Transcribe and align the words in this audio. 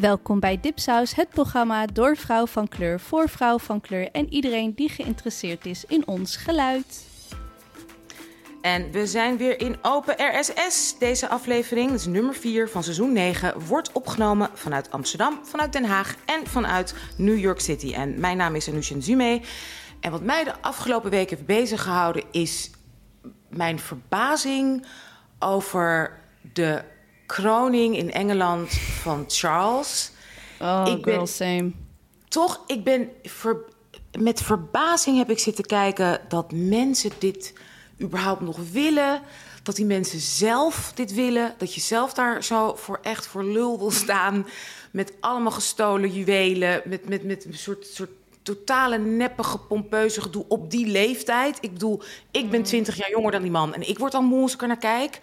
Welkom 0.00 0.40
bij 0.40 0.60
Dipsaus, 0.60 1.14
het 1.14 1.28
programma 1.28 1.86
door 1.86 2.16
vrouw 2.16 2.46
van 2.46 2.68
kleur, 2.68 3.00
voor 3.00 3.28
vrouw 3.28 3.58
van 3.58 3.80
kleur 3.80 4.10
en 4.10 4.32
iedereen 4.32 4.74
die 4.74 4.88
geïnteresseerd 4.88 5.66
is 5.66 5.84
in 5.84 6.06
ons 6.06 6.36
geluid. 6.36 7.06
En 8.60 8.90
we 8.90 9.06
zijn 9.06 9.36
weer 9.36 9.60
in 9.60 9.76
Open 9.82 10.14
RSS. 10.18 10.98
Deze 10.98 11.28
aflevering, 11.28 11.90
is 11.90 12.06
nummer 12.06 12.34
4 12.34 12.68
van 12.68 12.82
seizoen 12.82 13.12
9, 13.12 13.66
wordt 13.66 13.92
opgenomen 13.92 14.50
vanuit 14.54 14.90
Amsterdam, 14.90 15.40
vanuit 15.42 15.72
Den 15.72 15.84
Haag 15.84 16.14
en 16.24 16.46
vanuit 16.46 16.94
New 17.16 17.38
York 17.38 17.60
City. 17.60 17.92
En 17.94 18.20
mijn 18.20 18.36
naam 18.36 18.54
is 18.54 18.68
Anusha 18.68 19.00
Zume. 19.00 19.40
En 20.00 20.10
wat 20.10 20.22
mij 20.22 20.44
de 20.44 20.60
afgelopen 20.60 21.10
weken 21.10 21.36
heeft 21.36 21.48
bezig 21.48 21.82
gehouden 21.82 22.24
is 22.30 22.70
mijn 23.48 23.78
verbazing 23.78 24.86
over 25.38 26.20
de 26.52 26.82
kroning 27.28 27.96
in 27.96 28.12
Engeland 28.12 28.72
van 28.72 29.24
Charles. 29.28 30.10
Oh, 30.60 30.82
ik 30.86 31.04
girl, 31.04 31.16
ben, 31.16 31.28
same. 31.28 31.70
Toch, 32.28 32.64
ik 32.66 32.84
ben 32.84 33.10
met 34.18 34.42
verbazing 34.42 35.18
heb 35.18 35.30
ik 35.30 35.38
zitten 35.38 35.64
kijken 35.64 36.20
dat 36.28 36.52
mensen 36.52 37.10
dit 37.18 37.52
überhaupt 38.00 38.40
nog 38.40 38.58
willen. 38.72 39.20
Dat 39.62 39.76
die 39.76 39.84
mensen 39.84 40.20
zelf 40.20 40.92
dit 40.94 41.14
willen. 41.14 41.54
Dat 41.58 41.74
je 41.74 41.80
zelf 41.80 42.12
daar 42.12 42.44
zo 42.44 42.74
voor 42.74 42.98
echt 43.02 43.26
voor 43.26 43.44
lul 43.44 43.78
wil 43.78 43.90
staan. 43.90 44.46
Met 44.90 45.12
allemaal 45.20 45.52
gestolen 45.52 46.12
juwelen. 46.12 46.82
Met, 46.84 47.08
met, 47.08 47.24
met 47.24 47.44
een 47.44 47.54
soort, 47.54 47.86
soort 47.86 48.10
totale 48.42 48.98
neppige, 48.98 49.58
pompeuze 49.58 50.20
gedoe 50.20 50.44
op 50.48 50.70
die 50.70 50.86
leeftijd. 50.86 51.58
Ik 51.60 51.72
bedoel, 51.72 52.02
ik 52.30 52.50
ben 52.50 52.62
20 52.62 52.94
mm. 52.94 53.00
jaar 53.00 53.10
jonger 53.10 53.32
dan 53.32 53.42
die 53.42 53.50
man. 53.50 53.74
En 53.74 53.88
ik 53.88 53.98
word 53.98 54.14
al 54.14 54.22
moe 54.22 54.42
als 54.42 54.54
ik 54.54 54.62
er 54.62 54.68
naar 54.68 54.78
kijk. 54.78 55.20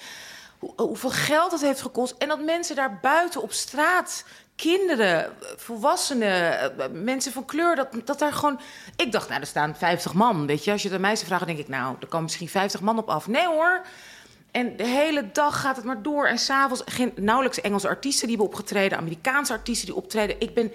Hoe, 0.66 0.88
hoeveel 0.88 1.10
geld 1.10 1.52
het 1.52 1.62
heeft 1.62 1.82
gekost. 1.82 2.16
En 2.18 2.28
dat 2.28 2.42
mensen 2.42 2.76
daar 2.76 3.00
buiten 3.02 3.42
op 3.42 3.52
straat 3.52 4.26
kinderen, 4.56 5.34
volwassenen, 5.56 6.74
mensen 7.04 7.32
van 7.32 7.46
kleur, 7.46 7.76
dat, 7.76 7.88
dat 8.06 8.20
daar 8.20 8.34
gewoon... 8.34 8.60
Ik 8.96 9.12
dacht, 9.12 9.30
nou, 9.30 9.42
er 9.42 9.48
staan 9.48 9.76
50 9.76 10.14
man, 10.14 10.46
weet 10.46 10.64
je. 10.64 10.72
Als 10.72 10.82
je 10.82 11.00
mij 11.00 11.16
zou 11.16 11.28
vragen, 11.28 11.48
denk 11.48 11.60
ik, 11.60 11.68
nou, 11.68 11.96
er 12.00 12.08
komen 12.08 12.24
misschien 12.24 12.50
50 12.50 12.82
man 12.82 12.98
op 12.98 13.10
af. 13.10 13.28
Nee 13.28 13.48
hoor. 13.48 13.82
En 14.52 14.78
de 14.78 14.88
hele 14.88 15.32
dag 15.32 15.62
gaat 15.62 15.76
het 15.76 15.86
maar 15.86 16.02
door. 16.02 16.28
En 16.28 16.38
s'avonds 16.38 16.82
geen 16.86 17.14
nauwelijks 17.16 17.62
Engelse 17.62 17.88
artiesten 17.88 18.28
die 18.28 18.38
hebben 18.38 18.56
opgetreden, 18.56 18.98
Amerikaanse 18.98 19.54
artiesten 19.54 19.86
die 19.86 19.96
optreden. 19.96 20.36
Ik 20.40 20.54
ben 20.54 20.72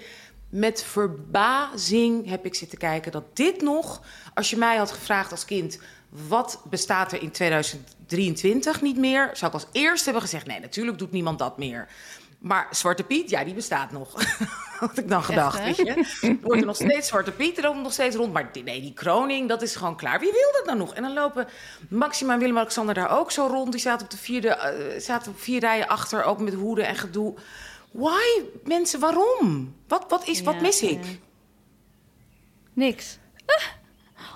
met 0.49 0.83
verbazing 0.83 2.29
heb 2.29 2.45
ik 2.45 2.55
zitten 2.55 2.77
kijken 2.77 3.11
dat 3.11 3.23
dit 3.33 3.61
nog, 3.61 4.01
als 4.33 4.49
je 4.49 4.57
mij 4.57 4.77
had 4.77 4.91
gevraagd 4.91 5.31
als 5.31 5.45
kind, 5.45 5.79
wat 6.09 6.61
bestaat 6.69 7.11
er 7.11 7.21
in 7.21 7.31
2023 8.11 8.81
niet 8.81 8.97
meer, 8.97 9.29
zou 9.33 9.51
ik 9.51 9.61
als 9.61 9.67
eerste 9.71 10.03
hebben 10.03 10.21
gezegd: 10.21 10.45
nee, 10.45 10.59
natuurlijk 10.59 10.97
doet 10.97 11.11
niemand 11.11 11.39
dat 11.39 11.57
meer. 11.57 11.87
Maar 12.39 12.67
Zwarte 12.71 13.03
Piet, 13.03 13.29
ja, 13.29 13.43
die 13.43 13.53
bestaat 13.53 13.91
nog. 13.91 14.13
Had 14.79 14.97
ik 14.97 15.09
dan 15.09 15.23
gedacht, 15.23 15.59
Echt, 15.59 15.77
weet 15.77 15.87
je. 16.21 16.37
Wordt 16.41 16.59
er 16.59 16.65
nog 16.65 16.75
steeds 16.75 17.07
Zwarte 17.07 17.31
Piet, 17.31 17.57
er 17.57 17.75
nog 17.75 17.93
steeds 17.93 18.15
rond. 18.15 18.33
Maar 18.33 18.49
nee, 18.63 18.81
die 18.81 18.93
kroning, 18.93 19.49
dat 19.49 19.61
is 19.61 19.75
gewoon 19.75 19.95
klaar. 19.95 20.19
Wie 20.19 20.31
wil 20.31 20.51
dat 20.51 20.65
dan 20.65 20.77
nog? 20.77 20.93
En 20.93 21.01
dan 21.01 21.13
lopen 21.13 21.47
Maxima 21.89 22.33
en 22.33 22.39
Willem-Alexander 22.39 22.93
daar 22.93 23.19
ook 23.19 23.31
zo 23.31 23.47
rond. 23.47 23.71
Die 23.71 23.81
zaten 23.81 24.05
op 24.05 24.11
de 24.11 24.17
vierde, 24.17 24.47
uh, 24.93 24.99
zaten 24.99 25.31
op 25.31 25.39
vier 25.39 25.59
rijen 25.59 25.87
achter, 25.87 26.23
ook 26.23 26.39
met 26.39 26.53
hoeden 26.53 26.87
en 26.87 26.95
gedoe. 26.95 27.33
Why? 27.91 28.43
Mensen, 28.63 28.99
waarom? 28.99 29.75
Wat, 29.87 30.05
wat, 30.09 30.27
is, 30.27 30.41
wat 30.41 30.61
mis 30.61 30.81
ik? 30.81 31.19
Niks. 32.73 33.17
Ah, 33.45 33.63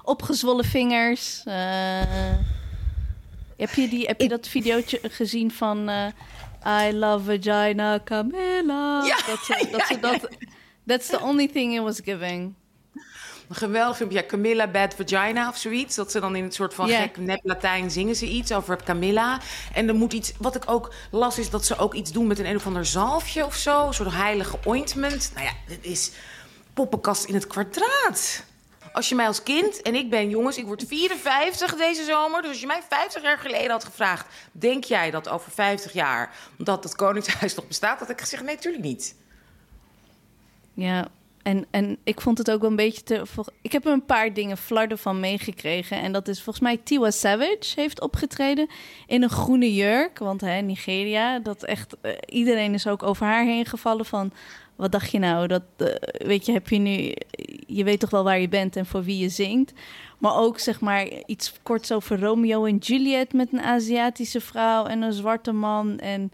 opgezwollen 0.03 0.65
vingers. 0.65 1.43
Uh, 1.47 2.54
heb 3.57 3.73
je, 3.73 3.87
die, 3.87 4.05
heb 4.05 4.21
je 4.21 4.27
dat 4.27 4.47
videootje 4.47 4.99
gezien 5.03 5.51
van... 5.51 5.89
Uh, 5.89 6.07
I 6.67 6.93
love 6.93 7.25
vagina 7.25 7.99
Camilla. 8.03 9.03
Ja, 9.03 9.15
dat 9.27 9.39
ze, 9.43 9.67
dat, 9.71 9.87
ze 9.87 9.99
dat 9.99 10.27
That's 10.85 11.07
the 11.07 11.21
only 11.21 11.47
thing 11.47 11.75
it 11.75 11.81
was 11.81 11.99
giving. 12.03 12.53
Een 13.49 13.55
geweldig 13.55 13.97
filmpje. 13.97 14.17
Ja, 14.17 14.25
Camilla 14.25 14.67
Bad 14.67 14.95
Vagina 14.95 15.49
of 15.49 15.57
zoiets. 15.57 15.95
Dat 15.95 16.11
ze 16.11 16.19
dan 16.19 16.35
in 16.35 16.43
het 16.43 16.53
soort 16.53 16.73
van 16.73 16.89
gek 16.89 17.17
nep 17.17 17.39
Latijn 17.43 17.91
zingen 17.91 18.15
ze 18.15 18.27
iets 18.27 18.51
over 18.51 18.83
Camilla. 18.83 19.39
En 19.73 19.87
er 19.87 19.95
moet 19.95 20.13
iets... 20.13 20.33
Wat 20.37 20.55
ik 20.55 20.63
ook 20.65 20.93
las 21.11 21.39
is 21.39 21.49
dat 21.49 21.65
ze 21.65 21.77
ook 21.77 21.93
iets 21.93 22.11
doen 22.11 22.27
met 22.27 22.39
een 22.39 22.45
een 22.45 22.55
of 22.55 22.65
ander 22.65 22.85
zalfje 22.85 23.45
of 23.45 23.55
zo. 23.55 23.87
Een 23.87 23.93
soort 23.93 24.13
heilige 24.13 24.57
ointment. 24.65 25.31
Nou 25.33 25.45
ja, 25.45 25.53
dit 25.67 25.85
is 25.85 26.11
poppenkast 26.73 27.25
in 27.25 27.33
het 27.33 27.47
kwadraat. 27.47 28.43
Als 28.95 29.09
je 29.09 29.15
mij 29.15 29.27
als 29.27 29.43
kind, 29.43 29.81
en 29.81 29.95
ik 29.95 30.09
ben 30.09 30.29
jongens, 30.29 30.57
ik 30.57 30.65
word 30.65 30.83
54 30.87 31.75
deze 31.75 32.03
zomer. 32.03 32.41
Dus 32.41 32.49
als 32.49 32.59
je 32.59 32.67
mij 32.67 32.81
50 32.89 33.21
jaar 33.21 33.37
geleden 33.37 33.71
had 33.71 33.83
gevraagd: 33.83 34.27
denk 34.51 34.83
jij 34.83 35.11
dat 35.11 35.29
over 35.29 35.51
50 35.51 35.93
jaar 35.93 36.35
dat 36.57 36.83
het 36.83 36.95
Koningshuis 36.95 37.55
nog 37.55 37.67
bestaat? 37.67 37.99
Had 37.99 38.09
ik 38.09 38.21
gezegd: 38.21 38.43
nee, 38.43 38.55
natuurlijk 38.55 38.83
niet. 38.83 39.15
Ja, 40.73 41.07
en, 41.43 41.65
en 41.71 41.97
ik 42.03 42.21
vond 42.21 42.37
het 42.37 42.51
ook 42.51 42.61
wel 42.61 42.69
een 42.69 42.75
beetje 42.75 43.03
te. 43.03 43.23
Ik 43.61 43.71
heb 43.71 43.85
er 43.85 43.91
een 43.91 44.05
paar 44.05 44.33
dingen 44.33 44.57
flarden 44.57 44.97
van 44.97 45.19
meegekregen. 45.19 46.01
En 46.01 46.11
dat 46.11 46.27
is 46.27 46.41
volgens 46.41 46.65
mij 46.65 46.77
Tiwa 46.77 47.11
Savage 47.11 47.73
heeft 47.75 48.01
opgetreden 48.01 48.69
in 49.07 49.23
een 49.23 49.29
groene 49.29 49.73
jurk. 49.73 50.19
Want 50.19 50.41
hè, 50.41 50.61
Nigeria, 50.61 51.39
dat 51.39 51.63
echt. 51.63 51.95
Uh, 52.01 52.11
iedereen 52.25 52.73
is 52.73 52.87
ook 52.87 53.03
over 53.03 53.25
haar 53.25 53.43
heen 53.43 53.65
gevallen 53.65 54.05
van. 54.05 54.31
Wat 54.75 54.91
dacht 54.91 55.11
je 55.11 55.19
nou? 55.19 55.47
Dat, 55.47 55.63
uh, 55.77 55.87
weet 56.11 56.45
je, 56.45 56.51
heb 56.51 56.69
je 56.69 56.77
nu. 56.77 57.13
Je 57.67 57.83
weet 57.83 57.99
toch 57.99 58.09
wel 58.09 58.23
waar 58.23 58.39
je 58.39 58.49
bent 58.49 58.75
en 58.75 58.85
voor 58.85 59.03
wie 59.03 59.17
je 59.17 59.29
zingt. 59.29 59.73
Maar 60.17 60.37
ook 60.37 60.59
zeg 60.59 60.79
maar 60.79 61.07
iets 61.25 61.53
korts 61.63 61.91
over 61.91 62.19
Romeo 62.19 62.65
en 62.65 62.77
Juliet 62.77 63.33
met 63.33 63.53
een 63.53 63.61
Aziatische 63.61 64.41
vrouw 64.41 64.85
en 64.85 65.01
een 65.01 65.13
zwarte 65.13 65.51
man. 65.51 65.99
En 65.99 66.31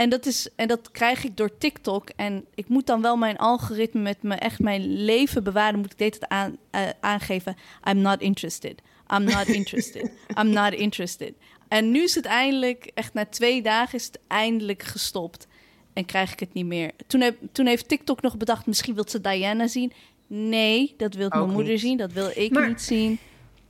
en 0.00 0.08
dat, 0.08 0.26
is, 0.26 0.48
en 0.56 0.68
dat 0.68 0.90
krijg 0.90 1.24
ik 1.24 1.36
door 1.36 1.58
TikTok. 1.58 2.08
En 2.16 2.44
ik 2.54 2.68
moet 2.68 2.86
dan 2.86 3.02
wel 3.02 3.16
mijn 3.16 3.36
algoritme 3.36 4.00
met 4.00 4.22
me 4.22 4.34
echt 4.34 4.58
mijn 4.58 5.04
leven 5.04 5.44
bewaren. 5.44 5.78
Moet 5.78 5.92
ik 5.92 5.98
dit 5.98 6.28
aan, 6.28 6.56
uh, 6.74 6.80
aangeven. 7.00 7.56
I'm 7.88 8.00
not 8.00 8.20
interested. 8.20 8.82
I'm 9.14 9.24
not 9.24 9.46
interested. 9.58 10.10
I'm 10.38 10.50
not 10.50 10.72
interested. 10.72 11.34
En 11.68 11.90
nu 11.90 12.02
is 12.02 12.14
het 12.14 12.24
eindelijk, 12.24 12.90
echt 12.94 13.14
na 13.14 13.26
twee 13.26 13.62
dagen 13.62 13.98
is 13.98 14.06
het 14.06 14.20
eindelijk 14.26 14.82
gestopt. 14.82 15.46
En 15.92 16.04
krijg 16.04 16.32
ik 16.32 16.40
het 16.40 16.52
niet 16.52 16.66
meer. 16.66 16.90
Toen, 17.06 17.20
heb, 17.20 17.36
toen 17.52 17.66
heeft 17.66 17.88
TikTok 17.88 18.22
nog 18.22 18.36
bedacht, 18.36 18.66
misschien 18.66 18.94
wil 18.94 19.08
ze 19.08 19.20
Diana 19.20 19.66
zien. 19.66 19.92
Nee, 20.26 20.94
dat 20.96 21.14
wil 21.14 21.28
mijn 21.28 21.50
moeder 21.50 21.78
zien. 21.78 21.96
Dat 21.96 22.12
wil 22.12 22.30
ik 22.34 22.52
maar, 22.52 22.68
niet 22.68 22.82
zien. 22.82 23.18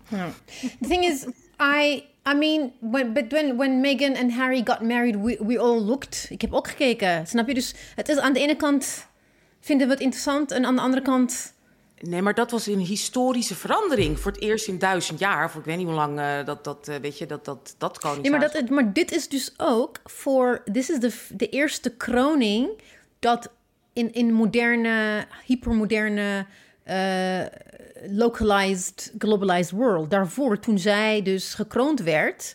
The 0.08 0.88
thing 0.88 1.04
is, 1.04 1.26
I 1.60 2.04
I 2.32 2.34
mean, 2.34 2.72
when, 2.80 3.12
but 3.12 3.32
when, 3.32 3.56
when 3.56 3.80
Meghan 3.80 4.16
and 4.16 4.32
Harry 4.32 4.62
got 4.64 4.82
married, 4.82 5.16
we, 5.16 5.38
we 5.46 5.58
all 5.58 5.80
looked. 5.80 6.26
Ik 6.30 6.40
heb 6.40 6.52
ook 6.52 6.68
gekeken, 6.68 7.26
snap 7.26 7.48
je? 7.48 7.54
Dus 7.54 7.74
het 7.94 8.08
is 8.08 8.18
aan 8.18 8.32
de 8.32 8.40
ene 8.40 8.56
kant 8.56 9.08
vinden 9.60 9.86
we 9.86 9.92
het 9.92 10.02
interessant 10.02 10.50
en 10.50 10.64
aan 10.64 10.74
de 10.74 10.80
andere 10.80 11.02
kant... 11.02 11.58
Nee, 12.00 12.22
maar 12.22 12.34
dat 12.34 12.50
was 12.50 12.66
een 12.66 12.78
historische 12.78 13.54
verandering. 13.54 14.20
Voor 14.20 14.32
het 14.32 14.40
eerst 14.40 14.68
in 14.68 14.78
duizend 14.78 15.18
jaar, 15.18 15.50
voor 15.50 15.60
ik 15.60 15.66
weet 15.66 15.76
niet 15.76 15.86
hoe 15.86 15.94
lang 15.94 16.18
uh, 16.18 16.44
dat, 16.44 16.64
dat 16.64 16.88
uh, 16.88 16.96
weet 16.96 17.18
je, 17.18 17.26
dat, 17.26 17.44
dat, 17.44 17.74
dat 17.78 17.98
koningshuis... 17.98 18.40
Nee, 18.40 18.50
maar, 18.50 18.62
dat, 18.62 18.70
maar 18.70 18.92
dit 18.92 19.12
is 19.12 19.28
dus 19.28 19.54
ook 19.56 20.00
voor... 20.04 20.62
Dit 20.64 20.88
is 20.88 21.00
de, 21.00 21.36
de 21.36 21.48
eerste 21.48 21.90
kroning 21.90 22.68
dat 23.18 23.50
in, 23.92 24.12
in 24.12 24.32
moderne, 24.32 25.26
hypermoderne... 25.46 26.46
Uh, 26.86 27.42
localized, 28.08 29.12
globalized 29.18 29.70
world. 29.70 30.10
Daarvoor, 30.10 30.58
toen 30.58 30.78
zij 30.78 31.22
dus 31.22 31.54
gekroond 31.54 32.00
werd, 32.00 32.54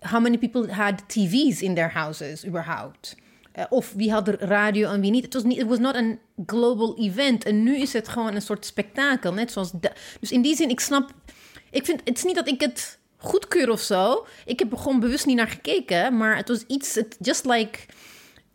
how 0.00 0.20
many 0.20 0.38
people 0.38 0.72
had 0.72 1.08
TV's 1.08 1.62
in 1.62 1.74
their 1.74 1.92
houses 1.92 2.46
überhaupt? 2.46 3.16
Uh, 3.58 3.64
of 3.68 3.92
wie 3.92 4.10
had 4.10 4.28
er 4.28 4.44
radio 4.44 4.90
en 4.90 5.00
wie 5.00 5.10
niet. 5.10 5.24
Het 5.24 5.34
was 5.34 5.42
niet, 5.42 5.58
it 5.58 5.66
was 5.66 5.78
not 5.78 5.94
een 5.94 6.18
global 6.46 6.98
event. 6.98 7.44
En 7.44 7.62
nu 7.62 7.76
is 7.76 7.92
het 7.92 8.08
gewoon 8.08 8.34
een 8.34 8.42
soort 8.42 8.66
spektakel, 8.66 9.32
net 9.32 9.52
zoals. 9.52 9.70
dus 10.20 10.32
in 10.32 10.42
die 10.42 10.56
zin, 10.56 10.68
ik 10.68 10.80
snap. 10.80 11.10
Ik 11.70 11.84
vind, 11.84 12.00
het 12.04 12.16
is 12.16 12.24
niet 12.24 12.34
dat 12.34 12.48
ik 12.48 12.60
het 12.60 12.98
goedkeur 13.16 13.70
of 13.70 13.80
zo. 13.80 14.26
Ik 14.44 14.58
heb 14.58 14.72
er 14.72 14.78
gewoon 14.78 15.00
bewust 15.00 15.26
niet 15.26 15.36
naar 15.36 15.48
gekeken, 15.48 16.16
maar 16.16 16.36
het 16.36 16.48
was 16.48 16.64
iets, 16.66 17.00
just 17.20 17.44
like 17.44 17.78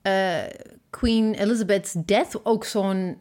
uh, 0.04 0.38
Queen 0.90 1.34
Elizabeth's 1.34 1.96
death, 2.06 2.46
ook 2.46 2.66
zo'n 2.66 3.20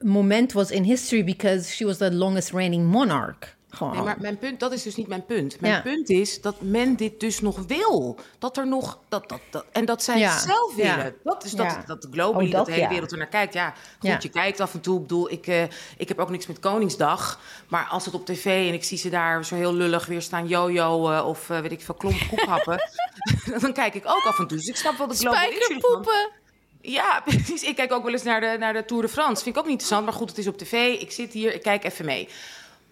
moment 0.00 0.52
was 0.52 0.70
in 0.70 0.82
history 0.82 1.24
because 1.24 1.70
she 1.70 1.84
was 1.84 1.98
the 1.98 2.12
longest 2.12 2.52
reigning 2.52 2.86
monarch. 2.86 3.53
Nee, 3.80 4.02
maar 4.02 4.16
mijn 4.20 4.38
punt, 4.38 4.60
dat 4.60 4.72
is 4.72 4.82
dus 4.82 4.96
niet 4.96 5.08
mijn 5.08 5.24
punt. 5.24 5.60
Mijn 5.60 5.82
punt 5.82 6.10
is 6.10 6.40
dat 6.40 6.60
men 6.60 6.96
dit 6.96 7.20
dus 7.20 7.40
nog 7.40 7.58
wil. 7.66 8.18
Dat 8.38 8.56
er 8.56 8.66
nog, 8.66 8.98
dat, 9.08 9.28
dat, 9.28 9.40
dat 9.50 9.64
en 9.72 9.84
dat 9.84 10.02
zij 10.02 10.18
zelf 10.28 10.74
willen. 10.74 11.14
Dat 11.24 11.44
is 11.44 11.52
dat, 11.52 11.76
dat 11.86 12.02
de 12.02 12.08
globally, 12.10 12.46
oh, 12.46 12.52
dat, 12.52 12.66
de 12.66 12.72
hele 12.72 12.88
wereld 12.88 13.12
er 13.12 13.18
naar 13.18 13.26
kijkt. 13.26 13.54
Ja, 13.54 13.74
goed, 13.98 14.22
je 14.22 14.28
kijkt 14.28 14.60
af 14.60 14.74
en 14.74 14.80
toe. 14.80 14.96
Ik 14.96 15.02
bedoel, 15.02 15.30
ik, 15.30 15.46
uh, 15.46 15.62
ik 15.96 16.08
heb 16.08 16.18
ook 16.18 16.30
niks 16.30 16.46
met 16.46 16.58
Koningsdag. 16.58 17.40
Maar 17.68 17.86
als 17.90 18.04
het 18.04 18.14
op 18.14 18.26
tv 18.26 18.68
en 18.68 18.74
ik 18.74 18.84
zie 18.84 18.98
ze 18.98 19.10
daar 19.10 19.44
zo 19.44 19.54
heel 19.54 19.74
lullig 19.74 20.06
weer 20.06 20.22
staan 20.22 20.46
jojo 20.46 21.10
uh, 21.10 21.26
of 21.26 21.48
uh, 21.50 21.58
weet 21.58 21.72
ik 21.72 21.80
veel, 21.80 21.94
klompen 21.94 22.28
koekhappen. 22.28 22.90
dan 23.60 23.72
kijk 23.72 23.94
ik 23.94 24.04
ook 24.06 24.24
af 24.24 24.38
en 24.38 24.46
toe. 24.46 24.56
Dus 24.56 24.66
ik 24.66 24.76
snap 24.76 24.96
wel 24.96 25.06
de 25.06 25.14
global 25.14 25.38
Spijkerpoepen. 25.38 26.42
Ja, 26.80 27.20
precies. 27.24 27.62
Ik 27.62 27.76
kijk 27.76 27.92
ook 27.92 28.02
wel 28.02 28.12
eens 28.12 28.22
naar 28.22 28.40
de, 28.40 28.56
naar 28.58 28.72
de 28.72 28.84
Tour 28.84 29.02
de 29.02 29.08
France. 29.08 29.42
Vind 29.42 29.56
ik 29.56 29.62
ook 29.62 29.68
niet 29.68 29.80
interessant, 29.80 30.04
maar 30.04 30.14
goed, 30.14 30.28
het 30.28 30.38
is 30.38 30.46
op 30.46 30.58
tv. 30.58 31.00
Ik 31.00 31.12
zit 31.12 31.32
hier, 31.32 31.54
ik 31.54 31.62
kijk 31.62 31.84
even 31.84 32.04
mee. 32.04 32.28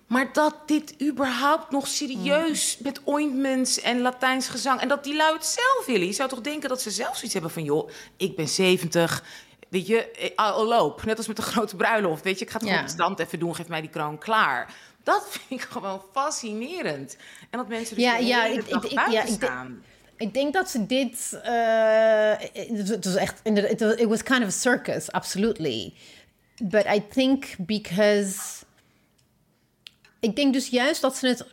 Maar 0.07 0.33
dat 0.33 0.55
dit 0.67 0.95
überhaupt 1.03 1.71
nog 1.71 1.87
serieus 1.87 2.79
met 2.79 3.01
ointments 3.05 3.81
en 3.81 4.01
Latijns 4.01 4.49
gezang... 4.49 4.81
en 4.81 4.89
dat 4.89 5.05
die 5.05 5.17
lui 5.17 5.33
het 5.35 5.47
zelf 5.47 5.87
willen. 5.87 6.07
Je 6.07 6.13
zou 6.13 6.29
toch 6.29 6.41
denken 6.41 6.69
dat 6.69 6.83
ze 6.83 6.91
zelf 6.91 7.15
zoiets 7.17 7.33
hebben 7.33 7.51
van... 7.51 7.65
joh, 7.65 7.91
ik 8.17 8.37
ben 8.37 8.49
70, 8.49 9.25
weet 9.69 9.87
je, 9.87 10.11
eh, 10.11 10.31
al 10.37 10.67
loop. 10.67 11.05
Net 11.05 11.17
als 11.17 11.27
met 11.27 11.37
de 11.37 11.43
grote 11.43 11.77
bruiloft, 11.77 12.25
weet 12.25 12.39
je. 12.39 12.45
Ik 12.45 12.51
ga 12.51 12.59
het 12.59 12.69
Ja. 12.69 12.75
op 12.75 12.81
het 12.83 12.91
strand 12.91 13.19
even 13.19 13.39
doen, 13.39 13.55
geef 13.55 13.69
mij 13.69 13.81
die 13.81 13.91
kroon, 13.91 14.19
klaar. 14.19 14.75
Dat 15.03 15.27
vind 15.31 15.61
ik 15.61 15.67
gewoon 15.71 16.03
fascinerend. 16.13 17.17
En 17.51 17.59
dat 17.59 17.69
mensen 17.69 17.95
dus 17.97 18.05
Ja, 18.05 18.17
de 18.19 18.25
ja, 18.25 18.45
ik- 18.45 18.67
ik- 18.67 18.85
ik- 18.85 18.91
ja, 18.91 19.07
ik 19.07 19.13
denk- 19.13 19.29
staan. 19.29 19.83
Ik 20.17 20.35
denk 20.35 20.53
dat 20.53 20.71
ze 20.71 20.87
dit. 20.87 21.41
eh, 21.43 22.33
het 22.89 23.05
was 23.05 23.15
echt. 23.15 23.41
It 23.43 23.81
was, 23.81 23.95
it 23.95 24.09
was 24.09 24.23
kind 24.23 24.41
of 24.41 24.47
a 24.47 24.51
circus, 24.51 25.13
absolutely. 25.13 25.93
But 26.63 26.85
I 26.87 27.03
think 27.11 27.45
because. 27.59 28.37
Ik 30.23 30.37
denk 30.37 30.53
dus 30.53 30.69
juist 30.69 31.01
dat 31.01 31.17
ze 31.17 31.27
het 31.27 31.45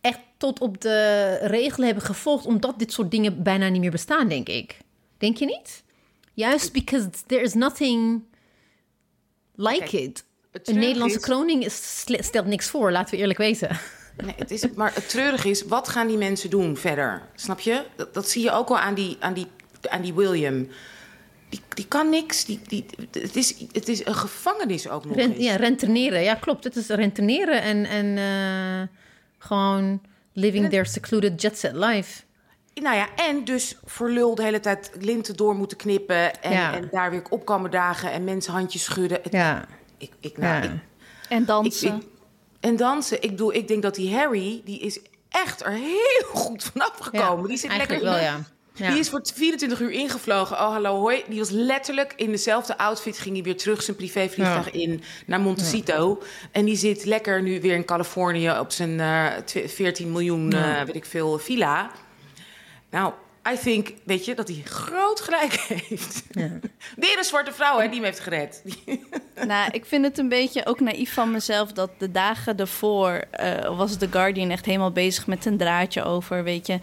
echt 0.00 0.18
tot 0.36 0.60
op 0.60 0.80
de 0.80 1.38
regelen 1.42 1.86
hebben 1.86 2.04
gevolgd, 2.04 2.46
omdat 2.46 2.78
dit 2.78 2.92
soort 2.92 3.10
dingen 3.10 3.42
bijna 3.42 3.68
niet 3.68 3.80
meer 3.80 3.90
bestaan, 3.90 4.28
denk 4.28 4.48
ik. 4.48 4.78
Denk 5.18 5.36
je 5.36 5.46
niet? 5.46 5.82
Juist 6.34 6.72
because 6.72 7.08
there 7.26 7.42
is 7.42 7.54
nothing 7.54 8.22
like 9.54 9.78
Kijk, 9.78 9.92
it. 9.92 10.24
Een 10.52 10.78
Nederlandse 10.78 11.16
is- 11.18 11.24
kroning 11.24 11.64
is, 11.64 12.04
stelt 12.20 12.46
niks 12.46 12.68
voor, 12.70 12.92
laten 12.92 13.14
we 13.14 13.20
eerlijk 13.20 13.38
wezen. 13.38 13.78
Nee, 14.24 14.34
het 14.36 14.50
is, 14.50 14.64
maar 14.74 14.94
het 14.94 15.08
treurige 15.08 15.48
is, 15.48 15.62
wat 15.62 15.88
gaan 15.88 16.06
die 16.06 16.16
mensen 16.16 16.50
doen 16.50 16.76
verder? 16.76 17.28
Snap 17.34 17.60
je? 17.60 17.84
Dat, 17.96 18.14
dat 18.14 18.28
zie 18.28 18.42
je 18.42 18.50
ook 18.50 18.68
al 18.68 18.78
aan 18.78 18.94
die, 18.94 19.16
aan 19.20 19.34
die, 19.34 19.46
aan 19.88 20.02
die 20.02 20.14
William. 20.14 20.68
Die, 21.48 21.60
die 21.68 21.86
kan 21.88 22.10
niks. 22.10 22.44
Die, 22.44 22.60
die, 22.66 22.86
het, 23.10 23.36
is, 23.36 23.54
het 23.72 23.88
is 23.88 24.06
een 24.06 24.14
gevangenis 24.14 24.88
ook 24.88 25.04
nog 25.04 25.16
Ren- 25.16 25.32
eens. 25.32 25.44
ja, 25.44 25.56
renteneren. 25.56 26.22
Ja, 26.22 26.34
klopt. 26.34 26.64
Het 26.64 26.76
is 26.76 26.86
renteneren 26.88 27.62
en, 27.62 27.84
en 27.84 28.18
eh, 28.18 28.88
gewoon 29.38 30.00
living 30.32 30.68
their 30.70 30.86
secluded 30.86 31.40
jet 31.42 31.58
set 31.58 31.74
life. 31.76 32.22
Nou 32.74 32.96
ja, 32.96 33.08
en 33.16 33.44
dus 33.44 33.76
voor 33.84 34.10
lul 34.10 34.34
de 34.34 34.42
hele 34.42 34.60
tijd 34.60 34.90
linten 35.00 35.36
door 35.36 35.54
moeten 35.54 35.76
knippen... 35.76 36.42
en, 36.42 36.52
Ja. 36.52 36.74
en 36.74 36.88
daar 36.90 37.10
weer 37.10 37.22
op 37.30 37.44
komen 37.44 37.70
dagen 37.70 38.12
en 38.12 38.24
mensen 38.24 38.52
handjes 38.52 38.84
schudden. 38.84 39.18
Het- 39.22 39.32
Ja. 39.32 39.66
ik, 39.98 40.12
ik, 40.20 40.38
nou, 40.38 40.62
Ja. 40.64 40.70
ik, 40.70 40.78
En 41.28 41.44
dansen. 41.44 41.96
ik- 41.96 42.02
en 42.60 42.76
dansen. 42.76 43.22
Ik, 43.22 43.30
bedoel, 43.30 43.54
ik 43.54 43.68
denk 43.68 43.82
dat 43.82 43.94
die 43.94 44.14
Harry, 44.14 44.62
die 44.64 44.78
is 44.80 45.00
echt 45.28 45.64
er 45.64 45.72
heel 45.72 46.26
goed 46.32 46.64
vanaf 46.72 46.96
gekomen. 47.00 47.42
Ja, 47.42 47.48
die 47.48 47.56
zit 47.56 47.70
eigenlijk 47.70 48.02
lekker... 48.02 48.20
wel, 48.20 48.30
ja. 48.30 48.40
Ja. 48.76 48.90
Die 48.90 48.98
is 48.98 49.08
voor 49.08 49.20
24 49.34 49.80
uur 49.80 49.90
ingevlogen. 49.90 50.56
Oh, 50.56 50.70
hallo, 50.72 51.00
hoi. 51.00 51.22
Die 51.28 51.38
was 51.38 51.50
letterlijk 51.50 52.12
in 52.16 52.30
dezelfde 52.30 52.78
outfit. 52.78 53.18
Ging 53.18 53.34
hij 53.34 53.44
weer 53.44 53.56
terug 53.56 53.82
zijn 53.82 53.96
privévliegtuig 53.96 54.70
in 54.70 55.02
naar 55.26 55.40
Montecito. 55.40 56.22
En 56.52 56.64
die 56.64 56.76
zit 56.76 57.04
lekker 57.04 57.42
nu 57.42 57.60
weer 57.60 57.74
in 57.74 57.84
Californië 57.84 58.50
op 58.50 58.72
zijn 58.72 59.00
eh, 59.00 59.26
tw- 59.44 59.66
14 59.68 60.12
miljoen, 60.12 60.52
eh, 60.52 60.82
weet 60.82 60.94
ik 60.94 61.04
veel, 61.04 61.38
villa. 61.38 61.90
Nou, 62.90 63.12
I 63.52 63.56
think, 63.62 63.92
weet 64.04 64.24
je, 64.24 64.34
dat 64.34 64.48
hij 64.48 64.60
groot 64.64 65.20
gelijk 65.20 65.52
heeft. 65.52 66.22
Weer 66.96 67.18
een 67.18 67.24
zwarte 67.24 67.52
vrouw, 67.52 67.78
hè, 67.78 67.84
die 67.86 67.94
hem 67.94 68.04
heeft 68.04 68.20
gered. 68.20 68.62
Nou, 69.46 69.70
ik 69.72 69.84
vind 69.84 70.04
het 70.04 70.18
een 70.18 70.28
beetje 70.28 70.66
ook 70.66 70.80
naïef 70.80 71.12
van 71.12 71.30
mezelf 71.30 71.72
dat 71.72 71.90
de 71.98 72.10
dagen 72.10 72.56
ervoor 72.58 73.12
eh, 73.30 73.76
was 73.76 73.96
The 73.96 74.08
Guardian 74.10 74.50
echt 74.50 74.66
helemaal 74.66 74.92
bezig 74.92 75.26
met 75.26 75.44
een 75.44 75.56
draadje 75.56 76.02
over, 76.04 76.44
weet 76.44 76.66
je. 76.66 76.78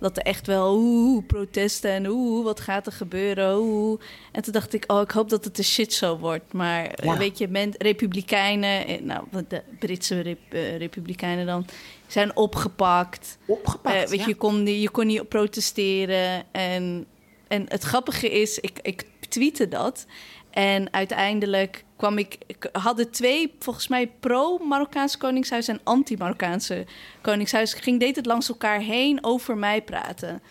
Dat 0.00 0.16
er 0.16 0.22
echt 0.22 0.46
wel 0.46 0.74
oeh, 0.76 1.26
protesten 1.26 1.90
en 1.90 2.06
oeh, 2.06 2.44
wat 2.44 2.60
gaat 2.60 2.86
er 2.86 2.92
gebeuren, 2.92 3.56
oeh. 3.58 4.00
En 4.32 4.42
toen 4.42 4.52
dacht 4.52 4.72
ik, 4.74 4.84
oh, 4.86 5.00
ik 5.00 5.10
hoop 5.10 5.28
dat 5.28 5.44
het 5.44 5.58
een 5.58 5.64
shitshow 5.64 6.20
wordt. 6.20 6.52
Maar 6.52 6.90
Ja. 7.04 7.16
weet 7.16 7.38
je, 7.38 7.48
men, 7.48 7.74
republikeinen, 7.78 8.86
eh, 8.86 9.00
nou, 9.00 9.24
wat 9.30 9.50
de 9.50 9.62
Britse 9.78 10.20
rep- 10.20 10.52
eh, 10.52 10.76
republikeinen 10.76 11.46
dan, 11.46 11.66
zijn 12.08 12.36
opgepakt. 12.36 13.38
Opgepakt, 13.46 13.96
Eh, 14.04 14.08
weet 14.08 14.20
ja. 14.20 14.26
je, 14.26 14.34
kon, 14.34 14.62
niet- 14.62 14.82
je 14.82 14.90
kon 14.90 15.06
niet 15.06 15.28
protesteren. 15.28 16.44
En, 16.52 17.06
en 17.48 17.64
het 17.68 17.82
grappige 17.82 18.30
is, 18.30 18.58
ik, 18.58 18.78
ik 18.82 19.04
tweette 19.28 19.68
dat. 19.68 20.06
En 20.50 20.92
uiteindelijk 20.92 21.84
kwam 21.96 22.18
ik... 22.18 22.36
ik 22.46 22.68
hadden 22.72 23.10
twee, 23.10 23.54
volgens 23.58 23.88
mij, 23.88 24.06
pro-Marokkaanse 24.20 25.18
koningshuis... 25.18 25.68
en 25.68 25.80
anti-Marokkaanse 25.84 26.86
koningshuis. 27.20 27.74
Ik 27.74 27.82
ging 27.82 28.00
deed 28.00 28.16
het 28.16 28.26
langs 28.26 28.48
elkaar 28.48 28.80
heen 28.80 29.18
over 29.24 29.56
mij 29.56 29.82
praten. 29.82 30.42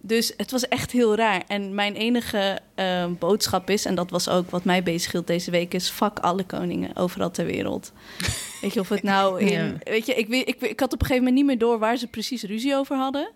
Dus 0.00 0.32
het 0.36 0.50
was 0.50 0.68
echt 0.68 0.90
heel 0.90 1.14
raar. 1.16 1.42
En 1.46 1.74
mijn 1.74 1.94
enige 1.94 2.58
eh, 2.74 3.06
boodschap 3.18 3.70
is, 3.70 3.84
en 3.84 3.94
dat 3.94 4.10
was 4.10 4.28
ook 4.28 4.50
wat 4.50 4.64
mij 4.64 4.82
bezighield 4.82 5.26
deze 5.26 5.50
week, 5.50 5.74
is 5.74 5.88
fuck 5.88 6.18
alle 6.18 6.44
koningen 6.44 6.96
overal 6.96 7.30
ter 7.30 7.46
wereld. 7.46 7.92
weet 8.60 8.72
je, 8.74 8.80
of 8.80 8.88
het 8.88 9.02
nou 9.02 9.40
in. 9.40 9.48
Ja. 9.64 9.72
Weet 9.82 10.06
je, 10.06 10.14
ik, 10.14 10.28
weet- 10.28 10.48
ik, 10.48 10.60
ik 10.60 10.80
had 10.80 10.92
op 10.92 11.00
een 11.00 11.06
gegeven 11.06 11.24
moment 11.28 11.34
niet 11.34 11.44
meer 11.46 11.68
door 11.68 11.78
waar 11.78 11.96
ze 11.96 12.06
precies 12.06 12.42
ruzie 12.42 12.74
over 12.74 12.96
hadden. 12.96 13.30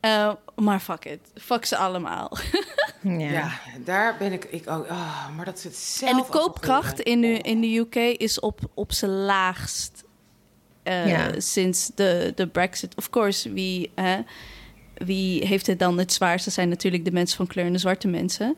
Eh, 0.00 0.32
maar 0.56 0.80
fuck 0.80 1.04
it. 1.04 1.20
Fuck 1.34 1.64
ze 1.64 1.76
allemaal. 1.76 2.30
Ja. 3.02 3.30
Ja, 3.30 3.50
daar 3.84 4.16
ben 4.18 4.32
ik, 4.32 4.44
ik 4.44 4.70
ook. 4.70 4.84
Oh, 4.90 5.28
maar 5.36 5.44
dat 5.44 5.56
is 5.56 5.64
het 5.64 5.76
zelf 5.76 6.10
en 6.10 6.16
de 6.16 6.24
koopkracht 6.30 7.00
in 7.00 7.20
de, 7.20 7.38
in 7.38 7.60
de 7.60 7.76
UK 7.76 7.94
is 8.18 8.40
op, 8.40 8.60
op 8.74 8.92
zijn 8.92 9.10
laagst 9.10 10.04
eh, 10.82 11.08
Ja. 11.08 11.40
sinds 11.40 11.90
de, 11.94 12.32
de 12.34 12.46
Brexit. 12.46 12.94
Of 12.96 13.10
course, 13.10 13.52
wie, 13.52 13.90
hè, 13.94 14.18
wie 15.04 15.46
heeft 15.46 15.66
het 15.66 15.78
dan 15.78 15.98
het 15.98 16.12
zwaarst? 16.12 16.44
Dat 16.44 16.54
zijn 16.54 16.68
natuurlijk 16.68 17.04
de 17.04 17.10
mensen 17.12 17.36
van 17.36 17.46
kleur 17.46 17.66
en 17.66 17.72
de 17.72 17.78
zwarte 17.78 18.08
mensen. 18.08 18.56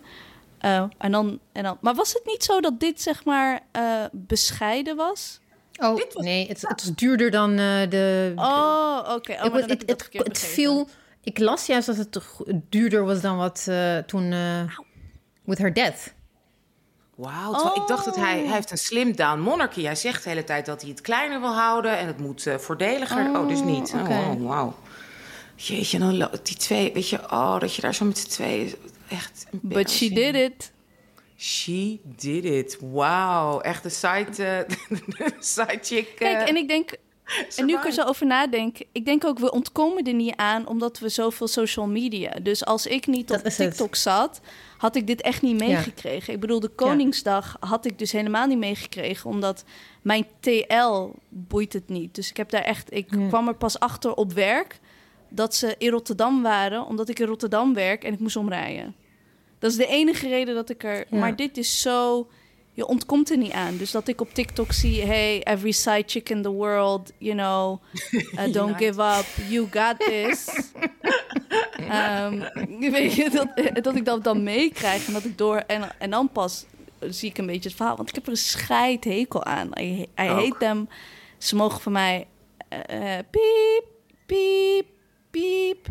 Eh, 0.59 0.85
en 0.99 1.13
dan, 1.13 1.39
en 1.53 1.63
dan, 1.63 1.79
maar 1.81 1.95
was 1.95 2.13
het 2.13 2.23
niet 2.27 2.45
zo 2.45 2.61
dat 2.61 2.81
dit 2.81 3.01
zeg 3.03 3.25
maar 3.25 3.61
eh, 3.73 4.05
bescheiden 4.13 4.97
was? 4.97 5.41
Oh, 5.81 5.97
Dit 5.97 6.13
was- 6.15 6.25
nee, 6.25 6.49
het, 6.49 6.61
het 6.69 6.85
was 6.85 6.95
duurder 6.95 7.31
dan 7.31 7.51
eh, 7.51 7.91
de... 7.91 8.33
Oh, 8.37 8.99
oké. 9.15 9.33
Oh, 9.33 9.55
het, 9.55 9.83
het, 10.13 10.39
viel... 10.39 10.89
Ik 11.23 11.39
las 11.39 11.67
juist 11.67 11.87
dat 11.87 11.97
het 11.97 12.19
duurder 12.69 13.05
was 13.05 13.21
dan 13.21 13.37
wat 13.37 13.67
eh, 13.69 13.97
toen... 13.97 14.33
eh 14.33 14.61
with 15.45 15.59
her 15.59 15.73
death. 15.75 16.15
Wauw, 17.15 17.53
terwijl 17.53 17.77
ik 17.83 17.87
dacht 17.87 18.05
dat 18.05 18.17
hij, 18.17 18.37
Oh. 18.39 18.45
hij 18.45 18.55
heeft 18.55 18.71
een 18.71 18.79
slim 18.79 19.17
down 19.17 19.41
monarchy. 19.41 19.83
Hij 19.83 19.95
zegt 19.95 20.23
de 20.23 20.29
hele 20.29 20.45
tijd 20.45 20.67
dat 20.67 20.81
hij 20.81 20.91
het 20.91 21.01
kleiner 21.01 21.41
wil 21.41 21.55
houden 21.55 21.99
en 21.99 22.07
het 22.07 22.19
moet 22.19 22.47
eh, 22.47 22.57
voordeliger. 22.57 23.31
Oh, 23.37 23.49
dus 23.49 23.61
niet. 23.63 23.93
Oh, 23.95 24.07
wow, 24.07 24.47
wauw. 24.47 24.75
Jeetje, 25.61 25.99
dan 25.99 26.29
die 26.43 26.57
twee, 26.57 26.93
weet 26.93 27.09
je, 27.09 27.19
oh, 27.31 27.61
dat 27.61 27.75
je 27.75 27.83
daar 27.83 27.95
zo 27.95 28.05
met 28.05 28.19
z'n 28.19 28.29
tweeën 28.29 28.75
echt. 29.09 29.47
But 29.51 29.91
she 29.91 30.09
did 30.13 30.35
it. 30.35 30.73
She 31.37 31.99
did 32.17 32.45
it. 32.45 32.79
Wauw, 32.81 33.61
echt 33.61 33.83
de 33.83 33.89
side, 33.89 34.25
eh, 34.45 34.77
de 34.89 35.33
side 35.41 35.79
chick. 35.83 36.09
eh, 36.09 36.15
Kijk, 36.17 36.49
en 36.49 36.57
ik 36.57 36.69
denk, 36.69 36.95
en 37.57 37.67
nu 37.67 37.75
ik 37.75 37.85
er 37.85 37.93
zo 37.93 38.03
over 38.03 38.27
nadenk, 38.27 38.77
ik 38.93 39.05
denk 39.05 39.25
ook, 39.25 39.39
we 39.39 39.51
ontkomen 39.51 40.05
er 40.05 40.15
niet 40.15 40.37
aan 40.37 40.67
omdat 40.67 40.99
we 40.99 41.09
zoveel 41.09 41.49
social 41.49 41.87
media. 41.87 42.31
Dus 42.43 42.65
als 42.65 42.87
ik 42.87 43.07
niet 43.07 43.29
Dat 43.29 43.39
op 43.39 43.45
het. 43.45 43.57
TikTok 43.57 43.95
zat, 43.95 44.41
had 44.79 44.97
ik 44.97 45.07
dit 45.07 45.21
echt 45.23 45.43
niet 45.43 45.59
meegekregen. 45.59 46.35
Ik 46.35 46.41
bedoel, 46.41 46.61
de 46.61 46.69
Koningsdag 46.69 47.57
had 47.61 47.85
ik 47.87 47.99
dus 47.99 48.13
helemaal 48.13 48.47
niet 48.47 48.59
meegekregen, 48.59 49.31
omdat 49.31 49.65
mijn 50.03 50.27
TL 50.41 51.09
boeit 51.29 51.73
het 51.73 51.89
niet. 51.89 52.15
Dus 52.15 52.31
ik 52.31 52.37
heb 52.37 52.51
daar 52.51 52.63
echt, 52.65 52.93
ik 52.95 53.15
Ja. 53.15 53.29
kwam 53.29 53.49
er 53.49 53.55
pas 53.57 53.79
achter 53.79 54.15
op 54.15 54.33
werk 54.33 54.79
dat 55.29 55.55
ze 55.55 55.75
in 55.79 55.91
Rotterdam 55.91 56.43
waren, 56.43 56.87
omdat 56.87 57.09
ik 57.09 57.19
in 57.19 57.27
Rotterdam 57.27 57.75
werk 57.75 58.05
en 58.05 58.13
ik 58.13 58.19
moest 58.19 58.37
omrijden. 58.37 58.95
Dat 59.59 59.71
is 59.71 59.77
de 59.77 59.87
enige 59.87 60.29
reden 60.29 60.55
dat 60.55 60.71
ik 60.71 60.85
er. 60.85 61.07
Ja. 61.11 61.19
Maar 61.19 61.37
dit 61.37 61.57
is 61.57 61.81
zo. 61.81 62.29
Je 62.73 62.87
ontkomt 62.87 63.31
er 63.31 63.37
niet 63.37 63.53
aan. 63.53 63.77
Dus 63.77 63.91
dat 63.91 64.09
ik 64.09 64.21
op 64.21 64.35
TikTok 64.35 64.73
zie: 64.73 65.03
hey, 65.03 65.43
every 65.43 65.71
side 65.73 66.03
chick 66.07 66.29
in 66.29 66.43
the 66.43 66.51
world, 66.51 67.13
you 67.19 67.35
know, 67.37 67.83
uh, 68.13 68.53
don't 68.59 68.77
give 68.77 69.03
up, 69.03 69.25
you 69.49 69.69
got 69.71 69.99
this. 69.99 70.49
Ehm, 71.89 72.39
weet 72.93 73.15
je, 73.15 73.31
dat, 73.31 73.85
dat 73.85 73.97
ik 73.97 74.05
dat 74.05 74.25
dan 74.25 74.43
meekrijg 74.43 75.07
en 75.07 75.13
dat 75.13 75.25
ik 75.25 75.39
door. 75.39 75.57
En, 75.57 75.83
en 75.99 76.11
dan 76.11 76.29
pas 76.33 76.65
zie 77.01 77.31
ik 77.31 77.39
een 77.39 77.47
beetje 77.47 77.69
het 77.69 77.77
verhaal. 77.77 77.97
Want 77.97 78.09
ik 78.09 78.15
heb 78.15 78.25
er 78.25 78.31
een 78.31 78.37
scheidhekel 78.37 79.45
aan. 79.45 79.69
Ook. 79.69 80.05
hate 80.15 80.55
them. 80.59 80.89
Ze 81.39 81.57
mogen 81.57 81.81
van 81.81 81.93
mij. 81.93 82.27
eh, 82.69 83.19
eh, 83.19 83.25
piep, 83.31 83.85
piep, 84.27 84.87
piep. 85.41 85.87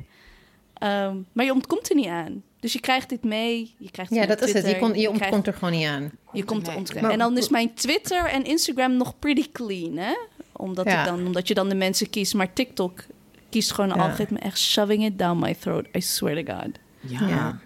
Ehm, 0.74 1.16
maar 1.34 1.46
je 1.46 1.54
ontkomt 1.54 1.90
er 1.90 1.96
niet 1.96 2.08
aan. 2.08 2.44
Dus 2.60 2.74
je 2.74 2.80
krijgt 2.80 3.10
dit 3.10 3.24
mee. 3.24 3.76
Je 3.78 3.92
krijgt 3.92 4.14
Ja, 4.14 4.26
dat 4.26 4.42
is 4.42 4.54
het. 4.54 4.68
Je, 4.68 4.78
kon, 4.78 4.88
je 4.88 4.94
krijgt- 4.94 5.12
ontkomt 5.22 5.48
er 5.48 5.54
gewoon 5.54 5.72
niet 5.74 5.86
aan. 5.88 6.12
je 6.34 6.44
komt 6.44 6.68
er 6.68 6.76
ont- 6.76 7.02
Maar- 7.02 7.12
En 7.12 7.18
dan 7.20 7.38
is 7.38 7.50
mijn 7.50 7.74
Twitter 7.74 8.26
en 8.26 8.44
Instagram 8.44 8.98
nog 8.98 9.20
pretty 9.20 9.52
clean, 9.52 9.98
hè? 9.98 10.14
Omdat, 10.52 10.86
Ja. 10.86 11.00
ik 11.00 11.06
dan, 11.06 11.26
omdat 11.26 11.48
je 11.48 11.54
dan 11.54 11.70
de 11.70 11.76
mensen 11.76 12.10
kiest. 12.10 12.34
Maar 12.34 12.54
TikTok 12.54 13.04
kiest 13.50 13.72
gewoon 13.72 13.90
een 13.90 13.96
Ja. 13.98 14.04
algoritme 14.04 14.40
echt 14.40 14.60
shoving 14.60 15.06
it 15.06 15.20
down 15.20 15.40
my 15.40 15.54
throat. 15.54 15.86
I 15.96 16.02
swear 16.02 16.44
to 16.46 16.54
God. 16.54 16.70
Ja. 17.00 17.28
Ja. 17.28 17.60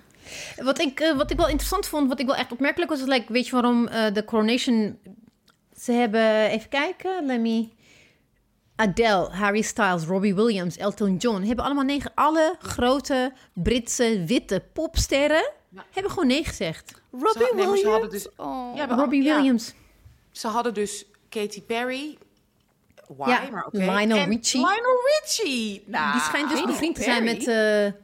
Wat 0.64 0.80
ik, 0.82 1.00
eh, 1.00 1.16
wat 1.18 1.32
ik 1.32 1.38
wel 1.38 1.48
interessant 1.48 1.88
vond, 1.88 2.08
wat 2.08 2.20
ik 2.20 2.26
wel 2.26 2.36
echt 2.36 2.52
opmerkelijk 2.52 2.92
was, 2.92 3.00
is 3.02 3.08
like, 3.08 3.34
weet 3.34 3.46
je 3.46 3.52
waarom 3.52 3.88
eh, 3.88 4.14
de 4.14 4.26
coronation... 4.26 4.98
Ze 5.80 5.92
hebben, 5.92 6.50
even 6.50 6.70
kijken, 6.70 7.26
let 7.26 7.40
me... 7.40 7.68
Adele, 8.82 9.30
Harry 9.32 9.62
Styles, 9.62 10.04
Robbie 10.04 10.36
Williams, 10.36 10.78
Elton 10.78 11.16
John... 11.18 11.42
hebben 11.44 11.66
allemaal 11.66 11.84
negen... 11.84 12.12
Alle 12.16 12.56
grote 12.62 13.34
Britse 13.54 14.24
witte 14.26 14.64
popsterren 14.74 15.52
hebben 15.94 16.12
gewoon 16.12 16.28
nee 16.28 16.44
gezegd. 16.44 16.94
Robbie 17.12 17.32
Ze- 17.32 17.52
nee, 17.56 17.66
maar 17.68 17.78
ze 17.78 17.84
Williams? 17.84 17.92
hadden 17.92 18.10
dus- 18.10 18.28
Oh. 18.38 18.76
Ja, 18.76 18.86
Robbie 18.88 19.24
ja. 19.24 19.36
Williams. 19.36 19.74
Ze 20.32 20.48
hadden 20.48 20.74
dus 20.74 21.06
Katy 21.30 21.62
Perry, 21.62 22.18
why, 23.18 23.30
Ja, 23.30 23.42
maar 23.52 23.66
oké. 23.66 23.78
Lionel 23.78 24.18
En 24.18 24.30
Richie. 24.30 24.60
Lionel 24.60 25.00
Richie! 25.22 25.84
Nou, 25.86 26.12
Die 26.12 26.22
schijnt 26.22 26.50
dus 26.50 26.64
bevriend 26.64 26.96
te 26.96 27.02
zijn 27.04 27.24
met... 27.24 27.48
eh, 27.48 28.00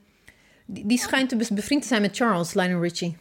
die, 0.65 0.85
die 0.85 0.97
schijnt 0.97 1.37
dus 1.39 1.49
bevriend 1.49 1.81
te 1.81 1.87
zijn 1.87 2.01
met 2.01 2.15
Charles, 2.15 2.53
Lionel 2.53 2.81
Richie. 2.81 3.17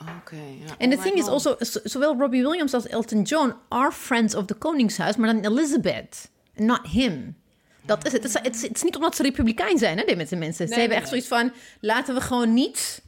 Oké, 0.00 0.36
ja. 0.36 0.74
En 0.78 0.90
the 0.90 0.96
Oh 0.96 1.02
thing 1.02 1.14
is 1.14 1.26
also, 1.26 1.56
zowel 1.84 2.16
Robbie 2.18 2.42
Williams 2.42 2.74
als 2.74 2.86
Elton 2.86 3.22
John 3.22 3.54
are 3.68 3.92
friends 3.92 4.34
of 4.34 4.44
the 4.44 4.54
Koningshuis, 4.54 5.16
maar 5.16 5.34
dan 5.34 5.52
Elizabeth, 5.52 6.30
not 6.54 6.80
him. 6.86 7.36
Dat 7.86 8.06
is 8.06 8.12
het. 8.12 8.22
Het 8.22 8.54
is, 8.54 8.62
het 8.62 8.82
niet 8.84 8.96
omdat 8.96 9.16
ze 9.16 9.22
republikein 9.22 9.78
zijn, 9.78 9.98
hè, 9.98 10.04
deze 10.04 10.36
mensen. 10.36 10.68
ze 10.68 10.74
hebben 10.74 10.88
nee, 10.88 10.98
echt 10.98 11.08
zoiets 11.08 11.28
van, 11.28 11.52
laten 11.80 12.14
we 12.14 12.20
gewoon 12.20 12.54
niet... 12.54 13.02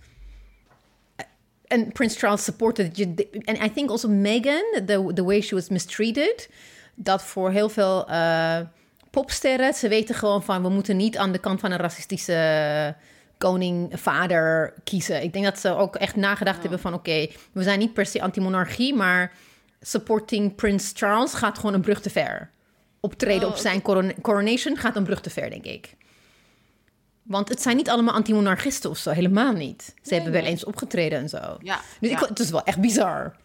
En 1.66 1.92
Prince 1.92 2.18
Charles 2.18 2.44
supported... 2.44 3.00
En 3.44 3.64
I 3.64 3.72
think 3.72 3.90
also 3.90 4.08
Meghan, 4.08 4.82
the, 4.86 5.10
the 5.14 5.24
way 5.24 5.40
she 5.40 5.54
was 5.54 5.68
mistreated... 5.68 6.48
dat 6.94 7.22
voor 7.22 7.50
heel 7.50 7.68
veel 7.68 8.08
eh, 8.08 8.60
popsterren... 9.10 9.74
ze 9.74 9.88
weten 9.88 10.14
gewoon 10.14 10.42
van... 10.42 10.62
we 10.62 10.68
moeten 10.68 10.96
niet 10.96 11.16
aan 11.16 11.32
de 11.32 11.38
kant 11.38 11.60
van 11.60 11.72
een 11.72 11.78
racistische 11.78 12.94
koning, 13.38 13.92
vader 14.00 14.74
kiezen. 14.84 15.22
Ik 15.22 15.32
denk 15.32 15.44
dat 15.44 15.58
ze 15.58 15.76
ook 15.76 15.96
echt 15.96 16.16
nagedacht 16.16 16.60
hebben 16.60 16.80
van... 16.80 16.94
oké, 16.94 17.28
we 17.52 17.62
zijn 17.62 17.78
niet 17.78 17.92
per 17.92 18.06
se 18.06 18.22
anti-monarchie... 18.22 18.94
maar 18.94 19.32
supporting 19.80 20.54
Prince 20.54 20.92
Charles 20.94 21.34
gaat 21.34 21.58
gewoon 21.58 21.74
een 21.74 21.80
brug 21.80 22.00
te 22.00 22.10
ver. 22.10 22.50
Optreden 23.00 23.48
Oh, 23.48 23.54
op 23.54 23.60
zijn 23.60 23.82
coron- 23.82 24.14
coronation 24.22 24.76
gaat 24.76 24.96
een 24.96 25.04
brug 25.04 25.20
te 25.20 25.30
ver, 25.30 25.50
denk 25.50 25.64
ik. 25.64 25.94
Want 27.22 27.48
het 27.48 27.62
zijn 27.62 27.76
niet 27.76 27.90
allemaal 27.90 28.14
anti-monarchisten 28.14 28.90
of 28.90 28.98
zo, 28.98 29.10
helemaal 29.10 29.52
niet. 29.52 29.94
Ze 30.02 30.14
hebben 30.14 30.32
wel 30.32 30.42
nee. 30.42 30.50
eens 30.50 30.64
opgetreden 30.64 31.18
en 31.18 31.28
zo. 31.28 31.56
Ja, 31.60 31.80
Dus 32.00 32.10
ja. 32.10 32.20
Ik, 32.22 32.28
het 32.28 32.38
is 32.38 32.50
wel 32.50 32.64
echt 32.64 32.80
bizar. 32.80 33.36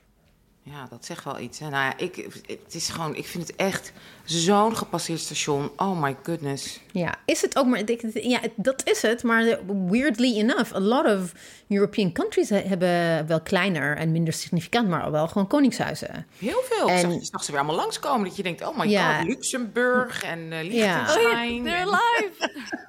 Ja, 0.64 0.88
dat 0.90 1.06
zegt 1.06 1.24
wel 1.24 1.40
iets. 1.40 1.60
Hè. 1.60 1.70
Nou 1.70 1.84
ja, 1.84 1.98
ik, 1.98 2.16
het 2.48 2.76
is 2.76 2.90
gewoon, 2.90 3.16
ik 3.16 3.26
vind 3.26 3.48
het 3.48 3.56
echt 3.56 3.92
zo'n 4.32 4.78
gepasseerd 4.78 5.20
station. 5.20 5.72
Oh 5.78 6.02
my 6.02 6.16
goodness. 6.24 6.80
Ja, 6.92 7.16
is 7.26 7.42
het 7.42 7.58
ook 7.58 7.66
maar... 7.66 7.80
ik- 7.90 8.24
Ja, 8.24 8.40
dat 8.56 8.82
is 8.90 9.02
het. 9.02 9.24
Maar 9.24 9.60
weirdly 9.90 10.38
enough, 10.38 10.74
a 10.76 10.80
lot 10.80 11.06
of 11.06 11.32
European 11.68 12.12
countries 12.12 12.50
he- 12.50 12.62
hebben 12.68 13.28
wel 13.28 13.42
kleiner 13.42 13.98
en 13.98 14.12
minder 14.12 14.34
significant, 14.34 14.88
maar 14.88 15.12
wel 15.12 15.28
gewoon 15.28 15.48
koningshuizen. 15.48 16.28
Heel 16.38 16.62
veel. 16.64 16.88
En- 16.90 16.96
Ik 16.96 17.02
zag, 17.02 17.14
je 17.14 17.26
zag 17.26 17.44
ze 17.44 17.52
weer 17.52 17.60
allemaal 17.60 17.80
langskomen. 17.80 18.28
Dat 18.28 18.36
je 18.38 18.44
denkt, 18.44 18.68
oh 18.68 18.78
my 18.78 18.88
Ja. 18.88 19.18
god, 19.18 19.28
Luxemburg 19.28 20.24
en 20.24 20.52
eh 20.52 20.72
Ja. 20.72 21.00
Oh 21.00 21.08
Liechtenstein. 21.08 21.54
ja, 21.56 21.64
they're 21.64 21.76
en- 21.78 21.88
alive. 21.88 22.50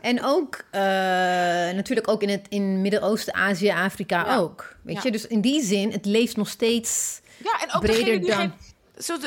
En 0.00 0.24
ook 0.24 0.64
eh, 0.70 0.80
natuurlijk 1.74 2.08
ook 2.08 2.22
in 2.22 2.28
het 2.28 2.46
in 2.48 2.80
Midden-Oosten, 2.80 3.34
Azië, 3.34 3.68
Afrika 3.70 4.24
Ja. 4.26 4.36
ook. 4.36 4.76
Weet 4.82 4.96
Ja. 4.96 5.00
je, 5.04 5.10
dus 5.10 5.26
in 5.26 5.40
die 5.40 5.62
zin, 5.64 5.90
het 5.92 6.04
leeft 6.06 6.36
nog 6.36 6.48
steeds. 6.48 7.20
Ja, 7.44 7.60
en 7.62 7.74
ook 7.74 7.80
breder 7.82 8.20
dan- 8.26 8.36
geen- 8.38 8.52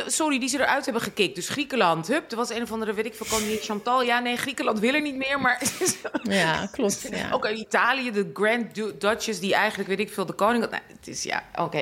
Sorry, 0.08 0.40
die 0.40 0.50
ze 0.50 0.60
eruit 0.60 0.84
hebben 0.86 1.04
gekikt. 1.04 1.36
Dus 1.36 1.50
Griekenland. 1.50 2.08
Hup, 2.08 2.32
er 2.32 2.38
was 2.38 2.50
een 2.50 2.62
of 2.62 2.72
andere, 2.72 2.94
weet 2.94 3.06
ik 3.06 3.14
veel, 3.16 3.26
koningin 3.30 3.58
Chantal. 3.58 4.02
Ja, 4.04 4.20
nee, 4.20 4.38
Griekenland 4.38 4.80
wil 4.80 4.94
er 4.94 5.02
niet 5.02 5.16
meer. 5.16 5.40
Maar 5.42 5.62
Ja, 6.24 6.66
klopt. 6.72 7.08
Ja. 7.12 7.32
ook 7.32 7.46
in 7.46 7.58
Italië, 7.58 8.12
de 8.12 8.30
Grand 8.34 8.76
Du- 8.76 8.98
Duchess, 8.98 9.40
die 9.40 9.54
eigenlijk, 9.56 9.90
weet 9.90 10.00
ik 10.00 10.14
veel, 10.14 10.26
de 10.26 10.34
koning. 10.34 10.70
Nou, 10.70 10.82
het 10.98 11.08
is, 11.08 11.24
ja, 11.24 11.44
oké. 11.56 11.78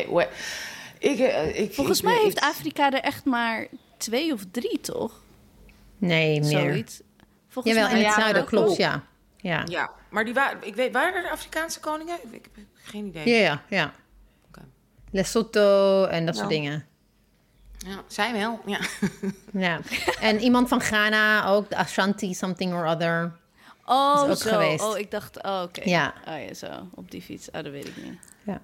ik, 0.99 1.19
eh, 1.19 1.59
ik, 1.59 1.73
Volgens 1.73 1.97
ik- 1.99 2.05
mij 2.05 2.15
ik- 2.15 2.21
heeft 2.23 2.39
Afrika 2.39 2.91
er 2.91 3.01
echt 3.01 3.25
maar 3.25 3.67
twee 3.97 4.33
of 4.33 4.41
drie, 4.51 4.79
toch? 4.81 5.21
Nee, 5.97 6.39
meer. 6.39 6.49
Zoiets. 6.49 7.01
Volgens 7.49 7.75
Jawel, 7.75 7.89
in 7.89 7.95
mij 7.97 8.05
het 8.05 8.15
ja, 8.15 8.21
zuiden, 8.21 8.45
klopt, 8.45 8.65
klopt. 8.65 8.79
ja. 8.81 9.03
Ja. 9.37 9.63
Ja, 9.65 9.91
maar 10.09 10.25
die 10.25 10.33
waren, 10.33 10.57
ik 10.61 10.75
weet, 10.75 10.93
waren 10.93 11.23
er 11.23 11.31
Afrikaanse 11.31 11.79
koningen? 11.79 12.17
Ik, 12.31 12.45
heb 12.55 12.65
geen 12.73 13.05
idee. 13.05 13.29
Ja, 13.29 13.37
ja, 13.41 13.61
ja. 13.69 13.93
Oké. 14.47 14.61
Lesotho 15.11 16.05
en 16.05 16.25
dat 16.25 16.35
soort 16.35 16.49
dingen. 16.49 16.85
Ja, 17.85 18.03
zij 18.07 18.31
wel, 18.33 18.59
ja. 18.65 18.79
Ja. 19.53 19.79
En 20.21 20.39
iemand 20.39 20.67
van 20.67 20.81
Ghana 20.81 21.47
ook, 21.47 21.69
de 21.69 21.75
Ashanti 21.75 22.33
something 22.33 22.73
or 22.73 22.85
other. 22.87 23.31
Oh, 23.85 24.21
Is 24.25 24.29
ook 24.31 24.37
zo. 24.37 24.49
geweest. 24.49 24.83
Oh, 24.83 24.97
ik 24.97 25.11
dacht, 25.11 25.43
oh, 25.43 25.61
oké. 25.63 25.81
Ja. 25.83 26.13
Oh 26.27 26.47
ja, 26.47 26.53
zo. 26.53 26.67
Op 26.93 27.11
die 27.11 27.21
fiets. 27.21 27.47
Oh, 27.47 27.53
dat 27.63 27.71
weet 27.71 27.87
ik 27.87 27.93
niet. 28.03 28.13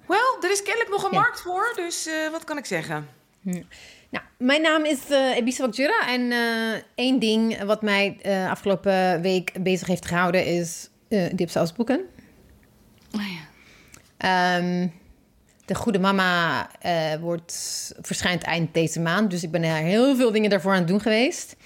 Wel, 0.06 0.36
er 0.42 0.50
is 0.50 0.62
kennelijk 0.62 0.90
nog 0.90 1.02
een 1.04 1.12
Ja. 1.12 1.20
markt 1.20 1.40
voor, 1.40 1.72
dus 1.76 2.06
eh, 2.06 2.30
wat 2.30 2.44
kan 2.44 2.58
ik 2.58 2.64
zeggen? 2.64 3.08
Nou, 4.10 4.24
mijn 4.38 4.62
naam 4.62 4.84
is 4.84 5.10
eh 5.10 5.36
Ebisa 5.36 5.64
Wakjura 5.64 6.08
en 6.08 6.32
eh, 6.32 6.80
één 6.94 7.18
ding 7.18 7.62
wat 7.62 7.82
mij 7.82 8.18
eh, 8.22 8.50
afgelopen 8.50 9.20
week 9.20 9.52
bezig 9.62 9.86
heeft 9.86 10.06
gehouden 10.06 10.46
is 10.46 10.88
eh 11.08 11.32
dipsausboeken. 11.34 12.00
Oh 13.14 13.20
ja. 13.20 13.40
Ehm, 14.56 14.88
de 15.64 15.74
Goede 15.74 15.98
Mama 15.98 16.68
eh, 16.80 17.14
wordt, 17.14 17.94
verschijnt 18.00 18.42
eind 18.42 18.74
deze 18.74 19.00
maand. 19.00 19.30
Dus 19.30 19.42
ik 19.42 19.50
ben 19.50 19.62
er 19.62 19.76
heel 19.76 20.16
veel 20.16 20.32
dingen 20.32 20.50
daarvoor 20.50 20.72
aan 20.72 20.78
het 20.78 20.88
doen 20.88 21.00
geweest. 21.00 21.56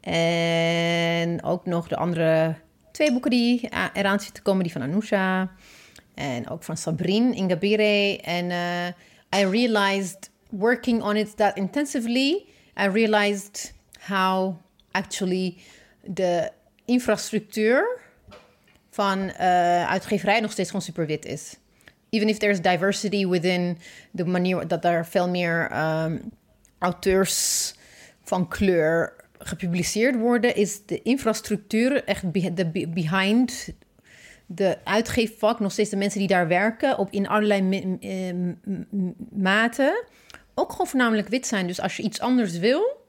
En 0.00 1.42
ook 1.42 1.66
nog 1.66 1.88
de 1.88 1.96
andere 1.96 2.54
twee 2.92 3.12
boeken 3.12 3.30
die 3.30 3.68
eraan 3.92 4.18
zitten 4.18 4.34
te 4.34 4.42
komen. 4.42 4.62
Die 4.62 4.72
van 4.72 4.82
Anousha. 4.82 5.50
En 6.14 6.48
ook 6.48 6.62
van 6.62 6.76
Sabrine 6.76 7.34
Ingabire. 7.34 8.20
En 8.20 8.50
eh, 8.50 9.40
I 9.40 9.44
realized, 9.46 10.30
working 10.50 11.02
on 11.02 11.16
it 11.16 11.36
that 11.36 11.56
intensively... 11.56 12.44
I 12.80 12.88
realized 12.88 13.74
how 14.06 14.56
actually 14.90 15.56
de 16.02 16.50
infrastructuur 16.84 18.00
van 18.90 19.30
eh, 19.30 19.88
uitgeverij 19.88 20.40
nog 20.40 20.52
steeds 20.52 20.68
gewoon 20.68 20.84
super 20.84 21.06
wit 21.06 21.24
is. 21.24 21.56
Even 22.14 22.28
if 22.28 22.38
there's 22.38 22.60
diversity 22.60 23.26
within 23.26 23.78
de 24.10 24.24
manier 24.24 24.68
dat 24.68 24.84
er 24.84 25.06
veel 25.06 25.28
meer 25.28 25.68
ehm, 25.70 26.18
auteurs 26.78 27.74
van 28.22 28.48
kleur 28.48 29.12
gepubliceerd 29.38 30.16
worden, 30.16 30.56
is 30.56 30.86
de 30.86 31.02
infrastructuur 31.02 32.04
echt 32.04 32.22
de 32.56 32.66
be- 32.66 32.88
behind 32.88 33.68
de 34.46 34.78
uitgeefvak, 34.84 35.60
nog 35.60 35.72
steeds 35.72 35.90
de 35.90 35.96
mensen 35.96 36.18
die 36.18 36.28
daar 36.28 36.48
werken, 36.48 36.98
op 36.98 37.10
in 37.10 37.28
allerlei 37.28 37.98
eh, 38.00 38.34
maten, 39.32 40.04
ook 40.54 40.70
gewoon 40.70 40.86
voornamelijk 40.86 41.28
wit 41.28 41.46
zijn. 41.46 41.66
Dus 41.66 41.80
als 41.80 41.96
je 41.96 42.02
iets 42.02 42.20
anders 42.20 42.58
wil, 42.58 43.02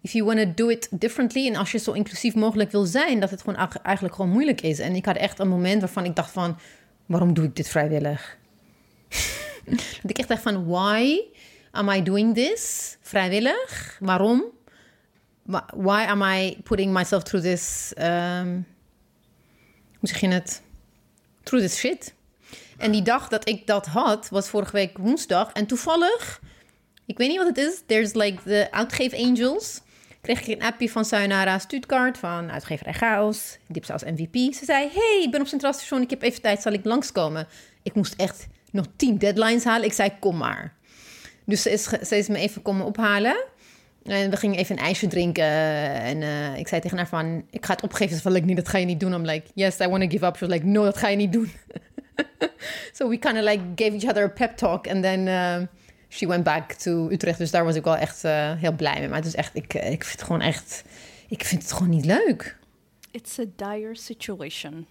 if 0.00 0.12
you 0.12 0.24
want 0.24 0.38
to 0.38 0.64
do 0.64 0.68
it 0.68 0.88
differently 0.90 1.46
en 1.46 1.56
als 1.56 1.72
je 1.72 1.78
zo 1.78 1.92
inclusief 1.92 2.34
mogelijk 2.34 2.70
wil 2.70 2.84
zijn, 2.84 3.20
dat 3.20 3.30
het 3.30 3.40
gewoon 3.40 3.68
eigenlijk 3.82 4.14
gewoon 4.14 4.30
moeilijk 4.30 4.60
is. 4.60 4.78
En 4.78 4.94
ik 4.94 5.04
had 5.04 5.16
echt 5.16 5.38
een 5.38 5.48
moment 5.48 5.80
waarvan 5.80 6.04
ik 6.04 6.16
dacht 6.16 6.30
van, 6.30 6.58
waarom 7.06 7.34
doe 7.34 7.44
ik 7.44 7.56
dit 7.56 7.68
vrijwillig? 7.68 8.38
dat 10.02 10.10
ik 10.10 10.18
echt 10.18 10.42
van, 10.42 10.66
why 10.66 11.20
am 11.70 11.88
I 11.88 12.02
doing 12.02 12.34
this 12.34 12.96
vrijwillig? 13.00 13.96
Waarom? 14.00 14.44
Wa- 15.42 15.68
Why 15.76 16.04
am 16.08 16.22
I 16.22 16.56
putting 16.64 16.92
myself 16.92 17.22
through 17.22 17.46
this, 17.46 17.92
um, 17.98 18.66
hoe 19.98 20.08
zeg 20.08 20.20
je 20.20 20.28
het? 20.28 20.62
Through 21.42 21.66
this 21.66 21.78
shit. 21.78 22.14
En 22.78 22.90
die 22.92 23.02
dag 23.02 23.28
dat 23.28 23.48
ik 23.48 23.66
dat 23.66 23.86
had, 23.86 24.28
was 24.28 24.48
vorige 24.48 24.72
week 24.72 24.98
woensdag. 24.98 25.52
En 25.52 25.66
toevallig, 25.66 26.40
ik 27.06 27.18
weet 27.18 27.28
niet 27.28 27.36
wat 27.38 27.46
het 27.46 27.58
is, 27.58 27.82
there's 27.86 28.12
like 28.12 28.42
the 28.42 28.68
Uitgeef 28.70 29.14
Angels. 29.14 29.80
Kreeg 30.20 30.40
ik 30.46 30.46
een 30.60 30.66
appje 30.66 30.90
van 30.90 31.04
Sayonara 31.04 31.58
Stuttgart 31.58 32.18
van 32.18 32.50
uitgeverij 32.50 32.92
Chaos, 32.92 33.58
Dipsaus 33.68 34.02
MVP. 34.04 34.54
Ze 34.54 34.64
zei, 34.64 34.88
hey, 34.92 35.22
ik 35.22 35.30
ben 35.30 35.40
op 35.40 35.46
Centraal 35.46 35.72
Station, 35.72 36.00
ik 36.02 36.10
heb 36.10 36.22
even 36.22 36.40
tijd, 36.42 36.62
zal 36.62 36.72
ik 36.72 36.84
langskomen? 36.84 37.48
Ik 37.82 37.94
moest 37.94 38.14
echt 38.16 38.46
nog 38.72 38.86
tien 38.96 39.18
deadlines 39.18 39.64
halen. 39.64 39.86
Ik 39.86 39.92
zei, 39.92 40.10
kom 40.20 40.36
maar. 40.36 40.74
Dus 41.44 41.62
ze 41.62 41.70
is, 41.70 41.82
ze 41.84 42.16
is 42.16 42.28
me 42.28 42.38
even 42.38 42.62
komen 42.62 42.86
ophalen. 42.86 43.44
En 44.02 44.30
we 44.30 44.36
gingen 44.36 44.58
even 44.58 44.78
een 44.78 44.84
ijsje 44.84 45.06
drinken. 45.06 45.44
En 45.44 46.22
eh, 46.22 46.56
ik 46.56 46.68
zei 46.68 46.80
tegen 46.80 46.96
haar 46.96 47.08
van... 47.08 47.44
Ik 47.50 47.66
ga 47.66 47.72
het 47.72 47.82
opgeven. 47.82 48.16
Ze 48.16 48.22
van, 48.22 48.32
like, 48.32 48.46
nee, 48.46 48.54
dat 48.54 48.68
ga 48.68 48.78
je 48.78 48.86
niet 48.86 49.00
doen. 49.00 49.12
I'm 49.12 49.24
like, 49.24 49.46
yes, 49.54 49.78
I 49.78 49.88
want 49.88 50.02
to 50.02 50.08
give 50.08 50.26
up. 50.26 50.36
She 50.36 50.46
was 50.46 50.54
like, 50.54 50.66
no, 50.66 50.84
dat 50.84 50.96
ga 50.96 51.08
je 51.08 51.16
niet 51.16 51.32
doen. 51.32 51.50
so 52.96 53.08
we 53.08 53.18
kind 53.18 53.36
of 53.36 53.42
like 53.42 53.62
gave 53.74 53.92
each 53.92 54.04
other 54.04 54.24
a 54.24 54.28
pep 54.28 54.56
talk. 54.56 54.88
And 54.88 55.02
then 55.02 55.26
uh, 55.26 55.66
she 56.08 56.26
went 56.26 56.44
back 56.44 56.72
to 56.72 57.08
Utrecht. 57.10 57.38
Dus 57.38 57.50
daar 57.50 57.64
was 57.64 57.76
ik 57.76 57.84
wel 57.84 57.96
echt 57.96 58.24
eh, 58.24 58.52
heel 58.56 58.72
blij 58.72 58.98
mee. 58.98 59.08
Maar 59.08 59.18
het 59.18 59.26
is 59.26 59.34
echt... 59.34 59.54
Ik, 59.54 59.74
eh, 59.74 59.90
ik 59.90 60.04
vind 60.04 60.18
het 60.18 60.22
gewoon 60.22 60.40
echt... 60.40 60.84
Ik 61.28 61.44
vind 61.44 61.62
het 61.62 61.72
gewoon 61.72 61.90
niet 61.90 62.04
leuk. 62.04 62.56
It's 63.10 63.38
a 63.38 63.44
dire 63.56 63.96
situation. 63.96 64.86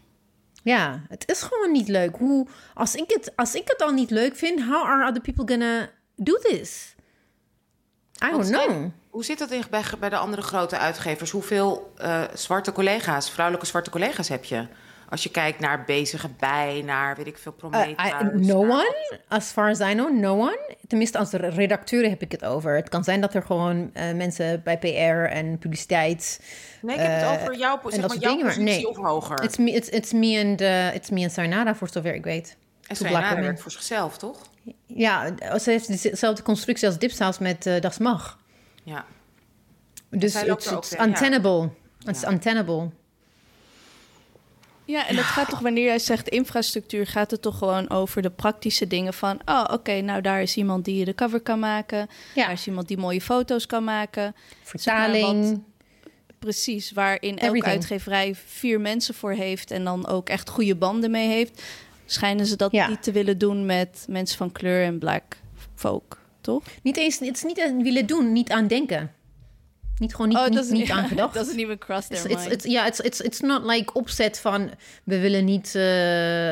Ja, 0.63 1.01
het 1.07 1.29
is 1.29 1.41
gewoon 1.41 1.71
niet 1.71 1.87
leuk. 1.87 2.15
Hoe, 2.15 2.47
als, 2.73 2.95
ik 2.95 3.05
het, 3.07 3.31
als 3.35 3.55
ik 3.55 3.67
het 3.67 3.81
al 3.81 3.91
niet 3.91 4.11
leuk 4.11 4.35
vind, 4.35 4.63
how 4.63 4.85
are 4.85 5.07
other 5.07 5.21
people 5.21 5.47
gonna 5.47 5.89
do 6.15 6.37
this? 6.37 6.95
I 8.25 8.29
don't 8.29 8.49
Want, 8.49 8.65
know. 8.65 8.91
Hoe 9.09 9.23
zit 9.23 9.39
dat 9.39 9.51
in, 9.51 9.63
bij, 9.69 9.83
bij 9.99 10.09
de 10.09 10.17
andere 10.17 10.41
grote 10.41 10.77
uitgevers? 10.77 11.31
Hoeveel 11.31 11.93
eh, 11.97 12.23
zwarte 12.33 12.71
collega's, 12.71 13.31
vrouwelijke 13.31 13.67
zwarte 13.67 13.89
collega's 13.89 14.29
heb 14.29 14.45
je? 14.45 14.67
Als 15.09 15.23
je 15.23 15.29
kijkt 15.29 15.59
naar 15.59 15.83
Bezige 15.85 16.29
Bij, 16.39 16.81
naar 16.85 17.15
weet 17.15 17.27
ik 17.27 17.37
veel, 17.37 17.51
Uh, 17.51 17.57
Prometheus. 17.57 18.11
I- 18.11 18.45
no 18.47 18.65
naar- 18.65 18.77
one, 18.77 19.19
as 19.27 19.45
far 19.45 19.69
as 19.69 19.79
I 19.79 19.93
know, 19.93 20.19
no 20.19 20.39
one. 20.39 20.75
Tenminste, 20.87 21.17
als 21.17 21.31
redacteur 21.31 22.09
heb 22.09 22.21
ik 22.21 22.31
het 22.31 22.45
over. 22.45 22.75
Het 22.75 22.89
kan 22.89 23.03
zijn 23.03 23.21
dat 23.21 23.33
er 23.33 23.41
gewoon 23.41 23.89
eh, 23.93 24.13
mensen 24.13 24.61
bij 24.63 24.77
PR 24.77 25.33
en 25.35 25.57
publiciteit... 25.57 26.41
Nee, 26.81 26.95
ik 26.95 27.01
heb 27.01 27.11
het 27.11 27.21
eh, 27.23 27.31
over 27.31 27.57
jouw, 27.57 27.79
zeg 27.85 28.07
maar, 28.07 28.17
jouw 28.17 28.37
positie 28.37 28.63
nee. 28.63 28.87
of 28.89 28.97
hoger. 28.97 29.43
It's 29.43 29.57
me, 29.57 29.71
it's, 29.71 29.89
it's 29.89 30.11
me 30.11 30.41
and 30.45 30.61
it's 30.95 31.09
me 31.09 31.21
and 31.21 31.31
Sayonara, 31.31 31.75
voor 31.75 31.89
zover 31.89 32.13
ik 32.13 32.23
weet. 32.23 32.57
en 32.87 33.11
women. 33.27 33.41
werkt 33.41 33.61
voor 33.61 33.71
zichzelf, 33.71 34.17
toch? 34.17 34.41
Ja, 34.85 35.31
ze 35.59 35.69
heeft 35.69 36.01
dezelfde 36.01 36.43
constructie 36.43 36.87
als 36.87 36.97
Dipsaus 36.97 37.37
met 37.37 37.65
uh, 37.65 37.81
Das 37.81 37.97
Mag. 37.97 38.39
Ja. 38.83 39.05
Dus 40.09 40.35
er 40.35 40.51
ook 40.51 40.57
it's 40.57 40.67
tegen, 40.89 40.97
ja. 40.97 41.05
untenable. 41.05 41.69
It's 42.05 42.23
untenable. 42.23 42.89
Ja, 44.89 45.07
en 45.07 45.15
dat 45.15 45.25
gaat 45.25 45.49
toch, 45.49 45.59
wanneer 45.59 45.83
jij 45.83 45.99
zegt 45.99 46.29
infrastructuur, 46.29 47.07
gaat 47.07 47.31
het 47.31 47.41
toch 47.41 47.57
gewoon 47.57 47.89
over 47.89 48.21
de 48.21 48.29
praktische 48.29 48.87
dingen 48.87 49.13
van, 49.13 49.39
oh, 49.45 49.63
oké, 49.71 50.01
nou 50.01 50.21
daar 50.21 50.41
is 50.41 50.57
iemand 50.57 50.85
die 50.85 51.05
de 51.05 51.15
cover 51.15 51.39
kan 51.41 51.59
maken, 51.59 52.07
Ja. 52.35 52.43
daar 52.43 52.51
is 52.53 52.67
iemand 52.67 52.87
die 52.87 52.97
mooie 52.97 53.21
foto's 53.21 53.65
kan 53.65 53.83
maken. 53.83 54.35
Vertaling. 54.63 55.63
Precies, 56.39 56.91
waarin 56.91 57.29
elke 57.31 57.45
Everything. 57.45 57.73
uitgeverij 57.73 58.35
vier 58.45 58.81
mensen 58.81 59.13
voor 59.13 59.31
heeft 59.31 59.71
en 59.71 59.83
dan 59.83 60.07
ook 60.07 60.29
echt 60.29 60.49
goede 60.49 60.75
banden 60.75 61.11
mee 61.11 61.27
heeft, 61.27 61.63
schijnen 62.05 62.45
ze 62.45 62.55
dat 62.55 62.71
Ja. 62.71 62.87
niet 62.87 63.03
te 63.03 63.11
willen 63.11 63.37
doen 63.37 63.65
met 63.65 64.05
mensen 64.09 64.37
van 64.37 64.51
kleur 64.51 64.83
en 64.83 64.99
black 64.99 65.37
folk, 65.75 66.17
toch? 66.41 66.63
Niet 66.83 66.97
eens, 66.97 67.19
het 67.19 67.35
is 67.35 67.43
niet 67.43 67.61
aan 67.61 67.83
willen 67.83 68.05
doen, 68.05 68.31
niet 68.31 68.51
aan 68.51 68.67
denken. 68.67 69.13
Niet 69.99 70.11
gewoon 70.15 70.27
niet, 70.27 70.37
oh, 70.37 70.47
niet, 70.47 70.71
niet 70.71 70.91
aan 70.97 71.07
gedacht. 71.07 71.33
Dat 71.33 71.47
is 71.47 71.55
niet 71.55 71.65
even 71.65 71.77
cross 71.77 72.07
their 72.07 72.29
It's, 72.29 72.39
mind. 72.41 72.51
it's, 72.51 72.65
ja, 72.65 72.87
it's, 72.87 72.99
it's, 72.99 73.19
it's 73.19 73.39
not 73.39 73.63
like 73.65 73.93
opzet 73.93 74.39
van 74.39 74.69
we 75.03 75.19
willen 75.19 75.45
niet 75.45 75.67
eh, 75.75 75.81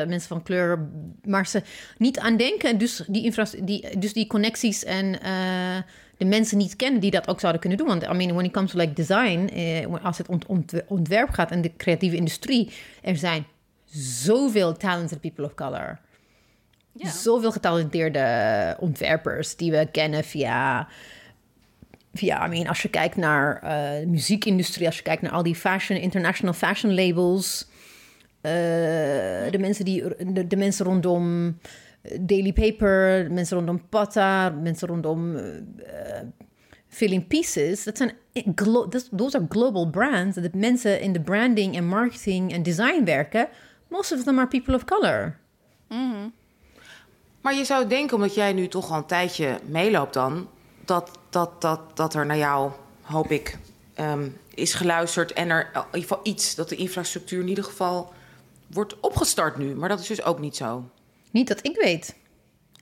mensen 0.06 0.28
van 0.28 0.42
kleur, 0.42 0.88
maar 1.24 1.46
ze 1.46 1.62
niet 1.98 2.18
aan 2.18 2.36
denken. 2.36 2.78
Dus 2.78 3.02
die, 3.06 3.24
infra- 3.24 3.46
die, 3.62 3.98
dus 3.98 4.12
die 4.12 4.26
connecties 4.26 4.84
en 4.84 5.20
eh, 5.22 5.76
de 6.16 6.24
mensen 6.24 6.58
niet 6.58 6.76
kennen 6.76 7.00
die 7.00 7.10
dat 7.10 7.28
ook 7.28 7.40
zouden 7.40 7.60
kunnen 7.60 7.78
doen. 7.78 7.86
Want 7.88 8.02
I 8.02 8.12
mean, 8.12 8.32
when 8.34 8.44
it 8.44 8.52
comes 8.52 8.70
to 8.70 8.78
like 8.78 8.92
design, 8.92 9.48
eh, 9.54 10.04
als 10.04 10.18
het 10.18 10.28
ont, 10.28 10.46
ont- 10.46 10.72
ontwerp 10.86 11.30
gaat 11.30 11.50
en 11.50 11.60
de 11.62 11.72
creatieve 11.76 12.16
industrie, 12.16 12.70
er 13.02 13.16
zijn 13.16 13.46
zoveel 13.94 14.76
talented 14.76 15.20
people 15.20 15.44
of 15.44 15.54
color. 15.54 15.98
Ja. 16.92 17.10
Zoveel 17.10 17.52
getalenteerde 17.52 18.76
ontwerpers 18.80 19.56
die 19.56 19.70
we 19.70 19.88
kennen 19.92 20.24
via. 20.24 20.88
Via 22.18 22.46
I 22.46 22.48
mean, 22.48 22.66
als 22.66 22.82
je 22.82 22.88
kijkt 22.88 23.16
naar 23.16 23.62
eh, 23.62 24.00
de 24.00 24.06
muziekindustrie, 24.06 24.86
als 24.86 24.96
je 24.96 25.02
kijkt 25.02 25.22
naar 25.22 25.32
al 25.32 25.42
die 25.42 25.54
fashion, 25.54 25.98
international 25.98 26.54
fashion 26.54 26.94
labels. 26.94 27.68
eh, 28.40 29.50
de, 29.50 29.58
mensen 29.58 29.84
die, 29.84 30.02
de, 30.46 30.56
mensen 30.56 30.84
rondom 30.84 31.54
Daily 32.20 32.52
Paper, 32.52 33.24
de 33.24 33.34
mensen 33.34 33.56
rondom 33.56 33.88
Pata, 33.88 34.50
mensen 34.50 34.88
rondom 34.88 35.36
eh, 35.36 35.56
eh, 35.56 36.26
Filling 36.88 37.26
Pieces. 37.26 37.84
Dat 37.84 37.96
zijn 37.96 38.12
those 39.16 39.36
are 39.36 39.46
global 39.48 39.90
brands. 39.90 40.36
Dat 40.36 40.54
mensen 40.54 41.00
in 41.00 41.12
de 41.12 41.20
branding 41.20 41.76
en 41.76 41.86
marketing 41.86 42.52
en 42.52 42.62
design 42.62 43.04
werken. 43.04 43.48
Most 43.88 44.12
of 44.12 44.22
them 44.22 44.38
are 44.38 44.48
people 44.48 44.74
of 44.74 44.84
color. 44.84 45.36
Maar 47.40 47.54
je 47.54 47.64
zou 47.64 47.86
denken, 47.86 48.16
omdat 48.16 48.34
jij 48.34 48.52
nu 48.52 48.68
toch 48.68 48.90
al 48.90 48.96
een 48.96 49.06
tijdje 49.06 49.58
meeloopt 49.66 50.14
dan... 50.14 50.48
dat, 50.84 51.18
dat, 51.38 51.60
dat, 51.60 51.96
dat 51.96 52.14
er 52.14 52.26
naar 52.26 52.36
jou, 52.36 52.70
hoop 53.02 53.30
ik, 53.30 53.58
ehm, 53.94 54.28
is 54.54 54.74
geluisterd... 54.74 55.32
en 55.32 55.50
er 55.50 55.70
in 55.74 55.82
ieder 55.84 56.00
geval 56.00 56.20
iets, 56.22 56.54
dat 56.54 56.68
de 56.68 56.76
infrastructuur 56.76 57.40
in 57.40 57.48
ieder 57.48 57.64
geval 57.64 58.12
wordt 58.66 59.00
opgestart 59.00 59.56
nu. 59.56 59.74
Maar 59.74 59.88
dat 59.88 60.00
is 60.00 60.06
dus 60.06 60.22
ook 60.22 60.38
niet 60.38 60.56
zo. 60.56 60.90
Niet 61.30 61.48
dat 61.48 61.66
ik 61.66 61.76
weet. 61.76 62.14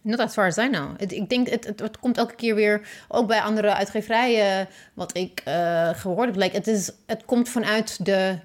Not 0.02 0.18
as 0.18 0.32
far 0.32 0.46
as 0.46 0.56
I 0.56 0.68
know. 0.68 0.98
Het, 0.98 1.12
ik 1.12 1.28
denk, 1.28 1.48
het, 1.48 1.64
het, 1.64 1.98
komt 1.98 2.16
elke 2.18 2.34
keer 2.34 2.54
weer, 2.54 2.88
ook 3.08 3.26
bij 3.26 3.40
andere 3.40 3.74
uitgeverijen, 3.74 4.68
wat 4.94 5.16
ik 5.16 5.40
eh, 5.44 5.88
gehoord 5.88 6.36
heb. 6.36 6.52
Het, 6.52 6.66
is, 6.66 6.90
het 7.06 7.24
komt 7.24 7.48
vanuit 7.48 8.04
de, 8.04 8.38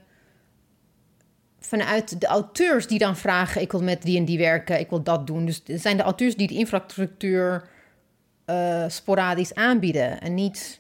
vanuit 1.59 2.21
de 2.21 2.27
auteurs 2.27 2.87
die 2.87 2.99
dan 2.99 3.17
vragen, 3.17 3.61
ik 3.61 3.71
wil 3.71 3.83
met 3.83 4.01
die 4.01 4.17
en 4.17 4.25
die 4.25 4.37
werken, 4.37 4.79
ik 4.79 4.89
wil 4.89 5.03
dat 5.03 5.27
doen. 5.27 5.45
Dus 5.45 5.61
zijn 5.65 5.97
de 5.97 6.03
auteurs 6.03 6.35
die 6.35 6.47
de 6.47 6.53
infrastructuur 6.53 7.69
eh, 8.51 8.89
sporadisch 8.89 9.53
aanbieden 9.53 10.21
en 10.21 10.33
niet 10.33 10.79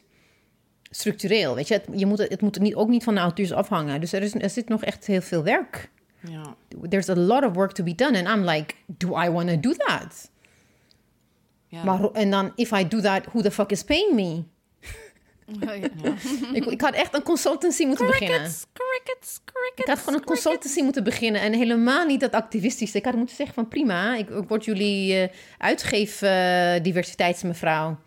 structureel. 0.89 1.55
Weet 1.55 1.67
je, 1.67 1.73
het, 1.73 1.85
je 1.93 2.05
moet, 2.05 2.17
het 2.19 2.41
moet 2.41 2.59
niet, 2.59 2.75
ook 2.75 2.89
niet 2.89 3.03
van 3.03 3.13
de 3.15 3.19
auteurs 3.19 3.51
afhangen. 3.51 3.99
Dus 4.01 4.13
er, 4.13 4.21
is, 4.21 4.33
er 4.33 4.49
zit 4.49 4.69
nog 4.69 4.83
echt 4.83 5.05
heel 5.05 5.21
veel 5.21 5.43
werk 5.43 5.89
Ja. 6.19 6.55
there's 6.89 7.09
a 7.09 7.15
lot 7.15 7.43
of 7.43 7.53
work 7.53 7.71
to 7.71 7.83
be 7.83 7.95
done. 7.95 8.17
And 8.17 8.27
I'm 8.27 8.45
like, 8.45 8.75
do 8.87 9.15
I 9.23 9.29
want 9.29 9.49
to 9.49 9.59
do 9.59 9.73
that? 9.73 10.29
Ja. 11.67 11.83
Maar, 11.83 12.11
en 12.11 12.31
dan, 12.31 12.51
if 12.55 12.71
I 12.71 12.87
do 12.87 12.99
that, 13.01 13.25
who 13.25 13.41
the 13.41 13.51
fuck 13.51 13.71
is 13.71 13.83
paying 13.83 14.13
me? 14.13 14.43
Ja. 15.59 15.71
ik, 16.53 16.65
ik 16.65 16.81
had 16.81 16.93
echt 16.93 17.13
een 17.15 17.23
consultancy 17.23 17.85
moeten 17.85 18.05
beginnen. 18.05 18.51
Crickets, 19.03 19.39
crickets. 19.45 19.81
Ik 19.81 19.87
had 19.87 19.99
gewoon 19.99 20.19
een 20.19 20.25
consultancy 20.25 20.81
moeten 20.81 21.03
beginnen. 21.03 21.41
En 21.41 21.53
helemaal 21.53 22.05
niet 22.05 22.19
dat 22.19 22.31
activistisch. 22.31 22.95
Ik 22.95 23.05
had 23.05 23.15
moeten 23.15 23.35
zeggen 23.35 23.55
van 23.55 23.67
prima, 23.67 24.15
ik, 24.15 24.29
ik 24.29 24.47
word 24.47 24.65
jullie 24.65 25.29
uitgeef 25.57 26.21
eh, 26.21 26.73
diversiteitsmevrouw. 26.81 27.97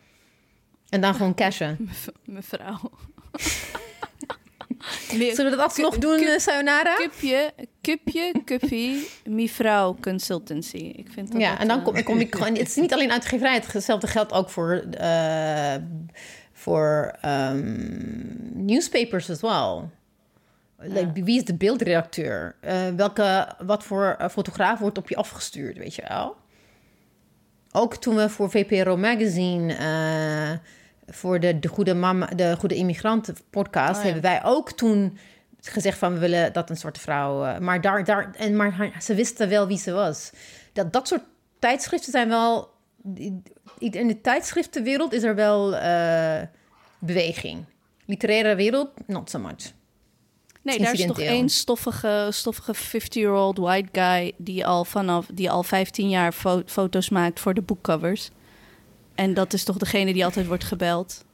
En 0.88 1.00
dan 1.00 1.14
gewoon 1.14 1.34
cashen. 1.34 1.76
Mev- 1.88 2.06
Mevrouw. 2.24 2.80
Zullen 5.08 5.34
we 5.36 5.50
dat 5.50 5.58
alsnog 5.58 5.98
doen, 5.98 6.16
Kup- 6.16 6.28
eh, 6.28 6.38
Sayonara? 6.38 6.94
Cupje, 6.96 7.52
cupje, 7.82 8.32
cuppie, 8.44 9.08
mevrouw 9.24 9.96
consultancy. 10.00 10.76
Ik 10.76 11.08
vind 11.10 11.32
dat 11.32 11.40
Ja, 11.40 11.58
en 11.58 11.68
dan 11.68 11.82
kom, 11.82 12.02
kom 12.02 12.18
ik 12.18 12.34
gewoon. 12.36 12.54
Het 12.56 12.68
is 12.68 12.74
niet 12.76 12.92
alleen 12.92 13.12
uitgeverij, 13.12 13.62
hetzelfde 13.72 14.06
geldt 14.06 14.32
ook 14.32 14.50
voor, 14.50 14.84
eh, 14.90 15.74
voor 16.52 17.16
ehm, 17.20 18.64
newspapers 18.64 19.30
as 19.30 19.40
well. 19.40 19.88
Wie 21.12 21.36
is 21.36 21.44
de 21.44 21.54
beeldredacteur? 21.54 22.56
Eh, 22.60 22.88
welke, 22.96 23.54
wat 23.58 23.84
voor 23.84 24.16
eh, 24.18 24.28
fotograaf 24.28 24.78
wordt 24.78 24.98
op 24.98 25.08
je 25.08 25.16
afgestuurd, 25.16 25.78
weet 25.78 25.94
je 25.94 26.04
wel? 26.08 26.36
Ook 27.72 27.96
toen 27.96 28.16
we 28.16 28.28
voor 28.28 28.50
VPRO 28.50 28.96
Magazine, 28.96 29.74
eh, 29.74 30.58
voor 31.14 31.40
de, 31.40 31.58
de, 31.58 31.68
Goede 31.68 31.94
Mama, 31.94 32.26
de 32.26 32.56
Goede 32.56 32.74
Immigranten 32.74 33.36
podcast, 33.50 33.90
Oh 33.90 33.96
ja. 33.96 34.02
hebben 34.02 34.22
wij 34.22 34.44
ook 34.44 34.72
toen 34.72 35.18
gezegd 35.60 35.98
van 35.98 36.12
we 36.12 36.18
willen 36.18 36.52
dat 36.52 36.70
een 36.70 36.76
zwarte 36.76 37.00
vrouw. 37.00 37.60
maar, 37.60 37.80
daar, 37.80 38.04
daar, 38.04 38.34
en, 38.36 38.56
maar 38.56 38.92
ze 39.00 39.14
wisten 39.14 39.48
wel 39.48 39.66
wie 39.66 39.78
ze 39.78 39.92
was. 39.92 40.30
Dat, 40.72 40.92
dat 40.92 41.08
soort 41.08 41.24
tijdschriften 41.58 42.12
zijn 42.12 42.28
wel. 42.28 42.72
In 43.78 44.06
de 44.06 44.20
tijdschriftenwereld 44.20 45.12
is 45.12 45.22
er 45.22 45.34
wel 45.34 45.70
beweging. 46.98 47.64
Literaire 48.06 48.54
wereld, 48.54 48.90
not 49.06 49.30
so 49.30 49.38
much. 49.38 49.72
Nee, 50.64 50.78
daar 50.78 50.92
is 50.92 51.06
toch 51.06 51.20
één 51.20 51.48
stoffige, 51.48 52.28
stoffige 52.30 52.74
50-year-old 52.74 53.58
white 53.58 53.88
guy 54.00 54.32
die 54.36 54.66
al 54.66 54.84
vanaf 54.84 55.26
die 55.34 55.50
al 55.50 55.62
15 55.62 56.08
jaar 56.08 56.32
fo- 56.32 56.62
foto's 56.66 57.08
maakt 57.08 57.40
voor 57.40 57.54
de 57.54 57.62
boekcovers. 57.62 58.30
En 59.14 59.34
dat 59.34 59.52
is 59.52 59.64
toch 59.64 59.76
degene 59.76 60.12
die 60.12 60.24
altijd 60.24 60.46
wordt 60.46 60.64
gebeld. 60.64 61.24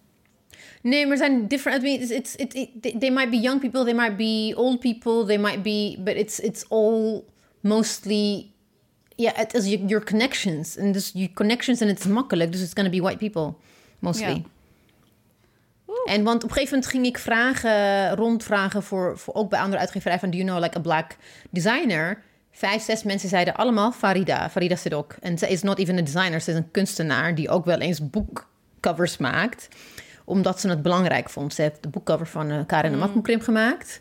Nee, 0.82 1.06
maar 1.06 1.16
zijn 1.16 1.48
different. 1.48 1.82
I 1.82 1.86
mean, 1.86 2.00
it's, 2.00 2.10
it's 2.10 2.34
it, 2.34 2.54
it, 2.54 3.00
they- 3.00 3.10
might 3.10 3.30
be 3.30 3.36
young 3.40 3.60
people, 3.60 3.84
they 3.84 3.94
might 3.94 4.16
be 4.16 4.52
old 4.56 4.80
people, 4.80 5.24
they 5.26 5.38
might 5.38 5.62
be, 5.62 5.96
but 5.98 6.14
it's 6.16 6.38
it's 6.38 6.64
all 6.68 7.24
mostly, 7.60 8.50
yeah, 9.16 9.38
it 9.40 9.54
is 9.54 9.66
your, 9.66 9.86
your 9.86 10.04
connections 10.04 10.78
and 10.78 10.92
dus 10.94 11.10
je 11.14 11.32
connections 11.32 11.80
en 11.80 11.88
het 11.88 11.98
is 11.98 12.06
makkelijk, 12.06 12.52
dus 12.52 12.60
it's 12.62 12.72
gonna 12.74 12.90
be 12.90 13.00
white 13.00 13.16
people 13.18 13.54
mostly. 13.98 14.44
En 16.04 16.24
want 16.24 16.44
op 16.44 16.48
een 16.48 16.54
gegeven 16.54 16.74
moment 16.74 16.92
ging 16.92 17.06
ik 17.06 17.18
vragen, 17.18 18.10
rondvragen 18.16 18.82
voor, 18.82 19.18
voor 19.18 19.34
ook 19.34 19.50
bij 19.50 19.60
andere 19.60 19.80
uitgeverijen 19.80 20.20
van, 20.20 20.30
do 20.30 20.36
you 20.36 20.48
know 20.48 20.62
like 20.62 20.78
a 20.78 20.80
black 20.80 21.16
designer? 21.50 22.22
Vijf, 22.52 22.82
zes 22.82 23.02
mensen 23.02 23.28
zeiden 23.28 23.54
allemaal 23.54 23.92
Farida, 23.92 24.50
Farida 24.50 24.76
Sedok. 24.76 25.16
En 25.20 25.38
ze 25.38 25.48
is 25.48 25.62
not 25.62 25.78
even 25.78 25.98
een 25.98 26.04
designer, 26.04 26.40
ze 26.40 26.50
is 26.50 26.56
een 26.56 26.70
kunstenaar 26.70 27.34
die 27.34 27.48
ook 27.48 27.64
wel 27.64 27.78
eens 27.78 28.10
boekcovers 28.10 29.16
maakt. 29.16 29.68
Omdat 30.24 30.60
ze 30.60 30.68
het 30.68 30.82
belangrijk 30.82 31.30
vond. 31.30 31.54
Ze 31.54 31.62
heeft 31.62 31.82
de 31.82 31.88
boekcover 31.88 32.26
van 32.26 32.50
eh 32.50 32.58
Karin 32.66 32.90
de 32.90 32.96
Matmoekrim 32.96 33.40
gemaakt. 33.40 34.00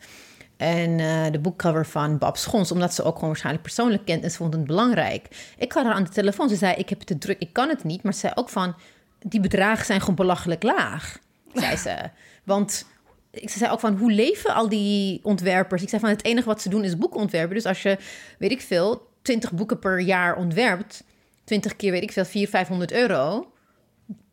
En 0.58 1.00
eh, 1.00 1.32
de 1.32 1.40
boekcover 1.40 1.86
van 1.86 2.18
Bab 2.18 2.38
Schons, 2.38 2.72
omdat 2.72 2.94
ze 2.94 3.04
ook 3.04 3.14
gewoon 3.14 3.30
waarschijnlijk 3.30 3.66
persoonlijk 3.66 4.06
kent 4.06 4.24
en 4.24 4.32
ze 4.32 4.38
vond 4.38 4.54
het 4.54 4.66
belangrijk. 4.66 5.54
Ik 5.58 5.72
had 5.72 5.86
haar 5.86 5.94
aan 5.94 6.04
de 6.04 6.10
telefoon, 6.10 6.50
ze 6.50 6.56
zei: 6.56 6.74
Ik 6.76 6.90
heb 6.90 6.98
het 6.98 7.08
te 7.08 7.18
druk, 7.18 7.40
ik 7.40 7.54
kan 7.54 7.70
het 7.70 7.84
niet. 7.84 8.04
Maar 8.04 8.14
ze 8.14 8.20
zei 8.20 8.34
ook 8.36 8.50
van: 8.50 8.76
Die 9.20 9.40
bedragen 9.40 9.86
zijn 9.86 10.00
gewoon 10.00 10.16
belachelijk 10.16 10.64
laag, 10.64 11.18
zei 11.54 11.76
ze. 11.76 12.10
Want 12.44 12.86
ik 13.32 13.50
ze 13.50 13.58
zei 13.58 13.72
ook 13.72 13.80
van: 13.80 13.98
Hoe 13.98 14.12
leven 14.12 14.54
al 14.54 14.70
die 14.70 15.20
ontwerpers? 15.24 15.82
Ik 15.82 15.90
zei 15.90 16.02
van: 16.02 16.10
Het 16.10 16.24
enige 16.24 16.48
wat 16.48 16.62
ze 16.62 16.70
doen 16.70 16.84
is 16.84 16.98
boeken 16.98 17.20
ontwerpen. 17.20 17.56
Dus 17.56 17.66
als 17.66 17.82
je, 17.82 17.98
weet 18.38 18.52
ik 18.52 18.62
veel, 18.62 19.08
20 19.22 19.52
boeken 19.52 19.80
per 19.80 20.00
jaar 20.00 20.36
ontwerpt, 20.36 21.04
20 21.44 21.76
keer, 21.76 21.92
weet 21.92 22.04
ik 22.04 22.12
veel, 22.12 22.26
400, 22.26 22.52
500 22.52 22.92
euro 22.92 23.52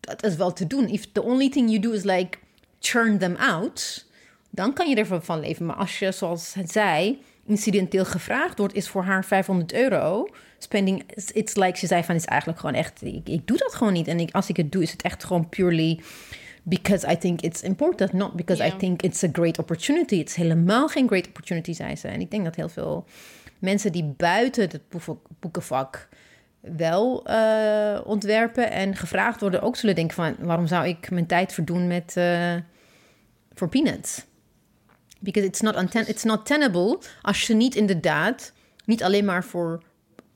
dat 0.06 0.24
is 0.24 0.36
wel 0.36 0.52
te 0.52 0.66
doen. 0.66 0.88
If 0.88 1.12
the 1.12 1.22
only 1.22 1.48
thing 1.48 1.68
you 1.68 1.80
do 1.80 1.90
is 1.90 2.02
like 2.02 2.38
churn 2.80 3.18
them 3.18 3.36
out, 3.36 4.06
dan 4.50 4.72
kan 4.72 4.88
je 4.88 4.96
ervan 4.96 5.22
van 5.22 5.40
leven. 5.40 5.66
Maar 5.66 5.76
als 5.76 5.98
je, 5.98 6.12
zoals 6.12 6.54
het 6.54 6.70
zei, 6.70 7.22
incidenteel 7.46 8.04
gevraagd 8.04 8.58
wordt, 8.58 8.74
is 8.74 8.88
voor 8.88 9.02
haar 9.02 9.24
500 9.24 9.72
euro. 9.72 10.28
Spending, 10.58 11.02
it's 11.32 11.54
like, 11.54 11.78
ze 11.78 11.86
zei 11.86 12.04
van, 12.04 12.14
is 12.14 12.24
eigenlijk 12.24 12.60
gewoon 12.60 12.74
echt, 12.74 13.02
ik, 13.02 13.28
ik 13.28 13.46
doe 13.46 13.56
dat 13.56 13.74
gewoon 13.74 13.92
niet. 13.92 14.08
En 14.08 14.30
als 14.30 14.48
ik 14.48 14.56
het 14.56 14.72
doe, 14.72 14.82
is 14.82 14.90
het 14.90 15.02
echt 15.02 15.24
gewoon 15.24 15.48
purely 15.48 16.00
because 16.68 17.04
I 17.12 17.16
think 17.16 17.40
it's 17.40 17.62
important, 17.62 18.12
not 18.12 18.34
because 18.34 18.60
I 18.60 18.70
think 18.70 19.02
it's 19.02 19.22
a 19.22 19.28
great 19.32 19.58
opportunity. 19.58 20.18
Het 20.18 20.28
is 20.28 20.34
helemaal 20.34 20.88
geen 20.88 21.06
great 21.06 21.28
opportunity, 21.28 21.72
zei 21.72 21.96
ze. 21.96 22.08
En 22.08 22.20
ik 22.20 22.30
denk 22.30 22.44
dat 22.44 22.54
heel 22.54 22.68
veel 22.68 23.04
mensen 23.58 23.92
die 23.92 24.04
buiten 24.16 24.62
het 24.62 24.88
boeken- 24.88 25.18
boekenvak 25.40 26.08
wel 26.60 27.26
eh, 27.26 28.00
ontwerpen 28.04 28.70
en 28.70 28.96
gevraagd 28.96 29.40
worden 29.40 29.62
ook 29.62 29.76
zullen 29.76 29.94
denken 29.94 30.14
van 30.14 30.36
waarom 30.38 30.66
zou 30.66 30.86
ik 30.86 31.10
mijn 31.10 31.26
tijd 31.26 31.52
verdoen 31.52 31.86
met 31.86 32.16
eh, 32.16 32.54
for 33.54 33.68
peanuts. 33.68 34.24
Because 35.20 35.48
it's 35.48 35.60
not, 35.60 35.94
it's 35.94 36.24
not 36.24 36.46
tenable 36.46 36.98
als 37.22 37.46
je 37.46 37.54
niet 37.54 37.74
inderdaad, 37.74 38.52
niet 38.84 39.02
alleen 39.02 39.24
maar 39.24 39.44
voor 39.44 39.82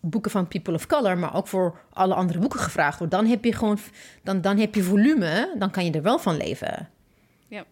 boeken 0.00 0.30
van 0.30 0.48
people 0.48 0.74
of 0.74 0.86
color, 0.86 1.18
maar 1.18 1.34
ook 1.34 1.48
voor 1.48 1.80
alle 1.92 2.14
andere 2.14 2.38
boeken 2.38 2.60
gevraagd 2.60 2.98
wordt. 2.98 3.12
Dan 3.12 3.26
heb 3.26 3.44
je 3.44 3.52
gewoon, 3.52 3.78
dan, 4.22 4.40
dan 4.40 4.58
heb 4.58 4.74
je 4.74 4.82
volume, 4.82 5.54
dan 5.58 5.70
kan 5.70 5.84
je 5.84 5.90
er 5.90 6.02
wel 6.02 6.18
van 6.18 6.36
leven. 6.36 6.88
Ja. 7.48 7.64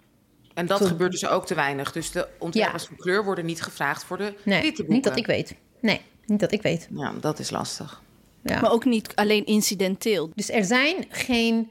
En 0.54 0.66
dat 0.66 0.78
Zo- 0.78 0.86
gebeurt 0.86 1.12
dus 1.12 1.26
ook 1.26 1.46
te 1.46 1.54
weinig. 1.54 1.92
Dus 1.92 2.10
de 2.10 2.28
ontwerpers 2.38 2.84
van 2.84 2.96
kleur 2.96 3.24
worden 3.24 3.44
niet 3.46 3.62
gevraagd 3.62 4.04
voor 4.04 4.16
de 4.18 4.34
Nee, 4.44 4.62
witte 4.62 4.76
boeken. 4.76 4.94
niet 4.94 5.04
dat 5.04 5.16
ik 5.16 5.26
weet. 5.26 5.54
Nee, 5.80 6.00
niet 6.26 6.40
dat 6.40 6.52
ik 6.52 6.62
weet. 6.62 6.88
Ja, 6.90 7.12
dat 7.20 7.38
is 7.38 7.50
lastig. 7.50 8.02
Ja. 8.42 8.60
Maar 8.60 8.70
ook 8.72 8.84
niet 8.84 9.12
alleen 9.14 9.46
incidenteel. 9.46 10.30
Dus 10.34 10.50
er 10.50 10.64
zijn 10.64 11.04
geen 11.08 11.70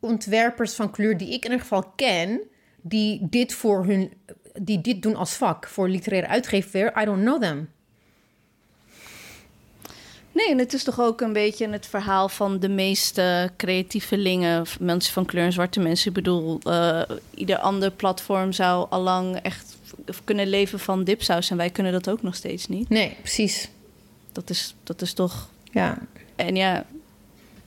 ontwerpers 0.00 0.74
van 0.74 0.90
kleur 0.90 1.16
die 1.16 1.26
ik 1.28 1.34
in 1.44 1.50
ieder 1.50 1.60
geval 1.60 1.92
ken, 1.96 2.40
die 2.80 3.26
dit 3.30 3.54
voor 3.54 3.84
hun, 3.84 4.12
die 4.62 4.80
dit 4.80 5.02
doen 5.02 5.16
als 5.16 5.34
vak 5.34 5.66
voor 5.68 5.88
literaire 5.88 6.28
uitgever. 6.28 7.02
I 7.02 7.04
don't 7.04 7.20
know 7.22 7.40
them. 7.40 7.68
Nee, 10.36 10.50
en 10.50 10.58
het 10.58 10.72
is 10.72 10.84
toch 10.84 11.00
ook 11.00 11.20
een 11.20 11.32
beetje 11.32 11.68
het 11.68 11.86
verhaal 11.86 12.28
van 12.28 12.58
de 12.58 12.68
meeste 12.68 13.50
creatievelingen, 13.56 14.66
mensen 14.80 15.12
van 15.12 15.24
kleur 15.24 15.44
en 15.44 15.52
zwarte 15.52 15.80
mensen. 15.80 16.08
Ik 16.08 16.14
bedoel, 16.14 16.58
eh, 16.62 17.02
ieder 17.34 17.58
ander 17.58 17.90
platform 17.90 18.52
zou 18.52 18.86
allang 18.90 19.36
echt 19.36 19.76
kunnen 20.24 20.48
leven 20.48 20.78
van 20.78 21.04
dipsaus 21.04 21.50
en 21.50 21.56
wij 21.56 21.70
kunnen 21.70 21.92
dat 21.92 22.08
ook 22.08 22.22
nog 22.22 22.34
steeds 22.34 22.68
niet. 22.68 22.88
Nee, 22.88 23.16
precies. 23.20 23.68
Dat 24.32 24.50
is, 24.50 24.74
dat 24.82 25.02
is 25.02 25.12
toch. 25.12 25.48
Ja, 25.72 25.98
En 26.36 26.56
ja, 26.56 26.84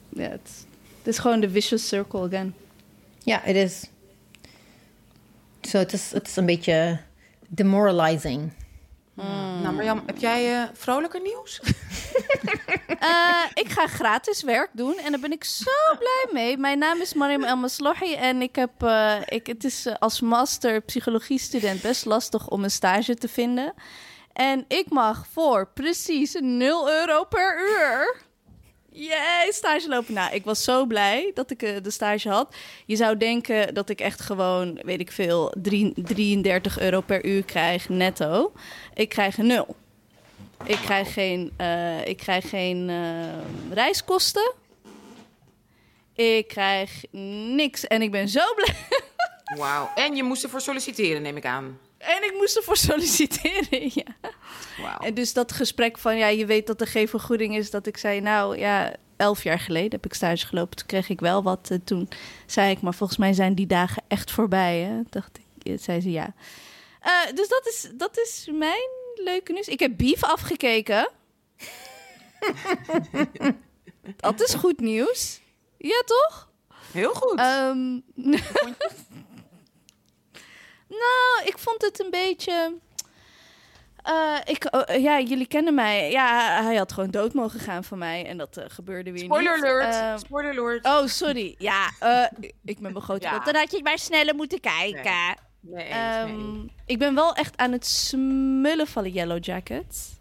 ja 0.10 0.30
het, 0.30 0.50
het 0.98 1.08
is 1.08 1.20
gewoon 1.20 1.40
de 1.40 1.50
vicious 1.50 1.88
circle 1.88 2.22
again. 2.22 2.54
ja, 3.24 3.40
het 3.44 3.56
is. 3.56 3.84
Zo, 5.62 5.78
het 5.78 5.94
is, 5.94 6.12
het 6.12 6.28
is 6.28 6.36
een 6.36 6.46
beetje 6.46 7.00
demoralizing. 7.48 8.52
Nou, 9.62 9.74
Marjam, 9.76 10.04
heb 10.06 10.18
jij 10.18 10.62
eh, 10.62 10.70
vrolijker 10.74 11.22
nieuws? 11.22 11.60
Eh, 13.00 13.46
ik 13.54 13.70
ga 13.70 13.88
gratis 13.88 14.44
werk 14.44 14.70
doen 14.74 14.98
en 14.98 15.12
daar 15.12 15.20
ben 15.20 15.32
ik 15.32 15.44
zo 15.44 15.72
blij 16.00 16.26
mee. 16.32 16.58
Mijn 16.58 16.80
naam 16.80 17.02
is 17.02 17.14
Mariam 17.14 17.44
El 17.44 17.56
Maslohi 17.56 18.14
en 18.14 18.42
ik 18.42 18.56
heb, 18.56 18.84
eh, 18.84 19.16
ik, 19.26 19.48
het 19.48 19.64
is 19.64 19.88
als 20.00 20.22
master 20.22 20.82
psychologie 20.82 21.40
student 21.40 21.82
best 21.82 22.06
lastig 22.06 22.48
om 22.48 22.64
een 22.64 22.72
stage 22.72 23.16
te 23.16 23.28
vinden. 23.28 23.74
En 24.34 24.66
ik 24.68 24.90
mag 24.90 25.26
voor 25.32 25.70
precies 25.74 26.36
0 26.40 26.90
euro 26.92 27.24
per 27.24 27.60
uur. 27.70 28.16
Yay, 28.92 29.52
stage 29.52 29.88
lopen. 29.90 30.14
Nou, 30.14 30.34
ik 30.34 30.46
was 30.46 30.64
zo 30.64 30.86
blij 30.86 31.32
dat 31.34 31.52
ik 31.52 31.84
de 31.84 31.92
stage 31.92 32.30
had. 32.30 32.56
Je 32.86 32.96
zou 32.96 33.18
denken 33.18 33.74
dat 33.74 33.90
ik 33.90 34.00
echt 34.00 34.22
gewoon, 34.22 34.80
weet 34.84 35.00
ik 35.00 35.12
veel, 35.12 35.54
drie- 35.62 35.94
33 35.96 36.80
euro 36.80 37.02
per 37.02 37.26
uur 37.26 37.44
krijg 37.44 37.90
netto. 37.90 38.52
Ik 39.00 39.10
krijg 39.10 39.38
een 39.38 39.48
nul. 39.48 39.76
Ik 40.64 40.78
krijg 40.78 41.14
geen, 41.14 41.52
eh, 41.58 42.06
ik 42.06 42.18
krijg 42.18 42.50
geen 42.50 42.90
eh, 42.90 43.74
reiskosten. 43.74 44.54
Ik 46.14 46.48
krijg 46.48 47.04
niks 47.56 47.88
en 47.88 48.02
ik 48.02 48.12
ben 48.12 48.30
zo 48.30 48.54
blij. 48.56 48.76
Wauw. 49.58 49.92
En 49.96 50.16
je 50.16 50.24
moest 50.24 50.44
ervoor 50.44 50.62
solliciteren, 50.62 51.22
neem 51.22 51.38
ik 51.38 51.46
aan. 51.46 51.80
En 51.98 52.24
ik 52.24 52.34
moest 52.38 52.58
ervoor 52.58 52.78
solliciteren, 52.78 53.92
ja. 54.04 54.32
Wauw. 54.82 55.00
En 55.00 55.14
dus 55.14 55.34
dat 55.34 55.52
gesprek 55.52 55.98
van, 55.98 56.18
ja, 56.18 56.28
je 56.28 56.46
weet 56.46 56.68
dat 56.68 56.82
er 56.82 56.88
geen 56.88 57.08
vergoeding 57.08 57.56
is... 57.56 57.72
dat 57.72 57.88
ik 57.88 57.98
zei, 57.98 58.22
nou 58.22 58.58
ja, 58.58 58.96
elf 59.18 59.44
jaar 59.44 59.60
geleden 59.60 59.92
heb 59.92 60.06
ik 60.06 60.14
stage 60.14 60.46
gelopen. 60.46 60.78
Toen 60.78 60.88
kreeg 60.88 61.10
ik 61.10 61.20
wel 61.20 61.44
wat. 61.44 61.68
En 61.72 61.84
toen 61.84 62.10
zei 62.46 62.72
ik, 62.72 62.82
maar 62.82 62.94
volgens 62.94 63.20
mij 63.20 63.34
zijn 63.34 63.56
die 63.56 63.68
dagen 63.68 64.04
echt 64.08 64.32
voorbij, 64.32 64.78
hè. 64.80 65.02
Dacht 65.10 65.40
ik, 65.64 65.80
zei 65.80 66.02
ze 66.02 66.12
ja. 66.12 66.34
Eh, 67.00 67.12
dus 67.36 67.48
dat 67.48 67.68
is, 67.68 67.90
dat 67.94 68.18
is 68.18 68.48
mijn 68.52 68.90
leuke 69.16 69.52
nieuws. 69.54 69.68
Ik 69.68 69.80
heb 69.80 69.98
Beef 69.98 70.24
afgekeken. 70.24 71.10
dat 74.18 74.42
is 74.42 74.54
goed 74.54 74.80
nieuws. 74.80 75.42
Ja, 75.78 76.02
toch? 76.06 76.50
Heel 76.92 77.14
goed. 77.14 77.40
Ehm, 77.40 78.00
nou, 80.88 81.42
ik 81.46 81.58
vond 81.58 81.82
het 81.82 82.00
een 82.00 82.10
beetje. 82.10 82.78
eh, 84.04 84.38
ik, 84.46 84.64
eh, 84.66 85.02
ja, 85.04 85.20
jullie 85.20 85.48
kennen 85.48 85.74
mij. 85.74 86.12
Ja, 86.12 86.64
hij 86.64 86.76
had 86.76 86.92
gewoon 86.92 87.12
dood 87.12 87.34
mogen 87.34 87.60
gaan 87.60 87.84
van 87.84 87.98
mij. 87.98 88.26
En 88.26 88.38
dat 88.38 88.58
eh, 88.58 88.66
gebeurde 88.68 89.12
weer 89.12 89.24
Spoiler 89.24 89.56
niet. 89.56 89.64
alert. 89.66 89.96
Ehm, 89.96 90.18
Spoiler 90.18 90.52
alert. 90.60 90.86
oh, 90.86 91.06
sorry. 91.06 91.56
Ja, 91.58 91.90
eh, 92.00 92.26
ik 92.64 92.80
ben 92.80 92.94
begoten. 92.94 93.30
Ja. 93.30 93.40
Dan 93.40 93.56
had 93.56 93.72
je 93.72 93.84
maar 93.84 94.00
sneller 94.00 94.36
moeten 94.36 94.60
kijken. 94.60 95.04
Nee, 95.04 95.36
eens, 95.64 96.32
nee. 96.32 96.72
Ik 96.86 97.00
ben 97.00 97.16
wel 97.16 97.34
echt 97.34 97.58
aan 97.58 97.72
het 97.72 97.86
smullen 97.86 98.88
van 98.88 99.04
de 99.04 99.12
Yellow 99.12 99.44
Jackets. 99.44 100.18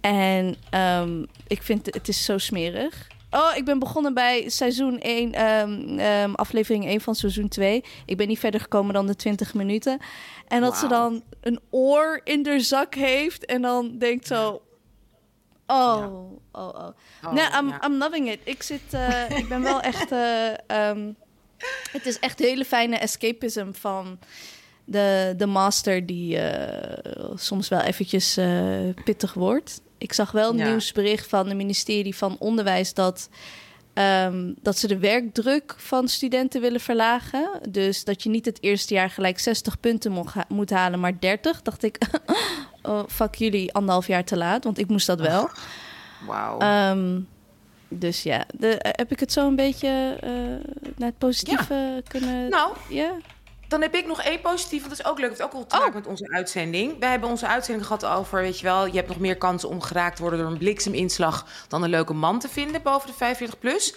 En 0.00 0.56
ehm, 0.70 1.24
ik 1.46 1.62
vind 1.62 1.86
het, 1.86 1.94
het 1.94 2.08
is 2.08 2.24
zo 2.24 2.38
smerig. 2.38 3.06
Oh, 3.30 3.56
ik 3.56 3.64
ben 3.64 3.78
begonnen 3.78 4.14
bij 4.14 4.48
seizoen 4.48 4.98
1, 4.98 5.32
ehm, 5.32 6.34
aflevering 6.34 6.86
1 6.86 7.00
van 7.00 7.14
seizoen 7.14 7.48
2. 7.48 7.84
Ik 8.06 8.16
ben 8.16 8.28
niet 8.28 8.38
verder 8.38 8.60
gekomen 8.60 8.94
dan 8.94 9.06
de 9.06 9.16
20 9.16 9.54
minuten. 9.54 9.98
En 10.46 10.60
dat 10.60 10.76
ze 10.76 10.86
dan 10.86 11.22
een 11.40 11.60
oor 11.70 12.20
in 12.24 12.42
de 12.42 12.60
zak 12.60 12.94
heeft 12.94 13.44
en 13.44 13.62
dan 13.62 13.98
denkt 13.98 14.26
zo... 14.26 14.62
Oh, 15.66 16.04
oh, 16.52 16.68
oh. 16.68 16.88
Oh, 17.24 17.32
nee, 17.32 17.44
I'm, 17.58 17.68
ja. 17.68 17.84
I'm 17.84 17.98
loving 17.98 18.30
it. 18.30 18.40
Ik 18.44 18.62
zit, 18.62 18.82
eh, 18.90 19.30
ik 19.30 19.48
ben 19.48 19.62
wel 19.62 19.80
echt... 19.80 20.12
eh, 20.12 20.90
het 21.92 22.06
is 22.06 22.18
echt 22.18 22.38
hele 22.38 22.64
fijne 22.64 22.96
escapism 22.96 23.72
van 23.72 24.18
de, 24.84 25.34
de 25.36 25.46
master 25.46 26.06
die 26.06 26.38
eh, 26.38 27.28
soms 27.34 27.68
wel 27.68 27.80
eventjes 27.80 28.36
eh, 28.36 28.48
pittig 29.04 29.34
wordt. 29.34 29.80
Ik 29.98 30.12
zag 30.12 30.30
wel 30.30 30.50
een 30.50 30.56
Ja. 30.56 30.68
nieuwsbericht 30.68 31.28
van 31.28 31.46
het 31.46 31.56
ministerie 31.56 32.16
van 32.16 32.36
Onderwijs 32.38 32.94
dat, 32.94 33.28
ehm, 33.94 34.52
dat 34.62 34.78
ze 34.78 34.86
de 34.86 34.98
werkdruk 34.98 35.74
van 35.76 36.08
studenten 36.08 36.60
willen 36.60 36.80
verlagen. 36.80 37.50
Dus 37.68 38.04
dat 38.04 38.22
je 38.22 38.28
niet 38.28 38.44
het 38.44 38.62
eerste 38.62 38.94
jaar 38.94 39.10
gelijk 39.10 39.38
60 39.38 39.80
punten 39.80 40.12
ha- 40.32 40.44
moet 40.48 40.70
halen, 40.70 41.00
maar 41.00 41.20
30. 41.20 41.62
Dacht 41.62 41.82
ik, 41.82 41.98
oh, 42.82 43.02
fuck 43.08 43.34
jullie, 43.34 43.72
anderhalf 43.72 44.06
jaar 44.06 44.24
te 44.24 44.36
laat, 44.36 44.64
want 44.64 44.78
ik 44.78 44.88
moest 44.88 45.06
dat 45.06 45.20
wel. 45.20 45.50
Wauw. 46.26 46.58
Ehm, 46.58 47.20
dus 47.88 48.22
ja, 48.22 48.44
de, 48.54 48.78
eh, 48.78 48.90
heb 48.94 49.10
ik 49.10 49.20
het 49.20 49.32
zo 49.32 49.46
een 49.46 49.56
beetje 49.56 50.16
eh, 50.20 50.30
naar 50.96 51.08
het 51.08 51.18
positieve 51.18 52.02
kunnen... 52.08 52.50
nou, 52.50 52.76
ja. 52.88 53.12
Dan 53.68 53.82
heb 53.82 53.94
ik 53.94 54.06
nog 54.06 54.22
één 54.22 54.40
positief, 54.40 54.78
want 54.78 54.96
dat 54.96 55.06
is 55.06 55.12
ook 55.12 55.18
leuk. 55.18 55.30
Het 55.30 55.38
heeft 55.38 55.50
ook 55.50 55.56
wel 55.58 55.66
te 55.66 55.76
maken 55.76 55.94
met 55.94 56.06
onze 56.06 56.28
uitzending. 56.28 56.98
Wij 56.98 57.10
hebben 57.10 57.28
onze 57.28 57.46
uitzending 57.46 57.86
gehad 57.86 58.04
over, 58.04 58.40
weet 58.40 58.58
je 58.58 58.64
wel... 58.64 58.86
je 58.86 58.96
hebt 58.96 59.08
nog 59.08 59.18
meer 59.18 59.36
kansen 59.36 59.68
om 59.68 59.80
geraakt 59.80 60.16
te 60.16 60.22
worden 60.22 60.40
door 60.40 60.50
een 60.50 60.58
blikseminslag... 60.58 61.46
dan 61.68 61.82
een 61.82 61.90
leuke 61.90 62.12
man 62.12 62.38
te 62.38 62.48
vinden 62.48 62.82
boven 62.82 63.06
de 63.06 63.14
45 63.14 63.58
plus. 63.58 63.94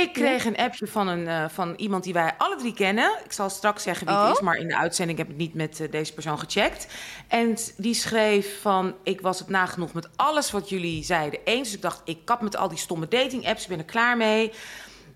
Ik 0.00 0.12
kreeg 0.12 0.44
een 0.44 0.56
appje 0.56 0.86
van, 0.86 1.08
een, 1.08 1.28
eh, 1.28 1.44
van 1.48 1.74
iemand 1.76 2.04
die 2.04 2.12
wij 2.12 2.34
alle 2.38 2.56
drie 2.56 2.74
kennen. 2.74 3.10
Ik 3.24 3.32
zal 3.32 3.50
straks 3.50 3.82
zeggen 3.82 4.06
wie 4.06 4.16
Oh. 4.16 4.26
het 4.26 4.34
is, 4.36 4.40
maar 4.40 4.56
in 4.56 4.68
de 4.68 4.76
uitzending 4.76 5.18
heb 5.18 5.30
ik 5.30 5.36
niet 5.36 5.54
met 5.54 5.80
eh, 5.80 5.90
deze 5.90 6.14
persoon 6.14 6.38
gecheckt. 6.38 6.86
En 7.28 7.56
die 7.76 7.94
schreef 7.94 8.60
van, 8.60 8.94
ik 9.02 9.20
was 9.20 9.38
het 9.38 9.48
nagenoeg 9.48 9.92
met 9.92 10.08
alles 10.16 10.50
wat 10.50 10.68
jullie 10.68 11.04
zeiden 11.04 11.40
eens. 11.44 11.62
Dus 11.68 11.74
ik 11.76 11.82
dacht, 11.82 12.02
ik 12.04 12.18
kap 12.24 12.40
met 12.40 12.56
al 12.56 12.68
die 12.68 12.78
stomme 12.78 13.08
dating 13.08 13.46
apps, 13.46 13.62
ik 13.62 13.68
ben 13.68 13.78
er 13.78 13.84
klaar 13.84 14.16
mee... 14.16 14.52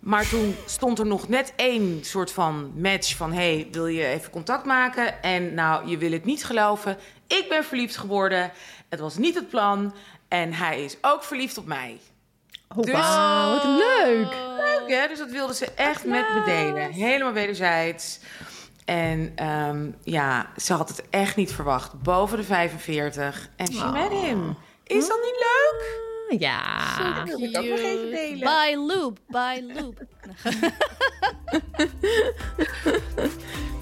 Maar 0.00 0.28
toen 0.28 0.56
stond 0.66 0.98
er 0.98 1.06
nog 1.06 1.28
net 1.28 1.52
één 1.56 2.04
soort 2.04 2.32
van 2.32 2.72
match 2.76 3.16
van... 3.16 3.32
hey, 3.32 3.68
wil 3.70 3.86
je 3.86 4.06
even 4.06 4.30
contact 4.30 4.64
maken? 4.64 5.22
En 5.22 5.54
nou, 5.54 5.88
je 5.88 5.98
wil 5.98 6.12
het 6.12 6.24
niet 6.24 6.44
geloven. 6.44 6.98
Ik 7.26 7.46
ben 7.48 7.64
verliefd 7.64 7.96
geworden. 7.96 8.52
Het 8.88 9.00
was 9.00 9.16
niet 9.16 9.34
het 9.34 9.48
plan. 9.48 9.94
En 10.28 10.52
hij 10.52 10.84
is 10.84 10.96
ook 11.00 11.24
verliefd 11.24 11.58
op 11.58 11.66
mij. 11.66 11.98
Oh, 12.76 12.82
Dus- 12.82 12.92
wat 13.52 13.64
leuk. 13.64 14.28
Leuk, 14.56 14.90
hè? 15.00 15.08
Dus 15.08 15.18
dat 15.18 15.30
wilde 15.30 15.54
ze 15.54 15.66
echt 15.74 16.04
met 16.04 16.34
me 16.34 16.42
delen. 16.44 16.90
Helemaal 16.90 17.32
wederzijds. 17.32 18.20
En 18.84 19.32
ehm, 19.34 19.90
ja, 20.02 20.46
ze 20.56 20.72
had 20.72 20.88
het 20.88 21.02
echt 21.10 21.36
niet 21.36 21.52
verwacht. 21.52 22.02
Boven 22.02 22.36
de 22.36 22.44
45. 22.44 23.48
En 23.56 23.72
she 23.72 23.86
met 23.90 24.10
him. 24.10 24.56
Is 24.84 25.08
dat 25.08 25.20
niet 25.22 25.36
leuk? 25.38 26.10
Ja. 26.40 27.24
Dat 27.24 27.28
wil 27.28 27.38
ik 27.48 27.56
ook 27.56 27.64
nog 27.64 27.78
even 27.78 28.10
delen. 28.10 28.38
By 28.38 28.74
Loop, 28.76 29.18
by 29.26 29.60
Loop. 29.74 30.00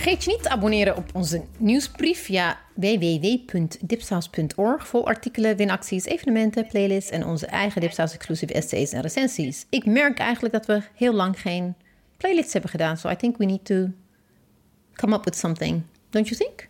Vergeet 0.00 0.24
je 0.24 0.30
niet 0.30 0.42
te 0.42 0.48
abonneren 0.48 0.96
op 0.96 1.14
onze 1.14 1.44
nieuwsbrief 1.58 2.22
via 2.22 2.58
www.dipsaus.org 2.74 4.88
vol 4.88 5.06
artikelen, 5.06 5.56
winacties, 5.56 6.04
evenementen, 6.04 6.66
playlists 6.66 7.10
en 7.10 7.26
onze 7.26 7.46
eigen 7.46 7.80
Dipsaus 7.80 8.14
exclusive 8.14 8.52
essays 8.52 8.92
en 8.92 9.00
recensies. 9.00 9.66
Ik 9.70 9.86
merk 9.86 10.18
eigenlijk 10.18 10.54
dat 10.54 10.66
we 10.66 10.82
heel 10.94 11.12
lang 11.12 11.40
geen 11.40 11.74
playlists 12.16 12.52
hebben 12.52 12.70
gedaan, 12.70 12.96
so 12.96 13.08
I 13.08 13.16
think 13.16 13.36
we 13.36 13.44
need 13.44 13.64
to 13.64 13.88
come 14.92 15.16
up 15.16 15.24
with 15.24 15.36
something. 15.36 15.82
Don't 16.10 16.28
you 16.28 16.40
think? 16.40 16.68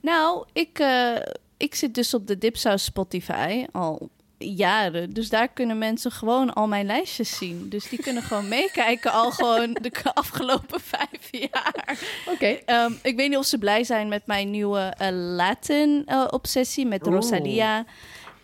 Nou, 0.00 0.46
ik, 0.52 0.78
eh, 0.78 1.16
ik 1.56 1.74
zit 1.74 1.94
dus 1.94 2.14
op 2.14 2.26
de 2.26 2.38
Dipsaus 2.38 2.84
Spotify 2.84 3.66
al 3.72 4.08
jaren. 4.38 5.12
Dus 5.12 5.28
daar 5.28 5.48
kunnen 5.48 5.78
mensen 5.78 6.10
gewoon 6.10 6.52
al 6.52 6.66
mijn 6.66 6.86
lijstjes 6.86 7.36
zien. 7.36 7.68
Dus 7.68 7.88
die 7.88 8.02
kunnen 8.02 8.22
gewoon 8.22 8.48
meekijken 8.58 9.12
al 9.12 9.30
gewoon 9.30 9.76
de 9.80 9.92
afgelopen 10.14 10.80
vijf 10.80 11.28
jaar. 11.30 11.98
Oké. 12.26 12.46
Ehm, 12.46 12.92
ik 13.02 13.16
weet 13.16 13.28
niet 13.28 13.38
of 13.38 13.46
ze 13.46 13.58
blij 13.58 13.84
zijn 13.84 14.08
met 14.08 14.26
mijn 14.26 14.50
nieuwe 14.50 14.94
eh, 14.98 15.08
Latin-obsessie 15.10 16.86
met 16.86 17.06
Oeh. 17.06 17.14
Rosalia 17.14 17.84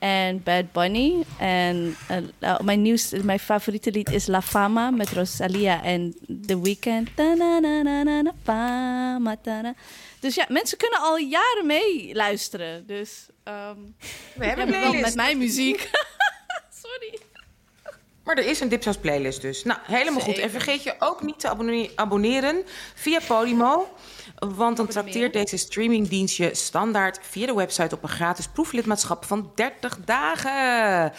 en 0.04 0.42
Bad 0.42 0.72
Bunny. 0.72 1.24
En 1.38 1.96
eh, 2.08 2.16
nou, 2.38 2.64
mijn 2.64 2.82
nieuwste, 2.82 3.24
mijn 3.24 3.38
favoriete 3.38 3.90
lied 3.90 4.10
is 4.10 4.26
La 4.26 4.42
Fama 4.42 4.90
met 4.90 5.10
Rosalia 5.10 5.82
en 5.82 6.14
The 6.46 6.60
Weeknd. 6.60 7.10
Fama. 8.44 9.36
Dus 10.20 10.34
ja, 10.34 10.44
mensen 10.48 10.78
kunnen 10.78 10.98
al 11.00 11.16
jaren 11.16 11.66
meeluisteren. 11.66 12.86
Dus 12.86 13.26
ehm 13.44 13.76
We 14.34 14.44
hebben 14.46 14.70
wel 14.70 14.80
playlist. 14.80 15.04
met 15.04 15.14
mijn 15.14 15.38
muziek. 15.38 15.90
Sorry. 16.82 17.18
Maar 18.24 18.36
er 18.38 18.46
is 18.46 18.60
een 18.60 18.68
Dipsaus 18.68 18.96
playlist 18.96 19.40
dus. 19.40 19.64
Nou, 19.64 19.78
helemaal 19.82 20.20
goed. 20.20 20.38
En 20.38 20.50
vergeet 20.50 20.82
je 20.82 20.94
ook 20.98 21.22
niet 21.22 21.40
te 21.40 21.48
abonne- 21.48 21.90
abonneren 21.94 22.62
via 22.94 23.20
Podimo. 23.26 23.94
Want 24.38 24.76
dan 24.76 24.86
trakteert 24.86 25.32
deze 25.32 25.56
streamingdienst 25.56 26.36
je 26.36 26.54
standaard 26.54 27.18
via 27.22 27.46
de 27.46 27.54
website 27.54 27.94
op 27.94 28.02
een 28.02 28.08
gratis 28.08 28.48
proeflidmaatschap 28.48 29.24
van 29.24 29.50
30 29.54 29.98
dagen. 30.04 31.12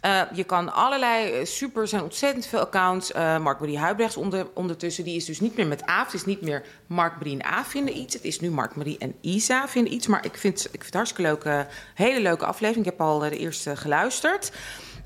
Eh, 0.00 0.20
je 0.32 0.44
kan 0.44 0.72
allerlei 0.72 1.32
eh, 1.32 1.44
super, 1.44 1.82
er 1.82 1.88
zijn 1.88 2.02
ontzettend 2.02 2.46
veel 2.46 2.60
accounts. 2.60 3.12
Eh 3.12 3.38
Mark 3.38 3.60
Marie 3.60 3.78
Huibrechts 3.78 4.16
onder, 4.16 4.46
ondertussen, 4.54 5.04
die 5.04 5.16
is 5.16 5.24
dus 5.24 5.40
niet 5.40 5.56
meer 5.56 5.66
met 5.66 5.82
Aaf. 5.82 6.04
Het 6.04 6.14
is 6.14 6.24
niet 6.24 6.40
meer 6.40 6.62
Mark 6.86 7.16
Marie 7.16 7.38
en 7.38 7.44
Aaf 7.44 7.66
vinden 7.66 7.98
iets. 7.98 8.14
Het 8.14 8.24
is 8.24 8.40
nu 8.40 8.50
Mark 8.50 8.76
Marie 8.76 8.98
en 8.98 9.14
Isa 9.20 9.68
vinden 9.68 9.92
iets. 9.92 10.06
Maar 10.06 10.24
ik 10.24 10.36
vind, 10.36 10.64
ik 10.64 10.70
vind 10.70 10.84
het 10.84 10.94
hartstikke 10.94 11.22
leuke, 11.22 11.66
hele 11.94 12.20
leuke 12.20 12.46
aflevering. 12.46 12.86
Ik 12.86 12.90
heb 12.92 13.00
al 13.00 13.18
de 13.18 13.38
eerste 13.38 13.76
geluisterd. 13.76 14.52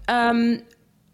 Ehm, 0.04 0.58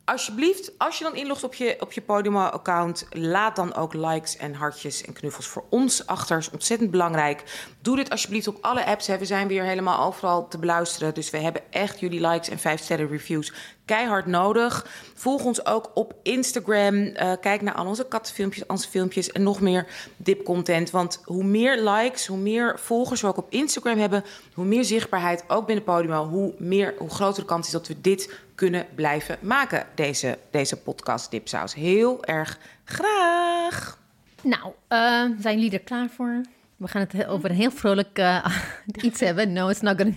Alsjeblieft, 0.08 0.78
als 0.78 0.98
je 0.98 1.04
dan 1.04 1.14
inlogt 1.14 1.44
op 1.44 1.54
je, 1.54 1.76
op 1.80 1.92
je 1.92 2.00
Podimo-account, 2.00 3.06
laat 3.10 3.56
dan 3.56 3.74
ook 3.74 3.94
likes 3.94 4.36
en 4.36 4.54
hartjes 4.54 5.02
en 5.02 5.12
knuffels 5.12 5.46
voor 5.46 5.64
ons 5.68 6.06
achter. 6.06 6.38
is 6.38 6.50
ontzettend 6.50 6.90
belangrijk. 6.90 7.42
Doe 7.88 7.96
dit 7.96 8.10
alsjeblieft 8.10 8.46
op 8.46 8.58
alle 8.60 8.84
apps. 8.84 9.06
Hè. 9.06 9.18
We 9.18 9.24
zijn 9.24 9.48
weer 9.48 9.64
helemaal 9.64 10.06
overal 10.06 10.48
te 10.48 10.58
beluisteren. 10.58 11.14
Dus 11.14 11.30
we 11.30 11.38
hebben 11.38 11.62
echt 11.70 12.00
jullie 12.00 12.26
likes 12.28 12.48
en 12.48 12.58
5 12.58 12.80
sterren 12.80 13.08
reviews 13.08 13.52
keihard 13.84 14.26
nodig. 14.26 14.86
Volg 15.14 15.44
ons 15.44 15.66
ook 15.66 15.90
op 15.94 16.14
Instagram. 16.22 16.94
Eh, 16.94 17.32
kijk 17.40 17.62
naar 17.62 17.74
al 17.74 17.86
onze 17.86 18.08
kattenfilmpjes, 18.08 18.66
onze 18.66 18.88
filmpjes 18.88 19.32
en 19.32 19.42
nog 19.42 19.60
meer 19.60 19.86
dip-content. 20.16 20.90
Want 20.90 21.20
hoe 21.24 21.44
meer 21.44 21.82
likes, 21.82 22.26
hoe 22.26 22.38
meer 22.38 22.78
volgers 22.78 23.20
we 23.20 23.26
ook 23.26 23.36
op 23.36 23.50
Instagram 23.50 23.98
hebben, 23.98 24.24
hoe 24.54 24.64
meer 24.64 24.84
zichtbaarheid 24.84 25.44
ook 25.48 25.66
binnen 25.66 25.84
Podimo, 25.84 26.28
hoe, 26.28 26.54
meer, 26.58 26.94
hoe 26.98 27.10
groter 27.10 27.42
de 27.42 27.48
kans 27.48 27.66
is 27.66 27.72
dat 27.72 27.88
we 27.88 28.00
dit 28.00 28.34
kunnen 28.54 28.86
blijven 28.94 29.38
maken, 29.40 29.86
deze, 29.94 30.38
deze 30.50 30.76
podcast 30.76 31.30
Dipsaus. 31.30 31.74
Heel 31.74 32.24
erg 32.24 32.58
graag. 32.84 33.98
Nou, 34.42 34.72
eh, 34.88 34.98
zijn 35.40 35.54
jullie 35.60 35.70
er 35.70 35.80
klaar 35.80 36.08
voor? 36.08 36.40
We 36.78 36.88
gaan 36.88 37.02
het 37.02 37.12
he- 37.12 37.28
over 37.28 37.50
een 37.50 37.56
heel 37.56 37.70
vrolijk 37.70 38.18
eh, 38.18 38.44
iets 39.06 39.20
hebben. 39.20 39.52
No, 39.52 39.68
it's 39.68 39.80
not 39.80 39.96
gonna 39.98 40.16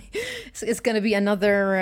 it's, 0.60 0.78
gonna 0.82 1.00
be 1.00 1.16
another... 1.16 1.76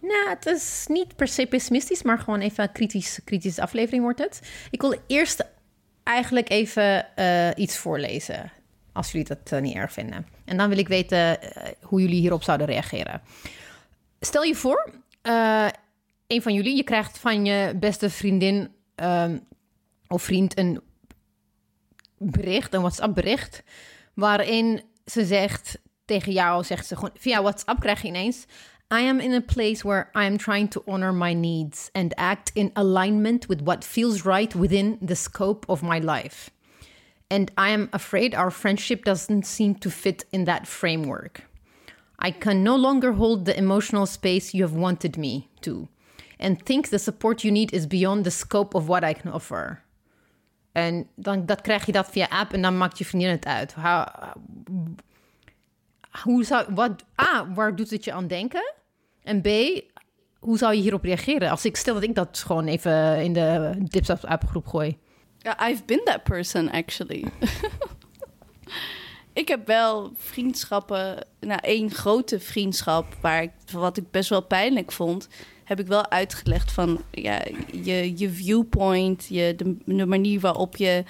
nou, 0.00 0.28
het 0.28 0.46
is 0.46 0.84
niet 0.88 1.16
per 1.16 1.28
se 1.28 1.46
pessimistisch, 1.46 2.02
maar 2.02 2.18
gewoon 2.18 2.40
even 2.40 2.72
kritisch, 2.72 3.20
kritische 3.24 3.62
aflevering 3.62 4.02
wordt 4.02 4.18
het. 4.18 4.40
Ik 4.70 4.80
wil 4.80 4.94
eerst 5.06 5.46
eigenlijk 6.02 6.50
even 6.50 7.16
eh, 7.16 7.50
iets 7.54 7.76
voorlezen, 7.76 8.52
als 8.92 9.12
jullie 9.12 9.26
dat 9.26 9.60
niet 9.60 9.74
erg 9.74 9.92
vinden. 9.92 10.26
En 10.44 10.56
dan 10.56 10.68
wil 10.68 10.78
ik 10.78 10.88
weten 10.88 11.38
hoe 11.80 12.00
jullie 12.00 12.20
hierop 12.20 12.42
zouden 12.42 12.66
reageren. 12.66 13.20
Stel 14.20 14.42
je 14.42 14.54
voor, 14.54 14.92
een 16.26 16.42
van 16.42 16.54
jullie, 16.54 16.76
je 16.76 16.84
krijgt 16.84 17.18
van 17.18 17.44
je 17.44 17.74
beste 17.76 18.10
vriendin 18.10 18.68
ehm, 18.94 19.38
of 20.08 20.22
vriend 20.22 20.58
een 20.58 20.80
bericht, 22.18 22.74
een 22.74 22.80
WhatsApp-bericht, 22.80 23.62
waarin 24.14 24.82
ze 25.06 25.24
zegt 25.24 25.78
tegen 26.04 26.32
jou, 26.32 26.64
zegt 26.64 26.86
ze 26.86 26.94
gewoon 26.94 27.10
via 27.14 27.42
WhatsApp 27.42 27.80
krijg 27.80 28.02
je 28.02 28.08
ineens. 28.08 28.46
I 28.90 29.06
am 29.08 29.20
in 29.20 29.34
a 29.34 29.40
place 29.40 29.82
where 29.82 30.08
I 30.14 30.24
am 30.24 30.38
trying 30.38 30.70
to 30.70 30.82
honor 30.86 31.12
my 31.12 31.34
needs 31.34 31.90
and 31.92 32.14
act 32.14 32.50
in 32.54 32.70
alignment 32.72 33.46
with 33.46 33.60
what 33.62 33.84
feels 33.84 34.24
right 34.24 34.54
within 34.54 34.98
the 35.04 35.14
scope 35.14 35.66
of 35.68 35.82
my 35.82 35.98
life. 35.98 36.50
And 37.26 37.50
I 37.58 37.68
am 37.68 37.88
afraid 37.90 38.34
our 38.34 38.50
friendship 38.50 39.04
doesn't 39.04 39.44
seem 39.46 39.74
to 39.74 39.90
fit 39.90 40.24
in 40.30 40.44
that 40.44 40.66
framework. 40.66 41.42
I 42.18 42.30
can 42.30 42.62
no 42.62 42.76
longer 42.76 43.12
hold 43.12 43.44
the 43.44 43.58
emotional 43.58 44.06
space 44.06 44.54
you 44.54 44.62
have 44.62 44.74
wanted 44.74 45.18
me 45.18 45.48
to, 45.60 45.88
and 46.40 46.64
think 46.64 46.88
the 46.88 46.98
support 46.98 47.44
you 47.44 47.52
need 47.52 47.72
is 47.74 47.86
beyond 47.86 48.24
the 48.24 48.30
scope 48.30 48.74
of 48.74 48.88
what 48.88 49.04
I 49.04 49.12
can 49.12 49.30
offer. 49.30 49.82
En 50.78 51.08
dan 51.14 51.46
dat 51.46 51.60
krijg 51.60 51.86
je 51.86 51.92
dat 51.92 52.08
via 52.10 52.26
app 52.28 52.52
en 52.52 52.62
dan 52.62 52.76
maakt 52.76 52.98
je 52.98 53.04
vriendin 53.04 53.30
het 53.30 53.46
uit. 53.46 53.74
Hoe 56.22 56.44
zou, 56.44 56.74
wat, 56.74 57.04
A, 57.20 57.52
waar 57.54 57.76
doet 57.76 57.90
het 57.90 58.04
je 58.04 58.12
aan 58.12 58.26
denken? 58.26 58.72
En 59.22 59.40
B, 59.40 59.48
hoe 60.38 60.58
zou 60.58 60.74
je 60.74 60.80
hierop 60.80 61.04
reageren? 61.04 61.50
Als 61.50 61.64
ik 61.64 61.76
stel 61.76 61.94
dat 61.94 62.02
ik 62.02 62.14
dat 62.14 62.38
gewoon 62.46 62.66
even 62.66 63.22
in 63.22 63.32
de 63.32 63.74
Dips 63.78 64.10
app 64.10 64.44
groep 64.46 64.66
gooi. 64.66 64.98
I've 65.68 65.84
been 65.84 66.04
that 66.04 66.22
person 66.22 66.70
actually. 66.70 67.24
ik 69.32 69.48
heb 69.48 69.66
wel 69.66 70.12
vriendschappen, 70.16 71.26
nou 71.40 71.60
één 71.62 71.90
grote 71.90 72.40
vriendschap 72.40 73.16
waar 73.20 73.42
ik, 73.42 73.50
wat 73.72 73.96
ik 73.96 74.10
best 74.10 74.28
wel 74.28 74.42
pijnlijk 74.42 74.92
vond, 74.92 75.28
heb 75.68 75.80
ik 75.80 75.86
wel 75.86 76.10
uitgelegd 76.10 76.72
van 76.72 77.02
ja, 77.10 77.42
je, 77.82 78.18
je 78.18 78.30
viewpoint, 78.30 79.26
je, 79.28 79.54
de, 79.56 79.76
de 79.84 80.06
manier 80.06 80.40
waarop 80.40 80.76
je 80.76 81.04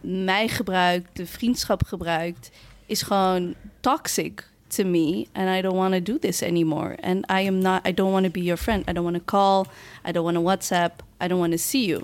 mij 0.00 0.48
gebruikt, 0.48 1.16
de 1.16 1.26
vriendschap 1.26 1.84
gebruikt, 1.84 2.50
is 2.86 3.02
gewoon 3.02 3.54
toxic 3.80 4.50
to 4.66 4.84
me 4.84 5.26
and 5.32 5.56
I 5.56 5.60
don't 5.60 5.76
want 5.76 5.92
to 5.92 6.12
do 6.12 6.18
this 6.18 6.42
anymore. 6.42 6.96
And 7.00 7.30
I 7.30 7.46
am 7.46 7.58
not 7.58 7.86
I 7.86 7.94
don't 7.94 8.12
want 8.12 8.24
to 8.24 8.30
be 8.30 8.42
your 8.42 8.60
friend. 8.60 8.88
I 8.88 8.92
don't 8.92 9.04
want 9.04 9.16
to 9.16 9.24
call, 9.24 9.66
I 10.08 10.12
don't 10.12 10.24
want 10.24 10.36
to 10.36 10.42
WhatsApp, 10.42 11.02
I 11.24 11.28
don't 11.28 11.40
want 11.40 11.52
to 11.52 11.58
see 11.58 11.86
you. 11.86 12.02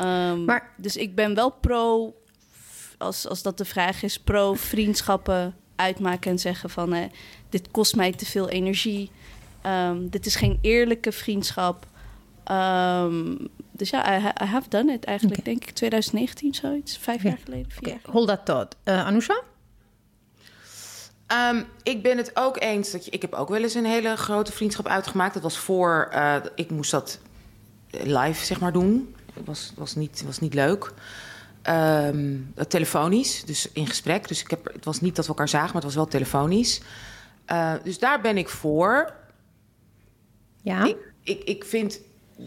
Um, 0.00 0.44
Maar- 0.44 0.70
dus 0.76 0.96
ik 0.96 1.14
ben 1.14 1.34
wel 1.34 1.50
pro, 1.50 2.14
als, 2.98 3.28
als 3.28 3.42
dat 3.42 3.58
de 3.58 3.64
vraag 3.64 4.02
is, 4.02 4.18
pro 4.18 4.54
vriendschappen 4.54 5.54
uitmaken 5.76 6.30
en 6.30 6.38
zeggen 6.38 6.70
van 6.70 6.92
eh, 6.92 7.04
dit 7.48 7.70
kost 7.70 7.96
mij 7.96 8.12
te 8.12 8.26
veel 8.26 8.48
energie. 8.48 9.10
Um, 9.66 10.10
dit 10.10 10.26
is 10.26 10.36
geen 10.36 10.58
eerlijke 10.60 11.12
vriendschap. 11.12 11.86
Um, 12.50 13.48
dus 13.70 13.90
ja, 13.90 14.18
I, 14.18 14.32
I 14.42 14.46
have 14.46 14.68
done 14.68 14.92
it 14.92 15.04
eigenlijk, 15.04 15.44
denk 15.44 15.62
ik 15.62 15.70
2019 15.70 16.54
zoiets. 16.54 16.98
Vijf 16.98 17.22
jaar 17.22 17.38
geleden, 17.44 17.70
vier 17.70 17.78
Oké, 17.78 17.90
jaar 17.90 18.14
hold 18.14 18.28
that 18.28 18.44
thought. 18.44 18.76
Eh 18.82 19.06
Anousha? 19.06 19.42
Ehm, 21.26 21.62
ik 21.82 22.02
ben 22.02 22.16
het 22.16 22.30
ook 22.34 22.60
eens 22.60 22.90
dat 22.90 23.04
je. 23.04 23.10
Ik 23.10 23.22
heb 23.22 23.32
ook 23.32 23.48
wel 23.48 23.62
eens 23.62 23.74
een 23.74 23.84
hele 23.84 24.16
grote 24.16 24.52
vriendschap 24.52 24.86
uitgemaakt. 24.86 25.34
Dat 25.34 25.42
was 25.42 25.58
voor. 25.58 26.08
eh, 26.12 26.36
ik 26.54 26.70
moest 26.70 26.90
dat 26.90 27.18
live, 27.90 28.44
zeg 28.44 28.60
maar, 28.60 28.72
doen. 28.72 29.14
Het 29.34 29.46
was, 29.46 29.72
was, 29.76 29.94
niet, 29.94 30.22
was 30.26 30.38
niet 30.38 30.54
leuk. 30.54 30.92
Ehm, 31.62 32.36
telefonisch, 32.68 33.44
dus 33.44 33.72
in 33.72 33.86
gesprek. 33.86 34.28
Dus 34.28 34.40
ik 34.40 34.50
heb, 34.50 34.70
het 34.72 34.84
was 34.84 35.00
niet 35.00 35.16
dat 35.16 35.24
we 35.24 35.30
elkaar 35.30 35.48
zagen, 35.48 35.66
maar 35.66 35.74
het 35.74 35.84
was 35.84 35.94
wel 35.94 36.06
telefonisch. 36.06 36.80
Eh, 37.44 37.72
dus 37.82 37.98
daar 37.98 38.20
ben 38.20 38.36
ik 38.36 38.48
voor. 38.48 39.12
Ja. 40.64 40.84
Ik, 40.84 40.96
ik, 41.22 41.44
ik 41.44 41.64
vind 41.64 42.00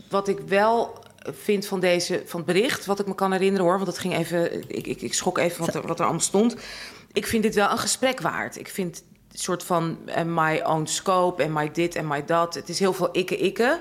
wat 0.10 0.28
ik 0.28 0.40
wel 0.40 1.04
vind 1.24 1.66
van, 1.66 1.80
deze, 1.80 2.22
van 2.26 2.40
het 2.40 2.54
bericht, 2.54 2.86
wat 2.86 3.00
ik 3.00 3.08
me 3.08 3.16
kan 3.16 3.32
herinneren 3.32 3.66
hoor, 3.66 3.76
want 3.76 3.88
het 3.88 3.98
ging 3.98 4.16
even, 4.16 4.70
ik, 4.70 4.88
ik, 4.88 5.02
ik 5.02 5.14
schrok 5.14 5.38
even 5.38 5.66
wat 5.66 5.76
er, 5.76 5.88
wat 5.88 5.98
er 6.00 6.04
allemaal 6.06 6.24
stond. 6.24 6.56
Ik 7.14 7.28
vind 7.28 7.44
dit 7.44 7.56
wel 7.56 7.72
een 7.72 7.78
gesprek 7.78 8.22
waard. 8.22 8.60
Ik 8.60 8.68
vind 8.68 9.04
het 9.32 9.42
soort 9.42 9.64
van 9.64 9.98
eh, 10.06 10.24
my 10.26 10.62
own 10.66 10.86
scope 10.86 11.44
en 11.44 11.54
my 11.54 11.72
dit 11.72 11.96
en 11.96 12.08
my 12.08 12.26
dat. 12.26 12.54
Het 12.54 12.70
is 12.70 12.80
heel 12.80 12.94
veel 12.94 13.12
ikke 13.12 13.38
ikke. 13.38 13.80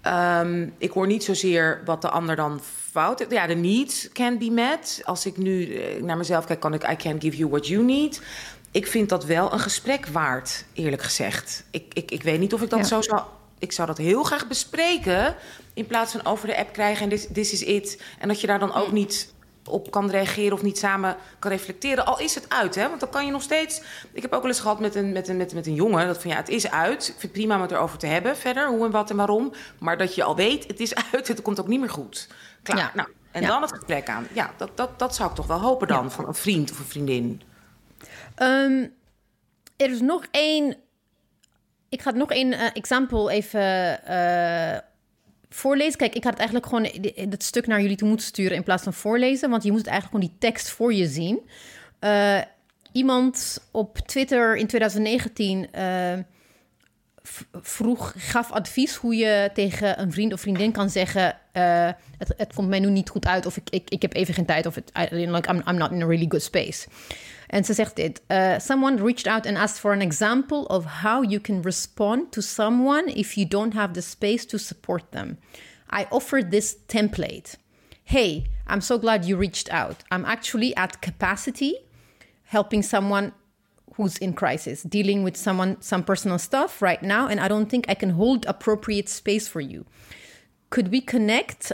Ehm, 0.00 0.68
ik 0.78 0.90
hoor 0.90 1.06
niet 1.06 1.24
zozeer 1.24 1.82
wat 1.84 2.02
de 2.02 2.08
ander 2.10 2.36
dan 2.36 2.60
fout. 2.90 3.26
Ja, 3.28 3.46
de 3.46 3.54
needs 3.54 4.08
can 4.12 4.38
be 4.38 4.50
met. 4.50 5.00
Als 5.04 5.26
ik 5.26 5.36
nu 5.36 5.74
eh, 5.74 6.02
naar 6.02 6.16
mezelf 6.16 6.44
kijk, 6.44 6.60
kan 6.60 6.74
ik 6.74 6.90
I 6.90 6.96
can 6.96 7.20
give 7.20 7.36
you 7.36 7.50
what 7.50 7.66
you 7.66 7.84
need. 7.84 8.20
Ik 8.70 8.86
vind 8.86 9.08
dat 9.08 9.24
wel 9.24 9.52
een 9.52 9.60
gesprek 9.60 10.06
waard, 10.06 10.64
eerlijk 10.72 11.02
gezegd. 11.02 11.64
Ik, 11.70 11.84
ik, 11.94 12.10
ik 12.10 12.22
weet 12.22 12.38
niet 12.40 12.54
of 12.54 12.62
ik 12.62 12.70
dat 12.70 12.78
Ja. 12.78 12.84
zo 12.84 13.00
zou. 13.02 13.22
Ik 13.64 13.72
zou 13.72 13.86
dat 13.88 13.98
heel 13.98 14.22
graag 14.22 14.46
bespreken. 14.48 15.34
In 15.74 15.86
plaats 15.86 16.12
van 16.12 16.24
over 16.26 16.46
de 16.46 16.56
app 16.56 16.72
krijgen 16.72 17.02
en 17.02 17.08
this, 17.08 17.26
this 17.32 17.52
is 17.52 17.62
it. 17.62 18.02
En 18.18 18.28
dat 18.28 18.40
je 18.40 18.46
daar 18.46 18.58
dan 18.58 18.74
ook 18.74 18.92
niet 18.92 19.32
op 19.66 19.90
kan 19.90 20.10
reageren 20.10 20.52
of 20.52 20.62
niet 20.62 20.78
samen 20.78 21.16
kan 21.38 21.50
reflecteren. 21.50 22.06
Al 22.06 22.18
is 22.18 22.34
het 22.34 22.48
uit, 22.48 22.74
hè? 22.74 22.88
Want 22.88 23.00
dan 23.00 23.10
kan 23.10 23.26
je 23.26 23.30
nog 23.32 23.42
steeds. 23.42 23.82
Ik 24.12 24.22
heb 24.22 24.32
ook 24.32 24.40
wel 24.42 24.50
eens 24.50 24.60
gehad 24.60 24.80
met 24.80 24.94
een, 24.94 25.12
met 25.12 25.28
een, 25.28 25.36
met, 25.36 25.54
met 25.54 25.66
een 25.66 25.74
jongen. 25.74 26.06
Dat 26.06 26.20
van 26.20 26.30
ja, 26.30 26.36
het 26.36 26.48
is 26.48 26.70
uit. 26.70 26.98
Ik 26.98 27.04
vind 27.04 27.22
het 27.22 27.32
prima 27.32 27.54
om 27.56 27.62
het 27.62 27.70
erover 27.70 27.98
te 27.98 28.06
hebben 28.06 28.36
verder. 28.36 28.68
Hoe 28.68 28.84
en 28.84 28.90
wat 28.90 29.10
en 29.10 29.16
waarom. 29.16 29.52
Maar 29.78 29.98
dat 29.98 30.14
je 30.14 30.22
al 30.22 30.36
weet, 30.36 30.66
het 30.66 30.80
is 30.80 30.94
uit. 31.12 31.28
Het 31.28 31.42
komt 31.42 31.60
ook 31.60 31.68
niet 31.68 31.80
meer 31.80 31.90
goed. 31.90 32.28
Klaar. 32.62 32.78
Ja. 32.78 32.90
Nou, 32.94 33.08
en 33.30 33.42
Ja. 33.42 33.48
dan 33.48 33.62
het 33.62 33.72
gesprek 33.72 34.08
aan. 34.08 34.26
Ja, 34.32 34.50
dat, 34.56 34.76
dat, 34.76 34.98
dat 34.98 35.14
zou 35.14 35.30
ik 35.30 35.36
toch 35.36 35.46
wel 35.46 35.60
hopen 35.60 35.88
dan. 35.88 36.10
Van 36.10 36.26
een 36.26 36.34
vriend 36.34 36.70
of 36.70 36.78
een 36.78 36.84
vriendin. 36.84 37.42
Ehm, 38.34 38.86
er 39.76 39.90
is 39.90 40.00
nog 40.00 40.24
één 40.30 40.76
ik 41.94 42.02
ga 42.02 42.10
nog 42.10 42.30
een 42.30 42.52
uh, 42.52 42.66
example 42.72 43.30
even 43.30 44.00
uh, 44.08 44.78
voorlezen. 45.48 45.98
Kijk, 45.98 46.14
ik 46.14 46.24
had 46.24 46.32
het 46.32 46.40
eigenlijk 46.40 46.68
gewoon 46.68 46.88
het 47.30 47.42
stuk 47.42 47.66
naar 47.66 47.80
jullie 47.80 47.96
toe 47.96 48.08
moeten 48.08 48.26
sturen 48.26 48.56
in 48.56 48.62
plaats 48.62 48.82
van 48.82 48.92
voorlezen. 48.92 49.50
Want 49.50 49.62
je 49.62 49.70
moet 49.70 49.80
het 49.80 49.88
eigenlijk 49.88 50.16
gewoon 50.16 50.38
die 50.38 50.50
tekst 50.50 50.70
voor 50.70 50.94
je 50.94 51.06
zien. 51.06 51.40
Uh, 52.00 52.40
iemand 52.92 53.66
op 53.70 53.98
Twitter 53.98 54.56
in 54.56 54.66
2019 54.66 55.68
vroeg, 57.52 58.14
gaf 58.16 58.50
advies 58.50 58.94
hoe 58.94 59.16
je 59.16 59.50
tegen 59.54 60.00
een 60.00 60.12
vriend 60.12 60.32
of 60.32 60.40
vriendin 60.40 60.72
kan 60.72 60.90
zeggen: 60.90 61.36
uh, 61.52 61.90
het, 62.18 62.34
het, 62.36 62.54
komt 62.54 62.68
mij 62.68 62.80
nu 62.80 62.90
niet 62.90 63.08
goed 63.08 63.26
uit, 63.26 63.46
of 63.46 63.56
ik, 63.56 63.70
ik, 63.70 63.90
ik 63.90 64.02
heb 64.02 64.14
even 64.14 64.34
geen 64.34 64.46
tijd, 64.46 64.66
of 64.66 64.74
het, 64.74 64.90
I'm, 65.12 65.62
I'm 65.66 65.76
not 65.76 65.90
in 65.90 66.02
a 66.02 66.06
really 66.06 66.26
good 66.28 66.42
space. 66.42 66.86
En 67.46 67.64
ze 67.64 67.72
zegt 67.72 67.96
dit: 67.96 68.22
uh, 68.28 68.58
Someone 68.58 69.02
reached 69.02 69.26
out 69.26 69.46
and 69.46 69.56
asked 69.56 69.78
for 69.78 69.92
an 69.92 70.00
example 70.00 70.66
of 70.66 70.84
how 71.02 71.30
you 71.30 71.40
can 71.40 71.62
respond 71.62 72.32
to 72.32 72.40
someone 72.40 73.12
if 73.14 73.32
you 73.32 73.48
don't 73.48 73.74
have 73.74 73.92
the 73.92 74.00
space 74.00 74.46
to 74.46 74.58
support 74.58 75.02
them. 75.10 75.38
I 76.00 76.06
offered 76.08 76.50
this 76.50 76.76
template. 76.86 77.56
Hey, 78.02 78.44
I'm 78.66 78.80
so 78.80 78.98
glad 78.98 79.24
you 79.24 79.38
reached 79.38 79.72
out. 79.72 80.02
I'm 80.10 80.24
actually 80.24 80.74
at 80.76 81.00
capacity 81.00 81.74
helping 82.42 82.82
someone 82.82 83.32
who's 83.96 84.18
in 84.18 84.34
crisis, 84.34 84.82
dealing 84.82 85.24
with 85.24 85.36
someone, 85.36 85.76
some 85.80 86.02
personal 86.02 86.38
stuff 86.38 86.80
right 86.80 87.02
now, 87.02 87.28
and 87.28 87.40
I 87.40 87.48
don't 87.48 87.68
think 87.68 87.90
I 87.90 87.94
can 87.94 88.10
hold 88.10 88.46
appropriate 88.46 89.08
space 89.08 89.48
for 89.48 89.60
you. 89.60 89.84
Could 90.68 90.88
we 90.90 91.00
connect 91.00 91.72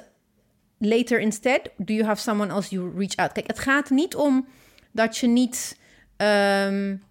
later 0.78 1.20
instead? 1.20 1.70
Do 1.78 1.92
you 1.92 2.04
have 2.04 2.20
someone 2.20 2.50
else 2.50 2.74
you 2.74 2.92
reach 2.96 3.16
out? 3.16 3.32
Kijk, 3.32 3.46
het 3.46 3.58
gaat 3.58 3.90
niet 3.90 4.14
om 4.14 4.46
dat 4.92 5.16
je 5.16 5.26
niet. 5.26 5.78
Um, 6.16 7.02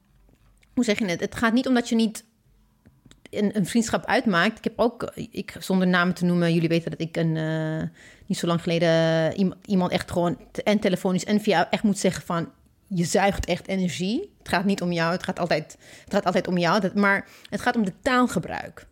hoe 0.74 0.84
zeg 0.84 1.00
je 1.00 1.06
het? 1.06 1.20
Het 1.20 1.36
gaat 1.36 1.54
niet 1.54 1.68
om 1.68 1.74
dat 1.74 1.90
je 1.90 1.96
niet 1.96 2.24
een, 3.30 3.58
een, 3.58 3.66
vriendschap 3.66 4.06
uitmaakt. 4.06 4.58
Ik 4.58 4.64
heb 4.64 4.74
ook, 4.76 5.12
ik, 5.32 5.56
zonder 5.60 5.88
namen 5.88 6.14
te 6.14 6.26
noemen, 6.26 6.54
jullie 6.54 6.70
weten 6.70 6.92
dat 6.92 7.02
ik 7.02 7.18
een, 7.18 7.36
uh, 7.36 7.82
niet 8.26 8.38
zo 8.38 8.48
lang 8.48 8.62
geleden 8.62 9.34
iemand, 9.36 9.66
iemand 9.66 9.92
echt 9.92 10.12
gewoon 10.12 10.38
en 10.64 10.80
telefonisch 10.80 11.26
en 11.26 11.42
via 11.42 11.70
echt 11.70 11.84
moet 11.84 11.98
zeggen 11.98 12.24
van 12.24 12.52
je 12.88 13.06
zuigt 13.06 13.46
echt 13.46 13.68
energie. 13.68 14.34
Gaat 14.50 14.66
niet 14.66 14.82
om 14.82 14.92
jou, 14.92 15.12
het 15.12 15.24
gaat 15.24 15.40
altijd, 15.40 15.78
het 16.04 16.14
gaat 16.14 16.26
altijd 16.26 16.48
om 16.48 16.58
jou. 16.58 16.90
Maar 16.94 17.28
het 17.50 17.62
gaat 17.62 17.76
om 17.76 17.86
de 17.86 17.94
taalgebruik. 18.02 18.86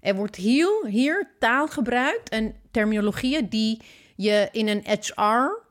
Er 0.00 0.14
wordt 0.14 0.36
hier, 0.36 0.86
hier 0.86 1.30
taal 1.38 1.68
gebruikt 1.68 2.28
en 2.28 2.54
terminologieën 2.70 3.48
die 3.48 3.80
je 4.16 4.48
in 4.52 4.68
een 4.68 4.84
HR, 4.84 5.68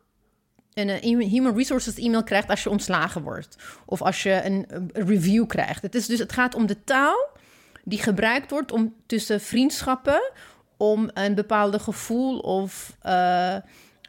een 0.74 1.20
Human 1.24 1.56
Resources 1.56 1.98
e-mail 1.98 2.24
krijgt 2.24 2.50
als 2.50 2.64
je 2.64 2.70
ontslagen 2.70 3.22
wordt. 3.22 3.58
Of 3.86 4.02
als 4.02 4.24
je 4.24 4.42
een 4.44 4.90
review 4.94 5.48
krijgt. 5.48 5.82
Het, 5.82 5.96
is 5.96 6.06
dus, 6.06 6.20
het 6.20 6.34
gaat 6.34 6.56
om 6.56 6.66
de 6.66 6.84
taal 6.84 7.30
die 7.84 8.02
gebruikt 8.02 8.52
wordt 8.52 8.72
om 8.72 8.96
tussen 9.06 9.42
vriendschappen 9.42 10.32
om 10.78 11.10
een 11.14 11.36
bepaalde 11.36 11.80
gevoel 11.80 12.40
of, 12.40 12.98
uh, 13.06 13.56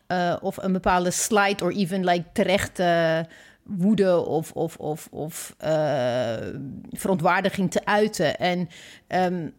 uh, 0.08 0.36
of 0.40 0.56
een 0.56 0.72
bepaalde 0.72 1.10
slide 1.10 1.64
of 1.64 1.70
even 1.70 2.04
like 2.04 2.24
terechte 2.32 3.26
woede 3.62 4.16
of, 4.16 4.52
of, 4.52 4.76
of, 4.76 5.08
of 5.10 5.54
uh, 5.64 6.36
verontwaardiging 6.90 7.70
te 7.70 7.84
uiten. 7.84 8.38
En, 8.38 8.68
um, 9.08 9.54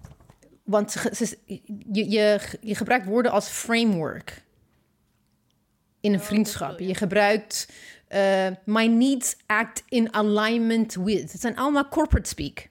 want 0.63 0.95
je, 1.91 2.09
je, 2.09 2.39
je 2.61 2.75
gebruikt 2.75 3.05
woorden 3.05 3.31
als 3.31 3.47
framework 3.47 4.43
in 5.99 6.13
een 6.13 6.19
vriendschap. 6.19 6.79
Je 6.79 6.95
gebruikt 6.95 7.73
uh, 8.09 8.47
my 8.65 8.85
needs 8.85 9.37
act 9.45 9.83
in 9.89 10.13
alignment 10.13 10.93
with. 10.93 11.31
Het 11.31 11.41
zijn 11.41 11.57
allemaal 11.57 11.87
corporate 11.87 12.29
speak. 12.29 12.69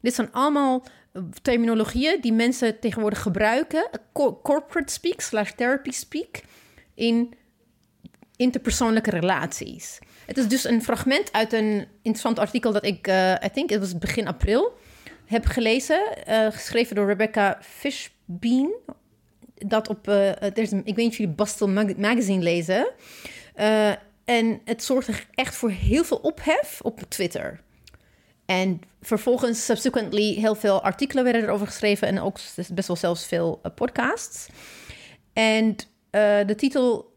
Dit 0.00 0.14
zijn 0.14 0.32
allemaal 0.32 0.84
terminologieën 1.42 2.20
die 2.20 2.32
mensen 2.32 2.80
tegenwoordig 2.80 3.22
gebruiken. 3.22 3.90
corporate 4.42 4.92
speak 4.92 5.20
slash 5.20 5.50
therapy 5.50 5.90
speak 5.90 6.40
in 6.94 7.34
interpersoonlijke 8.36 9.10
relaties. 9.10 9.98
Het 10.30 10.38
is 10.38 10.48
dus 10.48 10.64
een 10.64 10.82
fragment 10.82 11.32
uit 11.32 11.52
een 11.52 11.86
interessant 11.96 12.38
artikel 12.38 12.72
dat 12.72 12.84
ik, 12.84 13.08
uh, 13.08 13.32
I 13.32 13.50
think 13.52 13.70
het 13.70 13.80
was 13.80 13.98
begin 13.98 14.26
april, 14.26 14.72
heb 15.26 15.46
gelezen. 15.46 16.02
Uh, 16.28 16.46
geschreven 16.50 16.96
door 16.96 17.06
Rebecca 17.06 17.58
Fishbean. 17.60 18.72
Dat 19.54 19.88
op, 19.88 20.08
uh, 20.08 20.28
ik 20.28 20.54
weet 20.54 20.96
niet 20.96 21.10
of 21.10 21.16
jullie 21.16 21.34
Bustle 21.34 21.94
Magazine 21.96 22.42
lezen. 22.42 22.90
en 24.24 24.60
het 24.64 24.84
zorgde 24.84 25.12
echt 25.34 25.54
voor 25.54 25.70
heel 25.70 26.04
veel 26.04 26.16
ophef 26.16 26.80
op 26.82 27.00
Twitter. 27.08 27.60
En 28.46 28.80
vervolgens, 29.02 29.64
subsequently, 29.64 30.34
heel 30.34 30.54
veel 30.54 30.82
artikelen 30.82 31.24
werden 31.24 31.42
erover 31.42 31.66
geschreven 31.66 32.08
en 32.08 32.20
ook 32.20 32.38
best 32.72 32.88
wel 32.88 32.96
zelfs 32.96 33.26
veel 33.26 33.60
podcasts. 33.74 34.46
En 35.32 35.76
de 36.46 36.54
titel 36.56 37.09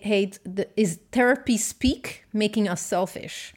heet 0.00 0.40
de, 0.42 0.68
is 0.74 0.96
Therapy 1.10 1.56
Speak 1.56 2.24
Making 2.30 2.70
Us 2.70 2.88
Selfish. 2.88 3.50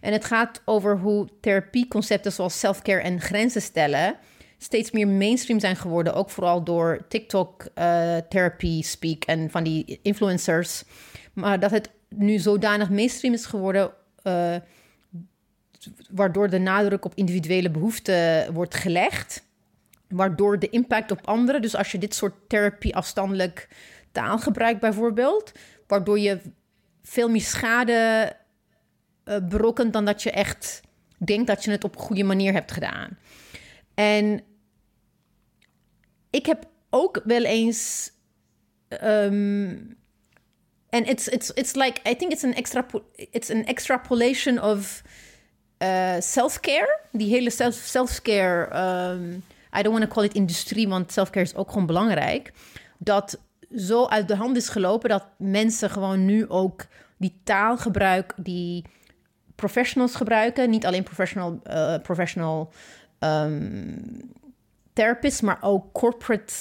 En 0.00 0.12
het 0.12 0.24
gaat 0.24 0.62
over 0.64 0.98
hoe 0.98 1.28
therapieconcepten 1.40 2.32
zoals 2.32 2.58
self-care 2.58 3.00
en 3.00 3.20
grenzen 3.20 3.62
stellen 3.62 4.16
steeds 4.62 4.90
meer 4.90 5.08
mainstream 5.08 5.60
zijn 5.60 5.76
geworden. 5.76 6.14
Ook 6.14 6.30
vooral 6.30 6.64
door 6.64 7.04
TikTok, 7.08 7.62
uh, 7.62 8.16
Therapy 8.16 8.82
Speak 8.82 9.24
en 9.24 9.50
van 9.50 9.64
die 9.64 9.98
influencers. 10.02 10.84
Maar 11.32 11.60
dat 11.60 11.70
het 11.70 11.90
nu 12.08 12.38
zodanig 12.38 12.90
mainstream 12.90 13.34
is 13.34 13.46
geworden. 13.46 13.90
Uh, 14.24 14.56
waardoor 16.10 16.50
de 16.50 16.58
nadruk 16.58 17.04
op 17.04 17.12
individuele 17.14 17.70
behoeften 17.70 18.52
wordt 18.52 18.74
gelegd. 18.74 19.44
Waardoor 20.08 20.58
de 20.58 20.70
impact 20.70 21.10
op 21.10 21.26
anderen, 21.26 21.62
dus 21.62 21.76
als 21.76 21.92
je 21.92 21.98
dit 21.98 22.14
soort 22.14 22.34
therapie 22.48 22.96
afstandelijk 22.96 23.68
taalgebruik 24.12 24.80
bijvoorbeeld, 24.80 25.52
waardoor 25.86 26.18
je 26.18 26.40
veel 27.02 27.28
meer 27.28 27.40
schade 27.40 28.32
uh, 29.24 29.90
dan 29.90 30.04
dat 30.04 30.22
je 30.22 30.30
echt 30.30 30.80
denkt 31.18 31.46
dat 31.46 31.64
je 31.64 31.70
het 31.70 31.84
op 31.84 31.94
een 31.94 32.00
goede 32.00 32.24
manier 32.24 32.52
hebt 32.52 32.72
gedaan. 32.72 33.18
En 33.94 34.42
ik 36.30 36.46
heb 36.46 36.64
ook 36.90 37.20
wel 37.24 37.42
eens. 37.42 38.10
Um, 39.02 39.96
and 40.90 41.08
it's 41.08 41.28
it's 41.28 41.50
it's 41.54 41.74
like 41.74 42.00
I 42.10 42.16
think 42.16 42.32
it's 42.32 42.44
an 42.44 42.54
extra 42.54 42.86
it's 43.14 43.50
an 43.50 43.64
extrapolation 43.64 44.62
of 44.62 45.02
uh, 45.78 46.20
self 46.20 46.60
care. 46.60 47.00
Die 47.12 47.28
hele 47.28 47.50
self 47.50 47.74
self 47.74 48.22
care. 48.22 48.68
Um, 49.10 49.42
I 49.78 49.82
don't 49.82 49.92
want 49.92 50.04
to 50.04 50.14
call 50.14 50.24
it 50.24 50.34
industrie, 50.34 50.88
want 50.88 51.12
self 51.12 51.30
care 51.30 51.44
is 51.44 51.54
ook 51.54 51.68
gewoon 51.70 51.86
belangrijk. 51.86 52.52
Dat 52.98 53.40
zo 53.76 54.06
uit 54.06 54.28
de 54.28 54.36
hand 54.36 54.56
is 54.56 54.68
gelopen 54.68 55.08
dat 55.08 55.26
mensen 55.38 55.90
gewoon 55.90 56.24
nu 56.24 56.48
ook 56.48 56.86
die 57.16 57.40
taalgebruik 57.44 58.34
die 58.36 58.84
professionals 59.54 60.14
gebruiken, 60.14 60.70
niet 60.70 60.86
alleen 60.86 61.02
professional, 61.02 61.60
uh, 61.66 61.94
professional 62.02 62.72
um, 63.18 64.32
therapists, 64.92 65.40
maar 65.40 65.58
ook 65.60 65.92
corporate 65.92 66.52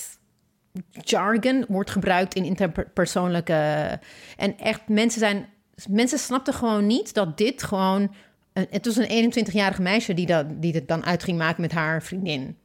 jargon 0.92 1.66
wordt 1.68 1.90
gebruikt 1.90 2.36
in 2.36 2.44
interpersoonlijke. 2.44 4.00
En 4.38 4.58
echt, 4.58 4.82
mensen 4.88 5.20
zijn. 5.20 5.46
Mensen 5.90 6.20
snapten 6.20 6.54
gewoon 6.54 6.88
niet 6.88 7.14
dat 7.14 7.38
dit 7.38 7.64
gewoon. 7.64 8.14
Het 8.54 8.86
was 8.86 8.96
een 8.96 9.32
21-jarige 9.32 9.82
meisje 9.82 10.14
die, 10.14 10.26
dat, 10.26 10.46
die 10.62 10.74
het 10.74 10.88
dan 10.88 11.06
uit 11.06 11.24
ging 11.24 11.38
maken 11.38 11.62
met 11.62 11.72
haar 11.72 12.04
vriendin 12.04 12.58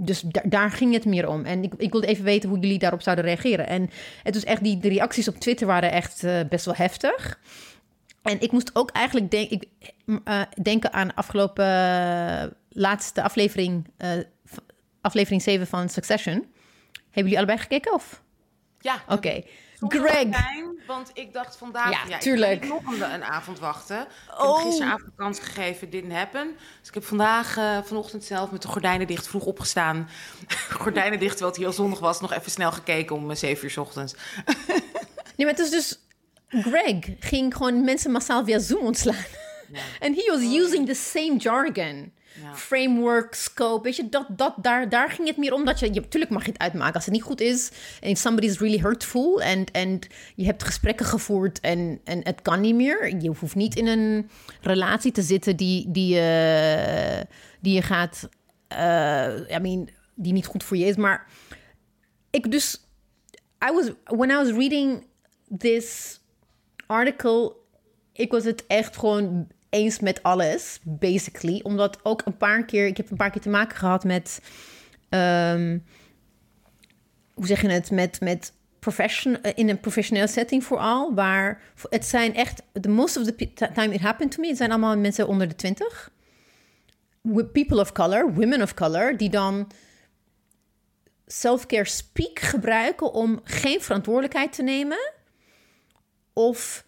dus 0.00 0.24
daar 0.44 0.70
ging 0.70 0.92
het 0.92 1.04
meer 1.04 1.28
om. 1.28 1.44
En 1.44 1.62
ik, 1.62 1.72
ik 1.76 1.92
wilde 1.92 2.06
even 2.06 2.24
weten 2.24 2.48
hoe 2.48 2.58
jullie 2.58 2.78
daarop 2.78 3.02
zouden 3.02 3.24
reageren. 3.24 3.66
En 3.66 3.90
het 4.22 4.34
was 4.34 4.44
echt, 4.44 4.62
die 4.62 4.78
de 4.78 4.88
reacties 4.88 5.28
op 5.28 5.38
Twitter 5.38 5.66
waren 5.66 5.92
echt 5.92 6.22
uh, 6.22 6.40
best 6.48 6.64
wel 6.64 6.74
heftig. 6.74 7.40
En 8.22 8.40
ik 8.40 8.52
moest 8.52 8.70
ook 8.72 8.90
eigenlijk 8.90 9.30
denk, 9.30 9.50
ik, 9.50 9.64
uh, 10.06 10.42
denken 10.62 10.92
aan 10.92 11.14
afgelopen 11.14 11.64
uh, 11.64 12.42
laatste 12.68 13.22
aflevering, 13.22 13.86
aflevering 15.00 15.42
7 15.42 15.66
van 15.66 15.88
Succession. 15.88 16.46
Hebben 16.92 17.32
jullie 17.32 17.36
allebei 17.36 17.58
gekeken 17.58 17.92
of? 17.92 18.22
Ja. 18.80 19.02
Oké. 19.08 19.42
Greg. 19.80 20.26
want 20.86 21.10
ik 21.14 21.32
dacht 21.32 21.56
vandaag, 21.56 21.90
ja, 21.90 22.08
ja 22.08 22.18
tuurlijk. 22.18 22.62
ik 22.62 22.68
nog 22.68 22.86
een, 22.86 23.12
een, 23.12 23.24
avond 23.24 23.58
wachten. 23.58 24.00
Ik 24.00 24.40
oh. 24.40 24.56
heb 24.56 24.66
gisteravond 24.66 25.10
kans 25.16 25.38
gegeven, 25.38 25.90
didn't 25.90 26.12
happen. 26.12 26.56
Dus 26.78 26.88
ik 26.88 26.94
heb 26.94 27.04
vandaag, 27.04 27.56
uh, 27.56 27.78
vanochtend 27.82 28.24
zelf 28.24 28.50
met 28.50 28.62
de 28.62 28.68
gordijnen 28.68 29.06
dicht 29.06 29.28
vroeg 29.28 29.44
opgestaan. 29.44 30.08
gordijnen 30.82 31.18
dicht, 31.18 31.30
terwijl 31.30 31.50
het 31.50 31.56
hier 31.56 31.66
al 31.66 31.72
zondag 31.72 31.98
was. 31.98 32.20
Nog 32.20 32.32
even 32.32 32.50
snel 32.50 32.72
gekeken 32.72 33.16
om 33.16 33.34
7 33.34 33.64
uur 33.64 33.70
s 33.70 33.76
ochtends. 33.76 34.14
nee, 35.36 35.46
maar 35.46 35.54
het 35.54 35.58
is 35.58 35.70
dus... 35.70 36.00
Greg 36.48 36.98
ging 37.20 37.56
gewoon 37.56 37.84
mensen 37.84 38.10
massaal 38.10 38.44
via 38.44 38.58
Zoom 38.58 38.84
ontslaan. 38.84 39.24
En 40.00 40.14
he 40.14 40.30
was 40.30 40.40
using 40.40 40.86
the 40.86 40.94
same 40.94 41.36
jargon 41.36 42.12
framework, 42.54 43.34
scope. 43.34 43.82
Weet 43.82 43.96
je, 43.96 44.08
dat, 44.08 44.26
dat, 44.28 44.54
daar, 44.56 44.88
daar 44.88 45.10
ging 45.10 45.28
het 45.28 45.36
meer 45.36 45.52
om 45.52 45.64
dat 45.64 45.78
je, 45.78 45.92
je... 45.92 46.08
Tuurlijk 46.08 46.32
mag 46.32 46.44
je 46.44 46.52
het 46.52 46.60
uitmaken 46.60 46.94
als 46.94 47.04
het 47.04 47.14
niet 47.14 47.22
goed 47.22 47.40
is. 47.40 47.70
En 48.00 48.16
somebody 48.16 48.46
is 48.46 48.58
really 48.58 48.80
hurtful. 48.80 49.42
En, 49.42 49.64
en 49.72 49.98
je 50.34 50.44
hebt 50.44 50.62
gesprekken 50.62 51.06
gevoerd 51.06 51.60
en, 51.60 52.00
en 52.04 52.20
het 52.22 52.42
kan 52.42 52.60
niet 52.60 52.74
meer. 52.74 53.16
Je 53.22 53.32
hoeft 53.38 53.54
niet 53.54 53.76
in 53.76 53.86
een 53.86 54.30
relatie 54.60 55.12
te 55.12 55.22
zitten 55.22 55.56
die, 55.56 55.90
die, 55.90 56.14
uh, 56.14 57.20
die 57.60 57.74
je 57.74 57.82
gaat 57.82 58.28
uh, 58.72 59.50
I 59.50 59.58
mean, 59.58 59.88
die 60.14 60.32
niet 60.32 60.46
goed 60.46 60.64
voor 60.64 60.76
je 60.76 60.84
is. 60.84 60.96
Maar 60.96 61.26
ik 62.30 62.50
dus, 62.50 62.84
I 63.68 63.72
was, 63.72 63.90
when 64.04 64.30
I 64.30 64.34
was 64.34 64.50
reading 64.50 65.06
this 65.58 66.20
article, 66.86 67.56
ik 68.12 68.30
was 68.30 68.44
het 68.44 68.66
echt 68.66 68.96
gewoon 68.96 69.48
eens 69.70 70.00
met 70.00 70.22
alles, 70.22 70.80
basically. 70.82 71.60
Omdat 71.62 71.98
ook 72.02 72.22
een 72.24 72.36
paar 72.36 72.64
keer, 72.64 72.86
ik 72.86 72.96
heb 72.96 73.10
een 73.10 73.16
paar 73.16 73.30
keer 73.30 73.40
te 73.40 73.48
maken 73.48 73.76
gehad 73.76 74.04
met, 74.04 74.40
um, 75.08 75.84
hoe 77.34 77.46
zeg 77.46 77.60
je 77.60 77.68
het, 77.68 77.90
met, 77.90 78.20
met 78.20 78.52
profession, 78.78 79.42
in 79.42 79.68
een 79.68 79.80
professionele 79.80 80.26
setting 80.26 80.64
vooral, 80.64 81.14
waar 81.14 81.62
het 81.90 82.04
zijn 82.04 82.34
echt, 82.34 82.62
the 82.80 82.88
most 82.88 83.16
of 83.16 83.24
the 83.24 83.52
time 83.74 83.94
it 83.94 84.00
happened 84.00 84.32
to 84.32 84.40
me, 84.40 84.48
het 84.48 84.56
zijn 84.56 84.70
allemaal 84.70 84.98
mensen 84.98 85.28
onder 85.28 85.48
de 85.48 85.54
twintig. 85.54 86.10
People 87.52 87.80
of 87.80 87.92
color, 87.92 88.34
women 88.34 88.62
of 88.62 88.74
color, 88.74 89.16
die 89.16 89.30
dan 89.30 89.70
self-care 91.26 91.84
speak 91.84 92.38
gebruiken 92.38 93.12
om 93.12 93.40
geen 93.44 93.80
verantwoordelijkheid 93.80 94.52
te 94.52 94.62
nemen 94.62 95.12
of 96.32 96.84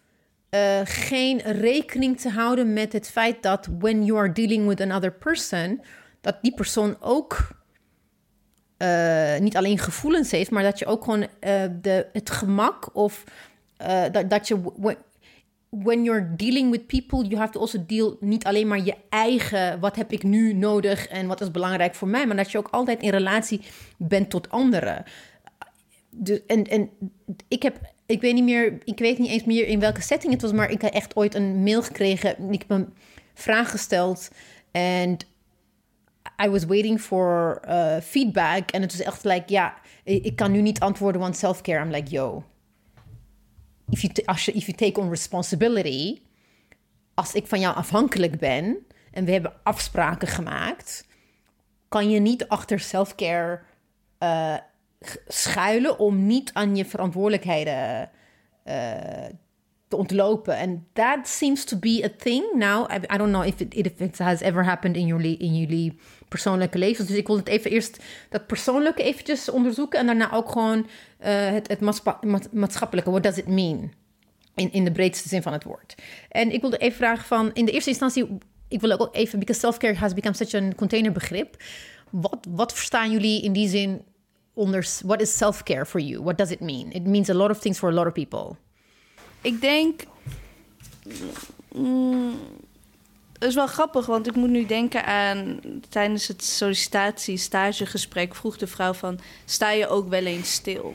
uh, 0.51 0.81
geen 0.85 1.39
rekening 1.41 2.21
te 2.21 2.29
houden 2.29 2.73
met 2.73 2.93
het 2.93 3.11
feit 3.11 3.43
dat 3.43 3.69
when 3.79 4.05
you 4.05 4.19
are 4.19 4.33
dealing 4.33 4.67
with 4.67 4.81
another 4.81 5.13
person, 5.13 5.83
dat 6.21 6.37
die 6.43 6.55
persoon 6.55 6.97
ook 7.01 7.49
uh, 8.79 9.39
niet 9.39 9.57
alleen 9.57 9.79
gevoelens 9.79 10.31
heeft, 10.31 10.51
maar 10.51 10.63
dat 10.63 10.79
je 10.79 10.87
ook 10.87 11.05
gewoon 11.05 11.21
uh, 11.21 11.29
de, 11.83 12.07
het 12.13 12.31
gemak 12.31 12.91
of 12.97 13.25
dat, 14.13 14.31
dat 14.31 14.49
je 14.49 14.61
when 15.71 16.05
you're 16.05 16.37
dealing 16.37 16.71
with 16.71 16.87
people, 16.87 17.25
you 17.25 17.37
have 17.37 17.53
to 17.53 17.61
also 17.61 17.79
deal 17.87 18.17
niet 18.21 18.45
alleen 18.45 18.67
maar 18.67 18.85
je 18.85 18.97
eigen, 19.09 19.81
wat 19.81 19.97
heb 19.97 20.13
ik 20.13 20.23
nu 20.23 20.53
nodig 20.53 21.07
en 21.07 21.27
wat 21.27 21.41
is 21.41 21.51
belangrijk 21.51 21.95
voor 21.95 22.09
mij, 22.09 22.27
maar 22.27 22.37
dat 22.37 22.51
je 22.51 22.59
ook 22.59 22.69
altijd 22.71 23.03
in 23.03 23.11
relatie 23.11 23.61
bent 23.97 24.31
tot 24.31 24.51
anderen. 24.51 25.05
De, 26.09 26.43
en, 26.47 26.65
en 26.65 26.91
ik 27.49 27.63
heb, 27.63 27.81
ik 28.11 28.21
weet 28.21 28.35
niet 28.35 28.45
meer, 28.45 28.79
ik 28.85 28.99
weet 28.99 29.19
niet 29.19 29.31
eens 29.31 29.45
meer 29.45 29.67
in 29.67 29.81
welke 29.81 30.01
setting 30.01 30.33
het 30.33 30.43
was, 30.43 30.53
maar 30.53 30.71
ik 30.71 30.83
heb 30.83 30.93
echt 30.93 31.17
ooit 31.17 31.35
een 31.35 31.63
mail 31.63 31.83
gekregen. 31.83 32.53
Ik 32.53 32.61
heb 32.61 32.71
een 32.71 32.95
vraag 33.35 33.71
gesteld 33.71 34.31
en 34.71 35.19
I 36.45 36.49
was 36.49 36.65
waiting 36.65 37.01
for 37.01 37.63
uh, 37.69 37.97
feedback. 38.01 38.71
En 38.71 38.83
het 38.83 38.97
was 38.97 39.07
echt 39.07 39.25
like, 39.25 39.53
ja, 39.53 39.75
ik 40.05 40.37
kan 40.37 40.53
nu 40.53 40.61
niet 40.61 40.81
antwoorden, 40.81 41.21
want 41.21 41.37
self-care. 41.37 41.85
I'm 41.85 41.91
like, 41.91 42.11
yo, 42.11 42.45
if 43.89 44.01
you, 44.01 44.13
if 44.57 44.67
you 44.67 44.73
take 44.73 45.01
on 45.01 45.09
responsibility, 45.09 46.21
als 47.15 47.35
ik 47.35 47.47
van 47.47 47.61
jou 47.61 47.77
afhankelijk 47.77 48.39
ben 48.39 48.77
en 49.11 49.25
we 49.25 49.33
hebben 49.33 49.53
afspraken 49.63 50.29
gemaakt, 50.29 51.07
kan 51.89 52.11
je 52.11 52.21
niet 52.21 52.49
achter 52.49 52.81
self-care 52.81 53.61
uh, 54.23 54.57
schuilen 55.27 55.99
om 55.99 56.27
niet 56.27 56.51
aan 56.53 56.77
je 56.77 56.85
verantwoordelijkheden 56.85 58.11
uh, 58.67 58.75
te 59.89 59.97
ontlopen. 59.97 60.57
En 60.57 60.87
that 60.93 61.29
seems 61.29 61.65
to 61.65 61.77
be 61.77 62.01
a 62.05 62.11
thing 62.23 62.45
now. 62.55 62.91
I, 62.93 63.17
don't 63.17 63.31
know 63.31 63.47
if 63.47 63.61
it, 63.61 63.75
if 63.75 64.01
it 64.01 64.19
has 64.19 64.41
ever 64.41 64.65
happened 64.65 64.97
in 64.97 65.07
jullie, 65.07 65.37
in 65.37 65.57
jullie 65.57 65.99
persoonlijke 66.29 66.79
levens. 66.79 67.09
Dus 67.09 67.17
ik 67.17 67.27
wil 67.27 67.37
het 67.37 67.49
even 67.49 67.71
eerst 67.71 68.03
dat 68.29 68.47
persoonlijke 68.47 69.03
eventjes 69.03 69.49
onderzoeken 69.49 69.99
en 69.99 70.07
daarna 70.07 70.33
ook 70.33 70.51
gewoon 70.51 70.79
uh, 70.79 70.87
het, 71.51 71.69
het 71.69 71.81
maatschappelijke. 72.53 73.11
What 73.11 73.23
does 73.23 73.39
it 73.39 73.49
mean? 73.49 73.93
In, 74.55 74.73
in 74.73 74.85
de 74.85 74.93
breedste 74.93 75.29
zin 75.29 75.43
van 75.43 75.53
het 75.53 75.65
woord. 75.65 75.95
En 76.29 76.53
ik 76.53 76.61
wilde 76.61 76.77
even 76.77 76.97
vragen 76.97 77.25
van, 77.25 77.51
in 77.53 77.65
de 77.65 77.73
eerste 77.73 77.91
instantie, 77.91 78.39
ik 78.69 78.81
wil 78.81 78.99
ook 78.99 79.15
even, 79.15 79.39
because 79.39 79.61
self-care 79.61 79.95
has 79.95 80.15
become 80.15 80.35
such 80.35 80.55
a 80.55 80.69
containerbegrip. 80.77 81.63
Wat, 82.11 82.47
wat 82.49 82.73
verstaan 82.73 83.11
jullie 83.11 83.43
in 83.43 83.53
die 83.53 83.69
zin 83.69 84.03
onder, 84.55 84.87
what 85.05 85.21
is 85.21 85.37
self-care 85.37 85.87
for 85.87 86.01
you? 86.01 86.23
What 86.23 86.39
does 86.39 86.51
it 86.51 86.61
mean? 86.61 86.93
It 86.93 87.07
means 87.07 87.31
a 87.31 87.35
lot 87.35 87.51
of 87.51 87.59
things 87.59 87.79
for 87.79 87.91
a 87.91 87.93
lot 87.93 88.07
of 88.07 88.13
people. 88.13 88.57
Ik 89.41 89.61
denk, 89.61 90.01
mm, 91.73 92.39
het 93.33 93.49
is 93.49 93.55
wel 93.55 93.67
grappig, 93.67 94.07
want 94.07 94.27
ik 94.27 94.35
moet 94.35 94.51
nu 94.51 94.67
denken 94.67 95.05
aan 95.05 95.61
tijdens 95.89 96.27
het 96.27 96.45
sollicitatie 96.45 97.37
stagegesprek 97.37 98.35
vroeg 98.35 98.57
de 98.57 98.67
vrouw 98.67 98.93
van 98.93 99.19
sta 99.45 99.71
je 99.71 99.89
ook 99.89 100.09
wel 100.09 100.25
eens 100.25 100.53
stil? 100.53 100.95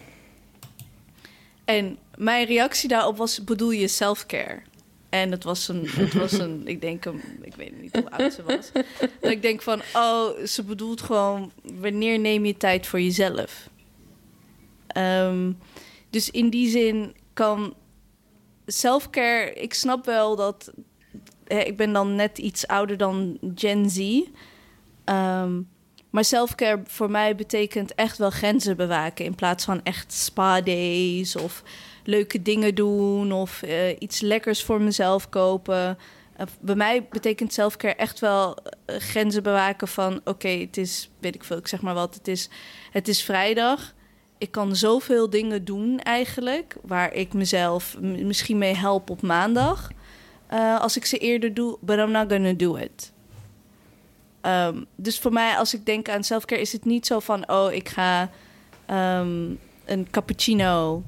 En 1.65 1.97
mijn 2.15 2.45
reactie 2.45 2.89
daarop 2.89 3.17
was 3.17 3.43
bedoel 3.43 3.71
je 3.71 3.87
self-care? 3.87 4.61
En 5.09 5.31
het 5.31 5.43
was 5.43 5.67
een, 5.67 5.87
het 5.87 6.13
was 6.13 6.31
een 6.31 6.67
ik 6.73 6.81
denk 6.81 7.05
een, 7.05 7.21
ik 7.41 7.55
weet 7.55 7.81
niet 7.81 7.95
hoe 7.95 8.11
oud 8.11 8.33
ze 8.33 8.43
was. 8.43 8.71
Dat 9.21 9.31
ik 9.31 9.41
denk 9.41 9.61
van, 9.61 9.81
oh, 9.93 10.37
ze 10.45 10.63
bedoelt 10.63 11.01
gewoon, 11.01 11.51
wanneer 11.73 12.19
neem 12.19 12.45
je 12.45 12.57
tijd 12.57 12.87
voor 12.87 13.01
jezelf? 13.01 13.69
Um, 14.97 15.57
dus 16.09 16.29
in 16.29 16.49
die 16.49 16.69
zin 16.69 17.15
kan 17.33 17.73
self-care, 18.65 19.53
ik 19.53 19.73
snap 19.73 20.05
wel 20.05 20.35
dat 20.35 20.71
ik 21.47 21.77
ben 21.77 21.93
dan 21.93 22.15
net 22.15 22.37
iets 22.37 22.67
ouder 22.67 22.97
dan 22.97 23.37
Gen 23.55 23.89
Z. 23.89 24.21
Um, 25.05 25.67
maar 26.15 26.25
selfcare 26.25 26.81
voor 26.85 27.11
mij 27.11 27.35
betekent 27.35 27.95
echt 27.95 28.17
wel 28.17 28.29
grenzen 28.29 28.77
bewaken. 28.77 29.25
In 29.25 29.35
plaats 29.35 29.65
van 29.65 29.83
echt 29.83 30.13
spa-days 30.13 31.35
of 31.35 31.63
leuke 32.07 32.41
dingen 32.41 32.75
doen 32.75 33.31
of 33.31 33.61
uh, 33.63 33.89
iets 33.99 34.21
lekkers 34.21 34.63
voor 34.63 34.81
mezelf 34.81 35.29
kopen. 35.29 35.97
Uh, 36.39 36.45
bij 36.59 36.75
mij 36.75 37.07
betekent 37.09 37.53
selfcare 37.53 37.95
echt 37.95 38.19
wel 38.19 38.57
uh, 38.89 38.95
grenzen 38.95 39.43
bewaken 39.43 39.87
van... 39.87 40.21
oké, 40.23 40.49
het 40.49 40.77
is, 40.77 41.09
weet 41.19 41.35
ik 41.35 41.43
veel, 41.43 41.57
ik 41.57 41.67
zeg 41.67 41.81
maar 41.81 41.93
wat, 41.93 42.15
het 42.15 42.27
is, 42.27 42.49
het 42.91 43.07
is 43.07 43.23
vrijdag. 43.23 43.93
Ik 44.37 44.51
kan 44.51 44.75
zoveel 44.75 45.29
dingen 45.29 45.65
doen 45.65 45.99
eigenlijk... 45.99 46.75
waar 46.81 47.13
ik 47.13 47.33
mezelf 47.33 47.97
misschien 47.99 48.57
mee 48.57 48.75
help 48.75 49.09
op 49.09 49.21
maandag... 49.21 49.91
Als 50.79 50.97
ik 50.97 51.05
ze 51.05 51.17
eerder 51.17 51.53
doe, 51.53 51.77
but 51.81 51.97
I'm 51.97 52.11
not 52.11 52.31
gonna 52.31 52.53
do 52.53 52.75
it. 52.75 53.11
Um, 54.41 54.85
dus 54.95 55.19
voor 55.19 55.33
mij, 55.33 55.57
als 55.57 55.73
ik 55.73 55.85
denk 55.85 56.09
aan 56.09 56.23
selfcare, 56.23 56.61
is 56.61 56.71
het 56.71 56.85
niet 56.85 57.05
zo 57.05 57.19
van: 57.19 57.49
oh, 57.49 57.73
ik 57.73 57.89
ga 57.89 58.29
um, 58.89 59.59
een 59.85 60.07
cappuccino 60.11 61.03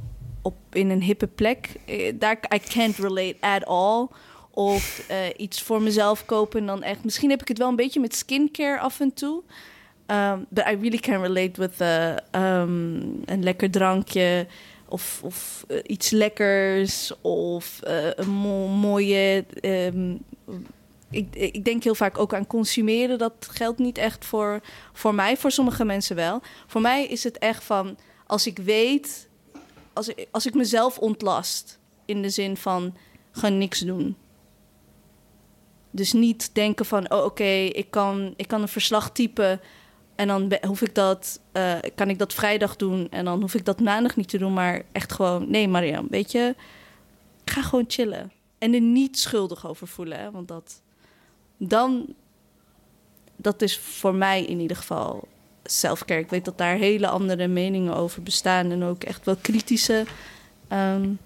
op 0.47 0.55
in 0.71 0.89
een 0.89 1.01
hippe 1.01 1.27
plek. 1.27 1.69
Eh, 1.85 2.13
daar 2.15 2.39
I 2.55 2.59
can't 2.59 2.97
relate 2.97 3.35
at 3.39 3.65
all. 3.65 4.07
Of 4.51 5.05
uh, 5.11 5.17
iets 5.37 5.61
voor 5.61 5.81
mezelf 5.81 6.25
kopen 6.25 6.65
dan 6.65 6.83
echt. 6.83 7.03
Misschien 7.03 7.29
heb 7.29 7.41
ik 7.41 7.47
het 7.47 7.57
wel 7.57 7.67
een 7.67 7.75
beetje 7.75 7.99
met 7.99 8.15
skincare 8.15 8.79
af 8.79 8.99
en 8.99 9.13
toe. 9.13 9.43
Um, 10.07 10.45
but 10.49 10.63
I 10.67 10.75
really 10.75 10.97
can 10.97 11.21
relate 11.21 11.61
with 11.61 11.81
uh, 11.81 12.15
um, 12.59 13.21
een 13.25 13.43
lekker 13.43 13.71
drankje 13.71 14.47
of, 14.89 15.21
of 15.23 15.65
iets 15.83 16.09
lekkers 16.09 17.11
of 17.21 17.79
een 18.15 18.29
mo 18.29 18.67
mooie. 18.67 19.45
Um, 19.61 20.19
ik, 21.09 21.35
ik 21.35 21.65
denk 21.65 21.83
heel 21.83 21.95
vaak 21.95 22.17
ook 22.17 22.33
aan 22.33 22.47
consumeren. 22.47 23.17
Dat 23.17 23.47
geldt 23.51 23.79
niet 23.79 23.97
echt 23.97 24.25
voor, 24.25 24.61
voor 24.93 25.15
mij, 25.15 25.37
voor 25.37 25.51
sommige 25.51 25.85
mensen 25.85 26.15
wel. 26.15 26.41
Voor 26.67 26.81
mij 26.81 27.05
is 27.05 27.23
het 27.23 27.37
echt 27.37 27.63
van 27.63 27.97
als 28.27 28.47
ik 28.47 28.57
weet, 28.57 29.26
als 29.97 30.07
ik, 30.07 30.27
als 30.31 30.45
ik 30.45 30.53
mezelf 30.53 30.97
ontlast 30.97 31.79
in 32.05 32.21
de 32.21 32.29
zin 32.29 32.57
van 32.57 32.95
gewoon 33.31 33.57
niks 33.57 33.79
doen. 33.79 34.15
Dus 35.91 36.13
niet 36.13 36.55
denken 36.55 36.85
van, 36.85 37.11
oh 37.11 37.23
oké, 37.23 37.43
ik, 37.53 37.91
kan, 37.91 38.33
ik 38.35 38.47
kan 38.47 38.61
een 38.61 38.67
verslag 38.67 39.11
typen 39.11 39.61
en 40.15 40.27
dan 40.27 40.57
hoef 40.67 40.81
ik 40.81 40.95
dat, 40.95 41.39
uh, 41.53 41.75
kan 41.95 42.09
ik 42.09 42.19
dat 42.19 42.33
vrijdag 42.33 42.75
doen. 42.75 43.07
En 43.09 43.25
dan 43.25 43.41
hoef 43.41 43.53
ik 43.53 43.65
dat 43.65 43.79
maandag 43.79 44.15
niet 44.15 44.29
te 44.29 44.37
doen. 44.37 44.53
Maar 44.53 44.83
echt 44.91 45.13
gewoon, 45.13 45.49
nee 45.49 45.67
Mariam, 45.67 46.07
weet 46.09 46.31
je, 46.31 46.55
ga 47.45 47.61
gewoon 47.61 47.85
chillen. 47.87 48.31
En 48.57 48.73
er 48.73 48.81
niet 48.81 49.19
schuldig 49.19 49.67
over 49.67 49.87
voelen. 49.87 50.31
Want 50.31 50.47
dat, 50.47 50.81
dan, 51.57 52.05
dat 53.35 53.61
is 53.61 53.77
voor 53.77 54.15
mij 54.15 54.45
in 54.45 54.59
ieder 54.59 54.77
geval 54.77 55.27
selfcare. 55.71 56.19
Ik 56.19 56.29
weet 56.29 56.45
dat 56.45 56.57
daar 56.57 56.75
hele 56.75 57.07
andere 57.07 57.47
meningen 57.47 57.95
over 57.95 58.23
bestaan. 58.23 58.71
En 58.71 58.83
ook 58.83 59.03
echt 59.03 59.25
wel 59.25 59.35
kritische, 59.41 60.05
um, 60.73 61.17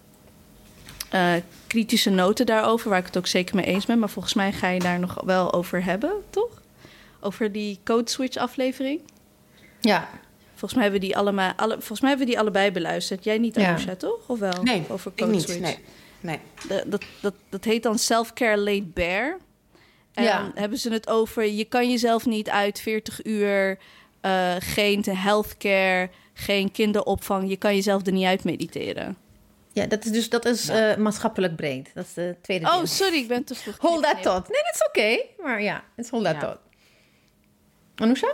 uh, 1.14 1.34
kritische 1.68 2.10
noten 2.10 2.46
daarover. 2.46 2.90
Waar 2.90 3.00
ik 3.00 3.06
het 3.06 3.18
ook 3.18 3.28
zeker 3.28 3.56
mee 3.56 3.66
eens 3.66 3.86
ben. 3.86 4.00
Maar 4.00 4.10
volgens 4.10 4.34
mij 4.34 4.52
ga 4.52 4.68
je 4.70 4.80
daar 4.80 5.00
nog 5.00 5.22
wel 5.26 5.54
over 5.54 5.84
hebben, 5.84 6.12
toch? 6.30 6.62
over 7.22 7.52
die 7.52 7.80
Code 7.84 8.10
Switch 8.10 8.38
aflevering. 8.38 9.02
Ja. 9.80 10.10
Volgens 10.50 10.74
mij 10.74 10.84
hebben 10.84 11.02
we 11.02 11.08
die 11.08 11.18
allemaal, 11.18 11.54
alle, 11.56 11.74
volgens 11.74 12.00
mij 12.00 12.10
hebben 12.10 12.28
we 12.28 12.34
die 12.34 12.42
allebei 12.42 12.72
beluisterd. 12.72 13.24
Jij 13.24 13.38
niet, 13.38 13.58
Anusha, 13.58 13.90
ja. 13.90 13.96
toch? 13.96 14.20
Of 14.28 14.40
wel? 14.40 14.64
Nee, 14.64 14.84
over 14.90 15.12
Code 15.16 15.32
niet, 15.32 15.42
Switch. 15.42 15.60
Nee, 15.60 15.78
nee. 16.20 16.40
Dat, 16.88 17.04
dat, 17.22 17.34
dat 17.50 17.64
heet 17.64 17.84
dan 17.84 18.00
Self-Care 18.00 18.58
Laid 18.58 18.94
Bare. 18.94 19.38
En 20.14 20.24
ja. 20.24 20.52
hebben 20.56 20.78
ze 20.78 20.92
het 20.92 21.08
over... 21.08 21.46
je 21.48 21.66
kan 21.66 21.90
jezelf 21.90 22.26
niet 22.26 22.50
uit 22.50 22.80
40 22.80 23.26
uur... 23.26 23.78
Uh, 24.22 24.56
geen 24.60 25.04
healthcare, 25.10 26.10
geen 26.34 26.72
kinderopvang. 26.72 27.50
Je 27.50 27.58
kan 27.58 27.76
jezelf 27.76 28.06
er 28.06 28.12
niet 28.12 28.26
uit 28.26 28.44
mediteren. 28.44 29.18
Ja, 29.74 29.86
dat 29.86 30.06
is 30.06 30.12
dus 30.12 30.30
dat 30.30 30.46
is 30.46 30.66
ja. 30.66 30.92
uh, 30.92 30.98
maatschappelijk 30.98 31.56
breed. 31.56 31.92
Dat 31.94 32.06
is 32.06 32.14
de 32.14 32.36
tweede 32.42 32.66
Oh, 32.66 32.84
sorry, 32.84 33.16
ik 33.18 33.28
ben 33.28 33.44
te 33.44 33.56
vroeg. 33.56 33.78
Hold 33.78 34.04
that 34.04 34.22
thought. 34.22 34.50
Nee, 34.50 34.62
dat 34.64 34.74
is 34.74 34.88
oké. 34.88 35.00
Okay, 35.00 35.30
maar 35.44 35.62
ja, 35.62 35.84
het 35.96 36.06
is 36.06 36.12
hold 36.12 36.24
that 36.24 36.34
ja. 36.34 36.40
thought. 36.40 36.60
Anousha? 37.96 38.34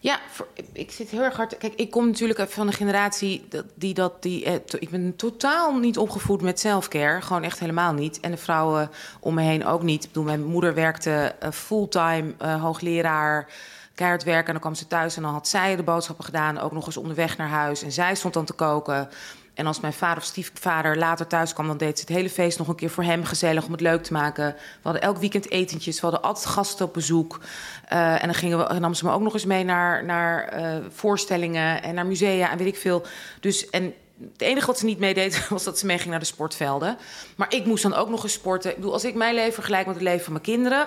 Ja, 0.00 0.20
voor, 0.30 0.48
ik 0.72 0.90
zit 0.90 1.10
heel 1.10 1.22
erg 1.22 1.36
hard. 1.36 1.56
Kijk, 1.56 1.74
ik 1.74 1.90
kom 1.90 2.06
natuurlijk 2.06 2.38
even 2.38 2.52
van 2.52 2.66
een 2.66 2.72
generatie 2.72 3.44
dat, 3.48 3.64
die 3.74 3.94
dat. 3.94 4.22
Die, 4.22 4.44
eh, 4.44 4.54
to- 4.54 4.78
ik 4.80 4.90
ben 4.90 5.16
totaal 5.16 5.78
niet 5.78 5.98
opgevoed 5.98 6.42
met 6.42 6.60
selfcare. 6.60 7.20
Gewoon 7.20 7.42
echt 7.42 7.58
helemaal 7.58 7.92
niet. 7.92 8.20
En 8.20 8.30
de 8.30 8.36
vrouwen 8.36 8.90
om 9.20 9.34
me 9.34 9.42
heen 9.42 9.66
ook 9.66 9.82
niet. 9.82 10.02
Ik 10.02 10.08
bedoel, 10.08 10.24
mijn 10.24 10.44
moeder 10.44 10.74
werkte 10.74 11.34
eh, 11.40 11.50
fulltime 11.50 12.34
eh, 12.38 12.62
hoogleraar. 12.62 13.48
Keihard 13.96 14.24
werken. 14.24 14.46
En 14.46 14.52
dan 14.52 14.60
kwam 14.60 14.74
ze 14.74 14.86
thuis 14.86 15.16
en 15.16 15.22
dan 15.22 15.32
had 15.32 15.48
zij 15.48 15.76
de 15.76 15.82
boodschappen 15.82 16.24
gedaan. 16.24 16.58
Ook 16.58 16.72
nog 16.72 16.86
eens 16.86 16.96
onderweg 16.96 17.36
naar 17.36 17.48
huis. 17.48 17.82
En 17.82 17.92
zij 17.92 18.14
stond 18.14 18.34
dan 18.34 18.44
te 18.44 18.52
koken. 18.52 19.08
En 19.54 19.66
als 19.66 19.80
mijn 19.80 19.92
vader 19.92 20.18
of 20.18 20.24
stiefvader 20.24 20.98
later 20.98 21.26
thuis 21.26 21.52
kwam, 21.52 21.66
dan 21.66 21.76
deed 21.76 21.98
ze 21.98 22.04
het 22.06 22.14
hele 22.14 22.30
feest 22.30 22.58
nog 22.58 22.68
een 22.68 22.74
keer 22.74 22.90
voor 22.90 23.04
hem 23.04 23.24
gezellig 23.24 23.64
om 23.64 23.72
het 23.72 23.80
leuk 23.80 24.02
te 24.02 24.12
maken. 24.12 24.54
We 24.54 24.80
hadden 24.82 25.02
elk 25.02 25.18
weekend 25.18 25.50
etentjes, 25.50 26.00
we 26.00 26.06
hadden 26.06 26.22
altijd 26.22 26.46
gasten 26.46 26.86
op 26.86 26.92
bezoek. 26.92 27.40
Eh, 27.88 28.12
en 28.12 28.24
dan 28.24 28.34
gingen 28.34 28.68
we, 28.68 28.78
nam 28.78 28.94
ze 28.94 29.04
me 29.04 29.12
ook 29.12 29.20
nog 29.20 29.34
eens 29.34 29.44
mee 29.44 29.64
naar, 29.64 30.04
naar 30.04 30.48
eh, 30.48 30.76
voorstellingen 30.90 31.82
en 31.82 31.94
naar 31.94 32.06
musea 32.06 32.50
en 32.50 32.58
weet 32.58 32.66
ik 32.66 32.76
veel. 32.76 33.06
Dus 33.40 33.70
en 33.70 33.94
het 34.32 34.40
enige 34.40 34.66
wat 34.66 34.78
ze 34.78 34.84
niet 34.84 34.98
meedeed, 34.98 35.46
was 35.48 35.64
dat 35.64 35.78
ze 35.78 35.86
meeging 35.86 36.10
naar 36.10 36.18
de 36.18 36.24
sportvelden. 36.24 36.96
Maar 37.36 37.54
ik 37.54 37.64
moest 37.64 37.82
dan 37.82 37.94
ook 37.94 38.08
nog 38.08 38.22
eens 38.22 38.32
sporten. 38.32 38.70
Ik 38.70 38.76
bedoel, 38.76 38.92
als 38.92 39.04
ik 39.04 39.14
mijn 39.14 39.34
leven 39.34 39.54
vergelijk 39.54 39.86
met 39.86 39.94
het 39.94 40.04
leven 40.04 40.24
van 40.24 40.32
mijn 40.32 40.44
kinderen. 40.44 40.86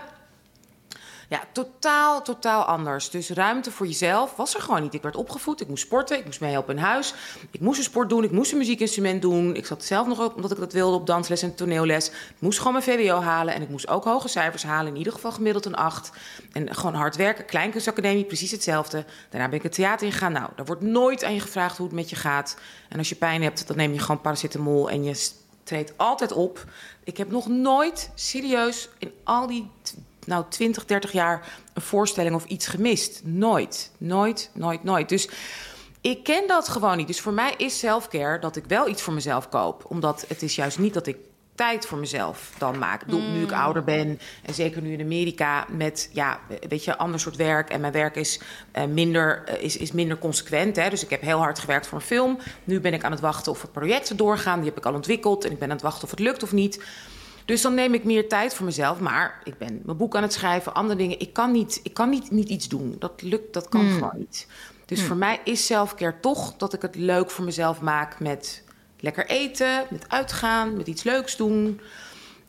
Ja, 1.29 1.43
totaal, 1.51 2.21
totaal 2.21 2.63
anders. 2.63 3.09
Dus 3.09 3.29
ruimte 3.29 3.71
voor 3.71 3.87
jezelf 3.87 4.35
was 4.35 4.55
er 4.55 4.61
gewoon 4.61 4.81
niet. 4.81 4.93
Ik 4.93 5.01
werd 5.01 5.15
opgevoed, 5.15 5.61
ik 5.61 5.67
moest 5.67 5.83
sporten, 5.83 6.17
ik 6.17 6.25
moest 6.25 6.41
meehelpen 6.41 6.75
in 6.75 6.81
huis. 6.81 7.13
Ik 7.51 7.59
moest 7.59 7.77
een 7.77 7.83
sport 7.83 8.09
doen, 8.09 8.23
ik 8.23 8.31
moest 8.31 8.51
een 8.51 8.57
muziekinstrument 8.57 9.21
doen. 9.21 9.55
Ik 9.55 9.65
zat 9.65 9.83
zelf 9.83 10.07
nog 10.07 10.19
op, 10.19 10.35
omdat 10.35 10.51
ik 10.51 10.57
dat 10.57 10.73
wilde, 10.73 10.95
op 10.95 11.07
dansles 11.07 11.41
en 11.41 11.55
toneelles. 11.55 12.09
Ik 12.09 12.35
moest 12.39 12.57
gewoon 12.57 12.73
mijn 12.73 12.85
VWO 12.85 13.19
halen 13.19 13.53
en 13.53 13.61
ik 13.61 13.69
moest 13.69 13.87
ook 13.87 14.03
hoge 14.03 14.27
cijfers 14.27 14.63
halen. 14.63 14.91
In 14.91 14.97
ieder 14.97 15.13
geval 15.13 15.31
gemiddeld 15.31 15.65
een 15.65 15.75
8. 15.75 16.11
En 16.51 16.75
gewoon 16.75 16.95
hard 16.95 17.15
werken. 17.15 17.45
Kleinkunstacademie, 17.45 18.25
precies 18.25 18.51
hetzelfde. 18.51 19.05
Daarna 19.29 19.47
ben 19.47 19.57
ik 19.57 19.63
het 19.63 19.73
theater 19.73 20.05
ingegaan. 20.05 20.31
Nou, 20.31 20.49
daar 20.55 20.65
wordt 20.65 20.81
nooit 20.81 21.23
aan 21.23 21.33
je 21.33 21.39
gevraagd 21.39 21.77
hoe 21.77 21.85
het 21.85 21.95
met 21.95 22.09
je 22.09 22.15
gaat. 22.15 22.57
En 22.89 22.97
als 22.97 23.09
je 23.09 23.15
pijn 23.15 23.43
hebt, 23.43 23.67
dan 23.67 23.77
neem 23.77 23.93
je 23.93 23.99
gewoon 23.99 24.21
paracetamol 24.21 24.89
en 24.89 25.03
je 25.03 25.29
treedt 25.63 25.93
altijd 25.97 26.31
op. 26.31 26.65
Ik 27.03 27.17
heb 27.17 27.31
nog 27.31 27.47
nooit 27.47 28.11
serieus 28.15 28.89
in 28.97 29.11
al 29.23 29.47
die 29.47 29.71
nou, 30.25 30.45
20, 30.49 30.85
30 30.85 31.11
jaar 31.11 31.47
een 31.73 31.81
voorstelling 31.81 32.35
of 32.35 32.45
iets 32.45 32.67
gemist. 32.67 33.21
Nooit, 33.23 33.91
nooit, 33.97 34.49
nooit, 34.53 34.83
nooit. 34.83 35.09
Dus 35.09 35.29
ik 36.01 36.23
ken 36.23 36.47
dat 36.47 36.69
gewoon 36.69 36.97
niet. 36.97 37.07
Dus 37.07 37.21
voor 37.21 37.33
mij 37.33 37.53
is 37.57 37.79
selfcare 37.79 38.39
dat 38.39 38.55
ik 38.55 38.65
wel 38.67 38.87
iets 38.87 39.01
voor 39.01 39.13
mezelf 39.13 39.49
koop. 39.49 39.85
Omdat 39.87 40.25
het 40.27 40.41
is 40.41 40.55
juist 40.55 40.79
niet 40.79 40.93
dat 40.93 41.07
ik 41.07 41.17
tijd 41.59 41.85
voor 41.85 41.97
mezelf 41.97 42.51
dan 42.57 42.77
maak. 42.77 43.05
Nu 43.05 43.43
ik 43.43 43.51
ouder 43.51 43.83
ben 43.83 44.19
en 44.43 44.53
zeker 44.53 44.81
nu 44.81 44.93
in 44.93 45.01
Amerika 45.01 45.65
met 45.69 46.09
ja, 46.13 46.39
weet 46.67 46.83
je, 46.83 46.97
ander 46.97 47.19
soort 47.19 47.35
werk 47.35 47.69
en 47.69 47.81
mijn 47.81 47.93
werk 47.93 48.15
is 48.15 48.39
eh, 48.71 48.85
minder 48.85 49.43
eh, 49.45 49.63
is, 49.63 49.77
is 49.77 49.91
minder 49.91 50.17
consequent. 50.17 50.75
Hè? 50.75 50.89
Dus 50.89 51.03
ik 51.03 51.09
heb 51.09 51.21
heel 51.21 51.37
hard 51.37 51.59
gewerkt 51.59 51.87
voor 51.87 51.97
een 51.97 52.03
film. 52.03 52.37
Nu 52.63 52.79
ben 52.79 52.93
ik 52.93 53.03
aan 53.03 53.11
het 53.11 53.19
wachten 53.19 53.51
of 53.51 53.61
het 53.61 53.71
projecten 53.71 54.17
doorgaan. 54.17 54.59
Die 54.59 54.69
heb 54.69 54.77
ik 54.77 54.85
al 54.85 54.93
ontwikkeld 54.93 55.45
en 55.45 55.51
ik 55.51 55.59
ben 55.59 55.67
aan 55.67 55.75
het 55.75 55.83
wachten 55.83 56.03
of 56.03 56.09
het 56.09 56.19
lukt 56.19 56.43
of 56.43 56.51
niet. 56.51 56.83
Dus 57.49 57.61
dan 57.61 57.73
neem 57.73 57.93
ik 57.93 58.03
meer 58.03 58.27
tijd 58.27 58.53
voor 58.53 58.65
mezelf. 58.65 58.99
Maar 58.99 59.41
ik 59.43 59.57
ben 59.57 59.81
mijn 59.85 59.97
boek 59.97 60.15
aan 60.15 60.21
het 60.21 60.33
schrijven, 60.33 60.73
andere 60.73 60.99
dingen. 60.99 61.19
Ik 61.19 61.33
kan 61.33 61.51
niet, 61.51 61.79
ik 61.83 61.93
kan 61.93 62.09
niet, 62.09 62.31
niet 62.31 62.49
iets 62.49 62.67
doen. 62.67 62.95
Dat 62.99 63.21
lukt, 63.21 63.53
dat 63.53 63.69
kan 63.69 63.89
gewoon 63.89 64.17
niet. 64.17 64.47
Dus 64.85 65.03
voor 65.03 65.15
mij 65.15 65.39
is 65.43 65.65
selfcare 65.65 66.19
toch 66.19 66.55
dat 66.57 66.73
ik 66.73 66.81
het 66.81 66.95
leuk 66.95 67.31
voor 67.31 67.45
mezelf 67.45 67.81
maak 67.81 68.19
met 68.19 68.63
lekker 68.99 69.25
eten, 69.25 69.85
met 69.89 70.05
uitgaan, 70.07 70.77
met 70.77 70.87
iets 70.87 71.03
leuks 71.03 71.37
doen. 71.37 71.81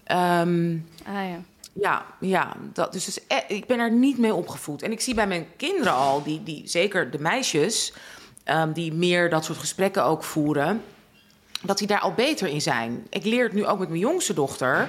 Ehm, 0.05 0.77
Ah 1.07 1.29
ja. 1.29 1.41
ja, 1.73 2.07
ja 2.21 2.57
dat, 2.73 2.93
dus, 2.93 3.05
dus, 3.05 3.27
eh, 3.27 3.39
ik 3.49 3.67
ben 3.67 3.79
er 3.79 3.93
niet 3.93 4.19
mee 4.19 4.35
opgevoed. 4.35 4.83
En 4.83 4.93
ik 4.93 5.01
zie 5.01 5.15
bij 5.15 5.27
mijn 5.27 5.47
kinderen 5.57 5.93
al, 5.93 6.23
die, 6.23 6.43
die, 6.43 6.69
zeker 6.69 7.11
de 7.11 7.19
meisjes, 7.19 7.93
ehm, 8.45 8.73
die 8.73 8.93
meer 8.93 9.31
dat 9.31 9.45
soort 9.45 9.59
gesprekken 9.59 10.05
ook 10.05 10.25
voeren, 10.25 10.83
dat 11.63 11.79
die 11.79 11.87
daar 11.87 12.01
al 12.01 12.13
beter 12.13 12.49
in 12.49 12.61
zijn. 12.61 13.07
Ik 13.11 13.25
leer 13.25 13.45
het 13.45 13.53
nu 13.53 13.67
ook 13.67 13.79
met 13.79 13.89
mijn 13.89 14.01
jongste 14.01 14.35
dochter, 14.35 14.89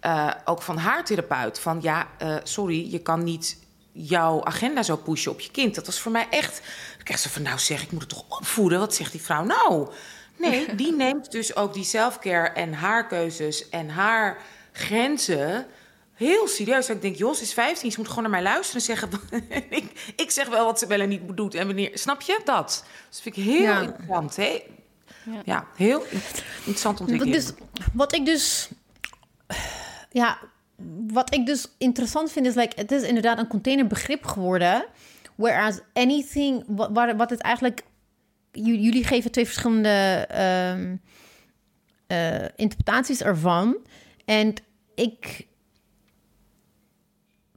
eh, 0.00 0.30
ook 0.44 0.62
van 0.62 0.76
haar 0.78 1.04
therapeut, 1.04 1.58
van 1.60 1.78
ja, 1.82 2.06
eh, 2.18 2.36
sorry, 2.42 2.90
je 2.92 2.98
kan 2.98 3.24
niet 3.24 3.58
jouw 3.92 4.44
agenda 4.44 4.82
zo 4.82 4.96
pushen 4.96 5.32
op 5.32 5.40
je 5.40 5.50
kind. 5.50 5.74
Dat 5.74 5.86
was 5.86 6.00
voor 6.00 6.12
mij 6.12 6.26
echt, 6.30 6.58
ik 6.98 7.04
kreeg 7.04 7.18
ze 7.18 7.28
van, 7.28 7.42
nou 7.42 7.58
zeg, 7.58 7.82
ik 7.82 7.90
moet 7.92 8.00
het 8.00 8.10
toch 8.10 8.24
opvoeden? 8.38 8.78
Wat 8.78 8.94
zegt 8.94 9.12
die 9.12 9.20
vrouw 9.22 9.44
nou? 9.44 9.88
Nee, 10.36 10.74
die 10.74 10.92
neemt 10.96 11.30
dus 11.32 11.56
ook 11.56 11.74
die 11.74 11.84
selfcare 11.84 12.48
en 12.48 12.72
haar 12.72 13.06
keuzes 13.06 13.68
en 13.68 13.88
haar 13.88 14.36
grenzen 14.72 15.66
heel 16.14 16.48
serieus. 16.48 16.88
Ik 16.88 17.02
denk, 17.02 17.16
Jos 17.16 17.40
is 17.40 17.52
15, 17.52 17.90
ze 17.90 17.98
moet 17.98 18.08
gewoon 18.08 18.22
naar 18.22 18.32
mij 18.32 18.42
luisteren 18.42 18.80
en 18.80 18.86
zeggen... 18.86 19.10
ik, 19.70 20.12
ik 20.16 20.30
zeg 20.30 20.48
wel 20.48 20.64
wat 20.64 20.78
ze 20.78 20.86
wel 20.86 21.00
en 21.00 21.08
niet 21.08 21.36
doet 21.36 21.54
en 21.54 21.66
wanneer... 21.66 21.90
Snap 21.94 22.20
je 22.20 22.40
dat? 22.44 22.66
Dus 22.66 22.82
dat 23.10 23.20
vind 23.22 23.36
ik 23.36 23.42
heel 23.44 23.62
Ja. 23.62 23.80
interessant. 23.80 24.36
Hè? 24.36 24.62
Ja. 25.32 25.42
Ja. 25.44 25.66
heel 25.76 26.04
interessant 26.58 27.00
ontwikkeling. 27.00 27.36
dus, 27.36 27.52
wat 27.92 28.14
ik 28.14 28.24
dus... 28.24 28.68
Ja, 30.10 30.38
wat 31.06 31.34
ik 31.34 31.46
dus 31.46 31.66
interessant 31.78 32.32
vind 32.32 32.46
is... 32.46 32.54
Like, 32.54 32.80
het 32.80 32.92
is 32.92 33.02
inderdaad 33.02 33.38
een 33.38 33.46
containerbegrip 33.46 34.24
geworden. 34.24 34.86
Whereas 35.34 35.80
anything... 35.92 36.64
Wat, 36.66 37.14
wat 37.16 37.30
het 37.30 37.40
eigenlijk... 37.40 37.82
j- 38.52 38.62
Jullie 38.82 39.04
geven 39.04 39.30
twee 39.30 39.44
verschillende 39.44 40.26
ehm, 40.28 40.96
eh, 42.06 42.48
interpretaties 42.56 43.22
ervan. 43.22 43.76
En 44.24 44.54
ik... 44.94 45.46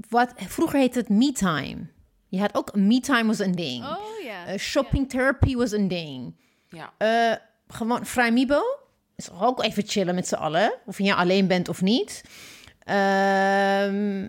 Wat, 0.09 0.33
vroeger 0.35 0.79
heette 0.79 0.99
het 0.99 1.09
me-time. 1.09 1.87
Je 2.27 2.39
had 2.39 2.55
ook... 2.55 2.75
Me-time 2.75 3.25
was 3.27 3.39
een 3.39 3.55
ding. 3.55 3.83
Oh 3.85 4.23
ja. 4.23 4.45
Eh, 4.45 4.59
shopping 4.59 5.09
therapy 5.09 5.55
was 5.55 5.71
een 5.71 5.87
ding. 5.87 6.35
Ja. 6.69 6.93
Eh, 6.97 7.35
gewoon 7.71 8.05
vrijmibo. 8.05 8.61
Is 9.15 9.29
ook 9.41 9.63
even 9.63 9.83
chillen 9.87 10.15
met 10.15 10.27
z'n 10.27 10.35
allen. 10.35 10.73
Of 10.85 10.97
je 10.97 11.15
alleen 11.15 11.47
bent 11.47 11.69
of 11.69 11.81
niet. 11.81 12.21
Ehm, 12.83 14.27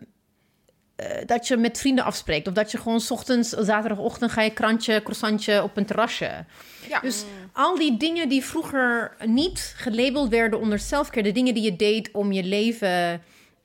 eh, 0.97 1.27
dat 1.27 1.49
je 1.49 1.57
met 1.57 1.79
vrienden 1.79 2.05
afspreekt. 2.05 2.49
Of 2.49 2.55
dat 2.55 2.71
je 2.71 2.79
gewoon 2.79 3.01
's 3.01 3.11
ochtends, 3.11 3.49
zaterdagochtend 3.49 4.31
ga 4.31 4.43
je 4.43 4.51
krantje, 4.51 5.03
croissantje 5.03 5.63
op 5.63 5.77
een 5.77 5.87
terrasje. 5.87 6.45
Ja. 6.89 7.01
Dus 7.01 7.25
al 7.53 7.77
die 7.77 7.97
dingen 7.97 8.29
die 8.29 8.45
vroeger 8.45 9.17
niet 9.27 9.75
gelabeld 9.77 10.29
werden 10.29 10.61
onder 10.61 10.79
selfcare. 10.79 11.23
De 11.23 11.33
dingen 11.33 11.55
die 11.55 11.63
je 11.63 11.77
deed 11.77 12.11
om 12.13 12.33
je 12.33 12.45
leven 12.45 13.23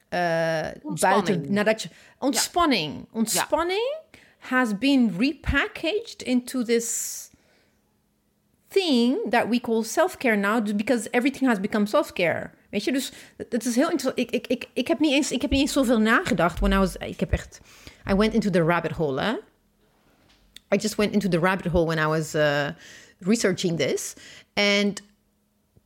eh, 0.10 0.68
buiten... 1.00 1.54
Nadat 1.54 1.82
je, 1.82 1.90
ontspanning. 2.20 3.08
Ontspanning 3.12 3.96
has 4.40 4.78
been 4.78 5.16
repackaged 5.18 6.22
into 6.22 6.64
this 6.64 7.16
thing 8.68 9.30
that 9.30 9.48
we 9.50 9.60
call 9.60 9.84
self-care 9.84 10.38
now 10.38 10.76
because 10.76 11.10
everything 11.12 11.48
has 11.48 11.60
become 11.60 11.86
self-care. 11.86 12.52
Weet 12.70 12.84
je, 12.84 12.92
dus 12.92 13.12
het 13.38 13.66
is 13.66 13.76
heel 13.76 13.90
interessant. 13.92 14.20
Ik, 14.20 14.32
ik, 14.32 14.48
ik, 14.48 14.70
ik, 14.74 14.88
heb 14.88 15.00
niet 15.00 15.12
eens, 15.12 15.32
ik 15.32 15.42
heb 15.42 15.52
niet 15.52 15.60
eens 15.60 15.74
zoveel 15.74 16.00
nagedacht 16.00 16.60
when 16.60 16.72
I 16.72 16.78
was... 16.78 16.96
Ik 16.96 17.20
heb 17.20 17.32
echt... 17.32 17.60
I 18.12 18.14
went 18.14 18.34
into 18.34 18.50
the 18.50 18.64
rabbit 18.64 18.92
hole, 18.92 19.22
hè? 19.22 19.32
I 20.76 20.78
just 20.78 20.96
went 20.96 21.14
into 21.14 21.28
the 21.28 21.40
rabbit 21.40 21.72
hole 21.72 21.86
when 21.86 21.98
I 21.98 22.06
was 22.06 22.36
uh, 22.36 22.68
researching 23.20 23.78
this. 23.78 24.14
En 24.54 24.94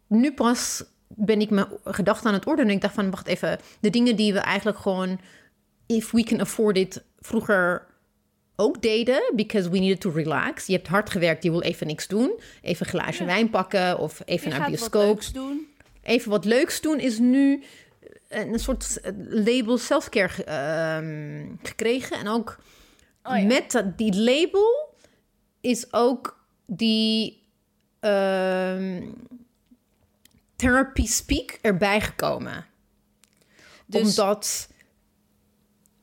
nu 0.08 0.34
pas 0.34 0.84
ben 1.08 1.42
ik 1.42 1.50
mijn 1.50 1.68
gedachten 1.84 2.28
aan 2.28 2.34
het 2.34 2.46
ordenen. 2.46 2.70
En 2.70 2.76
ik 2.76 2.82
dacht 2.82 2.94
van, 2.94 3.12
wacht 3.12 3.28
even. 3.28 3.60
De 3.80 3.90
dingen 3.90 4.16
die 4.16 4.34
we 4.34 4.40
eigenlijk 4.40 4.78
gewoon... 4.78 5.20
If 5.86 6.12
we 6.12 6.24
can 6.24 6.40
afford 6.40 6.78
it, 6.78 7.04
vroeger 7.20 7.88
ook 8.62 8.82
deden, 8.82 9.32
because 9.36 9.70
we 9.70 9.78
needed 9.80 10.00
to 10.00 10.10
relax. 10.10 10.66
Je 10.66 10.74
hebt 10.74 10.88
hard 10.88 11.10
gewerkt, 11.10 11.44
je 11.44 11.52
wil 11.52 11.62
even 11.62 11.88
niks 11.88 12.08
doen. 12.08 12.40
Even 12.62 12.86
een 12.86 12.92
glaasje 12.92 13.26
wijn 13.26 13.50
pakken 13.50 13.98
of 14.00 14.22
even 14.26 14.52
Je 14.52 14.58
naar 14.58 14.70
bioscoop. 14.70 15.22
doen. 15.34 15.68
Even 16.04 16.30
wat 16.30 16.46
leuks 16.46 16.82
doen 16.82 17.00
is 17.00 17.20
nu 17.20 17.64
een 18.30 18.60
soort 18.60 19.00
label 19.30 19.78
selfcare 19.78 20.44
ehm, 20.44 21.46
gekregen. 21.64 22.18
En 22.18 22.28
ook 22.28 22.60
Oh 23.24 23.38
ja. 23.38 23.46
met 23.46 23.72
dat, 23.72 23.98
die 23.98 24.16
label 24.16 24.96
is 25.62 25.94
ook 25.94 26.44
die 26.66 27.42
ehm, 28.00 29.02
therapy 30.56 31.06
speak 31.06 31.58
erbij 31.62 32.02
gekomen. 32.02 32.66
Dus- 33.86 34.20
Omdat... 34.20 34.70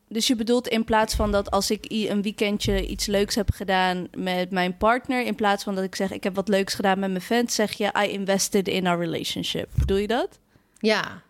Dus 0.09 0.27
je 0.27 0.37
bedoelt 0.37 0.69
in 0.69 0.85
plaats 0.85 1.15
van 1.15 1.33
dat 1.33 1.51
als 1.51 1.71
ik 1.71 1.85
een 1.89 2.23
weekendje 2.23 2.87
iets 2.87 3.07
leuks 3.07 3.35
heb 3.35 3.51
gedaan 3.51 4.09
met 4.17 4.51
mijn 4.51 4.77
partner, 4.77 5.25
in 5.25 5.35
plaats 5.35 5.65
van 5.65 5.75
dat 5.75 5.85
ik 5.85 5.95
zeg 5.95 6.11
ik 6.11 6.25
heb 6.25 6.35
wat 6.35 6.49
leuks 6.49 6.75
gedaan 6.75 6.99
met 6.99 7.11
mijn 7.11 7.23
vent, 7.23 7.53
zeg 7.53 7.73
je 7.73 7.93
I 8.07 8.11
invested 8.11 8.69
in 8.69 8.87
our 8.87 8.99
relationship. 8.99 9.69
Bedoel 9.75 9.97
je 9.97 10.07
dat? 10.07 10.39
Ja, 10.79 11.23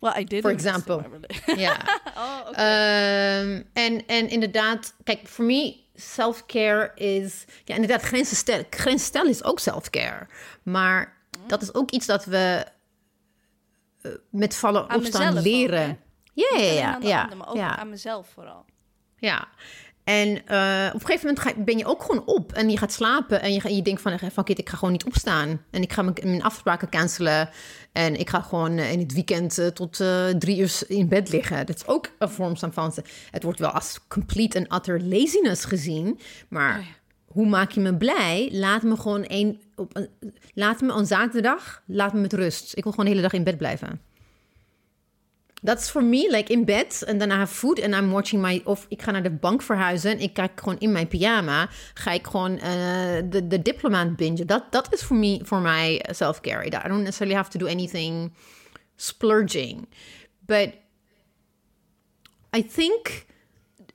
Well, 0.00 0.12
I 0.16 0.24
did. 0.24 0.42
For 0.42 0.50
example. 0.50 1.02
ja. 1.56 1.76
oh, 2.16 2.38
oké. 2.48 2.56
Ehm, 2.56 3.62
en, 3.72 4.06
en 4.06 4.28
inderdaad, 4.28 4.94
kijk, 5.04 5.28
voor 5.28 5.44
mij, 5.44 5.76
self-care 5.94 6.92
is... 6.94 7.44
Ja, 7.64 7.74
inderdaad, 7.74 8.02
grenzen 8.02 8.36
stellen, 8.36 8.66
grenzen 8.70 9.06
stellen 9.06 9.30
is 9.30 9.44
ook 9.44 9.58
self-care. 9.58 10.26
Maar 10.62 11.16
dat 11.46 11.62
is 11.62 11.74
ook 11.74 11.90
iets 11.90 12.06
dat 12.06 12.24
we 12.24 12.64
eh, 14.00 14.12
met 14.30 14.54
vallen 14.54 14.88
Aan 14.88 14.98
opstaan 14.98 15.36
ook, 15.36 15.44
leren. 15.44 15.98
Ja, 16.50 16.58
ja, 16.58 16.72
ja. 16.72 16.94
aan 16.94 17.00
de 17.00 17.06
ja, 17.06 17.22
ander, 17.22 17.36
maar 17.36 17.48
ook 17.48 17.56
ja, 17.56 17.76
aan 17.76 17.90
mezelf 17.90 18.28
vooral. 18.34 18.64
ja. 19.16 19.48
En 20.04 20.46
eh, 20.46 20.86
op 20.94 21.00
een 21.00 21.06
gegeven 21.06 21.26
moment 21.26 21.40
ga, 21.40 21.52
ben 21.56 21.78
je 21.78 21.86
ook 21.86 22.02
gewoon 22.02 22.26
op 22.26 22.52
en 22.52 22.70
je 22.70 22.78
gaat 22.78 22.92
slapen 22.92 23.40
en 23.40 23.52
je, 23.52 23.74
je 23.74 23.82
denkt 23.82 24.00
van, 24.00 24.18
van 24.32 24.44
kid, 24.44 24.58
ik 24.58 24.68
ga 24.68 24.76
gewoon 24.76 24.92
niet 24.92 25.04
opstaan. 25.04 25.64
En 25.70 25.82
ik 25.82 25.92
ga 25.92 26.02
mijn, 26.02 26.16
mijn 26.22 26.42
afspraken 26.42 26.88
cancelen 26.88 27.48
en 27.92 28.16
ik 28.16 28.30
ga 28.30 28.40
gewoon 28.40 28.78
eh, 28.78 28.92
in 28.92 28.98
het 28.98 29.12
weekend 29.12 29.58
eh, 29.58 29.66
tot 29.66 30.00
eh, 30.00 30.26
drie 30.26 30.58
uur 30.58 30.80
in 30.86 31.08
bed 31.08 31.30
liggen. 31.30 31.66
Dat 31.66 31.76
is 31.76 31.86
ook 31.86 32.10
een 32.18 32.28
vorm 32.28 32.56
van, 32.56 32.92
het 33.30 33.42
wordt 33.42 33.58
wel 33.58 33.70
als 33.70 33.98
complete 34.08 34.58
en 34.58 34.74
utter 34.74 35.02
laziness 35.02 35.64
gezien, 35.64 36.20
maar 36.48 36.86
hoe 37.26 37.46
maak 37.46 37.70
je 37.70 37.80
me 37.80 37.96
blij? 37.96 38.48
Laat 38.52 38.82
me 38.82 38.96
gewoon 38.96 39.24
één, 39.24 39.60
op 39.76 39.96
een, 39.96 40.08
laat 40.54 40.80
me 40.80 40.92
een 40.92 41.06
zaterdag, 41.06 41.82
laat 41.86 42.12
me 42.12 42.20
met 42.20 42.32
rust. 42.32 42.76
Ik 42.76 42.82
wil 42.82 42.92
gewoon 42.92 43.06
de 43.06 43.10
hele 43.10 43.22
dag 43.22 43.32
in 43.32 43.44
bed 43.44 43.58
blijven. 43.58 44.00
That's 45.62 45.90
for 45.90 46.04
me, 46.04 46.30
like 46.30 46.52
in 46.52 46.64
bed. 46.64 47.02
En 47.06 47.30
have 47.30 47.54
food 47.54 47.82
and 47.82 47.94
I'm 47.94 48.10
watching 48.10 48.42
my... 48.42 48.60
Of 48.64 48.86
ik 48.88 49.02
ga 49.02 49.10
naar 49.10 49.22
de 49.22 49.30
bank 49.30 49.62
verhuizen 49.62 50.10
en 50.10 50.20
ik 50.20 50.34
kijk 50.34 50.60
gewoon 50.60 50.78
in 50.78 50.92
mijn 50.92 51.08
pyjama... 51.08 51.68
ga 51.94 52.12
ik 52.12 52.26
gewoon 52.26 52.58
eh, 52.58 52.70
de, 53.24 53.46
de 53.46 53.62
diplomaat 53.62 54.16
bingen. 54.16 54.46
Dat, 54.46 54.72
dat 54.72 54.92
is 54.92 55.02
voor 55.02 55.16
me, 55.16 55.40
voor 55.42 55.60
mij 55.60 56.04
self-care. 56.10 56.66
I 56.66 56.70
don't 56.70 56.98
necessarily 56.98 57.36
have 57.36 57.50
to 57.50 57.58
do 57.58 57.66
anything 57.66 58.32
splurging. 58.96 59.88
But 60.38 60.70
I 62.56 62.66
think 62.66 63.26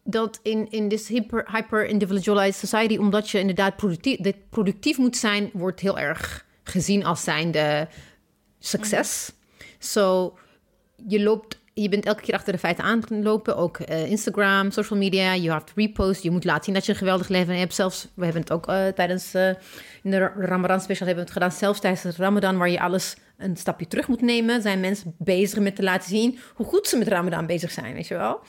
dat 0.03 0.39
in, 0.41 0.72
in 0.72 0.89
this 0.89 1.07
hyper, 1.07 1.45
hyper-individualized 1.51 2.59
society... 2.59 2.97
omdat 2.97 3.30
je 3.30 3.39
inderdaad 3.39 3.76
productief, 3.76 4.18
dit 4.18 4.49
productief 4.49 4.97
moet 4.97 5.18
zijn... 5.18 5.49
wordt 5.53 5.80
heel 5.80 5.99
erg 5.99 6.45
gezien 6.64 7.05
als 7.05 7.24
zijnde 7.24 7.88
succes. 8.59 9.32
So 9.80 10.34
je 11.08 11.24
loopt, 11.24 11.60
je 11.74 11.89
bent 11.89 12.06
elke 12.06 12.22
keer 12.22 12.34
achter 12.34 12.54
de 12.54 12.60
feiten 12.60 12.84
aan 12.84 13.01
lopen. 13.10 13.58
Ook 13.58 13.78
eh, 13.80 14.10
Instagram, 14.10 14.72
social 14.72 14.99
media. 14.99 15.34
Je 15.34 15.51
hebt 15.51 15.72
repost. 15.76 16.24
Je 16.24 16.32
moet 16.32 16.43
laten 16.43 16.64
zien 16.64 16.74
dat 16.74 16.86
je 16.86 16.91
een 16.91 16.97
geweldig 16.97 17.28
leven 17.28 17.58
hebt. 17.58 17.74
Zelfs, 17.76 18.08
we 18.14 18.24
hebben 18.24 18.41
het 18.41 18.51
ook 18.51 18.68
eh, 18.68 18.88
tijdens 18.88 19.34
eh, 19.34 19.47
in 20.04 20.12
de 20.12 20.18
Ra- 20.18 20.34
Ramadan 20.38 20.82
special 20.82 21.08
hebben 21.08 21.26
we 21.26 21.32
het 21.32 21.39
gedaan. 21.41 21.51
Zelfs 21.60 21.80
tijdens 21.80 22.01
de 22.01 22.24
Ramadan, 22.24 22.58
waar 22.58 22.70
je 22.70 22.80
alles 22.80 23.16
een 23.38 23.58
stapje 23.58 23.88
terug 23.88 24.08
moet 24.08 24.22
nemen, 24.22 24.62
zijn 24.62 24.80
mensen 24.80 25.16
bezig 25.18 25.60
met 25.60 25.76
te 25.76 25.84
laten 25.84 26.10
zien 26.10 26.39
hoe 26.54 26.66
goed 26.66 26.88
ze 26.88 26.97
met 26.97 27.08
Ramadan 27.08 27.45
bezig 27.45 27.72
zijn. 27.72 27.93
Weet 27.93 28.08
je 28.08 28.16
wel? 28.16 28.39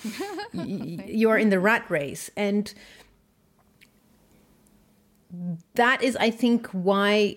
You 1.21 1.27
are 1.29 1.41
in 1.41 1.49
the 1.51 1.59
rat 1.59 1.83
race. 1.89 2.31
And 2.35 2.75
that 5.73 6.03
is, 6.03 6.15
I 6.15 6.37
think, 6.37 6.69
why 6.73 7.37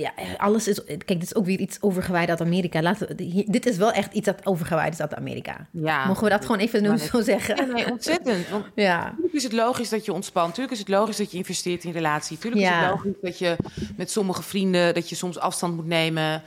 ja, 0.00 0.12
alles 0.36 0.68
is. 0.68 0.84
Kijk, 0.84 1.06
dit 1.06 1.22
is 1.22 1.34
ook 1.34 1.44
weer 1.44 1.58
iets 1.58 1.82
overgewaaid 1.82 2.28
uit 2.28 2.40
Amerika. 2.40 2.82
Laten 2.82 3.08
we, 3.08 3.44
dit 3.46 3.66
is 3.66 3.76
wel 3.76 3.92
echt 3.92 4.12
iets 4.12 4.26
dat 4.26 4.46
overgewaaid 4.46 4.92
is 4.92 5.00
uit 5.00 5.14
Amerika. 5.14 5.66
Ja. 5.70 6.06
Mogen 6.06 6.24
we 6.24 6.30
dat 6.30 6.44
gewoon 6.44 6.60
even 6.60 6.82
nu 6.82 6.98
zo 6.98 7.20
zeggen? 7.20 7.56
Ja, 7.56 7.72
nee, 7.72 7.90
ontzettend. 7.90 8.48
Want 8.48 8.64
Ja. 8.74 9.02
Natuurlijk 9.04 9.34
is 9.34 9.42
het 9.42 9.52
logisch 9.52 9.88
dat 9.88 10.04
je 10.04 10.12
ontspant. 10.12 10.46
Natuurlijk 10.46 10.74
is 10.74 10.78
het 10.78 10.88
logisch 10.88 11.16
dat 11.16 11.30
je 11.30 11.36
investeert 11.36 11.84
in 11.84 11.92
relatie. 11.92 12.36
Natuurlijk 12.36 12.62
is 12.62 12.78
het 12.78 12.90
logisch 12.90 13.20
dat 13.20 13.38
je 13.38 13.56
met 13.96 14.10
sommige 14.10 14.42
vrienden 14.42 14.94
dat 14.94 15.08
je 15.08 15.14
soms 15.14 15.38
afstand 15.38 15.76
moet 15.76 15.86
nemen. 15.86 16.42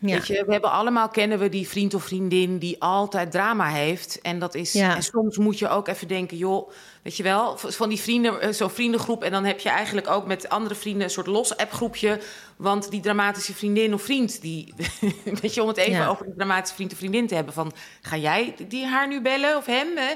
Ja. 0.00 0.14
Weet 0.14 0.26
je, 0.26 0.44
we 0.46 0.52
hebben 0.52 0.70
allemaal 0.70 1.08
kennen 1.08 1.38
we 1.38 1.48
die 1.48 1.68
vriend 1.68 1.94
of 1.94 2.04
vriendin 2.04 2.58
die 2.58 2.82
altijd 2.82 3.30
drama 3.30 3.68
heeft. 3.68 4.20
En 4.20 4.38
dat 4.38 4.54
is. 4.54 4.72
Ja. 4.72 4.96
En 4.96 5.02
soms 5.02 5.38
moet 5.38 5.58
je 5.58 5.68
ook 5.68 5.88
even 5.88 6.08
denken, 6.08 6.36
joh, 6.36 6.70
weet 7.02 7.16
je 7.16 7.22
wel, 7.22 7.56
van 7.56 7.88
die 7.88 8.00
vrienden, 8.00 8.40
eh, 8.40 8.52
zo'n 8.52 8.70
vriendengroep. 8.70 9.22
En 9.22 9.30
dan 9.30 9.44
heb 9.44 9.60
je 9.60 9.68
eigenlijk 9.68 10.08
ook 10.08 10.26
met 10.26 10.48
andere 10.48 10.74
vrienden 10.74 11.02
een 11.02 11.10
soort 11.10 11.26
los 11.26 11.56
appgroepje. 11.56 12.20
Want 12.58 12.90
die 12.90 13.00
dramatische 13.00 13.54
vriendin 13.54 13.94
of 13.94 14.02
vriend, 14.02 14.40
die, 14.40 14.74
weet 15.40 15.54
je, 15.54 15.62
om 15.62 15.68
het 15.68 15.76
even 15.76 15.92
Ja. 15.92 16.06
over 16.08 16.24
die 16.24 16.34
dramatische 16.36 16.74
vriend 16.74 16.92
of 16.92 16.98
vriendin 16.98 17.26
te 17.26 17.34
hebben. 17.34 17.54
Van, 17.54 17.72
ga 18.02 18.16
jij 18.16 18.54
die 18.68 18.84
haar 18.86 19.08
nu 19.08 19.20
bellen 19.20 19.56
of 19.56 19.66
hem? 19.66 19.86
Hè? 19.96 20.14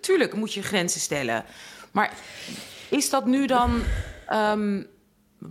Tuurlijk 0.00 0.34
moet 0.34 0.54
je 0.54 0.62
grenzen 0.62 1.00
stellen. 1.00 1.44
Maar 1.92 2.12
is 2.88 3.10
dat 3.10 3.26
nu 3.26 3.46
dan... 3.46 3.82
ehm, 4.26 4.82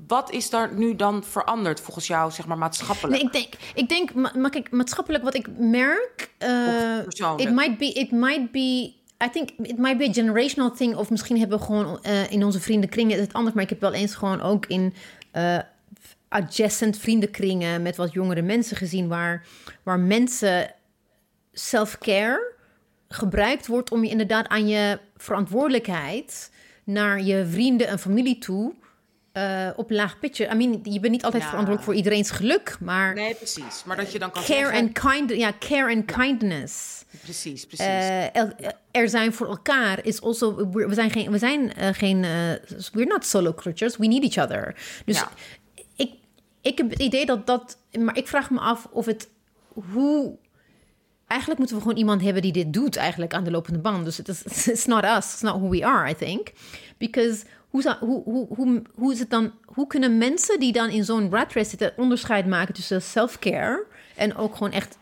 wat 0.08 0.32
is 0.32 0.50
daar 0.50 0.74
nu 0.74 0.96
dan 0.96 1.24
veranderd 1.24 1.80
volgens 1.82 2.08
jou, 2.08 2.32
zeg 2.32 2.46
maar, 2.48 2.58
maatschappelijk? 2.58 3.18
Nee, 3.18 3.24
ik 3.26 3.32
denk, 3.32 3.54
ik 3.74 3.90
denk 3.90 4.34
ma- 4.36 4.50
kijk, 4.50 4.72
maatschappelijk 4.72 5.24
wat 5.24 5.34
ik 5.36 5.48
merk. 5.58 6.30
persoonlijk? 7.04 7.50
it 7.50 7.56
might 7.56 7.78
be, 7.78 7.86
it 7.94 8.12
might 8.12 8.52
be. 8.52 8.94
I 9.26 9.30
think 9.32 9.50
it 9.62 9.78
might 9.78 9.98
be 9.98 10.08
a 10.10 10.14
generational 10.14 10.72
thing. 10.72 10.96
Of 10.96 11.10
misschien 11.10 11.40
hebben 11.40 11.58
we 11.60 11.66
gewoon 11.66 12.04
eh, 12.04 12.32
in 12.32 12.44
onze 12.44 12.60
vriendenkringen 12.60 13.20
het 13.20 13.34
anders. 13.34 13.56
Maar 13.56 13.64
ik 13.64 13.70
heb 13.70 13.82
wel 13.82 13.94
eens 13.94 14.16
gewoon 14.16 14.42
ook 14.42 14.66
in 14.66 14.94
eh, 15.32 15.58
adjacent 16.32 16.98
vriendenkringen 16.98 17.82
met 17.82 17.96
wat 17.96 18.14
jongere 18.14 18.42
mensen 18.42 18.78
gezien. 18.78 19.08
Waar, 19.08 19.46
waar 19.84 20.00
mensen 20.00 20.74
self-care 21.54 22.54
gebruikt 23.08 23.68
wordt 23.68 23.92
om 23.92 24.04
je 24.04 24.10
inderdaad 24.10 24.48
aan 24.48 24.68
je 24.68 25.00
verantwoordelijkheid 25.18 26.52
naar 26.84 27.22
je 27.22 27.46
vrienden 27.50 27.88
en 27.88 28.00
familie 28.00 28.38
toe 28.38 28.74
eh, 29.32 29.70
op 29.76 29.90
laag 29.92 30.20
pitje. 30.20 30.46
I 30.46 30.56
mean, 30.56 30.80
je 30.84 31.00
bent 31.00 31.12
niet 31.14 31.24
altijd 31.24 31.44
Ja. 31.44 31.50
verantwoordelijk 31.50 31.84
voor 31.84 31.94
iedereen's 31.96 32.32
geluk, 32.32 32.78
maar 32.80 33.14
Nee, 33.14 33.36
precies. 33.36 33.84
Maar 33.86 33.98
dat 33.98 34.12
je 34.12 34.20
dan 34.20 34.32
kan 34.32 34.44
care 34.44 34.60
zeggen... 34.60 34.78
and 34.80 35.00
kind, 35.00 35.30
ja, 35.40 35.52
care 35.60 35.94
and 35.96 36.06
kindness. 36.06 37.04
Precies, 37.22 37.66
precies. 37.66 37.86
Eh, 37.86 38.36
el- 38.36 38.52
er 38.92 39.10
zijn 39.10 39.34
voor 39.34 39.48
elkaar 39.48 40.06
is 40.06 40.22
also 40.22 40.70
we 40.72 40.94
zijn 40.94 41.10
geen 41.12 41.32
we 41.32 41.38
zijn 41.38 41.74
eh, 41.74 41.90
geen 41.94 42.22
we're 42.92 43.06
not 43.06 43.26
solo 43.26 43.54
creatures 43.54 43.98
we 43.98 44.08
need 44.08 44.24
each 44.36 44.46
other 44.50 44.76
dus 45.06 45.18
Ja. 45.20 45.32
Ik 46.62 46.78
heb 46.78 46.90
het 46.90 47.00
idee 47.00 47.26
dat 47.26 47.48
dat 47.48 47.78
maar 48.00 48.18
ik 48.18 48.28
vraag 48.28 48.50
me 48.50 48.60
af 48.60 48.88
of 48.92 49.06
het 49.06 49.30
hoe 49.74 50.38
eigenlijk 51.28 51.60
moeten 51.60 51.78
we 51.78 51.82
gewoon 51.82 51.98
iemand 51.98 52.22
hebben 52.22 52.42
die 52.42 52.52
dit 52.52 52.74
doet 52.74 52.96
eigenlijk 52.96 53.34
aan 53.34 53.44
de 53.44 53.52
lopende 53.52 53.80
band. 53.80 54.06
Dus 54.06 54.18
het 54.18 54.28
is 54.28 54.44
it's 54.68 54.86
not 54.86 55.04
us 55.04 55.34
it's 55.34 55.42
not 55.42 55.56
who 55.56 55.70
we 55.70 55.86
are 55.86 56.10
I 56.10 56.16
think. 56.16 56.52
Because 56.98 57.46
hoe, 57.70 57.98
hoe, 58.00 58.48
hoe, 58.56 58.82
hoe 58.96 59.12
is 59.12 59.20
het 59.20 59.30
dan 59.30 59.52
hoe 59.66 59.88
kunnen 59.88 60.18
mensen 60.18 60.60
die 60.60 60.72
dan 60.72 60.90
in 60.90 61.04
zo'n 61.04 61.30
rat 61.32 61.54
race 61.54 61.70
zitten 61.70 61.94
onderscheid 61.98 62.46
maken 62.46 62.74
tussen 62.74 63.02
self-care 63.02 63.86
en 64.16 64.36
ook 64.36 64.54
gewoon 64.54 64.72
echt 64.72 64.98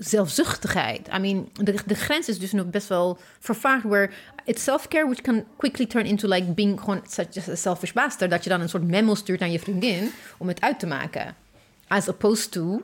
zelfzuchtigheid. 0.00 1.08
I 1.14 1.18
mean, 1.18 1.48
de, 1.52 1.74
de 1.86 1.94
grens 1.94 2.28
is 2.28 2.38
dus 2.38 2.52
nog 2.52 2.66
best 2.66 2.88
wel 2.88 3.18
vervaagd. 3.38 3.84
Where 3.84 4.10
it's 4.44 4.62
self-care, 4.62 5.04
which 5.04 5.20
can 5.20 5.44
quickly 5.56 5.86
turn 5.86 6.06
into 6.06 6.28
like 6.28 6.52
being 6.52 6.80
gewoon 6.80 7.00
such 7.08 7.48
a 7.48 7.54
selfish 7.54 7.92
bastard. 7.92 8.30
Dat 8.30 8.44
je 8.44 8.50
dan 8.50 8.60
een 8.60 8.68
soort 8.68 8.88
memo 8.88 9.14
stuurt 9.14 9.40
aan 9.40 9.52
je 9.52 9.58
vriendin 9.58 10.10
om 10.38 10.48
het 10.48 10.60
uit 10.60 10.78
te 10.78 10.86
maken. 10.86 11.36
As 11.88 12.08
opposed 12.08 12.50
to, 12.50 12.82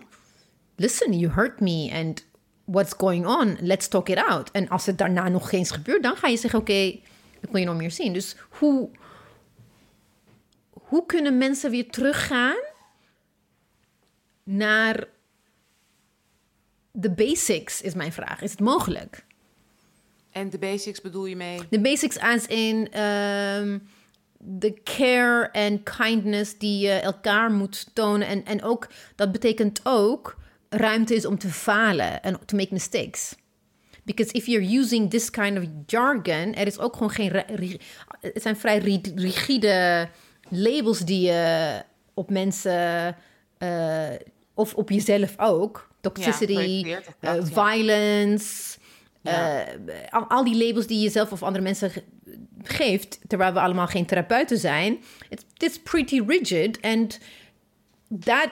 listen, 0.77 1.19
you 1.19 1.33
hurt 1.33 1.61
me 1.61 1.91
and 1.93 2.25
what's 2.65 2.95
going 2.97 3.27
on? 3.27 3.57
Let's 3.61 3.89
talk 3.89 4.09
it 4.09 4.19
out. 4.19 4.51
En 4.51 4.69
als 4.69 4.87
het 4.87 4.99
daarna 4.99 5.29
nog 5.29 5.53
eens 5.53 5.71
gebeurt, 5.71 6.03
dan 6.03 6.17
ga 6.17 6.29
je 6.29 6.37
zeggen, 6.37 6.59
oké, 6.59 6.73
ik 6.73 7.51
wil 7.51 7.61
je 7.61 7.67
nog 7.67 7.77
meer 7.77 7.91
zien. 7.91 8.13
Dus 8.13 8.37
hoe, 8.49 8.91
hoe 10.71 11.07
kunnen 11.07 11.39
mensen 11.39 11.71
weer 11.71 11.91
teruggaan 11.91 12.59
naar 14.45 15.15
de 16.99 17.11
basics, 17.11 17.81
is 17.81 17.95
mijn 17.95 18.13
vraag. 18.13 18.43
Is 18.43 18.51
het 18.51 18.61
mogelijk? 18.61 19.25
En 20.31 20.51
de 20.51 20.59
basics 20.59 21.01
bedoel 21.01 21.27
je 21.27 21.37
mee? 21.37 21.59
De 21.71 21.81
basics 21.81 22.19
als 22.19 22.47
in 22.47 22.93
ehm, 22.93 23.79
de 24.39 24.81
care 24.85 25.49
en 25.53 25.83
kindness 25.83 26.59
die 26.59 26.79
je 26.87 26.93
elkaar 26.93 27.51
moet 27.51 27.91
tonen. 27.93 28.27
En, 28.29 28.45
en 28.45 28.63
ook, 28.63 28.89
dat 29.15 29.33
betekent 29.33 29.81
ook 29.85 30.37
ruimte 30.69 31.15
is 31.15 31.27
om 31.27 31.39
te 31.39 31.49
falen 31.49 32.23
en 32.23 32.39
to 32.45 32.57
make 32.57 32.73
mistakes. 32.73 33.35
Because 34.05 34.33
if 34.33 34.47
you're 34.47 34.77
using 34.79 35.11
this 35.11 35.31
kind 35.31 35.59
of 35.59 35.65
jargon, 35.87 36.55
er 36.55 36.67
is 36.67 36.79
ook 36.79 36.93
gewoon 36.93 37.11
geen. 37.11 37.33
Het 38.21 38.43
zijn 38.43 38.57
vrij 38.57 38.79
ri- 38.79 39.13
rigide 39.15 40.09
labels 40.49 40.99
die 41.01 41.21
je 41.21 41.83
op 42.15 42.31
mensen. 42.31 43.17
eh, 43.59 44.09
of 44.55 44.75
op 44.75 44.91
jezelf 44.91 45.35
ook. 45.37 45.89
Toxicity, 46.13 46.53
eh, 47.21 47.33
violence. 47.53 48.79
Ja. 49.23 49.65
eh, 49.67 49.75
al, 50.11 50.25
al 50.29 50.45
die 50.45 50.67
labels 50.67 50.87
die 50.87 51.01
je 51.01 51.11
zelf 51.11 51.33
of 51.33 51.43
andere 51.43 51.65
mensen 51.65 51.91
ge- 51.91 52.05
geeft, 52.63 53.19
terwijl 53.27 53.53
we 53.53 53.61
allemaal 53.61 53.87
geen 53.87 54.07
therapeuten 54.07 54.59
zijn. 54.59 54.99
It's, 55.29 55.45
it's 55.57 55.79
pretty 55.83 56.23
rigid. 56.27 56.83
And 56.83 57.19
that 58.25 58.51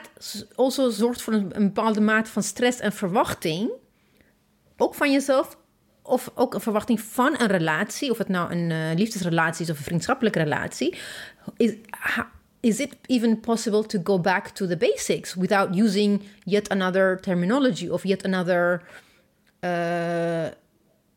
also 0.55 0.89
zorgt 0.89 1.21
voor 1.21 1.33
een, 1.33 1.49
een 1.55 1.63
bepaalde 1.73 2.01
mate 2.01 2.31
van 2.31 2.43
stress 2.43 2.79
en 2.79 2.91
verwachting 2.93 3.71
ook 4.77 4.95
van 4.95 5.11
jezelf. 5.11 5.57
Of 6.01 6.31
ook 6.35 6.53
een 6.53 6.61
verwachting 6.61 7.01
van 7.01 7.35
een 7.39 7.47
relatie. 7.47 8.11
Of 8.11 8.17
het 8.17 8.27
nou 8.27 8.51
een 8.51 8.71
eh, 8.71 8.97
liefdesrelatie 8.97 9.65
is 9.65 9.71
of 9.71 9.77
een 9.77 9.83
vriendschappelijke 9.83 10.39
relatie. 10.39 10.97
Is, 11.57 11.73
ha- 11.89 12.31
is 12.65 12.79
it 12.79 12.95
even 13.05 13.39
possible 13.39 13.83
to 13.83 13.99
go 14.03 14.19
back 14.19 14.49
to 14.49 14.67
the 14.67 14.77
basics 14.77 15.35
without 15.35 15.75
using 15.75 16.21
yet 16.45 16.71
another 16.71 17.19
terminology 17.21 17.89
of 17.89 18.03
yet 18.03 18.23
another 18.23 18.81
eh, 19.59 20.47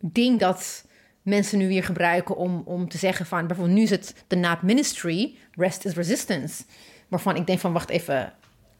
ding 0.00 0.38
dat 0.38 0.84
mensen 1.22 1.58
nu 1.58 1.68
weer 1.68 1.84
gebruiken 1.84 2.36
om, 2.36 2.62
om 2.64 2.88
te 2.88 2.98
zeggen 2.98 3.26
van 3.26 3.46
bijvoorbeeld 3.46 3.76
nu 3.76 3.82
is 3.82 3.90
het 3.90 4.14
de 4.26 4.36
NAP 4.36 4.62
ministry, 4.62 5.36
rest 5.54 5.84
is 5.84 5.94
resistance. 5.94 6.64
Waarvan 7.08 7.36
ik 7.36 7.46
denk 7.46 7.58
van 7.58 7.72
wacht 7.72 7.88
even, 7.88 8.32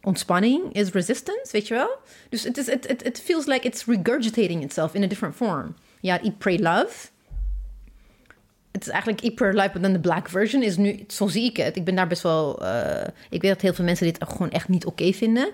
ontspanning 0.03 0.75
is 0.75 0.91
resistance, 0.91 1.53
weet 1.53 1.69
je 1.69 1.75
wel? 1.75 1.99
Dus 2.29 2.43
het 2.43 2.57
is 2.57 2.66
het 2.66 2.91
it, 2.91 3.05
it 3.05 3.21
feels 3.21 3.47
like 3.47 3.66
it's 3.66 3.85
regurgitating 3.85 4.62
itself 4.62 4.95
in 4.95 5.03
a 5.03 5.07
different 5.07 5.35
form. 5.35 5.75
Ja, 6.01 6.21
eat, 6.21 6.39
pray, 6.39 6.59
love. 6.59 7.09
Het 8.79 8.87
is 8.87 8.93
eigenlijk 8.93 9.22
hyper 9.22 9.55
lijper 9.55 9.81
dan 9.81 9.93
de 9.93 10.01
black 10.01 10.29
version. 10.29 10.62
Is 10.62 10.76
nu, 10.76 11.05
zo 11.09 11.26
zie 11.26 11.45
ik 11.45 11.57
het. 11.57 11.76
Ik 11.76 11.85
ben 11.85 11.95
daar 11.95 12.07
best 12.07 12.22
wel. 12.22 12.64
eh, 12.64 13.07
ik 13.31 13.43
weet 13.43 13.51
dat 13.51 13.61
heel 13.61 13.74
veel 13.74 13.85
mensen 13.85 14.07
dit 14.07 14.18
gewoon 14.29 14.51
echt 14.51 14.68
niet 14.68 14.87
oké 14.87 15.12
vinden. 15.12 15.51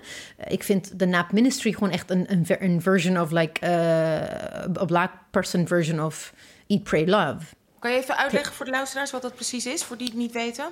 Ik 0.47 0.63
vind 0.63 0.99
de 0.99 1.05
Nap 1.05 1.31
Ministry 1.31 1.71
gewoon 1.71 1.91
echt 1.91 2.09
een, 2.09 2.25
een, 2.31 2.45
een 2.59 2.81
version 2.81 3.19
of 3.19 3.31
like 3.31 3.59
eh, 3.59 4.81
a 4.81 4.85
black 4.85 5.11
person 5.31 5.67
version 5.67 6.03
of 6.03 6.33
Eat, 6.67 6.83
Pray, 6.83 7.05
Love. 7.05 7.45
Kan 7.79 7.91
je 7.91 7.97
even 7.97 8.17
uitleggen 8.17 8.53
voor 8.53 8.65
de 8.65 8.71
luisteraars 8.71 9.11
wat 9.11 9.21
dat 9.21 9.35
precies 9.35 9.65
is, 9.65 9.83
voor 9.83 9.97
die 9.97 10.07
het 10.07 10.15
niet 10.15 10.31
weten? 10.31 10.65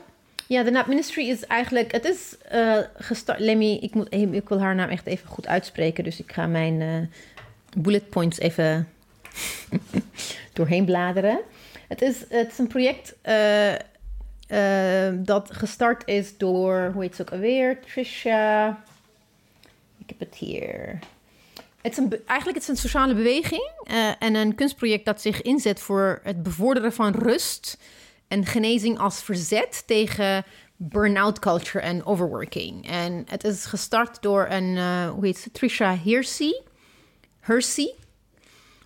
Ja, 0.48 0.64
de 0.64 0.72
Nap 0.72 0.88
Ministry 0.88 1.30
is 1.30 1.46
eigenlijk. 1.46 1.92
Het 1.92 2.06
is 2.06 2.36
eh 2.50 2.78
gestart. 2.98 3.40
Lemmy, 3.40 3.78
ik, 3.82 3.94
moet, 3.94 4.08
ik 4.14 4.50
wil 4.50 4.60
haar 4.60 4.76
naam 4.76 4.90
echt 4.90 5.06
even 5.06 5.28
goed 5.28 5.48
uitspreken. 5.48 6.04
Dus 6.04 6.20
ik 6.20 6.32
ga 6.32 6.48
mijn 6.48 7.12
bullet 7.78 8.10
points 8.10 8.40
even 8.40 8.90
doorheen 10.54 10.86
bladeren. 10.86 11.40
Het 11.88 12.02
is, 12.02 12.20
het 12.30 12.52
is 12.52 12.58
een 12.58 12.68
project 12.68 13.16
eh, 13.22 13.74
eh, 13.74 15.14
dat 15.18 15.54
gestart 15.54 16.08
is 16.08 16.38
door. 16.38 16.90
Hoe 16.94 17.02
heet 17.02 17.16
ze 17.16 17.22
ook 17.22 17.32
alweer? 17.32 17.82
Trisha. 17.82 18.84
Ik 19.98 20.10
heb 20.10 20.20
het 20.20 20.36
hier. 20.36 21.00
Het 21.82 21.92
is 21.92 21.98
een, 21.98 22.10
eigenlijk 22.26 22.58
het 22.58 22.64
is 22.64 22.68
een 22.68 22.90
sociale 22.90 23.14
beweging 23.14 23.72
eh, 23.84 24.10
en 24.20 24.36
een 24.36 24.56
kunstproject 24.56 25.06
dat 25.06 25.22
zich 25.22 25.42
inzet 25.42 25.80
voor 25.80 26.20
het 26.24 26.44
bevorderen 26.44 26.94
van 26.94 27.12
rust 27.12 27.78
en 28.28 28.46
genezing 28.46 29.00
als 29.00 29.24
verzet 29.24 29.84
tegen 29.86 30.44
burn-out 30.76 31.40
culture 31.40 31.84
en 31.86 32.06
overworking. 32.06 32.90
En 32.90 33.26
het 33.30 33.44
is 33.44 33.66
gestart 33.66 34.22
door 34.22 34.48
een, 34.50 34.78
hoe 35.08 35.26
heet 35.26 35.38
ze, 35.38 35.52
Trisha 35.52 35.98
Hersey. 35.98 36.62
Hersey. 37.40 37.94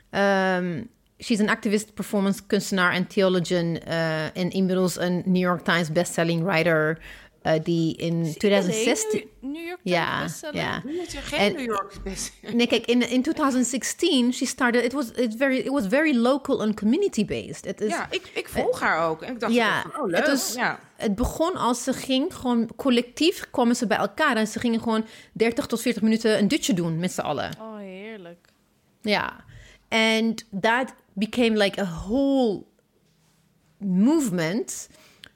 Ehm, 0.10 0.82
she's 1.20 1.40
een 1.40 1.50
activist, 1.50 1.94
performance 1.94 2.42
kunstenaar 2.48 2.94
en 2.94 3.08
theologian. 3.08 3.78
eh, 3.78 4.38
en 4.38 4.50
inmiddels 4.50 5.00
een 5.00 5.22
New 5.26 5.42
York 5.44 5.64
Times 5.64 5.92
bestselling 5.92 6.44
writer. 6.44 7.00
eh, 7.42 7.54
die 7.64 7.96
in 7.96 8.34
2016. 8.38 9.26
New 9.42 9.66
York 9.68 9.80
Ja, 9.84 10.06
Times 10.16 10.22
bestseller. 10.32 10.56
ja. 10.56 10.82
Nu 10.86 11.00
is 11.00 11.16
er 11.16 11.22
geen 11.22 11.40
En- 11.40 11.54
New 11.54 11.66
York 11.66 11.94
best. 12.04 12.34
Nee, 12.54 12.68
kijk, 12.68 12.86
in, 12.86 13.10
in 13.10 13.22
2016, 13.22 14.34
she 14.34 14.46
started. 14.46 14.84
It 14.84 14.94
was 14.94 15.12
it 15.12 15.36
very 15.38 15.58
it 15.58 15.70
was 15.70 15.88
very 15.88 16.16
local 16.16 16.62
and 16.62 16.76
community 16.80 17.26
based. 17.26 17.66
Het 17.66 17.82
is 17.82 17.90
Ja, 17.90 18.08
ik, 18.10 18.32
ik 18.34 18.48
volg 18.50 18.80
haar 18.80 19.08
ook. 19.10 19.22
En 19.22 19.34
ik 19.34 19.40
dacht 19.40 19.54
ja, 19.54 19.82
van, 19.82 20.02
oh 20.02 20.08
leuk. 20.08 20.16
het, 20.20 20.28
was, 20.28 20.54
ja. 20.56 20.80
het 20.96 21.16
begon 21.16 21.56
als 21.56 21.84
ze 21.84 21.94
ging 21.94 22.36
gewoon 22.36 22.70
collectief 22.76 23.48
kwamen 23.52 23.76
ze 23.76 23.88
bij 23.88 23.98
elkaar 23.98 24.36
en 24.36 24.48
ze 24.48 24.60
gingen 24.60 24.80
gewoon 24.82 25.06
30 25.34 25.66
tot 25.66 25.82
40 25.82 26.02
minuten 26.02 26.38
een 26.38 26.48
dutje 26.48 26.74
doen 26.74 27.00
met 27.00 27.12
z'n 27.12 27.22
allen. 27.22 27.52
Oh, 27.62 27.78
heerlijk. 27.78 28.48
Ja. 29.02 29.46
And 29.90 30.46
that 30.62 30.94
became 31.18 31.58
like 31.58 31.82
a 31.82 31.86
whole 31.86 32.64
movement 33.78 34.90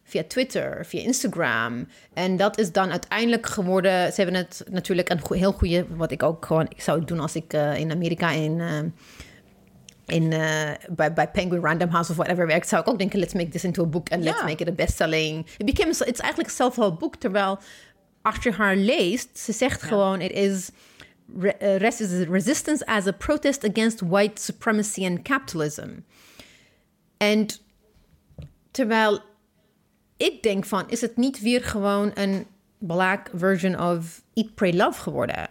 via 0.03 0.23
Twitter, 0.23 0.86
via 0.86 1.01
Instagram. 1.01 1.88
En 2.13 2.38
dat 2.38 2.59
is 2.59 2.71
dan 2.71 2.91
uiteindelijk 2.91 3.45
geworden. 3.45 4.13
Ze 4.13 4.21
hebben 4.21 4.36
het 4.36 4.63
natuurlijk 4.69 5.09
een 5.09 5.21
heel 5.29 5.51
goede, 5.51 5.86
wat 5.95 6.11
ik 6.11 6.23
ook 6.23 6.45
gewoon, 6.45 6.65
ik 6.69 6.82
zou 6.82 7.05
doen 7.05 7.19
als 7.19 7.36
ik 7.36 7.53
eh, 7.53 7.77
in 7.77 7.91
Amerika 7.91 8.32
in. 8.32 8.59
eh, 8.59 8.79
in, 10.05 10.34
eh, 10.34 10.69
bij, 10.89 11.13
bij 11.13 11.29
Penguin 11.29 11.61
Random 11.61 11.89
House 11.89 12.11
of 12.11 12.17
whatever 12.17 12.47
werkt, 12.47 12.67
zou 12.67 12.82
ik 12.82 12.88
ook 12.88 12.97
denken: 12.97 13.19
let's 13.19 13.34
make 13.34 13.49
this 13.49 13.63
into 13.63 13.84
a 13.84 13.88
book 13.88 14.11
and 14.11 14.23
let's 14.23 14.43
make 14.43 14.63
it 14.63 14.67
a 14.67 14.71
bestselling. 14.71 15.45
It 15.57 15.65
became, 15.65 15.89
it's 15.89 16.19
eigenlijk 16.19 16.49
een 16.49 16.55
self-help 16.55 16.99
boek, 16.99 17.15
terwijl 17.15 17.59
als 18.21 18.43
je 18.43 18.51
haar 18.51 18.75
leest, 18.75 19.38
ze 19.38 19.51
zegt 19.51 19.82
gewoon: 19.82 20.21
it 20.21 20.32
is 20.32 20.69
eh, 21.39 21.77
resistance 22.29 22.86
as 22.86 23.07
a 23.07 23.11
protest 23.11 23.69
against 23.69 24.01
white 24.01 24.41
supremacy 24.41 25.05
and 25.05 25.21
capitalism. 25.21 25.89
En 27.17 27.47
terwijl 28.71 29.21
ik 30.17 30.43
denk 30.43 30.65
van, 30.65 30.89
is 30.89 31.01
het 31.01 31.17
niet 31.17 31.41
weer 31.41 31.63
gewoon 31.63 32.11
een 32.13 32.47
black 32.77 33.29
version 33.34 33.79
of 33.79 34.21
Eat, 34.34 34.55
Pray, 34.55 34.73
Love 34.73 35.01
geworden? 35.01 35.49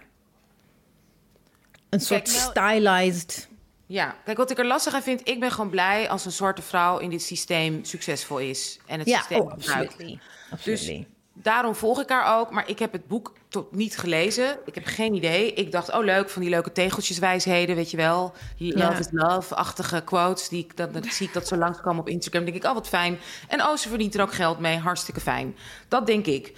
Een 1.89 2.01
soort 2.01 2.27
nou- 2.27 2.51
stylized... 2.51 3.49
Ja, 3.87 4.17
kijk, 4.25 4.37
wat 4.37 4.51
ik 4.51 4.59
er 4.59 4.67
lastig 4.67 4.95
aan 4.95 5.03
vind, 5.03 5.29
ik 5.29 5.41
ben 5.41 5.51
gewoon 5.51 5.71
blij 5.71 6.09
als 6.09 6.25
een 6.25 6.33
zwarte 6.33 6.63
vrouw 6.63 6.99
in 6.99 7.11
dit 7.11 7.23
systeem 7.23 7.85
succesvol 7.85 8.39
is. 8.39 8.81
En 8.87 8.99
het 8.99 9.09
Ja, 9.09 9.19
systeem 9.19 9.41
oh, 9.41 9.53
absolutely. 9.53 10.07
Dus 10.07 10.51
absolutely. 10.51 11.07
Daarom 11.43 11.75
volg 11.75 12.01
ik 12.01 12.09
haar 12.09 12.39
ook. 12.39 12.51
Maar 12.51 12.69
ik 12.69 12.79
heb 12.79 12.93
het 12.93 13.07
boek 13.07 13.33
tot 13.49 13.75
niet 13.75 13.99
gelezen. 13.99 14.59
Ik 14.65 14.75
heb 14.75 14.85
geen 14.87 15.15
idee. 15.15 15.53
Ik 15.53 15.73
dacht, 15.73 15.93
oh 15.93 16.05
leuk, 16.05 16.31
van 16.31 16.43
die 16.43 16.51
leuke 16.51 16.73
tegeltjeswijsheden, 16.73 17.77
weet 17.77 17.91
je 17.91 17.97
wel. 17.97 18.33
Die 18.57 18.77
Ja. 18.79 18.89
love 18.89 19.01
is 19.01 19.07
love-achtige 19.11 20.03
quotes. 20.05 20.49
Die, 20.49 20.65
ik- 20.65 20.77
dat, 20.77 20.93
dat 20.95 21.07
zie 21.07 21.27
ik 21.27 21.33
dat 21.33 21.49
zo 21.49 21.57
langskomen 21.57 22.01
op 22.01 22.09
Instagram. 22.09 22.43
Dan 22.45 22.53
denk 22.53 22.65
ik, 22.65 22.69
oh 22.71 22.75
wat 22.77 22.89
fijn. 22.89 23.19
En 23.49 23.63
oh, 23.63 23.77
ze 23.77 23.89
verdient 23.89 24.15
er 24.15 24.23
ook 24.23 24.33
geld 24.35 24.59
mee. 24.59 24.77
Hartstikke 24.79 25.21
fijn. 25.21 25.57
Dat 25.89 26.07
denk 26.07 26.27
ik. 26.27 26.53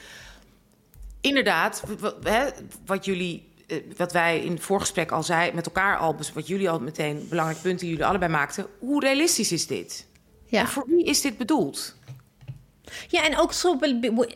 Inderdaad, 1.21 1.83
wat 2.87 3.05
jullie... 3.05 3.49
eh, 3.67 3.77
Wat 3.97 4.13
wij 4.13 4.41
in 4.41 4.53
het 4.53 4.63
voorgesprek 4.63 5.11
al 5.11 5.23
zei, 5.23 5.53
met 5.53 5.67
elkaar 5.67 5.99
al, 5.99 6.15
bes- 6.15 6.33
wat 6.33 6.47
jullie 6.47 6.71
al 6.71 6.79
meteen 6.81 7.27
belangrijke 7.29 7.63
punten 7.63 7.81
die 7.81 7.91
jullie 7.91 8.07
allebei 8.07 8.33
maakten. 8.33 8.67
Hoe 8.79 9.01
realistisch 9.01 9.53
is 9.53 9.67
dit? 9.67 10.07
Ja. 10.47 10.61
En 10.61 10.69
voor 10.69 10.85
wie 10.87 11.05
is 11.05 11.21
dit 11.21 11.37
bedoeld? 11.39 11.95
Ja, 13.09 13.25
en 13.25 13.39
ook 13.39 13.53
zo. 13.53 13.79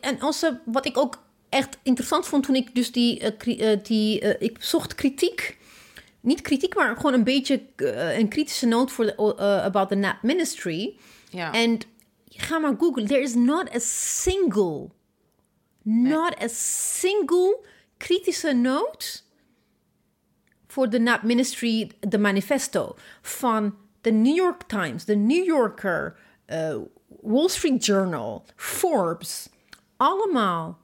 En 0.00 0.20
also, 0.20 0.58
wat 0.64 0.86
ik 0.86 0.98
ook 0.98 1.24
echt 1.48 1.78
interessant 1.82 2.26
vond 2.26 2.44
toen 2.44 2.54
ik 2.54 2.74
dus 2.74 2.92
die. 2.92 3.20
eh, 3.20 3.72
eh, 3.72 3.80
die 3.82 4.20
eh, 4.20 4.48
ik 4.48 4.56
zocht 4.60 4.94
kritiek. 4.94 5.58
Niet 6.20 6.40
kritiek, 6.40 6.74
maar 6.74 6.96
gewoon 6.96 7.12
een 7.12 7.24
beetje 7.24 7.62
een 8.16 8.28
kritische 8.28 8.66
noot 8.66 8.92
voor 8.92 9.04
de, 9.04 9.40
about 9.62 9.88
the 9.88 9.94
Nap 9.94 10.22
Ministry. 10.22 10.96
Ja. 11.30 11.52
En 11.52 11.80
ga 12.28 12.58
maar 12.58 12.74
googlen. 12.78 13.06
There 13.06 13.20
is 13.20 13.34
not 13.34 13.74
a 13.74 13.78
single, 13.78 14.88
not 15.82 16.42
a 16.42 16.48
single 16.48 17.58
kritische 17.96 18.52
noot 18.52 19.24
voor 20.66 20.90
de 20.90 20.98
Nap 20.98 21.22
Ministry, 21.22 21.90
de 22.00 22.18
manifesto 22.18 22.96
van 23.22 23.76
de 24.00 24.10
New 24.10 24.36
York 24.36 24.62
Times, 24.62 25.04
de 25.04 25.16
New 25.16 25.44
Yorker, 25.44 26.18
Wall 27.06 27.48
Street 27.48 27.84
Journal, 27.84 28.44
Forbes. 28.56 29.48
Allemaal 29.96 30.78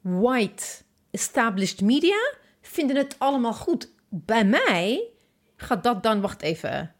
white 0.00 0.64
established 1.10 1.80
media 1.80 2.32
vinden 2.60 2.96
het 2.96 3.14
allemaal 3.18 3.54
goed. 3.54 3.92
Bij 4.08 4.44
mij 4.44 5.08
gaat 5.56 5.82
dat 5.82 6.02
dan, 6.02 6.20
wacht 6.20 6.42
even. 6.42 6.94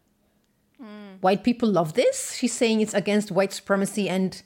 White 1.21 1.41
people 1.41 1.69
love 1.69 1.93
this. 1.93 2.35
She's 2.37 2.57
saying 2.57 2.81
it's 2.81 2.95
against 2.95 3.29
white 3.29 3.55
supremacy 3.55 4.09
and 4.11 4.45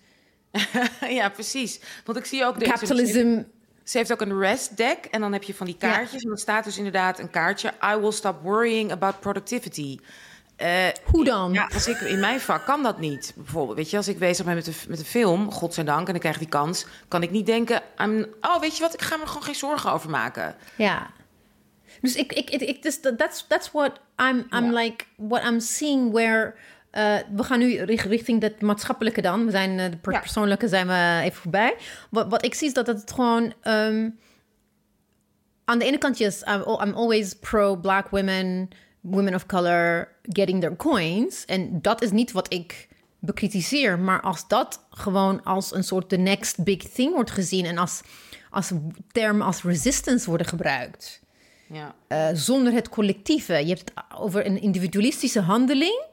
ja, 1.19 1.29
precies. 1.29 1.81
Want 2.05 2.19
ik 2.19 2.25
zie 2.25 2.45
ook 2.45 2.59
capitalism. 2.59 3.43
Ze 3.85 3.99
heeft 3.99 4.13
ook 4.13 4.21
een 4.21 4.39
rest 4.39 4.77
deck 4.77 5.05
en 5.05 5.21
dan 5.21 5.33
heb 5.33 5.43
je 5.43 5.55
van 5.55 5.67
die 5.67 5.77
kaartjes. 5.77 6.23
En 6.23 6.29
dan 6.29 6.39
staat 6.39 6.65
dus 6.65 6.77
inderdaad 6.77 7.19
een 7.19 7.31
kaartje. 7.31 7.73
I 7.95 7.97
will 8.01 8.13
stop 8.13 8.43
worrying 8.43 8.93
about 8.93 9.21
productivity. 9.21 9.99
Eh, 10.59 10.87
Hoe 11.05 11.25
dan? 11.25 11.53
ja, 11.53 11.69
als 11.75 11.89
ik 11.89 12.01
in 12.01 12.21
mijn 12.21 12.41
vak 12.41 12.65
kan 12.65 12.83
dat 12.83 12.99
niet. 13.01 13.33
Bijvoorbeeld, 13.37 13.77
weet 13.77 13.91
je, 13.91 13.97
als 13.97 14.09
ik 14.09 14.19
bezig 14.19 14.45
ben 14.45 14.55
met 14.55 14.67
een, 14.67 14.75
met 14.89 14.99
een 14.99 15.05
film, 15.05 15.53
godzijdank, 15.53 16.09
en 16.09 16.15
ik 16.15 16.21
krijg 16.21 16.39
die 16.39 16.49
kans, 16.49 16.87
kan 17.09 17.23
ik 17.23 17.31
niet 17.31 17.47
denken, 17.47 17.83
I'm, 17.99 18.27
oh, 18.41 18.61
weet 18.61 18.77
je 18.77 18.83
wat, 18.83 18.95
ik 18.95 19.03
ga 19.03 19.17
me 19.17 19.27
gewoon 19.27 19.43
geen 19.43 19.55
zorgen 19.55 19.93
over 19.93 20.11
maken. 20.11 20.55
Ja. 20.77 21.11
Dus 22.01 22.15
ik, 22.17 22.33
ik, 22.33 22.51
ik, 22.51 22.61
ik 22.61 22.83
dus 22.83 23.01
that's, 23.17 23.45
that's 23.49 23.71
what 23.73 24.01
I'm, 24.17 24.47
I'm 24.51 24.73
like, 24.75 25.05
what 25.17 25.45
I'm 25.45 25.61
seeing 25.61 26.13
where... 26.13 26.55
eh, 26.91 27.15
we 27.35 27.43
gaan 27.43 27.59
nu 27.59 27.77
richt- 27.83 28.07
richting 28.07 28.43
het 28.43 28.61
maatschappelijke 28.61 29.21
dan. 29.21 29.45
We 29.45 29.51
zijn 29.51 29.79
eh, 29.79 29.91
de 29.91 29.97
per- 29.97 30.13
Ja. 30.13 30.19
persoonlijke 30.21 30.69
zijn 30.69 30.87
we 30.87 31.21
even 31.25 31.41
voorbij. 31.43 31.77
Wat, 32.11 32.27
wat 32.29 32.45
ik 32.45 32.55
zie 32.55 32.67
is 32.69 32.75
dat 32.75 32.87
het 32.87 33.13
gewoon... 33.15 33.53
ehm, 33.63 34.09
aan 35.65 35.79
de 35.79 35.85
ene 35.85 35.99
kant, 35.99 36.19
yes, 36.19 36.43
I'm, 36.43 36.61
I'm 36.87 36.95
always 36.95 37.35
pro 37.35 37.77
black 37.77 38.09
women, 38.09 38.69
women 39.01 39.35
of 39.35 39.47
color 39.47 40.09
getting 40.23 40.61
their 40.61 40.77
coins. 40.77 41.45
En 41.45 41.83
dat 41.83 42.03
is 42.03 42.11
niet 42.11 42.33
wat 42.33 42.53
ik 42.53 42.89
bekritiseer. 43.19 43.99
Maar 43.99 44.21
als 44.21 44.49
dat 44.49 44.87
gewoon 44.91 45.45
als 45.45 45.75
een 45.75 45.85
soort 45.85 46.09
the 46.09 46.17
next 46.17 46.65
big 46.65 46.83
thing 46.83 47.15
wordt 47.15 47.31
gezien... 47.31 47.65
en 47.65 47.79
als, 47.79 48.01
als 48.51 48.73
termen 49.13 49.47
als 49.47 49.63
resistance 49.63 50.29
worden 50.29 50.47
gebruikt... 50.47 51.21
Ja. 51.73 51.95
eh, 52.07 52.29
zonder 52.33 52.73
het 52.73 52.89
collectieve. 52.89 53.53
Je 53.53 53.75
hebt 53.75 53.81
het 53.81 54.19
over 54.19 54.47
een 54.47 54.61
individualistische 54.61 55.41
handeling. 55.41 56.07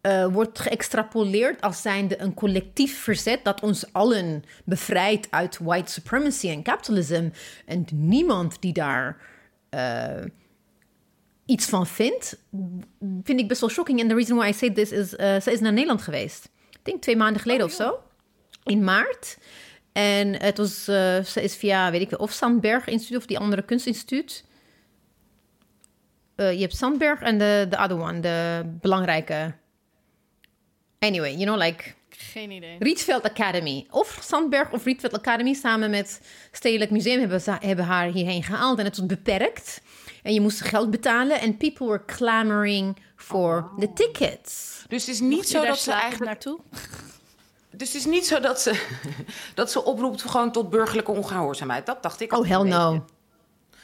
eh, 0.00 0.26
wordt 0.26 0.58
geëxtrapoleerd 0.58 1.60
als 1.60 1.82
zijnde 1.82 2.20
een 2.20 2.34
collectief 2.34 2.98
verzet 3.02 3.44
dat 3.44 3.60
ons 3.60 3.92
allen 3.92 4.44
bevrijdt 4.64 5.26
uit 5.30 5.58
white 5.58 5.92
supremacy 5.92 6.48
en 6.48 6.62
capitalism. 6.62 7.28
En 7.66 7.84
niemand 7.92 8.60
die 8.60 8.72
daar 8.72 9.16
eh, 9.70 10.24
iets 11.46 11.66
van 11.66 11.86
vindt, 11.86 12.38
vind 13.22 13.40
ik 13.40 13.48
best 13.48 13.60
wel 13.60 13.70
shocking. 13.70 14.00
En 14.00 14.08
the 14.08 14.14
reason 14.14 14.36
why 14.36 14.48
I 14.48 14.52
say 14.52 14.70
this 14.70 14.92
is, 14.92 15.16
eh, 15.16 15.40
ze 15.40 15.52
is 15.52 15.60
naar 15.60 15.72
Nederland 15.72 16.02
geweest. 16.02 16.44
Ik 16.70 16.80
denk 16.82 17.02
twee 17.02 17.16
maanden 17.16 17.42
geleden 17.42 17.66
of 17.66 17.72
zo. 17.72 17.98
In 18.64 18.84
maart. 18.84 19.38
En 19.92 20.42
het 20.42 20.58
was, 20.58 20.88
eh, 20.88 21.22
ze 21.22 21.42
is 21.42 21.56
via, 21.56 21.90
weet 21.90 22.00
ik 22.00 22.10
wel, 22.10 22.18
of 22.18 22.32
Sandberg 22.32 22.86
Instituut 22.86 23.18
of 23.18 23.26
die 23.26 23.38
andere 23.38 23.62
kunstinstituut. 23.62 24.44
Eh, 26.34 26.52
je 26.52 26.60
hebt 26.60 26.76
Sandberg 26.76 27.20
en 27.20 27.38
de, 27.38 27.66
de 27.70 27.76
other 27.76 28.00
one, 28.00 28.20
de 28.20 28.62
belangrijke. 28.80 29.54
Anyway, 30.98 31.32
you 31.32 31.44
know, 31.44 31.58
like 31.58 31.94
Geen 32.32 32.50
idee. 32.50 32.76
Rietveld 32.78 33.22
Academy. 33.22 33.86
Of 33.90 34.18
Sandberg 34.22 34.70
of 34.70 34.84
Rietveld 34.84 35.12
Academy 35.14 35.54
samen 35.54 35.90
met 35.90 36.20
Stedelijk 36.52 36.90
Museum 36.90 37.20
hebben, 37.20 37.40
ze- 37.40 37.56
hebben 37.60 37.84
haar 37.84 38.06
hierheen 38.06 38.42
gehaald. 38.42 38.78
En 38.78 38.84
het 38.84 38.96
was 38.96 39.06
beperkt. 39.06 39.80
En 40.22 40.32
je 40.34 40.40
moest 40.40 40.60
geld 40.60 40.90
betalen. 40.90 41.40
En 41.40 41.56
people 41.56 41.86
were 41.86 42.04
clamoring 42.04 42.96
for 43.16 43.70
the 43.78 43.92
tickets. 43.92 44.72
Dus 44.88 45.06
het 45.06 45.14
is 45.14 45.20
niet 45.20 45.48
zo 45.48 45.64
dat 45.64 45.78
ze 45.78 45.92
eigenlijk. 45.92 46.24
naartoe? 46.24 46.58
Dus 47.70 47.88
het 47.92 47.96
is 47.96 48.04
niet 48.04 48.26
zo 48.26 48.40
dat 48.40 48.60
ze, 48.60 48.86
dat 49.54 49.70
ze 49.70 49.84
oproept 49.84 50.22
gewoon 50.22 50.52
tot 50.52 50.70
burgerlijke 50.70 51.10
ongehoorzaamheid. 51.10 51.86
Dat 51.86 52.02
dacht 52.02 52.20
ik. 52.20 52.32
Oh, 52.32 52.46
hell 52.48 52.62
no. 52.62 53.04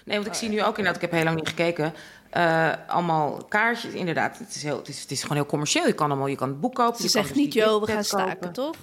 Nee, 0.05 0.17
want 0.17 0.29
ik 0.29 0.35
zie 0.35 0.49
nu 0.49 0.61
ook 0.61 0.69
inderdaad, 0.79 0.95
ik 0.95 1.01
heb 1.01 1.11
heel 1.11 1.25
lang 1.25 1.37
niet 1.37 1.49
gekeken. 1.49 1.95
eh, 2.31 2.73
allemaal 2.87 3.45
kaartjes, 3.45 3.93
inderdaad. 3.93 4.39
Het 4.39 4.55
is, 4.55 4.63
heel, 4.63 4.77
het, 4.77 4.89
is, 4.89 5.01
het 5.01 5.11
is 5.11 5.23
gewoon 5.23 5.37
heel 5.37 5.47
commercieel. 5.47 5.87
Je 5.87 5.93
kan 5.93 6.11
allemaal, 6.11 6.27
je 6.27 6.37
kan 6.37 6.49
het 6.49 6.61
boek 6.61 6.75
kopen. 6.75 7.01
Ze 7.01 7.09
zegt 7.09 7.29
dus 7.29 7.37
niet, 7.37 7.53
joh, 7.53 7.81
we 7.85 7.93
gaan 7.93 8.05
staken, 8.05 8.33
kopen. 8.33 8.53
toch? 8.53 8.77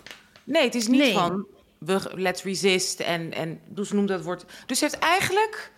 Nee, 0.44 0.64
het 0.64 0.76
is 0.76 0.88
niet 0.88 1.00
Nee. 1.02 1.14
van, 1.14 1.46
we, 1.78 2.12
let's 2.14 2.44
resist 2.44 3.00
en, 3.00 3.34
en 3.34 3.60
dus 3.66 3.88
ze 3.88 3.96
noemt 3.96 4.08
dat 4.08 4.22
woord. 4.24 4.46
Dus 4.66 4.78
ze 4.80 4.84
heeft 4.84 5.00
eigenlijk 5.00 5.72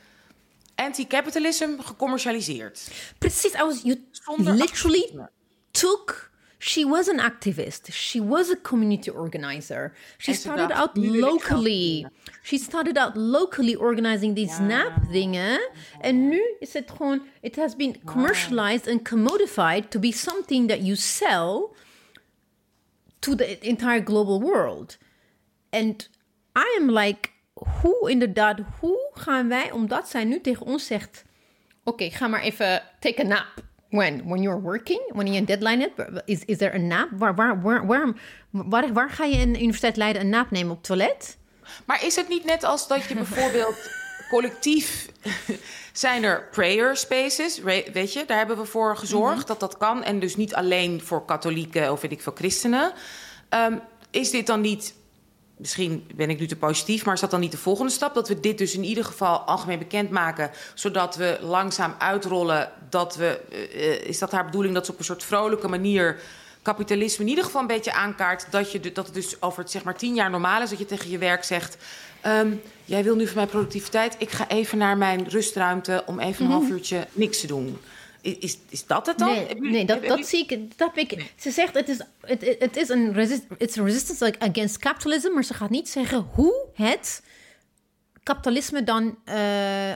anti-capitalism 0.76 1.70
gecommercialiseerd. 1.80 2.92
Precies, 3.18 3.54
I 3.54 3.58
was, 3.64 3.82
you 3.84 4.08
Zonder 4.12 4.54
literally 4.54 5.00
activisme. 5.02 5.30
took... 5.72 6.29
She 6.62 6.86
was 6.86 7.08
an 7.08 7.20
activist. 7.20 7.92
She 7.92 8.22
was 8.22 8.50
a 8.50 8.56
community 8.62 9.10
organizer. 9.10 9.94
She 10.18 10.34
ze 10.34 10.40
started 10.40 10.72
out 10.72 10.96
nu 10.96 11.12
wil 11.12 11.36
ik 11.36 11.42
geld 11.42 11.62
locally. 11.62 12.06
She 12.44 12.58
started 12.58 12.98
out 12.98 13.16
locally 13.16 13.76
organizing 13.76 14.36
these 14.36 14.54
snap 14.54 15.12
dingen. 15.12 15.70
En 16.02 16.28
nu 16.28 16.56
is 16.60 16.74
het 16.74 16.92
gewoon... 16.92 17.22
It 17.42 17.56
has 17.56 17.76
been 17.76 17.96
commercialized 18.06 18.88
and 18.88 19.10
commodified 19.10 19.90
to 19.90 20.00
be 20.00 20.12
something 20.12 20.68
that 20.68 20.80
you 20.80 20.96
sell 20.96 21.70
to 23.20 23.36
the 23.36 23.58
entire 23.60 24.04
global 24.04 24.42
world. 24.42 24.98
And 25.70 26.10
I 26.56 26.78
am 26.80 26.92
like, 26.92 27.30
hoe 27.54 28.10
inderdaad, 28.10 28.60
hoe 28.80 29.12
gaan 29.14 29.48
wij, 29.48 29.72
omdat 29.72 30.10
zij 30.10 30.24
nu 30.24 30.42
tegen 30.42 30.66
ons 30.66 30.86
zegt, 30.86 31.24
oké, 31.84 32.10
ga 32.10 32.28
maar 32.28 32.42
even 32.42 32.84
take 33.00 33.22
a 33.22 33.28
nap. 33.28 33.68
When? 33.90 34.28
When 34.28 34.42
you're 34.42 34.62
working? 34.62 35.12
Wanneer 35.14 35.34
je 35.34 35.40
een 35.40 35.46
deadline 35.46 35.92
hebt? 35.96 36.22
Is, 36.26 36.46
is 36.46 36.62
er 36.62 36.76
een 36.76 36.88
nap? 36.88 37.10
Waar, 37.12 37.36
waar, 37.36 37.62
waar, 37.62 37.86
waar, 37.88 38.14
waar, 38.50 38.94
waar 38.94 39.10
ga 39.10 39.24
je 39.26 39.38
in 39.38 39.54
de 39.54 39.60
Universiteit 39.60 39.98
Leiden 39.98 40.22
een 40.22 40.30
nap 40.30 40.52
nemen? 40.52 40.72
Op 40.72 40.84
toilet? 40.84 41.38
Maar 41.86 42.06
is 42.06 42.16
het 42.16 42.28
niet 42.28 42.46
net 42.46 42.64
als 42.64 42.88
dat 42.88 43.04
je 43.04 43.16
bijvoorbeeld 43.16 43.90
collectief 44.30 45.10
zijn 45.92 46.24
er 46.24 46.48
prayer 46.52 46.98
spaces, 46.98 47.60
weet 47.60 48.14
je, 48.14 48.24
daar 48.26 48.38
hebben 48.38 48.58
we 48.58 48.66
voor 48.66 48.98
gezorgd 48.98 49.48
dat 49.48 49.60
dat 49.60 49.78
kan 49.78 50.04
en 50.04 50.20
dus 50.20 50.36
niet 50.36 50.56
alleen 50.56 51.02
voor 51.02 51.26
katholieken 51.26 51.92
of 51.92 52.02
weet 52.02 52.12
ik 52.12 52.22
veel 52.22 52.36
christenen. 52.36 52.94
Ehm, 53.50 53.78
is 54.10 54.32
dit 54.32 54.48
dan 54.48 54.62
niet, 54.62 54.94
misschien 55.60 56.06
ben 56.16 56.30
ik 56.30 56.40
nu 56.40 56.48
te 56.48 56.56
positief, 56.56 57.06
maar 57.06 57.14
is 57.14 57.20
dat 57.20 57.32
dan 57.32 57.40
niet 57.40 57.52
de 57.52 57.58
volgende 57.58 57.92
stap 57.92 58.14
dat 58.14 58.28
we 58.28 58.40
dit 58.40 58.58
dus 58.58 58.76
in 58.76 58.84
ieder 58.84 59.06
geval 59.06 59.40
algemeen 59.40 59.80
bekendmaken, 59.80 60.52
zodat 60.74 61.16
we 61.16 61.38
langzaam 61.42 61.96
uitrollen 61.98 62.72
dat 62.90 63.16
we, 63.16 63.40
eh, 63.52 63.62
eh, 63.62 64.02
is 64.02 64.20
dat 64.20 64.32
haar 64.32 64.46
bedoeling 64.46 64.74
dat 64.74 64.86
ze 64.86 64.92
op 64.92 65.00
een 65.00 65.06
soort 65.06 65.24
vrolijke 65.24 65.68
manier 65.68 66.20
kapitalisme 66.62 67.24
in 67.24 67.30
ieder 67.30 67.44
geval 67.44 67.62
een 67.62 67.68
beetje 67.68 67.94
aankaart 67.94 68.48
dat, 68.52 68.72
je, 68.72 68.80
dat 68.92 69.06
het 69.06 69.16
dus 69.16 69.42
over 69.42 69.60
het 69.60 69.72
zeg 69.72 69.84
maar 69.84 69.98
tien 69.98 70.14
jaar 70.14 70.30
normaal 70.30 70.62
is 70.62 70.70
dat 70.70 70.80
je 70.80 70.86
tegen 70.86 71.10
je 71.10 71.18
werk 71.18 71.44
zegt. 71.44 71.78
ehm, 72.22 72.52
jij 72.86 73.04
wil 73.04 73.16
nu 73.16 73.26
van 73.26 73.36
mijn 73.36 73.48
productiviteit. 73.48 74.16
Ik 74.18 74.32
ga 74.32 74.48
even 74.48 74.78
naar 74.78 74.98
mijn 74.98 75.28
rustruimte 75.28 76.04
om 76.06 76.20
even 76.20 76.46
een 76.46 76.52
half 76.52 76.70
uurtje 76.70 77.08
niks 77.14 77.40
te 77.40 77.48
doen. 77.48 77.80
Is, 78.22 78.58
is 78.70 78.86
dat 78.86 79.06
het 79.06 79.18
dan? 79.18 79.28
Nee, 79.30 79.56
nee 79.60 79.86
dat, 79.86 80.26
zie 80.28 80.46
ik. 80.48 80.78
Dat 80.78 80.96
heb 80.96 81.12
ik. 81.12 81.34
Ze 81.40 81.52
zegt 81.52 81.74
het 81.74 81.90
is, 81.90 81.98
het, 82.22 82.56
het- 82.60 82.78
is 82.78 82.90
een 82.90 83.14
resist, 83.14 83.42
it's 83.58 83.78
a 83.78 83.84
resistance 83.84 84.24
like 84.26 84.40
against 84.40 84.78
capitalism, 84.78 85.32
maar 85.34 85.44
ze 85.44 85.54
gaat 85.54 85.70
niet 85.70 85.90
zeggen 85.90 86.28
hoe 86.34 86.66
het 86.74 87.24
kapitalisme 88.24 88.84
dan 88.84 89.18
eh, 89.26 89.92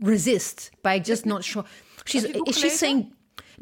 resist 0.00 0.70
by 0.80 1.00
just 1.02 1.24
not 1.24 1.44
sure. 1.44 1.66
She's, 2.04 2.22
is 2.22 2.58
she 2.58 2.68
saying? 2.68 3.14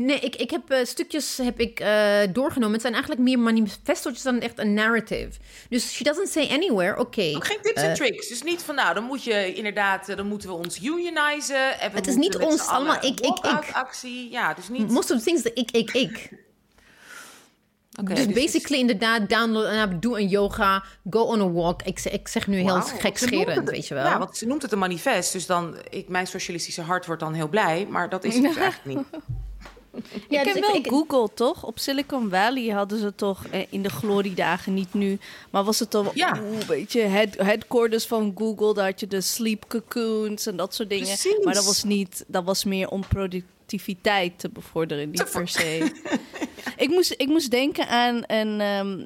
Nee, 0.04 0.18
ik, 0.18 0.36
ik 0.36 0.50
heb 0.50 0.70
eh, 0.70 0.84
stukjes 0.84 1.36
heb 1.36 1.60
ik, 1.60 1.80
eh, 1.80 2.18
doorgenomen. 2.32 2.72
Het 2.72 2.80
zijn 2.80 2.92
eigenlijk 2.92 3.22
meer 3.22 3.38
manifesto's 3.38 4.22
dan 4.22 4.40
echt 4.40 4.58
een 4.58 4.74
narrative. 4.74 5.30
Dus 5.68 5.92
she 5.92 6.04
doesn't 6.04 6.28
say 6.28 6.48
anywhere, 6.50 6.98
oké. 6.98 7.32
Ook 7.34 7.46
geen 7.46 7.60
tips 7.62 7.82
Eh, 7.82 7.88
en 7.88 7.94
tricks. 7.94 8.28
Dus 8.28 8.42
niet 8.42 8.62
van, 8.62 8.74
nou, 8.74 8.94
dan 8.94 9.04
moet 9.04 9.24
je 9.24 9.54
inderdaad, 9.54 10.08
eh, 10.08 10.16
dan 10.16 10.26
moeten 10.26 10.48
we 10.48 10.54
ons 10.54 10.82
unionizen. 10.82 11.80
En 11.80 11.90
we 11.90 11.96
Het 11.96 12.06
is 12.06 12.16
niet 12.16 12.36
ons 12.36 12.66
allemaal 12.66 12.96
ik, 12.96 13.20
ik, 13.20 13.38
ik. 13.44 13.70
actie. 13.72 14.30
Ja, 14.30 14.54
dus 14.54 14.68
niet. 14.68 14.88
Most 14.90 15.10
of 15.10 15.18
the 15.18 15.24
things 15.24 15.42
that 15.42 15.52
ik, 15.54 15.70
ik, 15.70 15.92
ik. 15.92 16.30
Oké, 18.00 18.14
dus 18.14 18.26
dus- 18.26 18.34
basically 18.34 18.80
inderdaad, 18.80 19.28
download 19.28 19.64
een 19.64 19.78
app, 19.78 20.02
doe 20.02 20.18
een 20.20 20.28
yoga, 20.28 20.84
go 21.10 21.20
on 21.20 21.40
a 21.40 21.50
walk. 21.50 21.82
Ik, 21.82 21.98
zeg- 21.98 22.12
ik 22.12 22.28
zeg 22.28 22.46
nu 22.46 22.56
heel 22.56 22.66
noemt 22.66 22.94
gekscherend, 22.98 23.70
weet 23.70 23.88
je 23.88 23.94
wel. 23.94 24.04
Ja, 24.04 24.18
want 24.18 24.36
ze 24.36 24.46
noemt 24.46 24.62
het 24.62 24.72
een 24.72 24.78
manifest. 24.78 25.32
Dus 25.32 25.46
dan, 25.46 25.76
ik, 25.90 26.08
mijn 26.08 26.26
socialistische 26.26 26.82
hart 26.82 27.06
wordt 27.06 27.20
dan 27.20 27.32
heel 27.34 27.48
blij. 27.48 27.86
Maar 27.90 28.08
dat 28.08 28.24
is 28.24 28.34
het 28.34 28.42
dus 28.54 28.56
eigenlijk 28.56 28.98
niet. 28.98 29.22
Ja, 30.28 30.38
ik 30.40 30.44
dus 30.44 30.52
ken 30.52 30.72
wel 30.72 30.82
Google, 30.82 31.28
toch? 31.34 31.64
Op 31.64 31.78
Silicon 31.78 32.30
Valley 32.30 32.68
hadden 32.68 32.98
ze 32.98 33.14
toch 33.14 33.44
eh, 33.50 33.60
in 33.70 33.82
de 33.82 33.90
gloriedagen, 33.90 34.74
niet 34.74 34.94
nu. 34.94 35.18
Maar 35.50 35.64
was 35.64 35.78
het 35.78 35.90
toch 35.90 36.14
Ja. 36.14 36.40
oeh, 36.52 36.60
weet 36.60 36.92
je, 36.92 37.00
head, 37.00 37.34
headquarters 37.36 38.06
van 38.06 38.32
Google. 38.36 38.74
Daar 38.74 38.84
had 38.86 39.00
je 39.00 39.06
de 39.06 39.20
sleep 39.20 39.64
cocoons 39.68 40.46
en 40.46 40.56
dat 40.56 40.74
soort 40.74 40.88
dingen. 40.88 41.06
Precies. 41.06 41.44
Maar 41.44 41.54
dat 41.54 41.64
was 41.64 41.84
niet, 41.84 42.24
dat 42.26 42.44
was 42.44 42.64
meer 42.64 42.88
om 42.88 43.04
te 44.36 44.48
bevorderen, 44.52 45.10
niet 45.10 45.30
per 45.32 45.48
se. 45.48 45.90
ik, 46.76 46.88
moest, 46.88 47.14
ik 47.16 47.28
moest 47.28 47.50
denken 47.50 47.88
aan 47.88 48.22
een, 48.26 48.60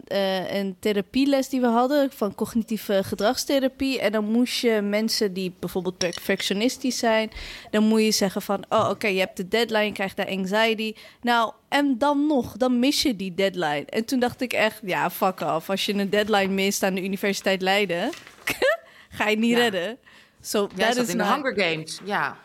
eh, 0.07 0.57
een 0.57 0.77
therapieles 0.81 1.49
die 1.49 1.61
we 1.61 1.67
hadden 1.67 2.11
van 2.13 2.35
cognitieve 2.35 3.01
gedragstherapie. 3.05 4.01
En 4.01 4.13
dan 4.13 4.25
moest 4.25 4.61
je 4.61 4.81
mensen 4.81 5.33
die 5.33 5.55
bijvoorbeeld 5.59 5.99
perfectionistisch 5.99 6.99
zijn, 6.99 7.31
dan 7.71 7.85
moet 7.85 8.03
je 8.03 8.11
zeggen 8.11 8.43
van, 8.43 8.65
oh 8.69 8.89
oké, 8.91 9.07
je 9.07 9.19
hebt 9.19 9.37
de 9.37 9.49
deadline, 9.49 9.85
je 9.85 9.93
krijgt 9.93 10.17
daar 10.17 10.29
anxiety. 10.29 10.95
Nou, 11.23 11.53
en 11.69 11.99
dan 11.99 12.27
nog, 12.27 12.57
dan 12.57 12.79
mis 12.79 13.03
je 13.03 13.17
die 13.17 13.35
deadline. 13.35 13.85
En 13.89 14.05
toen 14.05 14.21
dacht 14.21 14.41
ik 14.41 14.53
echt, 14.53 14.81
ja, 14.85 15.11
fuck 15.11 15.41
off. 15.41 15.71
Als 15.71 15.87
je 15.87 15.95
een 15.95 16.11
deadline 16.11 16.53
mist 16.53 16.83
aan 16.83 16.95
de 16.95 17.03
Universiteit 17.03 17.63
Leiden, 17.63 18.11
ga 19.17 19.29
je 19.29 19.37
niet 19.37 19.51
Ja. 19.51 19.57
redden. 19.59 19.99
So, 20.41 20.69
Ja, 20.75 20.87
dat 20.89 20.97
is 20.97 21.09
in 21.09 21.19
de 21.19 21.25
Hunger 21.25 21.61
Games. 21.61 22.01
Ja. 22.05 22.37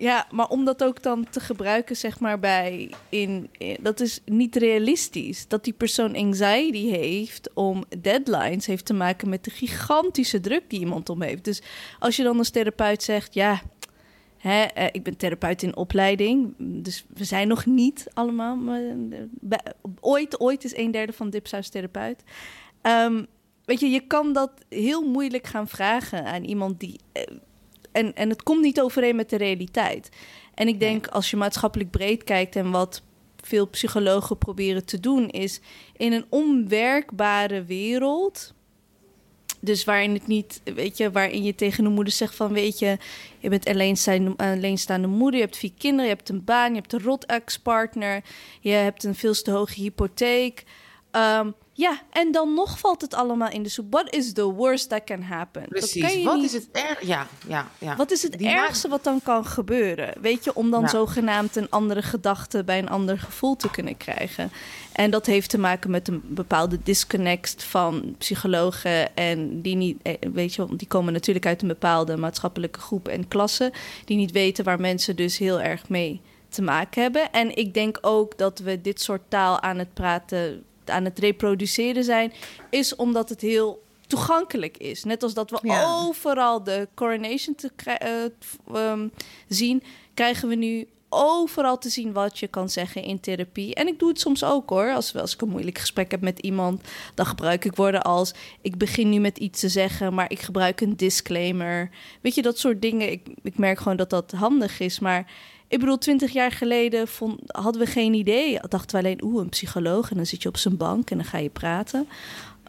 Ja, 0.00 0.26
maar 0.30 0.48
om 0.48 0.64
dat 0.64 0.84
ook 0.84 1.02
dan 1.02 1.26
te 1.30 1.40
gebruiken, 1.40 1.96
zeg 1.96 2.20
maar, 2.20 2.38
bij 2.38 2.90
in, 3.08 3.50
dat 3.80 4.00
is 4.00 4.20
niet 4.24 4.56
realistisch. 4.56 5.48
Dat 5.48 5.64
die 5.64 5.72
persoon 5.72 6.16
anxiety 6.16 6.88
heeft 6.88 7.50
om 7.54 7.84
deadlines, 7.98 8.66
heeft 8.66 8.84
te 8.84 8.94
maken 8.94 9.28
met 9.28 9.44
de 9.44 9.50
gigantische 9.50 10.40
druk 10.40 10.70
die 10.70 10.80
iemand 10.80 11.08
om 11.08 11.22
heeft. 11.22 11.44
Dus 11.44 11.62
als 11.98 12.16
je 12.16 12.22
dan 12.22 12.38
als 12.38 12.50
therapeut 12.50 13.02
zegt, 13.02 13.34
ja, 13.34 13.62
hè, 14.36 14.62
eh, 14.62 14.86
ik 14.92 15.02
ben 15.02 15.16
therapeut 15.16 15.62
in 15.62 15.76
opleiding, 15.76 16.54
dus 16.58 17.04
we 17.14 17.24
zijn 17.24 17.48
nog 17.48 17.66
niet 17.66 18.06
allemaal, 18.14 18.56
maar, 18.56 18.82
eh, 19.50 19.58
ooit, 20.00 20.40
ooit 20.40 20.64
is 20.64 20.76
een 20.76 20.90
derde 20.90 21.12
van 21.12 21.30
Dipsaus 21.30 21.68
therapeut. 21.68 22.22
Ehm, 22.80 23.24
weet 23.64 23.80
je, 23.80 23.90
je 23.90 24.06
kan 24.06 24.32
dat 24.32 24.52
heel 24.68 25.02
moeilijk 25.02 25.46
gaan 25.46 25.68
vragen 25.68 26.24
aan 26.24 26.44
iemand 26.44 26.80
die 26.80 27.00
eh, 27.12 27.22
en, 27.92 28.14
en 28.14 28.28
het 28.28 28.42
komt 28.42 28.62
niet 28.62 28.80
overeen 28.80 29.16
met 29.16 29.30
de 29.30 29.36
realiteit. 29.36 30.08
En 30.54 30.68
ik 30.68 30.80
denk, 30.80 31.06
als 31.06 31.30
je 31.30 31.36
maatschappelijk 31.36 31.90
breed 31.90 32.24
kijkt 32.24 32.56
en 32.56 32.70
wat 32.70 33.02
veel 33.40 33.68
psychologen 33.68 34.38
proberen 34.38 34.84
te 34.84 35.00
doen, 35.00 35.28
is 35.28 35.60
in 35.96 36.12
een 36.12 36.24
onwerkbare 36.28 37.64
wereld. 37.64 38.54
Dus 39.60 39.84
waarin 39.84 40.12
het 40.12 40.26
niet, 40.26 40.60
weet 40.64 40.96
je, 40.96 41.10
waarin 41.10 41.42
je 41.42 41.54
tegen 41.54 41.84
de 41.84 41.90
moeder 41.90 42.12
zegt 42.12 42.34
van, 42.34 42.52
weet 42.52 42.78
je, 42.78 42.96
je 43.38 43.48
bent 43.48 43.66
alleenstaande, 43.66 44.34
alleenstaande 44.36 45.06
moeder, 45.06 45.40
je 45.40 45.44
hebt 45.44 45.56
vier 45.56 45.72
kinderen, 45.78 46.04
je 46.04 46.14
hebt 46.16 46.28
een 46.28 46.44
baan, 46.44 46.70
je 46.70 46.80
hebt 46.80 46.92
een 46.92 47.02
rot 47.02 47.26
ex-partner, 47.26 48.22
je 48.60 48.70
hebt 48.70 49.04
een 49.04 49.14
veel 49.14 49.34
te 49.34 49.50
hoge 49.50 49.80
hypotheek. 49.80 50.64
Ehm, 51.10 51.50
ja, 51.80 52.00
en 52.10 52.32
dan 52.32 52.54
nog 52.54 52.78
valt 52.78 53.00
het 53.00 53.14
allemaal 53.14 53.50
in 53.50 53.62
de 53.62 53.68
soep. 53.68 53.86
What 53.92 54.14
is 54.14 54.32
the 54.32 54.44
worst 54.52 54.88
that 54.88 55.04
can 55.04 55.22
happen? 55.22 55.60
Dat 55.68 55.70
kan 55.70 55.78
Precies. 55.88 56.14
je 56.14 56.24
Wat 56.24 56.34
niet- 56.36 56.44
is 56.44 56.52
het 56.52 56.68
erg? 56.72 57.06
Ja, 57.06 57.26
ja, 57.48 57.68
ja. 57.78 57.96
wat 57.96 58.10
is 58.10 58.22
het 58.22 58.38
Die 58.38 58.48
ergste 58.48 58.88
wat 58.88 59.04
dan 59.04 59.20
kan 59.22 59.44
gebeuren? 59.46 60.14
Weet 60.20 60.44
je, 60.44 60.54
om 60.54 60.70
dan 60.70 60.80
Ja. 60.80 60.88
zogenaamd 60.88 61.56
een 61.56 61.70
andere 61.70 62.02
gedachte 62.02 62.64
bij 62.64 62.78
een 62.78 62.88
ander 62.88 63.18
gevoel 63.18 63.56
te 63.56 63.70
kunnen 63.70 63.96
krijgen. 63.96 64.50
En 64.92 65.10
dat 65.10 65.26
heeft 65.26 65.50
te 65.50 65.58
maken 65.58 65.90
met 65.90 66.08
een 66.08 66.22
bepaalde 66.24 66.78
disconnect 66.82 67.64
van 67.64 68.14
psychologen. 68.18 69.16
En 69.16 69.60
die 69.62 69.76
niet, 69.76 69.98
eh, 70.02 70.14
weet 70.32 70.54
je, 70.54 70.66
want 70.66 70.78
die 70.78 70.88
komen 70.88 71.12
natuurlijk 71.12 71.46
uit 71.46 71.62
een 71.62 71.68
bepaalde 71.68 72.16
maatschappelijke 72.16 72.80
groep 72.80 73.08
en 73.08 73.28
klasse. 73.28 73.72
Die 74.04 74.16
niet 74.16 74.32
weten 74.32 74.64
waar 74.64 74.80
mensen 74.80 75.16
dus 75.16 75.38
heel 75.38 75.60
erg 75.60 75.88
mee 75.88 76.20
te 76.48 76.62
maken 76.62 77.02
hebben. 77.02 77.32
En 77.32 77.56
ik 77.56 77.74
denk 77.74 77.98
ook 78.00 78.38
dat 78.38 78.58
we 78.58 78.80
dit 78.80 79.00
soort 79.00 79.22
taal 79.28 79.60
aan 79.60 79.78
het 79.78 79.94
praten, 79.94 80.62
aan 80.90 81.04
het 81.04 81.18
reproduceren 81.18 82.04
zijn, 82.04 82.32
is 82.70 82.96
omdat 82.96 83.28
het 83.28 83.40
heel 83.40 83.82
toegankelijk 84.06 84.76
is. 84.76 85.04
Net 85.04 85.22
als 85.22 85.34
dat 85.34 85.50
we 85.50 85.58
Ja. 85.62 85.98
overal 86.06 86.64
de 86.64 86.88
coronation 86.94 87.54
te 87.54 87.70
ehm, 88.72 89.08
zien, 89.48 89.82
krijgen 90.14 90.48
we 90.48 90.54
nu 90.54 90.88
overal 91.08 91.78
te 91.78 91.88
zien 91.88 92.12
wat 92.12 92.38
je 92.38 92.46
kan 92.46 92.68
zeggen 92.68 93.02
in 93.02 93.20
therapie. 93.20 93.74
En 93.74 93.86
ik 93.86 93.98
doe 93.98 94.08
het 94.08 94.20
soms 94.20 94.44
ook 94.44 94.68
hoor. 94.68 94.92
Als, 94.92 95.16
als 95.16 95.34
ik 95.34 95.40
een 95.40 95.48
moeilijk 95.48 95.78
gesprek 95.78 96.10
heb 96.10 96.20
met 96.20 96.38
iemand, 96.38 96.82
dan 97.14 97.26
gebruik 97.26 97.64
ik 97.64 97.76
woorden 97.76 98.02
als: 98.02 98.34
Ik 98.60 98.78
begin 98.78 99.08
nu 99.08 99.18
met 99.18 99.38
iets 99.38 99.60
te 99.60 99.68
zeggen, 99.68 100.14
maar 100.14 100.30
ik 100.30 100.40
gebruik 100.40 100.80
een 100.80 100.96
disclaimer. 100.96 101.90
Weet 102.20 102.34
je, 102.34 102.42
dat 102.42 102.58
soort 102.58 102.82
dingen. 102.82 103.10
Ik, 103.12 103.26
ik 103.42 103.58
merk 103.58 103.78
gewoon 103.78 103.96
dat 103.96 104.10
dat 104.10 104.32
handig 104.32 104.80
is. 104.80 104.98
Maar 104.98 105.32
ik 105.70 105.78
bedoel, 105.78 105.98
twintig 105.98 106.32
jaar 106.32 106.52
geleden 106.52 107.08
vond, 107.08 107.40
hadden 107.46 107.80
we 107.82 107.86
geen 107.86 108.14
idee. 108.14 108.58
Dachten 108.68 108.96
we 109.00 109.06
alleen, 109.06 109.24
oeh, 109.24 109.42
een 109.42 109.48
psycholoog. 109.48 110.10
En 110.10 110.16
dan 110.16 110.26
zit 110.26 110.42
je 110.42 110.48
op 110.48 110.56
zijn 110.56 110.76
bank 110.76 111.10
en 111.10 111.16
dan 111.16 111.26
ga 111.26 111.38
je 111.38 111.48
praten. 111.48 112.08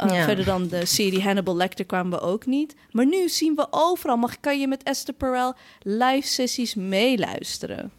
Uh, 0.04 0.16
Ja. 0.16 0.24
Verder 0.24 0.46
dan 0.46 0.68
de 0.68 0.86
serie 0.86 1.22
Hannibal 1.22 1.56
Lecter 1.56 1.86
kwamen 1.86 2.20
we 2.20 2.26
ook 2.26 2.46
niet. 2.46 2.76
Maar 2.92 3.06
nu 3.06 3.30
zien 3.30 3.56
we 3.56 3.68
overal. 3.70 4.18
Mag, 4.18 4.40
kan 4.40 4.60
je 4.60 4.68
met 4.68 4.84
Esther 4.84 5.14
Perel 5.14 5.54
live 5.82 6.28
sessies 6.28 6.76
meeluisteren. 6.76 7.92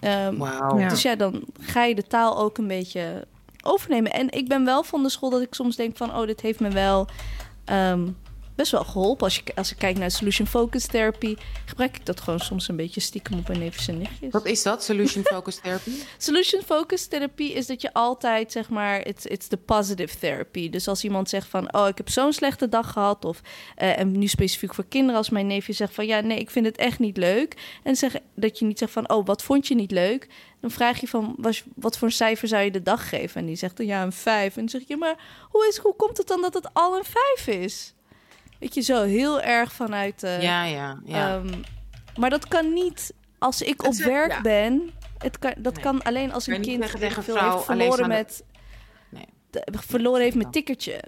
Ehm, 0.00 0.36
Wauw. 0.36 0.78
Ja. 0.78 0.88
Dus 0.88 1.02
ja, 1.02 1.14
dan 1.16 1.44
ga 1.60 1.84
je 1.84 1.94
de 1.94 2.06
taal 2.06 2.38
ook 2.38 2.58
een 2.58 2.66
beetje 2.66 3.26
overnemen. 3.62 4.12
En 4.12 4.30
ik 4.30 4.48
ben 4.48 4.64
wel 4.64 4.82
van 4.82 5.02
de 5.02 5.08
school 5.08 5.30
dat 5.30 5.42
ik 5.42 5.54
soms 5.54 5.76
denk 5.76 5.96
van... 5.96 6.16
oh, 6.16 6.26
dit 6.26 6.40
heeft 6.40 6.60
me 6.60 6.70
wel 6.70 7.06
ehm, 7.64 8.08
best 8.56 8.72
wel 8.72 8.84
geholpen. 8.84 9.24
Als, 9.24 9.36
je, 9.36 9.42
als 9.54 9.70
ik 9.70 9.78
kijk 9.78 9.98
naar 9.98 10.10
solution 10.10 10.46
focus 10.46 10.86
therapy... 10.86 11.36
gebruik 11.64 11.96
ik 11.96 12.06
dat 12.06 12.20
gewoon 12.20 12.38
soms 12.38 12.68
een 12.68 12.76
beetje 12.76 13.00
stiekem 13.00 13.38
op 13.38 13.48
mijn 13.48 13.58
neefjes 13.60 13.88
en 13.88 13.98
nichtjes. 13.98 14.32
Wat 14.32 14.46
is 14.46 14.62
dat? 14.62 14.84
Solution 14.84 15.24
Focused 15.24 15.62
Therapy? 15.62 15.90
Solution 16.18 16.62
focus 16.62 17.06
therapie 17.06 17.52
is 17.52 17.66
dat 17.66 17.80
je 17.80 17.92
altijd 17.92 18.52
zeg 18.52 18.68
maar 18.68 19.06
it's 19.06 19.24
it's 19.24 19.46
the 19.46 19.56
positive 19.56 20.18
therapy. 20.18 20.70
Dus 20.70 20.88
als 20.88 21.04
iemand 21.04 21.28
zegt 21.28 21.48
van 21.48 21.74
oh 21.74 21.88
ik 21.88 21.96
heb 21.96 22.08
zo'n 22.08 22.32
slechte 22.32 22.68
dag 22.68 22.92
gehad 22.92 23.24
of 23.24 23.40
eh, 23.74 23.98
en 23.98 24.18
nu 24.18 24.26
specifiek 24.26 24.74
voor 24.74 24.86
kinderen 24.88 25.16
als 25.16 25.30
mijn 25.30 25.46
neefje 25.46 25.72
zegt 25.72 25.94
van 25.94 26.06
ja 26.06 26.20
nee 26.20 26.38
ik 26.38 26.50
vind 26.50 26.66
het 26.66 26.76
echt 26.76 26.98
niet 26.98 27.16
leuk 27.16 27.78
en 27.82 27.96
zeg 27.96 28.14
dat 28.34 28.58
je 28.58 28.64
niet 28.64 28.78
zegt 28.78 28.92
van 28.92 29.10
oh 29.10 29.26
wat 29.26 29.42
vond 29.42 29.66
je 29.66 29.74
niet 29.74 29.90
leuk 29.90 30.28
dan 30.60 30.70
vraag 30.70 31.00
je 31.00 31.08
van 31.08 31.34
was, 31.38 31.64
wat 31.74 31.98
voor 31.98 32.08
een 32.08 32.14
cijfer 32.14 32.48
zou 32.48 32.62
je 32.62 32.70
de 32.70 32.82
dag 32.82 33.08
geven 33.08 33.40
en 33.40 33.46
die 33.46 33.56
zegt 33.56 33.76
dan 33.76 33.86
ja 33.86 34.02
een 34.02 34.12
vijf 34.12 34.56
en 34.56 34.60
dan 34.60 34.68
zeg 34.68 34.82
je 34.86 34.96
maar 34.96 35.46
hoe 35.50 35.66
is 35.66 35.76
hoe 35.76 35.96
komt 35.96 36.16
het 36.16 36.26
dan 36.26 36.40
dat 36.40 36.54
het 36.54 36.68
al 36.72 36.96
een 36.96 37.04
vijf 37.04 37.46
is? 37.46 37.94
Weet 38.58 38.74
je 38.74 38.80
zo 38.80 39.02
heel 39.02 39.40
erg 39.40 39.72
vanuit 39.72 40.22
eh, 40.22 40.42
Ja, 40.42 40.64
ja, 40.64 41.00
ja. 41.04 41.34
Ehm, 41.36 41.60
maar 42.16 42.30
dat 42.30 42.48
kan 42.48 42.72
niet 42.72 43.14
als 43.38 43.62
ik 43.62 43.84
op 43.86 43.94
werk 43.94 44.30
ja. 44.32 44.40
ben. 44.40 44.90
Het 45.18 45.38
kan, 45.38 45.54
dat 45.58 45.74
Nee. 45.74 45.82
kan 45.82 46.02
alleen 46.02 46.32
als 46.32 46.46
een 46.46 46.60
kind 46.60 46.84
veel, 46.90 47.10
vrouw, 47.22 47.52
heeft 47.52 47.64
verloren 47.64 48.08
met 48.08 48.44
Nee. 49.10 49.24
de- 49.50 49.66
verloren 49.86 50.20
heeft 50.22 50.36
met 50.36 50.52
tikkertje. 50.52 51.00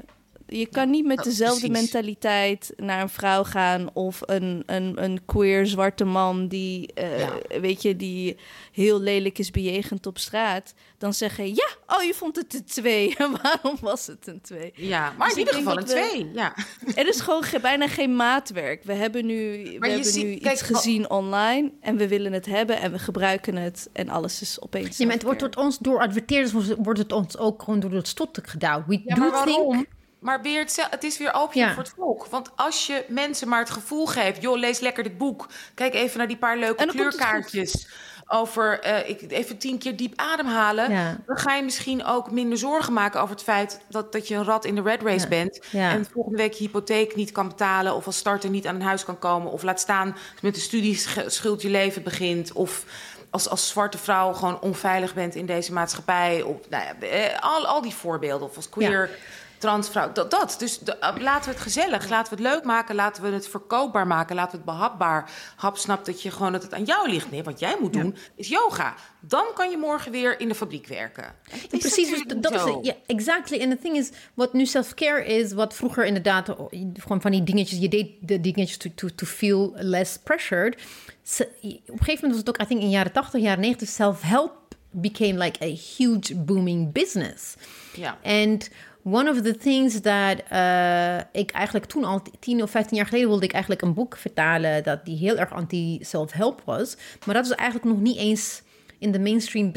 Je 0.51 0.67
kan 0.67 0.91
niet 0.91 1.05
met 1.07 1.17
dat- 1.17 1.25
dezelfde 1.27 1.69
mentaliteit 1.69 2.73
naar 2.77 3.01
een 3.03 3.09
vrouw 3.09 3.45
gaan 3.45 3.91
of 3.95 4.21
een, 4.27 4.63
een, 4.67 5.03
een 5.05 5.21
queer 5.25 5.67
zwarte 5.67 6.05
man 6.05 6.49
die, 6.49 6.93
eh, 6.95 7.19
Ja. 7.19 7.61
weet 7.61 7.83
je, 7.83 7.97
die 7.97 8.37
heel 8.73 9.01
lelijk 9.01 9.39
is 9.39 9.51
bejegend 9.51 10.07
op 10.07 10.19
straat. 10.19 10.75
Dan 10.99 11.15
zeggen, 11.15 11.49
ja, 11.49 11.69
oh, 11.87 12.03
je 12.03 12.15
vond 12.15 12.37
het 12.37 12.55
een 12.55 12.65
twee. 12.65 13.15
Waarom 13.43 13.77
was 13.81 14.07
het 14.07 14.27
een 14.27 14.41
twee? 14.41 14.73
ja, 14.75 15.13
maar 15.19 15.27
Dus 15.29 15.37
in 15.37 15.39
ieder 15.39 15.55
geval 15.55 15.77
een 15.79 15.85
we- 15.87 15.91
twee. 16.09 16.31
Ja. 16.35 16.55
Er 16.95 17.09
is 17.09 17.21
gewoon 17.21 17.43
ge- 17.43 17.61
bijna 17.61 17.89
geen 17.89 18.17
maatwerk. 18.17 18.83
We 18.85 18.93
hebben 18.93 19.27
nu, 19.27 19.35
we 19.35 19.77
Maar 19.79 19.89
je 19.89 19.95
hebben 19.95 20.13
ziet- 20.13 20.25
nu 20.25 20.37
kijk, 20.37 20.53
iets 20.53 20.63
gezien 20.63 21.11
online 21.11 21.73
en 21.81 21.97
we 21.97 22.09
willen 22.09 22.33
het 22.33 22.47
hebben 22.47 22.81
en 22.81 22.93
we 22.93 22.99
gebruiken 22.99 23.57
het 23.57 23.89
en 23.93 24.09
alles 24.09 24.41
is 24.41 24.61
opeens. 24.61 24.97
Ja, 24.97 25.05
maar 25.05 25.15
het 25.15 25.23
wordt 25.25 25.57
ons 25.57 25.79
door 25.79 26.01
adverteerders 26.01 26.53
wordt- 26.77 26.99
het 26.99 27.13
ons 27.13 27.37
ook 27.39 27.63
gewoon 27.63 27.81
door 27.81 27.93
het 27.93 28.09
stot 28.09 28.39
gedouwd. 28.43 28.87
We 28.87 29.01
Ja, 29.05 29.15
do 29.15 29.21
maar 29.21 29.31
waarom? 29.31 29.73
think 29.73 29.87
Maar 30.19 30.43
weer 30.43 30.61
het, 30.61 30.87
het 30.91 31.05
is 31.05 31.19
weer 31.19 31.49
Ja. 31.53 31.73
voor 31.75 31.83
het 31.83 31.93
volk. 31.97 32.27
Want 32.27 32.51
als 32.57 32.87
je 32.87 33.05
mensen 33.09 33.49
maar 33.49 33.61
het 33.61 33.71
gevoel 33.71 34.07
geeft... 34.07 34.43
joh, 34.43 34.59
lees 34.59 34.81
lekker 34.81 35.03
dit 35.03 35.19
boek. 35.19 35.47
Kijk 35.75 35.95
even 35.95 36.19
naar 36.19 36.29
die 36.29 36.37
paar 36.37 36.59
leuke 36.59 36.87
kleurkaartjes... 36.87 37.89
over 38.27 38.81
eh, 38.81 39.09
ik, 39.09 39.31
even 39.31 39.59
tien 39.59 39.79
keer 39.79 39.97
diep 39.97 40.13
ademhalen... 40.17 40.91
Ja. 40.91 41.17
dan 41.27 41.37
ga 41.37 41.55
je 41.55 41.63
misschien 41.63 42.05
ook 42.05 42.31
minder 42.31 42.59
zorgen 42.59 42.93
maken 42.93 43.21
over 43.21 43.35
het 43.35 43.45
feit... 43.45 43.81
dat, 43.89 44.13
dat 44.13 44.29
je 44.29 44.35
een 44.35 44.45
rat 44.45 44.65
in 44.65 44.75
de 44.75 44.83
red 44.83 45.03
race 45.03 45.23
Ja. 45.23 45.29
bent... 45.29 45.61
Ja. 45.71 45.91
en 45.91 46.07
volgende 46.13 46.39
week 46.39 46.53
je 46.53 46.65
hypotheek 46.65 47.17
niet 47.17 47.33
kan 47.33 47.49
betalen... 47.49 47.95
of 47.95 48.07
als 48.07 48.17
starter 48.17 48.51
niet 48.51 48.67
aan 48.67 48.75
een 48.75 48.83
huis 48.83 49.05
kan 49.05 49.19
komen... 49.19 49.53
of 49.53 49.63
laat 49.63 49.81
staan 49.81 50.17
met 50.43 50.55
de 50.55 50.61
studieschuld 50.61 51.63
je 51.63 51.71
leven 51.71 52.03
begint... 52.03 52.53
of 52.53 52.85
als, 53.31 53.49
als 53.49 53.69
zwarte 53.69 53.99
vrouw 53.99 54.33
gewoon 54.33 54.61
onveilig 54.61 55.15
bent 55.15 55.35
in 55.35 55.47
deze 55.47 55.73
maatschappij... 55.73 56.43
Of, 56.43 56.57
nou 56.69 56.85
ja, 56.85 57.07
eh, 57.07 57.39
al, 57.41 57.67
al 57.67 57.83
die 57.83 57.95
voorbeelden, 57.95 58.49
of 58.49 58.57
als 58.57 58.69
queer 58.69 59.11
transvrouw. 59.59 60.13
Dat, 60.13 60.31
dat. 60.31 60.57
Dus 60.59 60.79
de- 60.79 60.97
uh, 61.01 61.15
laten 61.21 61.45
we 61.45 61.55
het 61.55 61.65
gezellig, 61.65 62.09
laten 62.09 62.37
we 62.37 62.43
het 62.43 62.55
leuk 62.55 62.65
maken, 62.65 62.95
laten 62.95 63.23
we 63.23 63.29
het 63.29 63.49
verkoopbaar 63.49 64.07
maken, 64.07 64.37
laten 64.37 64.51
we 64.51 64.57
het 64.57 64.65
behapbaar. 64.65 65.31
Hap 65.57 65.77
snapt 65.77 66.07
dat 66.07 66.23
je 66.23 66.31
gewoon 66.31 66.53
dat 66.53 66.63
het 66.63 66.75
aan 66.75 66.85
jou 66.85 67.11
ligt. 67.11 67.31
Nee, 67.31 67.43
wat 67.43 67.59
jij 67.59 67.77
moet 67.81 67.93
doen 67.93 68.17
is 68.35 68.49
yoga. 68.49 68.95
Dan 69.21 69.47
kan 69.55 69.71
je 69.71 69.77
morgen 69.77 70.13
weer 70.13 70.41
in 70.41 70.49
de 70.49 70.55
fabriek 70.55 70.87
werken. 70.87 71.35
Precies, 71.69 72.11
dus 72.11 72.25
dat 72.41 72.55
is 72.55 72.63
het. 72.63 72.79
Ja, 72.83 72.95
exactly. 73.07 73.61
En 73.61 73.71
the 73.71 73.79
thing 73.79 73.97
is, 73.97 74.11
wat 74.35 74.53
nu 74.53 74.67
self-care 74.67 75.25
is, 75.25 75.53
wat 75.53 75.75
vroeger 75.75 76.05
inderdaad 76.05 76.49
oh, 76.49 76.73
gewoon 76.95 77.21
van 77.21 77.31
die 77.31 77.43
dingetjes, 77.43 77.79
je 77.79 77.89
deed 77.89 78.11
de 78.21 78.41
dingetjes 78.41 78.77
to, 78.77 78.91
to, 78.95 79.09
to 79.15 79.27
feel 79.27 79.73
less 79.75 80.19
pressured. 80.19 80.75
Op 80.75 81.47
een 81.61 81.81
gegeven 81.87 82.05
moment 82.05 82.21
was 82.21 82.37
het 82.37 82.49
ook, 82.49 82.61
I 82.61 82.67
think 82.67 82.81
in 82.81 82.91
jaren 82.91 83.13
80, 83.13 83.41
jaren 83.41 83.61
90, 83.61 83.89
self-help 83.89 84.53
became 84.91 85.39
like 85.39 85.65
a 85.65 85.75
huge 85.97 86.35
booming 86.35 86.93
business. 86.93 87.57
Ja. 87.95 88.19
And 88.23 88.71
one 89.11 89.31
of 89.31 89.43
the 89.43 89.57
things 89.57 90.01
that 90.01 90.43
eh, 90.49 91.41
ik 91.43 91.51
eigenlijk 91.51 91.85
toen 91.85 92.05
al 92.05 92.23
10 92.39 92.63
of 92.63 92.71
15 92.71 92.97
jaar 92.97 93.07
geleden 93.07 93.29
wilde 93.29 93.45
ik 93.45 93.53
eigenlijk 93.53 93.83
een 93.83 93.95
boek 93.95 94.17
vertalen 94.17 94.83
dat 94.83 95.05
die 95.05 95.17
heel 95.17 95.37
erg 95.37 95.53
anti-self-help 95.53 96.63
was. 96.65 96.97
Maar 97.27 97.35
dat 97.35 97.45
is 97.45 97.51
eigenlijk 97.51 97.89
nog 97.89 98.01
niet 98.01 98.17
eens 98.17 98.63
in 98.99 99.13
de 99.13 99.19
mainstream 99.21 99.73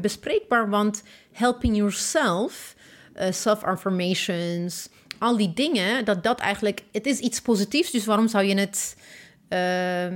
bespreekbaar, 0.00 0.70
want 0.70 1.02
helping 1.32 1.76
yourself, 1.76 2.74
eh, 3.14 3.32
self-affirmations, 3.32 4.88
al 5.18 5.36
die 5.36 5.52
dingen, 5.52 6.04
dat 6.04 6.22
dat 6.22 6.40
eigenlijk, 6.40 6.82
het 6.92 7.06
is 7.06 7.18
iets 7.18 7.40
positiefs, 7.40 7.90
dus 7.90 8.04
waarom 8.04 8.28
zou 8.28 8.44
je 8.44 8.54
het 8.54 8.96
eh, 9.48 10.06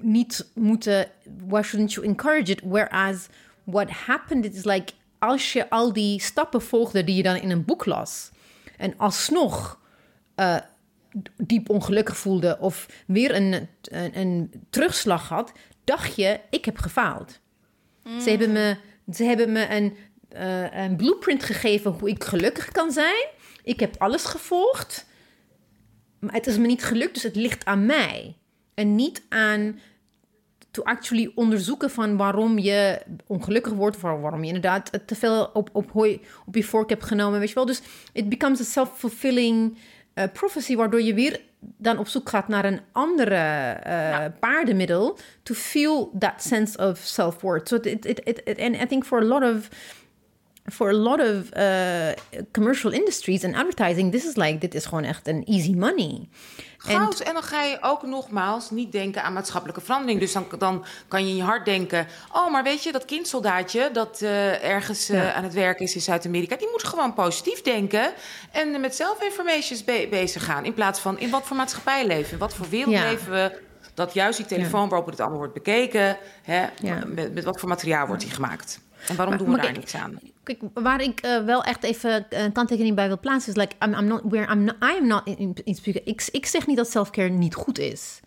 niet 0.00 0.50
moeten, 0.54 1.06
why 1.46 1.62
shouldn't 1.62 1.92
you 1.92 2.06
encourage 2.06 2.50
it? 2.50 2.60
Whereas 2.64 3.28
what 3.64 3.90
happened 3.90 4.54
is 4.54 4.64
like, 4.64 4.92
als 5.20 5.52
je 5.52 5.70
al 5.70 5.92
die 5.92 6.20
stappen 6.20 6.62
volgde 6.62 7.04
die 7.04 7.16
je 7.16 7.22
dan 7.22 7.36
in 7.36 7.50
een 7.50 7.64
boek 7.64 7.86
las, 7.86 8.30
en 8.76 8.94
alsnog 8.96 9.80
eh, 10.34 10.56
diep 11.36 11.70
ongelukkig 11.70 12.16
voelde 12.16 12.58
of 12.60 12.86
weer 13.06 13.34
een, 13.34 13.68
een, 13.82 14.18
een 14.18 14.52
terugslag 14.70 15.28
had, 15.28 15.52
dacht 15.84 16.16
je, 16.16 16.40
ik 16.50 16.64
heb 16.64 16.78
gefaald. 16.78 17.40
Ze 18.22 18.30
hebben 18.30 18.52
me, 18.52 18.76
ze 19.12 19.24
hebben 19.24 19.52
me 19.52 19.68
een, 19.70 19.96
eh, 20.28 20.82
een 20.84 20.96
blueprint 20.96 21.42
gegeven 21.42 21.90
hoe 21.90 22.08
ik 22.08 22.24
gelukkig 22.24 22.70
kan 22.70 22.92
zijn. 22.92 23.26
Ik 23.62 23.80
heb 23.80 23.94
alles 23.98 24.24
gevolgd. 24.24 25.06
Maar 26.18 26.34
het 26.34 26.46
is 26.46 26.58
me 26.58 26.66
niet 26.66 26.84
gelukt, 26.84 27.14
dus 27.14 27.22
het 27.22 27.36
ligt 27.36 27.64
aan 27.64 27.86
mij. 27.86 28.36
En 28.74 28.94
niet 28.94 29.22
aan 29.28 29.80
to 30.70 30.82
actually 30.82 31.32
onderzoeken 31.34 31.90
van 31.90 32.16
waarom 32.16 32.58
je 32.58 33.00
ongelukkig 33.26 33.72
wordt... 33.72 33.96
of 33.96 34.02
waarom 34.02 34.40
je 34.40 34.46
inderdaad 34.46 34.90
te 35.06 35.14
veel 35.14 35.50
op, 35.52 35.68
op, 35.72 35.90
hooi, 35.92 36.20
op 36.46 36.54
je 36.54 36.64
vork 36.64 36.88
hebt 36.88 37.04
genomen, 37.04 37.38
weet 37.38 37.48
je 37.48 37.54
wel. 37.54 37.66
Dus 37.66 37.82
it 38.12 38.28
becomes 38.28 38.60
a 38.60 38.64
self-fulfilling 38.64 39.78
eh, 40.14 40.24
prophecy... 40.32 40.76
waardoor 40.76 41.02
je 41.02 41.14
weer 41.14 41.40
dan 41.60 41.98
op 41.98 42.08
zoek 42.08 42.28
gaat 42.28 42.48
naar 42.48 42.64
een 42.64 42.80
andere 42.92 43.34
eh, 43.34 44.24
paardenmiddel... 44.40 45.18
to 45.42 45.54
feel 45.54 46.12
that 46.18 46.42
sense 46.42 46.78
of 46.78 46.98
self-worth. 46.98 47.68
So 47.68 47.76
it, 47.76 48.06
it, 48.06 48.20
it, 48.24 48.40
it, 48.44 48.58
and 48.58 48.74
I 48.74 48.86
think 48.86 49.04
for 49.04 49.20
a 49.20 49.24
lot 49.24 49.42
of 49.42 49.68
for 50.70 50.88
a 50.88 50.92
lot 50.94 51.20
of 51.20 51.56
uh, 51.56 52.42
commercial 52.52 52.90
industries 52.92 53.44
and 53.44 53.54
advertising, 53.54 54.12
this 54.12 54.24
is 54.24 54.36
like, 54.36 54.58
dit 54.58 54.74
is 54.74 54.84
gewoon 54.86 55.04
echt 55.04 55.28
een 55.28 55.44
easy 55.44 55.72
money. 55.74 56.28
Goud. 56.78 57.20
En 57.20 57.32
dan 57.32 57.42
ga 57.42 57.62
je 57.62 57.78
ook 57.80 58.02
nogmaals 58.02 58.70
niet 58.70 58.92
denken 58.92 59.22
aan 59.22 59.32
maatschappelijke 59.32 59.80
verandering. 59.80 60.20
Dus 60.20 60.32
dan, 60.32 60.46
dan 60.58 60.84
kan 61.08 61.24
je 61.24 61.30
in 61.30 61.36
je 61.36 61.42
hart 61.42 61.64
denken... 61.64 62.06
oh, 62.32 62.50
maar 62.52 62.62
weet 62.62 62.82
je, 62.82 62.92
dat 62.92 63.04
kindsoldaatje 63.04 63.90
dat 63.92 64.20
eh, 64.22 64.64
ergens 64.64 65.08
eh, 65.08 65.16
Ja. 65.22 65.32
aan 65.32 65.44
het 65.44 65.54
werk 65.54 65.80
is 65.80 65.94
in 65.94 66.00
Zuid-Amerika... 66.00 66.56
die 66.56 66.68
moet 66.70 66.84
gewoon 66.84 67.14
positief 67.14 67.62
denken 67.62 68.12
en 68.52 68.80
met 68.80 68.94
self-informations 68.94 69.84
be- 69.84 70.06
bezig 70.10 70.44
gaan... 70.44 70.64
in 70.64 70.74
plaats 70.74 71.00
van 71.00 71.18
in 71.18 71.30
wat 71.30 71.42
voor 71.46 71.56
maatschappij 71.56 72.06
leven 72.06 72.26
we, 72.26 72.32
in 72.32 72.38
wat 72.38 72.54
voor 72.54 72.68
wereld 72.68 72.94
Ja. 72.94 73.02
leven 73.10 73.32
we... 73.32 73.60
dat 73.94 74.14
juist 74.14 74.36
die 74.36 74.46
telefoon 74.46 74.88
waarop 74.88 75.06
het 75.08 75.20
allemaal 75.20 75.38
wordt 75.38 75.54
bekeken... 75.54 76.16
Hè, 76.42 76.66
Ja. 76.82 77.02
met, 77.06 77.34
met 77.34 77.44
wat 77.44 77.60
voor 77.60 77.68
materiaal 77.68 78.06
wordt 78.06 78.22
die 78.22 78.30
gemaakt. 78.32 78.80
En 79.08 79.16
waarom 79.16 79.28
Maar- 79.28 79.38
doen 79.44 79.46
we 79.46 79.52
maar 79.52 79.62
daar 79.62 79.72
kijk, 79.72 79.76
niks 79.76 79.94
aan? 79.94 80.18
Kijk, 80.42 80.60
waar 80.74 81.00
ik 81.02 81.20
eh, 81.20 81.44
wel 81.44 81.62
echt 81.64 81.82
even 81.82 82.26
een 82.28 82.52
kanttekening 82.52 82.94
bij 82.94 83.06
wil 83.06 83.18
plaatsen 83.18 83.52
is 83.54 83.58
like 83.60 83.74
I'm, 83.86 83.94
I'm 83.94 84.06
not 84.06 84.20
where 84.24 84.52
I'm 84.52 84.64
not, 84.64 84.74
I 84.82 84.96
am 85.00 85.06
not 85.06 85.26
in, 85.26 85.36
in, 85.38 85.56
in 85.64 85.74
speaker. 85.74 86.00
Ik, 86.04 86.28
ik 86.30 86.46
zeg 86.46 86.66
niet 86.66 86.76
dat 86.76 86.90
self-care 86.90 87.28
niet 87.28 87.54
goed 87.54 87.78
is. 87.78 88.20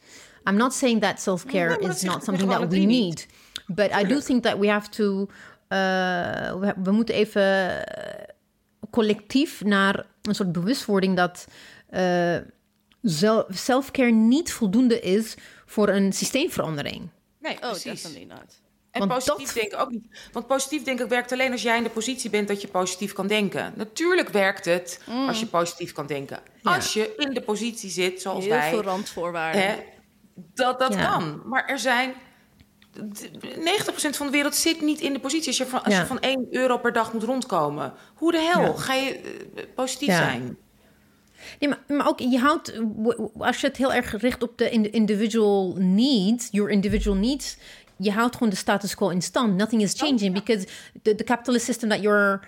I'm 0.49 0.55
not 0.55 0.74
saying 0.74 1.01
that 1.01 1.21
self-care 1.21 1.67
Nee, 1.80 1.89
is 1.89 2.01
not 2.01 2.15
ik 2.17 2.24
something 2.24 2.49
that 2.51 2.67
we 2.69 2.78
need. 2.78 3.28
But 3.67 3.91
I 4.01 4.03
do 4.07 4.19
think 4.19 4.43
that 4.43 4.57
we 4.57 4.67
have 4.69 4.89
to 4.89 5.21
uh, 5.69 6.59
we, 6.59 6.74
we 6.84 6.91
moeten 6.91 7.15
even 7.15 7.43
eh, 7.88 8.24
collectief 8.91 9.63
naar 9.63 10.05
een 10.21 10.36
soort 10.36 10.51
bewustwording 10.51 11.15
dat 11.15 11.47
eh, 11.89 12.36
zel- 13.01 13.45
self-care 13.49 14.11
niet 14.11 14.51
voldoende 14.53 14.99
is 14.99 15.36
voor 15.65 15.89
een 15.89 16.13
systeemverandering. 16.13 17.09
Nee, 17.39 17.53
Oh, 17.53 17.59
precies. 17.59 17.84
definitely 17.84 18.26
not. 18.28 18.61
En 18.93 18.99
Want 19.07 19.11
positief 19.13 19.45
dat- 19.45 19.55
denken 19.55 19.79
ook 19.79 19.91
niet. 19.91 20.05
Want 20.31 20.47
positief 20.47 20.83
denken 20.83 21.07
werkt 21.07 21.31
alleen 21.31 21.51
als 21.51 21.61
jij 21.61 21.77
in 21.77 21.83
de 21.83 21.89
positie 21.89 22.29
bent 22.29 22.47
dat 22.47 22.61
je 22.61 22.67
positief 22.67 23.13
kan 23.13 23.27
denken. 23.27 23.73
Natuurlijk 23.75 24.29
werkt 24.29 24.65
het 24.65 24.99
als 25.27 25.39
je 25.39 25.45
positief 25.45 25.91
kan 25.91 26.07
denken. 26.07 26.39
Ja. 26.61 26.75
Als 26.75 26.93
je 26.93 27.13
in 27.17 27.33
de 27.33 27.41
positie 27.41 27.89
zit, 27.89 28.21
zoals 28.21 28.43
Heel 28.45 28.53
wij, 28.53 28.69
veel 28.69 28.81
randvoorwaarden. 28.81 29.61
hè, 29.61 29.75
dat 30.53 30.79
dat 30.79 30.93
Ja. 30.93 31.09
kan. 31.09 31.41
Maar 31.45 31.65
er 31.65 31.79
zijn... 31.79 32.13
90% 33.59 34.17
van 34.17 34.25
de 34.25 34.31
wereld 34.31 34.55
zit 34.55 34.81
niet 34.81 34.99
in 35.01 35.13
de 35.13 35.19
positie. 35.19 35.47
Als 35.47 35.57
je 35.57 35.65
van, 35.65 35.83
als 35.83 35.93
Ja. 35.93 35.99
je 35.99 36.05
van 36.05 36.19
1 36.21 36.47
euro 36.51 36.77
per 36.77 36.93
dag 36.93 37.13
moet 37.13 37.23
rondkomen. 37.23 37.93
Hoe 38.15 38.31
de 38.31 38.39
hel 38.53 38.73
ga 38.73 38.93
je 38.93 39.19
eh, 39.55 39.63
positief 39.75 40.07
Ja. 40.07 40.17
zijn? 40.17 40.57
Nee, 41.59 41.69
maar, 41.69 41.97
maar 41.97 42.07
ook 42.07 42.19
je 42.19 42.39
houdt, 42.39 42.79
als 43.37 43.61
je 43.61 43.67
het 43.67 43.77
heel 43.77 43.93
erg 43.93 44.17
richt 44.21 44.43
op 44.43 44.57
de 44.57 44.69
in- 44.69 44.91
individual 44.91 45.75
needs, 45.77 46.47
your 46.51 46.69
individual 46.71 47.15
needs, 47.15 47.57
je 48.04 48.12
houdt 48.12 48.34
gewoon 48.34 48.49
de 48.49 48.56
status 48.56 48.95
quo 48.95 49.10
in 49.10 49.22
stand. 49.22 49.56
Nothing 49.56 49.82
is 49.82 49.93
changing 49.93 50.34
because 50.34 50.68
the, 51.01 51.16
the 51.16 51.24
capitalist 51.24 51.66
system 51.66 51.89
that 51.89 52.01
you're, 52.01 52.39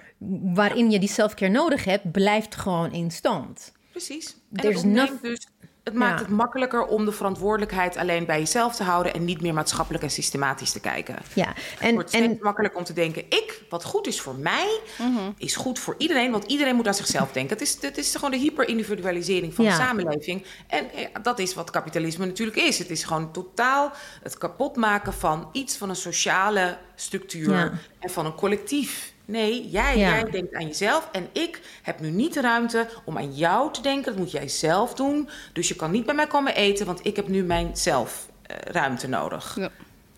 waarin 0.54 0.92
je 0.92 1.00
die 1.00 1.10
self-care 1.10 1.52
nodig 1.52 1.86
hebt, 1.86 2.12
blijft 2.12 2.56
gewoon 2.56 2.92
in 2.94 3.12
stand. 3.12 3.72
Precies. 3.92 4.36
En 4.52 4.62
There's 4.62 4.84
ontneemt 4.84 5.22
dus, 5.22 5.48
het 5.86 5.94
maakt 5.94 6.20
Ja. 6.20 6.26
het 6.26 6.36
makkelijker 6.36 6.86
om 6.86 7.06
de 7.06 7.12
verantwoordelijkheid 7.12 7.98
alleen 7.98 8.26
bij 8.26 8.40
jezelf 8.40 8.76
te 8.76 8.84
houden... 8.84 9.14
en 9.14 9.26
niet 9.26 9.42
meer 9.42 9.54
maatschappelijk 9.54 10.04
en 10.04 10.10
systematisch 10.12 10.72
te 10.72 10.80
kijken. 10.80 11.16
Ja, 11.34 11.48
Het 11.56 11.80
en, 11.80 11.94
wordt 11.94 12.10
steeds 12.10 12.26
en 12.26 12.38
makkelijk 12.42 12.78
om 12.78 12.84
te 12.84 12.94
denken... 12.94 13.24
ik, 13.30 13.62
wat 13.70 13.84
goed 13.84 14.08
is 14.08 14.22
voor 14.22 14.36
mij, 14.36 14.80
Mhm. 14.98 15.32
is 15.38 15.56
goed 15.56 15.80
voor 15.80 15.96
iedereen. 15.98 16.32
Want 16.32 16.44
iedereen 16.46 16.76
moet 16.76 16.88
aan 16.88 16.94
zichzelf 16.94 17.32
denken. 17.32 17.54
Het 17.58 17.62
is, 17.62 17.78
het 17.82 17.98
is 17.98 18.16
gewoon 18.16 18.32
de 18.32 18.38
hyperindividualisering 18.38 19.54
van 19.54 19.66
Ja. 19.66 19.72
de 19.72 19.84
samenleving. 19.84 20.46
En 20.68 20.86
ja, 20.96 21.20
dat 21.22 21.40
is 21.40 21.54
wat 21.54 21.70
kapitalisme 21.70 22.26
natuurlijk 22.26 22.58
is. 22.58 22.78
Het 22.78 22.90
is 22.90 23.04
gewoon 23.04 23.32
totaal 23.32 23.92
het 24.24 24.38
kapotmaken 24.38 25.14
van 25.14 25.50
iets 25.52 25.78
van 25.78 25.90
een 25.90 25.96
sociale 25.96 26.78
structuur... 26.96 27.80
En 28.00 28.10
van 28.10 28.26
een 28.26 28.36
collectief. 28.36 29.14
Nee, 29.26 29.70
jij, 29.70 29.98
Ja. 29.98 30.10
jij 30.10 30.30
denkt 30.32 30.54
aan 30.54 30.68
jezelf 30.68 31.10
en 31.12 31.28
ik 31.32 31.62
heb 31.82 32.00
nu 32.00 32.10
niet 32.10 32.34
de 32.34 32.42
ruimte 32.42 32.88
om 33.06 33.18
aan 33.18 33.36
jou 33.36 33.74
te 33.74 33.82
denken. 33.82 34.12
Dat 34.12 34.16
moet 34.22 34.32
jij 34.32 34.48
zelf 34.48 34.94
doen. 34.94 35.30
Dus 35.54 35.68
je 35.68 35.76
kan 35.76 35.92
niet 35.92 36.06
bij 36.06 36.16
mij 36.16 36.28
komen 36.28 36.56
eten, 36.56 36.86
want 36.86 37.06
ik 37.06 37.16
heb 37.16 37.28
nu 37.28 37.44
mijn 37.44 37.78
zelfruimte 37.78 39.08
nodig. 39.08 39.56
Ja. 39.60 39.70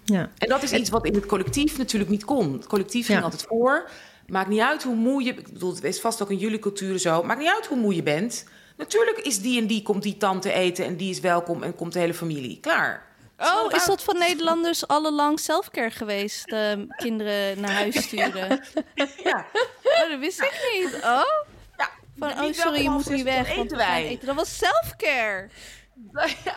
ja. 0.06 0.30
En 0.38 0.50
dat 0.50 0.64
is 0.64 0.72
iets 0.72 0.90
wat 0.90 1.06
in 1.06 1.14
het 1.14 1.26
collectief 1.26 1.78
natuurlijk 1.78 2.12
niet 2.12 2.26
kon. 2.26 2.54
Het 2.54 2.68
collectief 2.68 3.06
ging 3.06 3.18
Ja. 3.18 3.24
altijd 3.24 3.46
voor. 3.48 3.90
Maakt 4.28 4.50
niet 4.50 4.60
uit 4.62 4.84
hoe 4.84 4.96
moe 4.96 5.24
je... 5.24 5.30
Ik 5.34 5.54
bedoel, 5.54 5.76
het 5.76 5.84
is 5.84 6.00
vast 6.00 6.22
ook 6.22 6.32
in 6.32 6.38
jullie 6.38 6.60
culturen 6.60 7.00
zo. 7.00 7.24
Maakt 7.24 7.40
niet 7.40 7.54
uit 7.56 7.66
hoe 7.66 7.78
moe 7.78 7.96
je 7.96 8.04
bent. 8.04 8.46
Natuurlijk 8.78 9.18
is 9.18 9.42
die 9.42 9.62
en 9.62 9.68
die, 9.68 9.82
komt 9.82 10.04
die 10.04 10.18
tante 10.18 10.52
eten... 10.52 10.86
en 10.86 10.98
die 10.98 11.10
is 11.10 11.20
welkom 11.20 11.64
en 11.64 11.76
komt 11.76 11.94
de 11.94 12.00
hele 12.00 12.14
familie. 12.14 12.60
Klaar. 12.60 13.07
Oh, 13.40 13.74
is 13.74 13.86
dat 13.86 14.04
van 14.04 14.18
Nederlanders 14.18 14.88
alle 14.88 15.12
lang 15.12 15.40
selfcare 15.40 15.92
geweest? 15.92 16.48
eh, 16.52 16.74
kinderen 16.98 17.62
naar 17.62 17.72
huis 17.72 18.04
sturen. 18.04 18.64
Ja. 19.24 19.46
Oh, 19.84 20.10
dat 20.10 20.20
wist 20.20 20.42
ik 20.42 20.70
niet. 20.74 20.94
Oh? 20.96 21.22
ja. 21.78 21.90
Van, 22.18 22.32
oh, 22.44 22.54
sorry, 22.54 22.82
je 22.84 22.90
moet 22.90 23.10
niet 23.10 23.24
weg. 23.24 23.56
Want 23.56 23.72
wij. 23.72 24.08
eten. 24.08 24.26
Dat 24.26 24.36
was 24.36 24.58
selfcare. 24.58 25.50
Ja, 26.46 26.54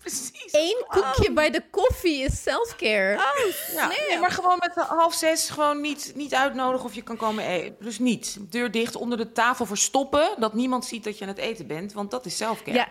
precies. 0.00 0.52
Eén 0.52 0.84
koekje 0.88 1.32
bij 1.32 1.50
de 1.50 1.62
koffie 1.70 2.22
is 2.24 2.42
self-care. 2.42 3.14
Oh, 3.16 3.52
Ja, 3.74 3.86
nee, 4.08 4.18
maar 4.18 4.30
gewoon 4.30 4.56
met 4.58 4.74
half 4.74 5.14
zes 5.14 5.50
gewoon 5.50 5.80
niet, 5.80 6.12
niet 6.14 6.34
uitnodigen 6.34 6.86
of 6.86 6.94
je 6.94 7.02
kan 7.02 7.16
komen 7.16 7.44
eten. 7.44 7.76
Dus 7.80 7.98
niet. 7.98 8.36
Deur 8.40 8.70
dicht, 8.70 8.96
onder 8.96 9.18
de 9.18 9.32
tafel 9.32 9.66
verstoppen. 9.66 10.34
Dat 10.38 10.54
niemand 10.54 10.84
ziet 10.84 11.04
dat 11.04 11.18
je 11.18 11.22
aan 11.24 11.30
het 11.30 11.38
eten 11.38 11.66
bent. 11.66 11.92
Want 11.92 12.10
dat 12.10 12.26
is 12.26 12.36
zelfcare. 12.36 12.76
Ja. 12.76 12.88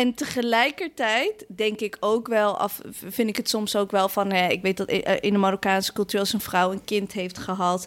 En 0.00 0.14
tegelijkertijd 0.14 1.44
denk 1.48 1.80
ik 1.80 1.96
ook 2.00 2.28
wel 2.28 2.58
af, 2.58 2.80
vind 2.90 3.28
ik 3.28 3.36
het 3.36 3.48
soms 3.48 3.76
ook 3.76 3.90
wel 3.90 4.08
van, 4.08 4.32
hè, 4.32 4.48
ik 4.48 4.62
weet 4.62 4.76
dat 4.76 4.88
eh, 4.88 5.16
in 5.20 5.32
de 5.32 5.38
Marokkaanse 5.38 5.92
cultuur 5.92 6.20
als 6.20 6.32
een 6.32 6.40
vrouw 6.40 6.72
een 6.72 6.84
kind 6.84 7.12
heeft 7.12 7.38
gehad, 7.38 7.86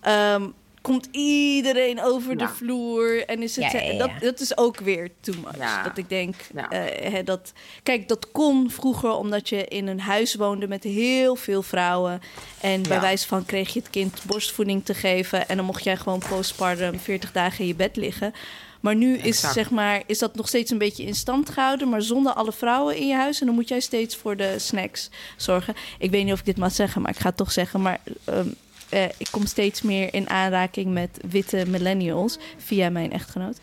ehm, 0.00 0.46
komt 0.82 1.08
iedereen 1.10 2.02
over 2.02 2.36
de 2.36 2.48
vloer 2.48 3.26
en 3.26 3.42
is 3.42 3.56
het 3.56 3.72
Ja, 3.72 3.80
ja, 3.80 3.90
ja. 3.90 3.98
Dat, 3.98 4.10
dat 4.20 4.40
is 4.40 4.56
ook 4.56 4.78
weer 4.78 5.10
too 5.20 5.34
much. 5.44 5.82
Dat 5.84 5.98
ik 5.98 6.08
denk, 6.08 6.34
eh, 6.54 6.80
hè, 7.12 7.22
dat 7.24 7.52
kijk, 7.82 8.08
dat 8.08 8.32
kon 8.32 8.70
vroeger 8.70 9.10
omdat 9.10 9.48
je 9.48 9.64
in 9.64 9.86
een 9.86 10.00
huis 10.00 10.34
woonde 10.34 10.68
met 10.68 10.84
heel 10.84 11.36
veel 11.36 11.62
vrouwen 11.62 12.20
en 12.60 12.82
bij 12.82 13.00
wijze 13.00 13.26
van 13.26 13.44
kreeg 13.44 13.72
je 13.72 13.78
het 13.78 13.90
kind 13.90 14.22
borstvoeding 14.26 14.84
te 14.84 14.94
geven 14.94 15.48
en 15.48 15.56
dan 15.56 15.66
mocht 15.66 15.84
jij 15.84 15.96
gewoon 15.96 16.22
postpartum 16.28 16.98
40 16.98 17.32
dagen 17.32 17.60
in 17.60 17.66
je 17.66 17.74
bed 17.74 17.96
liggen. 17.96 18.34
Maar 18.80 18.96
nu 18.96 19.16
is, 19.16 19.40
zeg 19.40 19.70
maar, 19.70 20.02
is 20.06 20.18
dat 20.18 20.34
nog 20.34 20.48
steeds 20.48 20.70
een 20.70 20.78
beetje 20.78 21.04
in 21.04 21.14
stand 21.14 21.50
gehouden, 21.50 21.88
maar 21.88 22.02
zonder 22.02 22.32
alle 22.32 22.52
vrouwen 22.52 22.96
in 22.96 23.06
je 23.06 23.14
huis. 23.14 23.40
En 23.40 23.46
dan 23.46 23.54
moet 23.54 23.68
jij 23.68 23.80
steeds 23.80 24.16
voor 24.16 24.36
de 24.36 24.58
snacks 24.58 25.10
zorgen. 25.36 25.74
Ik 25.98 26.10
weet 26.10 26.24
niet 26.24 26.32
of 26.32 26.38
ik 26.38 26.44
dit 26.44 26.56
mag 26.56 26.72
zeggen, 26.72 27.02
maar 27.02 27.10
ik 27.10 27.18
ga 27.18 27.28
het 27.28 27.36
toch 27.36 27.52
zeggen. 27.52 27.82
Maar 27.82 28.00
ehm, 28.24 28.48
eh, 28.88 29.04
ik 29.04 29.28
kom 29.30 29.46
steeds 29.46 29.82
meer 29.82 30.14
in 30.14 30.30
aanraking 30.30 30.92
met 30.92 31.18
witte 31.30 31.64
millennials 31.66 32.38
via 32.56 32.90
mijn 32.90 33.12
echtgenoot. 33.12 33.58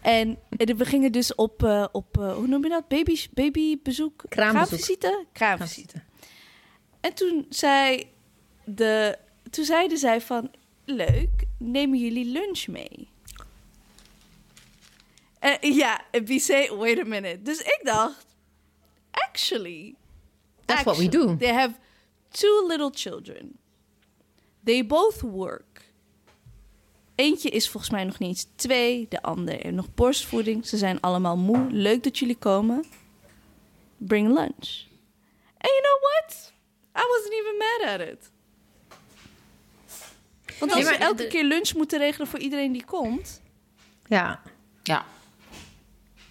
En 0.00 0.38
eh, 0.56 0.76
we 0.76 0.84
gingen 0.84 1.12
dus 1.12 1.34
op, 1.34 1.64
eh, 1.64 1.84
op 1.92 2.16
hoe 2.16 2.46
noem 2.46 2.62
je 2.62 2.68
dat? 2.68 2.88
Baby, 2.88 3.16
babybezoek? 3.30 4.22
Kraamvisite? 4.28 5.24
Kraamvisite. 5.32 6.02
En 7.00 7.14
toen, 7.14 7.46
zei 7.48 8.06
de, 8.64 9.18
toen 9.50 9.64
zeiden 9.64 9.98
zij 9.98 10.20
van, 10.20 10.50
leuk, 10.84 11.44
nemen 11.58 11.98
jullie 11.98 12.24
lunch 12.24 12.66
mee? 12.66 13.09
Eh, 15.40 15.76
ja, 15.76 16.00
en 16.10 16.24
wie 16.24 16.40
zei, 16.40 16.74
wait 16.74 16.98
a 16.98 17.04
minute. 17.04 17.42
Dus 17.42 17.60
ik 17.60 17.80
dacht, 17.82 18.26
actually... 19.10 19.94
That's 20.64 20.82
what 20.82 20.96
we 20.96 21.08
do. 21.08 21.36
They 21.36 21.52
have 21.52 21.74
two 22.28 22.66
little 22.66 22.90
children. 22.94 23.58
They 24.64 24.86
both 24.86 25.20
work. 25.20 25.92
Eentje 27.14 27.48
is 27.48 27.68
volgens 27.68 27.92
mij 27.92 28.04
nog 28.04 28.18
niet 28.18 28.28
eens 28.28 28.46
twee. 28.54 29.06
De 29.08 29.22
ander 29.22 29.54
heeft 29.54 29.74
nog 29.74 29.94
borstvoeding. 29.94 30.66
Ze 30.66 30.76
zijn 30.76 31.00
allemaal 31.00 31.36
moe. 31.36 31.66
Leuk 31.70 32.02
dat 32.02 32.18
jullie 32.18 32.36
komen. 32.36 32.84
Bring 33.96 34.26
lunch. 34.26 34.88
And 35.58 35.70
you 35.70 35.80
know 35.82 36.00
what? 36.00 36.52
I 36.96 37.02
wasn't 37.08 37.32
even 37.32 37.56
mad 37.56 38.00
at 38.00 38.08
it. 38.08 38.30
Want 40.58 40.72
als 40.72 40.84
we 40.84 40.90
maar 40.90 41.00
elke 41.00 41.26
keer 41.26 41.44
lunch 41.44 41.74
moeten 41.74 41.98
regelen 41.98 42.26
voor 42.28 42.38
iedereen 42.38 42.72
die 42.72 42.84
komt... 42.84 43.42
Ja. 44.06 44.42
Ja. 44.82 45.06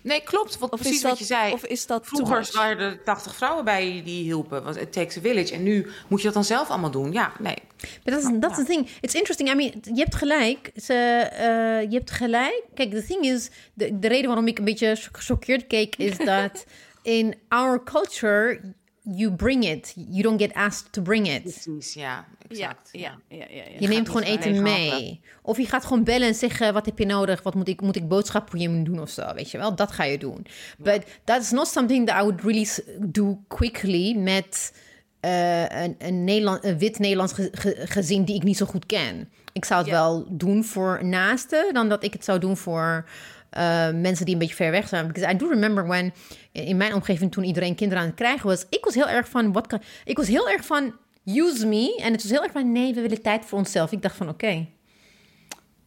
Nee, 0.02 0.22
klopt. 0.24 0.58
Wat, 0.58 0.72
Of 0.72 0.80
precies 0.80 0.96
is 0.96 1.02
dat, 1.02 1.12
wat 1.12 1.20
je 1.20 1.26
zei. 1.26 1.54
Of 1.54 1.66
is 1.66 1.86
dat 1.86 2.08
Vroeger 2.08 2.50
waren 2.54 2.78
er 2.78 3.04
80 3.04 3.36
vrouwen 3.36 3.66
bij 3.66 4.02
die 4.06 4.24
hielpen. 4.24 4.64
Want 4.64 4.78
it 4.78 4.94
takes 4.94 5.18
a 5.18 5.22
village. 5.22 5.54
En 5.54 5.64
nu 5.64 5.88
moet 6.08 6.20
je 6.20 6.26
dat 6.26 6.34
dan 6.34 6.44
zelf 6.44 6.70
allemaal 6.70 6.92
doen. 6.92 7.12
Ja, 7.12 7.32
nee. 7.40 7.58
Maar 8.04 8.14
dat 8.14 8.24
is 8.24 8.30
that's 8.40 8.56
the 8.56 8.64
thing. 8.64 8.88
It's 9.02 9.14
interesting. 9.14 9.50
I 9.50 9.56
mean, 9.56 9.74
je 9.82 10.02
hebt 10.02 10.16
gelijk. 10.16 10.72
Ze, 10.76 10.94
eh, 10.94 11.92
je 11.92 11.98
hebt 11.98 12.12
gelijk. 12.12 12.64
Kijk, 12.74 12.92
the 12.92 13.06
thing 13.06 13.24
is, 13.24 13.50
de, 13.74 14.00
de 14.00 14.08
reden 14.08 14.28
waarom 14.28 14.48
ik 14.48 14.58
een 14.58 14.66
beetje 14.66 14.98
gechoqueerd 15.12 15.68
keek 15.68 15.96
is 15.96 16.18
dat 16.36 16.66
in 17.02 17.36
our 17.48 17.84
culture 17.84 18.62
you 19.12 19.32
bring 19.32 19.64
it. 19.64 19.94
You 19.96 20.22
don't 20.22 20.42
get 20.42 20.54
asked 20.54 20.92
to 20.92 21.02
bring 21.02 21.28
it. 21.28 21.42
Precies, 21.42 21.94
ja. 21.94 22.02
Ja, 22.02 22.26
Exact. 22.50 22.90
ja, 22.92 23.18
ja, 23.28 23.38
ja, 23.38 23.46
ja. 23.50 23.80
Je 23.80 23.88
neemt 23.88 24.08
gewoon 24.08 24.24
eten 24.24 24.62
mee. 24.62 25.22
Of 25.42 25.58
je 25.58 25.66
gaat 25.66 25.86
gewoon 25.86 26.04
bellen 26.04 26.28
en 26.28 26.36
zeggen: 26.36 26.74
wat 26.74 26.86
heb 26.86 26.98
je 27.00 27.06
nodig? 27.06 27.44
Wat 27.44 27.54
moet 27.56 27.68
ik, 27.68 27.82
moet 27.82 27.96
ik 27.96 28.08
boodschappen 28.08 28.52
voor 28.52 28.60
je 28.60 28.70
moet 28.70 28.86
doen 28.86 29.02
of 29.02 29.10
zo? 29.10 29.34
Weet 29.34 29.52
je 29.52 29.58
wel, 29.58 29.76
dat 29.76 29.92
ga 29.92 30.04
je 30.04 30.18
doen. 30.18 30.46
But 30.78 31.04
that's 31.24 31.52
not 31.52 31.68
something 31.68 32.08
that 32.08 32.18
I 32.22 32.22
would 32.24 32.42
really 32.42 32.68
do 33.00 33.40
quickly 33.48 34.16
met 34.18 34.74
eh, 35.20 35.84
een, 35.84 35.96
een, 35.98 36.24
Nederland, 36.24 36.64
een 36.64 36.78
wit 36.78 37.00
Nederlands 37.00 37.34
ge- 37.34 37.50
ge- 37.52 37.82
gezin 37.86 38.24
die 38.24 38.36
ik 38.36 38.44
niet 38.44 38.58
zo 38.58 38.66
goed 38.66 38.86
ken. 38.86 39.30
Ik 39.54 39.66
zou 39.66 39.82
het 39.82 39.90
wel 39.90 40.26
doen 40.30 40.64
voor 40.64 41.06
naasten 41.06 41.74
dan 41.74 41.90
dat 41.90 42.04
ik 42.04 42.14
het 42.14 42.24
zou 42.24 42.40
doen 42.40 42.58
voor 42.58 43.10
eh, 43.50 43.92
mensen 43.92 44.26
die 44.26 44.34
een 44.34 44.40
beetje 44.40 44.56
ver 44.56 44.72
weg 44.72 44.88
zijn. 44.88 45.08
Because 45.08 45.34
I 45.34 45.38
do 45.38 45.48
remember 45.48 45.88
when 45.88 46.14
in 46.52 46.78
mijn 46.78 46.94
omgeving 46.94 47.32
toen 47.32 47.44
iedereen 47.44 47.76
kinderen 47.76 48.04
aan 48.04 48.10
het 48.10 48.18
krijgen 48.18 48.48
was, 48.48 48.66
ik 48.70 48.86
was 48.86 48.96
heel 48.96 49.10
erg 49.10 49.30
van 49.30 49.52
wat 49.52 49.68
kan, 49.68 49.82
ik 50.04 50.18
was 50.18 50.28
heel 50.28 50.50
erg 50.50 50.66
van 50.66 50.94
use 51.26 51.68
me 51.68 51.96
en 52.02 52.12
het 52.12 52.22
was 52.22 52.32
heel 52.32 52.44
erg 52.44 52.52
van 52.52 52.72
nee, 52.72 52.94
we 52.94 53.02
willen 53.02 53.22
tijd 53.22 53.46
voor 53.46 53.58
onszelf. 53.58 53.92
Ik 53.92 54.02
dacht 54.02 54.16
van 54.16 54.30
oké. 54.30 54.68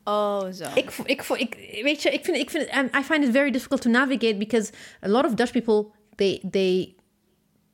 Oh, 0.04 0.50
zo. 0.52 0.64
Ik, 0.74 0.90
ik, 1.04 1.22
ik, 1.22 1.80
weet 1.82 2.02
je, 2.02 2.10
ik 2.10 2.24
vind, 2.24 2.36
ik 2.36 2.50
vind, 2.50 2.68
I 2.98 3.02
find 3.02 3.24
it 3.24 3.30
very 3.30 3.50
difficult 3.50 3.82
to 3.82 3.90
navigate 3.90 4.36
because 4.36 4.72
a 5.04 5.08
lot 5.08 5.24
of 5.24 5.34
Dutch 5.34 5.52
people, 5.52 5.86
they, 6.14 6.42
they, 6.50 6.94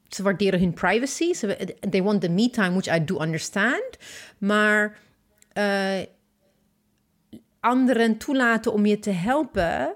ze 0.09 0.23
waarderen 0.23 0.61
hun 0.61 0.73
privacy. 0.73 1.35
Ze, 1.35 1.77
they 1.91 2.03
want 2.03 2.21
the 2.21 2.29
me 2.29 2.51
time, 2.51 2.75
which 2.75 2.97
I 2.97 3.05
do 3.05 3.19
understand. 3.19 3.99
Maar 4.39 4.99
eh, 5.53 5.99
anderen 7.61 8.17
toelaten 8.19 8.73
om 8.73 8.87
je 8.87 8.99
te 8.99 9.11
helpen 9.11 9.95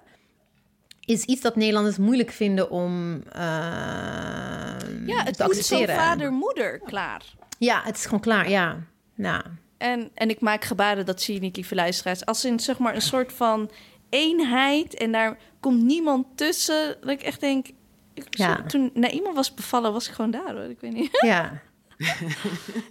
is 1.05 1.24
iets 1.24 1.40
dat 1.40 1.56
Nederlanders 1.56 1.97
moeilijk 1.97 2.30
vinden 2.30 2.70
om 2.70 3.22
eh, 3.32 3.40
ja, 5.06 5.22
het 5.24 5.36
te 5.36 5.44
accepteren. 5.44 5.94
vader-moeder 5.97 6.78
klaar. 6.78 7.22
Ja, 7.59 7.80
het 7.84 7.97
is 7.97 8.05
gewoon 8.05 8.20
klaar, 8.20 8.48
ja. 8.51 8.78
Nou, 9.14 9.43
En, 9.78 10.10
en 10.14 10.28
ik 10.30 10.40
maak 10.40 10.64
gebaren, 10.64 11.06
dat 11.06 11.22
zie 11.22 11.34
je 11.34 11.40
niet, 11.40 11.56
lieve 11.56 11.74
luisteraars. 11.74 12.24
Als 12.26 12.44
in 12.44 12.60
zeg 12.60 12.78
maar 12.78 12.94
een 12.94 13.01
soort 13.02 13.32
van 13.32 13.70
eenheid 14.10 14.94
en 14.94 15.12
daar 15.12 15.39
komt 15.60 15.82
niemand 15.82 16.26
tussen. 16.36 16.97
Dat 17.01 17.10
ik 17.10 17.22
echt 17.22 17.40
denk. 17.40 17.66
Ik, 18.14 18.26
Ja. 18.30 18.56
zo- 18.56 18.66
toen 18.66 18.90
nou, 18.94 19.12
iemand 19.12 19.36
was 19.36 19.55
bevallen, 19.55 19.93
was 19.93 20.09
ik 20.09 20.14
gewoon 20.14 20.30
daar 20.30 20.52
hoor. 20.52 20.70
Ik 20.70 20.80
weet 20.80 20.93
niet. 20.93 21.18
ja. 21.20 21.62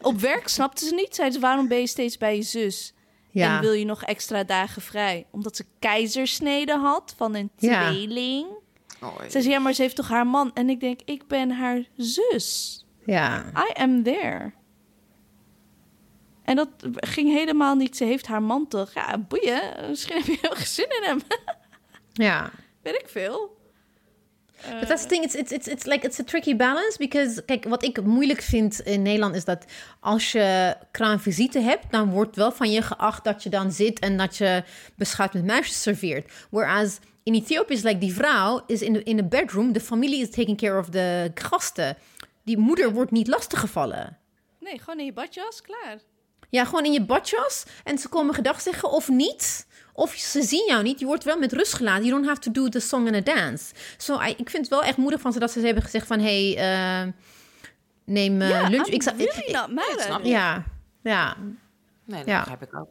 Op 0.02 0.20
werk 0.20 0.48
snapte 0.48 0.86
ze 0.86 0.94
niet. 0.96 1.16
Zei 1.16 1.32
ze, 1.32 1.40
waarom 1.40 1.68
ben 1.68 1.80
je 1.80 1.88
steeds 1.88 2.18
bij 2.18 2.36
je 2.36 2.42
zus? 2.42 2.94
Ja. 3.32 3.56
En 3.56 3.62
wil 3.62 3.72
je 3.72 3.86
nog 3.86 4.04
extra 4.04 4.44
dagen 4.44 4.82
vrij? 4.82 5.26
Omdat 5.32 5.56
ze 5.56 5.66
keizersnede 5.80 6.78
had 6.78 7.14
van 7.18 7.36
een 7.36 7.52
Ja. 7.58 7.90
tweeling. 7.90 8.48
Oh, 9.02 9.22
Ze 9.22 9.30
zei, 9.42 9.50
ja, 9.50 9.60
maar 9.60 9.74
ze 9.74 9.82
heeft 9.82 9.96
toch 9.96 10.08
haar 10.10 10.28
man? 10.28 10.52
En 10.54 10.70
ik 10.70 10.80
denk, 10.80 11.00
ik 11.06 11.28
ben 11.28 11.52
haar 11.52 11.84
zus. 11.98 12.86
Ja. 13.06 13.46
I 13.70 13.82
am 13.82 14.04
there. 14.04 14.52
En 16.44 16.56
dat 16.56 16.70
ging 16.96 17.30
helemaal 17.32 17.76
niet. 17.76 17.98
Ze 17.98 18.04
heeft 18.04 18.28
haar 18.28 18.44
man 18.44 18.68
toch? 18.68 18.94
Ja, 18.94 19.18
boeien. 19.18 19.62
Misschien 19.90 20.16
heb 20.18 20.26
je 20.26 20.38
heel 20.42 20.52
geen 20.56 20.66
zin 20.66 20.90
in 20.90 21.04
hem. 21.04 21.20
Ja. 22.14 22.50
Weet 22.82 22.96
ik 23.02 23.10
veel. 23.10 23.58
But 24.80 24.88
that's 24.88 25.02
the 25.02 25.08
thing, 25.08 25.24
it's, 25.24 25.36
it's, 25.36 25.52
it's, 25.52 25.68
it's 25.68 25.86
like 25.86 26.06
it's 26.06 26.20
a 26.20 26.24
tricky 26.24 26.56
balance. 26.56 26.98
Because, 26.98 27.46
kijk, 27.46 27.66
wat 27.66 27.84
ik 27.84 28.04
moeilijk 28.04 28.42
vind 28.42 28.80
in 28.80 29.02
Nederland 29.02 29.36
is 29.36 29.46
dat 29.46 29.66
als 30.00 30.32
je 30.32 30.76
kraamvisite 30.92 31.60
hebt, 31.60 31.92
dan 31.92 32.10
wordt 32.10 32.36
wel 32.36 32.52
van 32.52 32.72
je 32.72 32.82
geacht 32.82 33.24
dat 33.24 33.44
je 33.44 33.50
dan 33.50 33.72
zit 33.72 34.00
en 34.00 34.18
dat 34.18 34.38
je 34.38 34.64
beschuit 34.96 35.34
met 35.34 35.46
muisjes 35.46 35.82
serveert. 35.82 36.32
Whereas 36.50 37.00
in 37.24 37.34
Ethiopië 37.34 37.74
is 37.74 37.84
like 37.84 37.98
die 37.98 38.14
vrouw 38.14 38.64
is 38.68 38.82
in 38.82 38.94
de 38.94 39.04
in 39.04 39.16
de 39.16 39.28
bedroom, 39.28 39.72
de 39.74 39.80
familie 39.80 40.22
is 40.22 40.30
taking 40.30 40.58
care 40.58 40.80
of 40.80 40.90
de 40.90 41.32
gasten. 41.36 41.98
Die 42.44 42.58
moeder 42.58 42.92
wordt 42.94 43.12
niet 43.12 43.28
lastiggevallen. 43.28 44.18
Nee, 44.60 44.80
gewoon 44.80 45.00
in 45.00 45.06
je 45.06 45.14
badjas, 45.14 45.62
klaar. 45.62 46.00
Ja, 46.50 46.66
gewoon 46.66 46.86
in 46.86 46.92
je 46.92 47.06
badjas. 47.06 47.66
En 47.84 47.98
ze 47.98 48.10
komen 48.10 48.36
gedag 48.36 48.62
zeggen 48.62 48.92
of 48.92 49.10
niet. 49.10 49.68
Of 49.94 50.14
ze 50.14 50.42
zien 50.42 50.66
jou 50.68 50.84
niet. 50.84 51.00
Je 51.00 51.06
wordt 51.06 51.24
wel 51.24 51.38
met 51.38 51.54
rust 51.54 51.74
gelaten. 51.74 52.04
You 52.06 52.16
don't 52.16 52.28
have 52.28 52.40
to 52.42 52.52
do 52.52 52.70
the 52.70 52.80
song 52.80 53.08
and 53.08 53.16
a 53.30 53.34
dance. 53.36 53.74
So, 53.98 54.22
I, 54.22 54.30
ik 54.30 54.50
vind 54.50 54.52
het 54.64 54.68
wel 54.68 54.84
echt 54.84 54.98
moedig 54.98 55.22
van 55.22 55.34
ze 55.34 55.40
dat 55.40 55.52
ze 55.52 55.60
hebben 55.60 55.84
gezegd 55.84 56.08
van... 56.08 56.20
Hey, 56.20 56.58
eh, 56.58 57.08
neem 58.06 58.42
eh, 58.42 58.50
Ja, 58.50 58.68
lunch. 58.68 58.88
I'm 58.88 58.94
Ik 58.94 59.04
zou- 59.04 59.16
really 59.18 59.32
ik- 59.40 60.00
snap 60.00 60.20
ik. 60.20 60.26
ja, 60.26 60.64
ja. 61.04 61.36
Nee, 62.06 62.18
dat 62.20 62.28
Ja. 62.28 62.40
begrijp 62.40 62.62
ik 62.62 62.76
ook. 62.80 62.88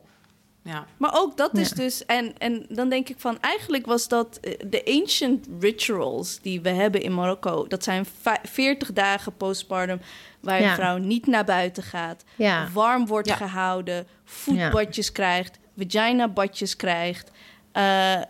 Ja. 0.64 0.86
Maar 0.97 1.10
ook 1.14 1.36
dat 1.36 1.56
is 1.59 1.68
Ja. 1.68 1.74
dus... 1.74 2.06
En, 2.06 2.39
en 2.39 2.66
dan 2.68 2.89
denk 2.89 3.09
ik 3.09 3.14
van... 3.18 3.40
Eigenlijk 3.40 3.86
was 3.86 4.09
dat 4.09 4.39
eh, 4.40 4.55
de 4.66 4.85
ancient 5.01 5.47
rituals 5.60 6.40
die 6.40 6.60
we 6.60 6.68
hebben 6.68 7.02
in 7.02 7.14
Marokko. 7.14 7.66
Dat 7.66 7.85
zijn 7.85 8.06
va- 8.20 8.40
40 8.43 8.93
dagen 8.93 9.36
postpartum... 9.36 10.01
waar 10.40 10.60
Ja. 10.60 10.68
een 10.68 10.74
vrouw 10.74 10.97
niet 10.97 11.27
naar 11.27 11.44
buiten 11.44 11.82
gaat. 11.82 12.24
Ja. 12.36 12.68
Warm 12.72 13.06
wordt 13.06 13.28
Ja. 13.28 13.35
gehouden. 13.36 14.06
Voetbadjes 14.24 15.12
krijgt. 15.12 15.59
Vagina-badjes 15.89 16.77
krijgt. 16.77 17.31
Eh, 17.73 18.15
eh, 18.16 18.23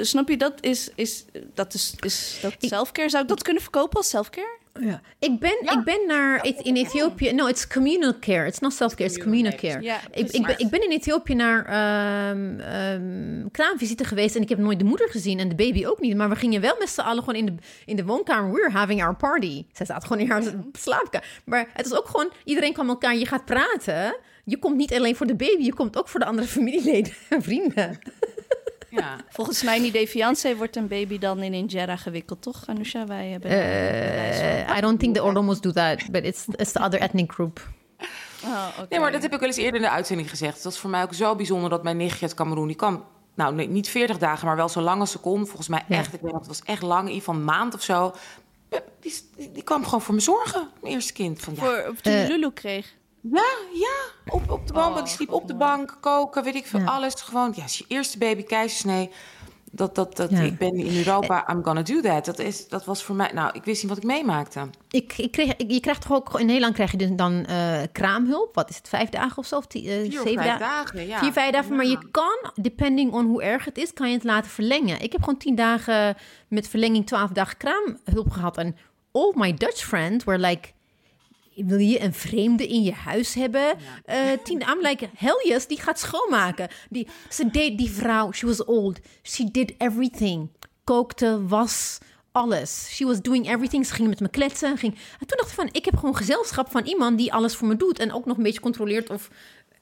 snap 0.00 0.28
je? 0.28 0.36
Dat 0.36 0.54
is, 0.60 0.90
is, 0.94 1.24
dat 1.54 1.74
is, 1.74 1.94
is 2.00 2.38
dat 2.42 2.52
Ik- 2.60 2.68
selfcare. 2.68 3.08
Zou 3.08 3.22
ik 3.22 3.28
dat 3.28 3.42
kunnen 3.42 3.62
verkopen 3.62 3.96
als 3.96 4.08
selfcare? 4.08 4.58
Ja. 4.80 5.00
Ik, 5.18 5.38
ben, 5.38 5.56
ik 5.60 5.80
ben 5.84 6.06
naar 6.06 6.44
in 6.62 6.76
Ethiopië. 6.76 7.32
No, 7.32 7.46
it's 7.46 7.66
communal 7.66 8.18
care. 8.20 8.46
It's 8.46 8.58
not 8.58 8.72
self-care, 8.72 9.10
it's 9.10 9.18
communal 9.18 9.52
care. 9.54 9.82
Ja, 9.82 10.00
ik, 10.12 10.30
ik, 10.30 10.46
ben, 10.46 10.58
ik 10.58 10.68
ben 10.68 10.82
in 10.82 10.90
Ethiopië 10.90 11.34
naar 11.34 11.64
ehm 11.64 12.60
ehm 12.60 13.48
kraamvisite 13.50 14.04
geweest 14.04 14.36
en 14.36 14.42
ik 14.42 14.48
heb 14.48 14.58
nooit 14.58 14.78
de 14.78 14.84
moeder 14.84 15.08
gezien 15.08 15.38
en 15.38 15.48
de 15.48 15.54
baby 15.54 15.86
ook 15.86 16.00
niet. 16.00 16.16
Maar 16.16 16.28
we 16.28 16.36
gingen 16.36 16.60
wel 16.60 16.76
met 16.78 16.88
z'n 16.88 17.00
allen 17.00 17.22
gewoon 17.24 17.38
in 17.38 17.46
de, 17.46 17.52
in 17.84 17.96
de 17.96 18.04
woonkamer. 18.04 18.52
We're 18.52 18.70
having 18.70 19.02
our 19.02 19.16
party. 19.16 19.64
Zij 19.72 19.86
staat 19.86 20.04
gewoon 20.04 20.22
in 20.22 20.30
haar 20.30 20.42
slaapkamer. 20.72 21.28
Maar 21.44 21.68
het 21.72 21.86
is 21.86 21.94
ook 21.94 22.06
gewoon, 22.06 22.32
iedereen 22.44 22.72
kwam 22.72 22.88
elkaar, 22.88 23.16
je 23.16 23.26
gaat 23.26 23.44
praten. 23.44 24.16
Je 24.48 24.58
komt 24.58 24.76
niet 24.76 24.94
alleen 24.94 25.16
voor 25.16 25.26
de 25.26 25.34
baby, 25.34 25.62
je 25.64 25.74
komt 25.74 25.98
ook 25.98 26.08
voor 26.08 26.20
de 26.20 26.26
andere 26.26 26.48
familieleden 26.56 27.12
en 27.28 27.42
vrienden. 27.42 27.98
ja. 28.90 29.16
Volgens 29.28 29.62
mij 29.62 29.76
in 29.80 29.92
die 29.92 30.06
Fiancé 30.08 30.56
wordt 30.56 30.76
een 30.76 30.88
baby 30.88 31.18
dan 31.18 31.42
in 31.42 31.54
injera 31.54 31.96
gewikkeld, 31.96 32.42
toch? 32.42 32.62
Anusha, 32.66 33.06
wij 33.06 33.28
hebben... 33.28 33.50
van. 33.50 33.58
Uh, 33.60 34.76
I 34.76 34.80
don't 34.80 35.00
think 35.00 35.14
the 35.14 35.22
Oromos 35.22 35.60
do 35.60 35.70
that, 35.72 36.10
but 36.10 36.24
it's, 36.24 36.44
it's 36.56 36.72
the 36.72 36.80
other 36.80 37.00
ethnic 37.00 37.32
group. 37.32 37.68
Oh, 38.44 38.68
oké. 38.78 38.86
Nee, 38.90 39.00
maar 39.00 39.12
dat 39.12 39.22
heb 39.22 39.32
ik 39.32 39.38
wel 39.40 39.48
eens 39.48 39.58
eerder 39.58 39.74
in 39.74 39.86
de 39.86 39.90
uitzending 39.90 40.30
gezegd. 40.30 40.62
Dat 40.62 40.72
is 40.72 40.78
voor 40.78 40.90
mij 40.90 41.02
ook 41.02 41.14
zo 41.14 41.34
bijzonder 41.36 41.70
dat 41.70 41.82
mijn 41.82 41.96
nichtje 41.96 42.26
uit 42.26 42.34
Cameroen... 42.34 42.66
die 42.66 42.76
kwam, 42.76 43.04
nou 43.34 43.54
nee, 43.54 43.68
niet 43.68 43.88
40 43.88 44.18
dagen, 44.18 44.46
maar 44.46 44.56
wel 44.56 44.68
zo 44.68 44.80
lang 44.80 45.00
als 45.00 45.10
ze 45.10 45.18
kon. 45.18 45.46
Volgens 45.46 45.68
mij 45.68 45.84
Ja. 45.88 45.96
echt, 45.96 46.14
ik 46.14 46.20
weet 46.20 46.30
nog, 46.32 46.40
het 46.40 46.48
was 46.48 46.62
echt 46.62 46.82
lang, 46.82 47.00
in 47.00 47.06
ieder 47.14 47.18
geval 47.24 47.34
een 47.34 47.44
maand 47.44 47.74
of 47.74 47.82
zo. 47.82 48.14
Die, 49.00 49.12
die, 49.36 49.52
die 49.52 49.62
kwam 49.62 49.84
gewoon 49.84 50.02
voor 50.02 50.14
me 50.14 50.20
zorgen, 50.20 50.68
mijn 50.82 50.94
eerste 50.94 51.12
kind. 51.12 51.40
Van, 51.40 51.54
ja, 51.54 51.60
Voor, 51.60 51.94
toen 52.02 52.12
je 52.12 52.18
Eh. 52.22 52.28
Lulu 52.28 52.50
kreeg. 52.52 52.94
Ja, 53.32 53.44
ja, 53.72 54.32
op, 54.34 54.50
op 54.50 54.66
de 54.66 54.72
bank, 54.72 54.96
die 54.96 55.06
sliep 55.06 55.32
op 55.32 55.46
de 55.48 55.54
bank, 55.56 55.96
koken, 56.00 56.42
weet 56.44 56.54
ik 56.54 56.66
veel, 56.66 56.80
Ja. 56.80 56.86
alles. 56.86 57.14
Gewoon, 57.14 57.52
ja, 57.56 57.64
is 57.64 57.78
je 57.78 57.84
eerste 57.88 58.18
baby, 58.18 58.42
keizersnee. 58.42 59.10
Dat, 59.72 59.94
dat, 59.94 60.16
dat, 60.16 60.30
Ja. 60.30 60.40
Ik 60.40 60.58
ben 60.58 60.74
in 60.74 60.96
Europa, 60.96 61.48
I'm 61.52 61.64
gonna 61.64 61.82
do 61.82 62.00
that. 62.00 62.24
Dat, 62.24 62.38
is, 62.38 62.68
dat 62.68 62.84
was 62.84 63.02
voor 63.02 63.14
mij, 63.16 63.30
nou, 63.34 63.50
ik 63.52 63.64
wist 63.64 63.80
niet 63.82 63.88
wat 63.90 63.98
ik 64.02 64.04
meemaakte. 64.08 64.70
Ik, 64.90 65.18
ik 65.18 65.30
kreeg, 65.30 65.56
ik- 65.56 65.70
je 65.70 65.80
krijgt 65.80 66.00
toch 66.02 66.12
ook 66.16 66.40
in 66.40 66.46
Nederland 66.46 66.74
krijg 66.74 66.90
je 66.90 66.96
dus 66.96 67.08
dan 67.12 67.44
eh, 67.44 67.82
kraamhulp. 67.92 68.54
Wat 68.54 68.70
is 68.70 68.76
het, 68.76 68.88
vijf 68.88 69.08
dagen 69.08 69.38
of 69.38 69.46
zo? 69.46 69.56
Of 69.56 69.66
die, 69.66 69.90
eh, 69.90 70.00
Vier 70.00 70.10
zeven 70.12 70.24
vijf 70.42 70.58
dagen? 70.58 70.58
dagen, 70.60 71.06
ja. 71.06 71.18
Vier, 71.18 71.32
vijf 71.32 71.52
dagen. 71.52 71.76
Maar 71.76 71.86
je 71.86 72.08
kan, 72.10 72.50
depending 72.54 73.12
on 73.12 73.26
hoe 73.26 73.42
erg 73.42 73.64
het 73.64 73.78
is, 73.78 73.92
kan 73.92 74.08
je 74.08 74.14
het 74.14 74.24
laten 74.24 74.50
verlengen. 74.50 75.00
Ik 75.00 75.12
heb 75.12 75.20
gewoon 75.22 75.38
tien 75.38 75.54
dagen 75.54 76.16
met 76.48 76.68
verlenging 76.68 77.06
twaalf 77.06 77.30
dagen 77.30 77.56
kraamhulp 77.56 78.30
gehad. 78.30 78.56
En 78.56 78.76
all 79.12 79.32
my 79.36 79.54
Dutch 79.54 79.84
friends 79.84 80.24
were 80.24 80.38
like... 80.38 80.74
Wil 81.56 81.78
je 81.78 82.00
een 82.00 82.14
vreemde 82.14 82.66
in 82.66 82.82
je 82.82 82.92
huis 82.92 83.34
hebben? 83.34 83.76
Eh 84.04 84.18
tien, 84.42 84.60
I'm 84.60 84.80
like, 84.80 85.08
hell 85.16 85.42
yes, 85.44 85.66
die 85.66 85.80
gaat 85.80 85.98
schoonmaken. 85.98 86.68
Die, 86.90 87.08
ze 87.28 87.50
deed 87.50 87.78
die 87.78 87.90
vrouw, 87.90 88.32
she 88.32 88.46
was 88.46 88.64
old. 88.64 88.98
She 89.22 89.50
did 89.50 89.74
everything. 89.78 90.50
Kookte, 90.84 91.46
was, 91.46 91.98
alles. 92.32 92.88
She 92.90 93.04
was 93.04 93.20
doing 93.20 93.48
everything. 93.48 93.86
Ze 93.86 93.94
ging 93.94 94.08
met 94.08 94.20
me 94.20 94.28
kletsen. 94.28 94.78
Ging... 94.78 94.94
En 94.94 95.26
toen 95.26 95.36
dacht 95.36 95.48
ik 95.48 95.54
van, 95.54 95.68
ik 95.72 95.84
heb 95.84 95.96
gewoon 95.96 96.16
gezelschap 96.16 96.70
van 96.70 96.84
iemand 96.84 97.18
die 97.18 97.32
alles 97.32 97.54
voor 97.54 97.68
me 97.68 97.76
doet. 97.76 97.98
En 97.98 98.12
ook 98.12 98.26
nog 98.26 98.36
een 98.36 98.42
beetje 98.42 98.60
controleert 98.60 99.10
of... 99.10 99.30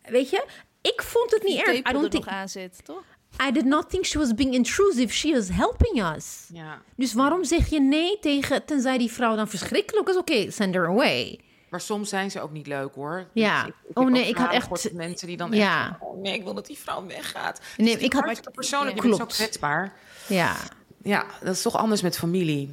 Weet 0.03 0.31
je, 0.31 0.45
ik 0.81 1.03
vond 1.03 1.31
het 1.31 1.43
niet 1.43 1.59
erg. 1.59 1.77
I 1.77 1.83
don't 1.83 2.05
er 2.05 2.11
think... 2.11 2.25
nog 2.25 2.35
aan 2.35 2.49
zit, 2.49 2.85
toch? 2.85 3.03
I 3.49 3.53
did 3.53 3.65
not 3.65 3.91
think 3.91 4.05
she 4.05 4.19
was 4.19 4.35
being 4.35 4.55
intrusive. 4.55 5.13
She 5.13 5.33
was 5.33 5.49
helping 5.49 6.15
us. 6.17 6.49
Ja. 6.53 6.83
Dus 6.97 7.13
waarom 7.13 7.45
zeg 7.45 7.69
je 7.71 7.81
nee 7.81 8.19
tegen... 8.21 8.65
Tenzij 8.65 8.99
die 8.99 9.13
vrouw 9.13 9.37
dan 9.37 9.49
verschrikkelijk 9.49 10.09
is. 10.09 10.17
Oké, 10.17 10.51
send 10.51 10.75
her 10.75 10.87
away. 10.87 11.41
Maar 11.75 11.83
soms 11.83 12.09
zijn 12.09 12.31
ze 12.31 12.41
ook 12.41 12.53
niet 12.53 12.67
leuk 12.67 12.95
hoor. 12.95 13.27
Ja. 13.33 13.65
Dus 13.65 13.69
ik, 13.83 13.91
ik 13.91 13.99
Oh, 13.99 14.11
nee, 14.11 14.23
ook 14.23 14.29
ik 14.29 14.37
had 14.37 14.53
echt- 14.53 14.93
mensen 14.93 15.27
die 15.29 15.37
dan 15.37 15.53
Ja. 15.53 15.89
echt... 15.91 16.01
Oh 16.01 16.21
nee, 16.23 16.35
ik 16.35 16.43
wil 16.43 16.55
dat 16.55 16.67
die 16.67 16.79
vrouw 16.79 17.07
weggaat. 17.07 17.61
Nee, 17.77 17.87
Dus 17.87 17.97
die 17.97 18.05
ik 18.05 18.13
had- 18.13 18.53
persoonlijk, 18.53 18.97
Ja. 18.97 19.03
zo 19.03 19.09
Klopt. 19.17 19.35
kwetsbaar. 19.35 19.93
Ja, 20.29 20.57
Ja, 21.03 21.27
dat 21.43 21.55
is 21.55 21.63
toch 21.63 21.77
anders 21.77 22.03
met 22.03 22.19
familie. 22.19 22.73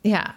ja. 0.00 0.34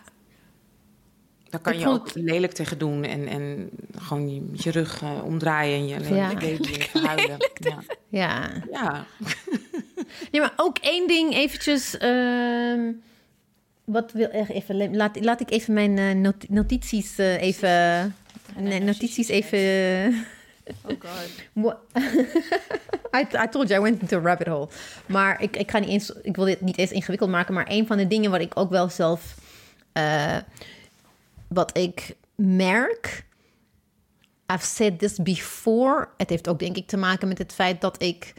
Daar 1.49 1.59
kan 1.61 1.73
Ik 1.73 1.79
je 1.79 1.85
vond 1.85 1.99
ook 1.99 2.09
lelijk 2.13 2.53
tegen 2.53 2.77
doen 2.77 3.03
en, 3.03 3.27
en 3.27 3.69
gewoon 3.97 4.49
je, 4.53 4.71
rug 4.71 5.01
eh, 5.01 5.23
omdraaien 5.23 5.75
en 5.77 5.88
je 5.88 6.15
Ja. 6.15 6.34
baby 6.34 6.79
huilen. 6.93 7.38
Ja. 7.59 7.77
Ja. 8.09 8.49
ja. 8.71 9.05
Nee, 10.31 10.41
maar 10.41 10.53
ook 10.55 10.77
één 10.77 11.07
ding 11.07 11.34
eventjes. 11.34 11.97
ehm, 11.97 12.91
wat 13.88 14.11
wil 14.11 14.30
echt 14.30 14.49
even. 14.49 14.95
Laat, 14.95 15.23
laat 15.23 15.41
ik 15.41 15.51
even 15.51 15.73
mijn 15.73 15.97
eh, 15.97 16.11
not- 16.15 16.49
notities 16.49 17.18
eh, 17.18 17.41
even. 17.41 18.15
Nee, 18.57 18.80
notities 18.80 19.27
even. 19.27 20.26
Oh 20.81 20.95
god. 20.99 21.76
I, 23.18 23.26
I 23.43 23.47
told 23.49 23.68
you 23.69 23.80
I 23.80 23.84
went 23.84 24.01
into 24.01 24.18
a 24.18 24.22
rabbit 24.22 24.47
hole. 24.47 24.68
Maar 25.05 25.41
ik, 25.41 25.57
ik 25.57 25.72
ga 25.72 25.80
niet 25.80 25.89
eens. 25.89 26.09
Ik 26.22 26.35
wil 26.35 26.45
dit 26.45 26.61
niet 26.61 26.77
eens 26.77 26.91
ingewikkeld 26.91 27.30
maken. 27.30 27.53
Maar 27.53 27.65
een 27.69 27.88
van 27.88 27.97
de 27.97 28.07
dingen 28.07 28.31
wat 28.31 28.41
ik 28.41 28.57
ook 28.57 28.69
wel 28.69 28.89
zelf. 28.89 29.35
eh, 29.93 30.38
wat 31.47 31.77
ik 31.77 32.15
merk. 32.35 33.26
I've 34.53 34.65
said 34.65 34.99
this 34.99 35.18
before. 35.18 36.07
Het 36.18 36.30
heeft 36.30 36.47
ook 36.47 36.59
denk 36.59 36.76
ik 36.76 36.88
te 36.88 36.97
maken 36.97 37.27
met 37.27 37.38
het 37.38 37.53
feit 37.53 37.81
dat 37.81 38.01
ik 38.03 38.34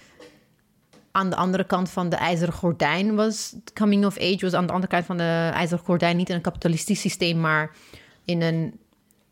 aan 1.12 1.30
de 1.30 1.36
andere 1.36 1.64
kant 1.64 1.90
van 1.90 2.08
de 2.08 2.16
ijzeren 2.16 2.54
gordijn 2.54 3.14
was. 3.14 3.54
Coming 3.74 4.04
of 4.04 4.18
age 4.18 4.38
was 4.40 4.52
aan 4.52 4.66
de 4.66 4.72
andere 4.72 4.92
kant 4.92 5.06
van 5.06 5.16
de 5.16 5.50
ijzeren 5.54 5.84
gordijn. 5.84 6.16
Niet 6.16 6.28
in 6.28 6.34
een 6.34 6.40
kapitalistisch 6.40 7.00
systeem, 7.00 7.40
maar 7.40 7.76
in 8.24 8.42
een 8.42 8.80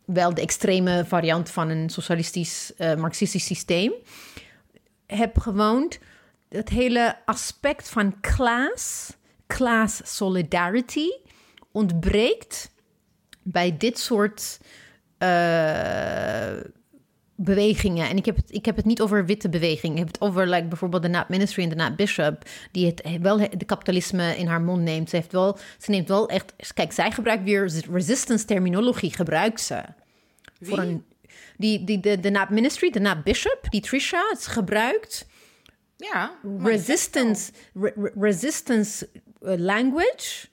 wel 0.04 0.34
de 0.34 0.40
extreme 0.40 1.04
variant 1.06 1.50
van 1.50 1.68
een 1.68 1.90
socialistisch, 1.90 2.72
eh, 2.76 2.94
marxistisch 2.94 3.44
systeem. 3.44 3.92
Heb 5.06 5.38
gewoond. 5.38 5.98
Het 6.48 6.68
hele 6.68 7.16
aspect 7.24 7.88
van 7.88 8.20
class, 8.20 9.12
class 9.46 10.16
solidarity, 10.16 11.08
ontbreekt 11.72 12.70
bij 13.42 13.76
dit 13.76 13.98
soort 13.98 14.60
eh, 15.18 16.56
bewegingen. 17.36 18.08
En 18.08 18.16
ik 18.16 18.24
heb, 18.24 18.36
het, 18.36 18.52
ik 18.52 18.64
heb 18.64 18.76
het 18.76 18.84
niet 18.84 19.00
over 19.00 19.26
witte 19.26 19.48
bewegingen. 19.48 19.96
Ik 19.96 20.02
heb 20.04 20.12
het 20.12 20.20
over 20.20 20.48
like, 20.48 20.66
bijvoorbeeld 20.66 21.02
de 21.02 21.08
Naap 21.08 21.28
Ministry 21.28 21.62
en 21.62 21.68
de 21.68 21.74
Naap 21.74 21.96
Bishop... 21.96 22.42
die 22.72 22.86
het 22.86 23.18
wel 23.20 23.36
de 23.36 23.64
kapitalisme 23.64 24.36
in 24.36 24.46
haar 24.46 24.60
mond 24.60 24.82
neemt. 24.82 25.10
Ze, 25.10 25.16
heeft 25.16 25.32
wel, 25.32 25.58
ze 25.78 25.90
neemt 25.90 26.08
wel 26.08 26.28
echt... 26.28 26.52
Kijk, 26.74 26.92
zij 26.92 27.10
gebruikt 27.10 27.44
weer 27.44 27.72
resistance 27.92 28.44
terminologie, 28.44 29.12
gebruikt 29.14 29.60
ze. 29.60 29.82
Voor 30.60 30.78
een, 30.78 31.04
die, 31.56 31.84
die, 31.84 32.00
de, 32.00 32.20
de 32.20 32.30
Naap 32.30 32.50
Ministry, 32.50 32.90
de 32.90 33.00
Naap 33.00 33.24
Bishop, 33.24 33.58
die 33.68 33.80
Trisha, 33.80 34.26
het 34.30 34.46
gebruikt 34.46 35.26
Ja. 35.96 36.32
resistance, 36.62 37.52
re- 37.74 37.92
re- 37.96 38.12
resistance 38.20 39.08
uh, 39.42 39.54
language 39.56 40.46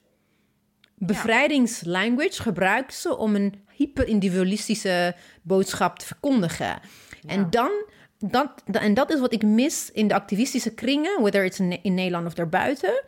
bevrijdingslanguage 1.05 2.41
gebruikt 2.41 2.93
ze 2.93 3.17
om 3.17 3.35
een 3.35 3.53
hyperindividualistische 3.71 5.15
boodschap 5.41 5.99
te 5.99 6.05
verkondigen. 6.05 6.80
En 7.25 7.49
dan, 7.49 7.71
dat, 8.19 8.63
en 8.71 8.93
dat 8.93 9.13
is 9.13 9.19
wat 9.19 9.34
ik 9.34 9.43
mis 9.43 9.89
in 9.91 10.07
de 10.07 10.13
activistische 10.13 10.73
kringen, 10.73 11.21
whether 11.21 11.45
it's 11.45 11.59
in, 11.59 11.84
in 11.84 11.93
Nederland 11.93 12.25
of 12.25 12.34
daarbuiten. 12.34 13.03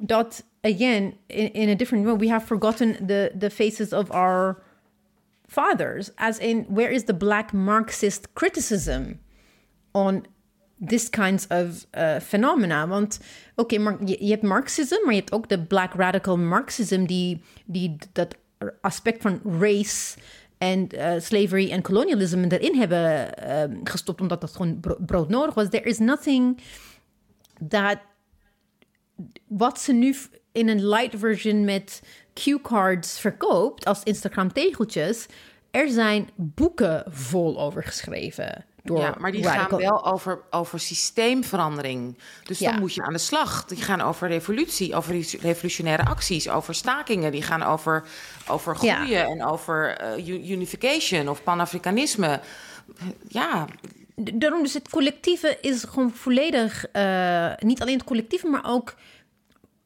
Dat, 0.00 0.44
again, 0.60 1.16
in, 1.26 1.52
in 1.52 1.68
a 1.68 1.74
different 1.74 2.04
way, 2.04 2.16
we 2.16 2.28
have 2.28 2.46
forgotten 2.46 3.06
the, 3.06 3.32
the 3.38 3.50
faces 3.50 3.92
of 3.92 4.10
our 4.10 4.62
fathers. 5.46 6.14
As 6.14 6.38
in, 6.38 6.66
where 6.68 6.92
is 6.92 7.04
the 7.04 7.14
black 7.14 7.52
Marxist 7.52 8.32
criticism 8.32 9.20
on 9.90 10.26
this 10.78 11.10
kinds 11.10 11.46
of 11.48 11.86
uh, 11.92 12.20
phenomena. 12.20 12.88
Want 12.88 13.20
oké, 13.54 13.78
maar 13.78 13.96
je, 14.04 14.30
hebt 14.30 14.42
Marxisme, 14.42 15.00
maar 15.04 15.14
je 15.14 15.20
hebt 15.20 15.32
ook 15.32 15.48
de 15.48 15.62
black 15.62 15.92
radical 15.94 16.38
Marxism, 16.38 17.04
die, 17.04 17.42
die 17.64 17.96
dat 18.12 18.36
aspect 18.80 19.22
van 19.22 19.40
race 19.60 20.16
en 20.58 20.88
uh, 20.94 21.12
slavery 21.18 21.70
en 21.70 21.82
colonialism 21.82 22.44
erin 22.48 22.74
hebben 22.74 23.34
uh, 23.44 23.80
gestopt, 23.84 24.20
omdat 24.20 24.40
dat 24.40 24.50
gewoon 24.50 24.80
brood 25.06 25.28
nodig 25.28 25.54
was. 25.54 25.68
There 25.68 25.84
is 25.84 25.98
nothing 25.98 26.60
that 27.68 27.98
wat 29.46 29.80
ze 29.80 29.92
nu 29.92 30.16
in 30.52 30.68
een 30.68 30.88
light 30.88 31.18
version 31.18 31.64
met 31.64 32.02
cue 32.34 32.60
cards 32.60 33.20
verkoopt 33.20 33.84
als 33.84 34.02
Instagram 34.02 34.52
tegeltjes. 34.52 35.26
Er 35.70 35.88
zijn 35.88 36.28
boeken 36.34 37.04
vol 37.08 37.60
over 37.60 37.82
geschreven 37.82 38.64
ja, 38.94 39.14
maar 39.18 39.32
die 39.32 39.44
gaan 39.44 39.78
wel 39.78 40.06
over, 40.06 40.40
over 40.50 40.80
systeemverandering. 40.80 42.18
Dus 42.42 42.58
dan 42.58 42.78
moet 42.78 42.94
je 42.94 43.02
aan 43.02 43.12
de 43.12 43.18
slag. 43.18 43.64
Die 43.64 43.82
gaan 43.82 44.00
over 44.00 44.28
revolutie, 44.28 44.94
over 44.94 45.12
revolutionaire 45.40 46.04
acties, 46.04 46.48
over 46.48 46.74
stakingen. 46.74 47.32
Die 47.32 47.42
gaan 47.42 47.62
over, 47.62 48.04
over 48.48 48.76
groeien 48.76 49.26
en 49.26 49.44
over 49.44 50.00
uh, 50.18 50.50
unification 50.50 51.28
of 51.28 51.42
panafricanisme. 51.42 52.40
Ja. 53.28 53.66
Daarom 54.14 54.62
dus 54.62 54.74
het 54.74 54.88
collectieve 54.88 55.58
is 55.60 55.84
gewoon 55.84 56.10
volledig... 56.10 56.86
Uh, 56.92 57.52
niet 57.58 57.80
alleen 57.80 57.96
het 57.96 58.06
collectieve, 58.06 58.46
maar 58.46 58.64
ook 58.66 58.94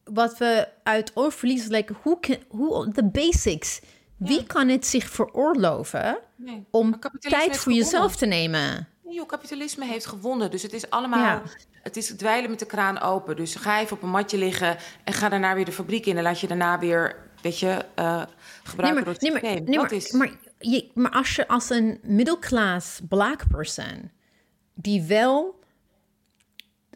wat 0.03 0.37
we 0.37 0.67
uit 0.83 1.11
oor 1.13 1.31
verliezen. 1.31 1.71
Like, 1.71 1.93
hoe, 2.01 2.19
hoe 2.47 2.91
de 2.93 3.03
basics... 3.03 3.81
Wie 4.17 4.43
kan 4.43 4.67
het 4.67 4.85
zich 4.85 5.09
veroorloven 5.09 6.17
nee, 6.35 6.65
om 6.71 6.99
tijd 7.19 7.57
voor 7.57 7.71
jezelf 7.73 8.15
te 8.15 8.25
nemen? 8.25 8.87
Nieuw 9.11 9.25
kapitalisme 9.25 9.85
heeft 9.85 10.05
gewonnen. 10.05 10.51
Dus 10.51 10.61
het 10.61 10.73
is 10.73 10.89
allemaal. 10.89 11.41
Het 11.81 11.97
is 11.97 12.07
dweilen 12.07 12.49
met 12.49 12.59
de 12.59 12.65
kraan 12.65 12.99
open. 12.99 13.35
Dus 13.35 13.55
ga 13.55 13.79
even 13.79 13.95
op 13.95 14.03
een 14.03 14.09
matje 14.09 14.37
liggen 14.37 14.77
en 15.03 15.13
ga 15.13 15.29
daarna 15.29 15.55
weer 15.55 15.65
de 15.65 15.71
fabriek 15.71 16.05
in. 16.05 16.17
En 16.17 16.23
laat 16.23 16.39
je 16.39 16.47
daarna 16.47 16.79
weer, 16.79 17.15
weet 17.41 17.59
je, 17.59 17.85
uh, 17.99 18.23
gebruiken 18.63 19.15
nee, 19.19 19.31
maar, 19.31 19.41
nee, 19.41 19.77
maar, 19.77 19.91
is... 19.91 20.11
maar, 20.11 20.31
je, 20.59 20.89
maar 20.93 21.11
als 21.11 21.35
je 21.35 21.47
als 21.47 21.69
een 21.69 21.99
middelklas 22.03 22.99
black 23.09 23.47
person... 23.47 24.11
die 24.73 25.01
wel 25.01 25.59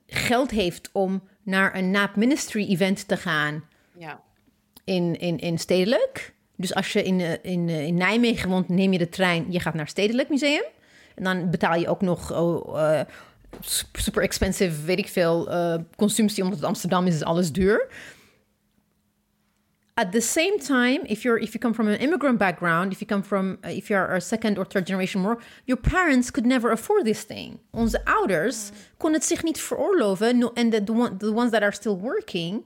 geld 0.07 0.51
heeft 0.51 0.89
om 0.91 1.23
naar 1.43 1.75
een 1.75 1.91
NAP 1.91 2.15
Ministry 2.15 2.67
event 2.69 3.07
te 3.07 3.17
gaan... 3.17 3.63
Ja. 3.97 4.21
In, 4.83 5.19
in, 5.19 5.37
in 5.37 5.57
stedelijk... 5.57 6.33
Dus 6.57 6.73
als 6.73 6.93
je 6.93 7.03
in, 7.03 7.19
eh, 7.19 7.33
in, 7.41 7.69
eh, 7.69 7.85
in 7.85 7.95
Nijmegen 7.95 8.49
woont, 8.49 8.69
neem 8.69 8.91
je 8.91 8.97
de 8.97 9.09
trein, 9.09 9.51
je 9.51 9.59
gaat 9.59 9.73
naar 9.73 9.87
Stedelijk 9.87 10.29
Museum. 10.29 10.63
En 11.15 11.23
dan 11.23 11.49
betaal 11.49 11.75
je 11.75 11.87
ook 11.87 12.01
nog 12.01 12.31
uh, 12.31 13.01
super 13.61 14.21
expensive, 14.21 14.85
weet 14.85 14.99
ik 14.99 15.07
veel, 15.07 15.51
uh, 15.51 15.75
consumptie, 15.95 16.43
omdat 16.43 16.59
het 16.59 16.67
Amsterdam 16.67 17.07
is, 17.07 17.15
is 17.15 17.23
alles 17.23 17.51
duur. 17.51 17.87
At 19.97 20.11
the 20.11 20.21
same 20.21 20.57
time, 20.57 21.05
if 21.05 21.23
you're 21.23 21.39
if 21.39 21.53
you 21.53 21.59
come 21.59 21.73
from 21.73 21.87
an 21.87 21.99
immigrant 21.99 22.37
background, 22.37 22.91
if 22.91 22.99
you 22.99 23.05
come 23.05 23.23
from 23.23 23.57
uh, 23.63 23.77
if 23.77 23.87
you're 23.87 24.13
a 24.15 24.19
second 24.19 24.57
or 24.57 24.65
third 24.65 24.85
generation 24.85 25.21
more, 25.21 25.37
your 25.65 25.81
parents 25.81 26.31
could 26.31 26.45
never 26.45 26.71
afford 26.71 27.05
this 27.05 27.23
thing. 27.23 27.59
Onze 27.71 28.05
ouders 28.05 28.69
konden 28.97 29.19
het 29.19 29.27
zich 29.29 29.43
niet 29.43 29.59
veroorloven. 29.59 30.37
No, 30.37 30.51
and 30.53 30.71
the, 30.71 30.83
the, 30.83 30.91
one, 30.91 31.17
the 31.17 31.31
ones 31.31 31.51
that 31.51 31.61
are 31.61 31.71
still 31.71 31.95
working, 31.95 32.65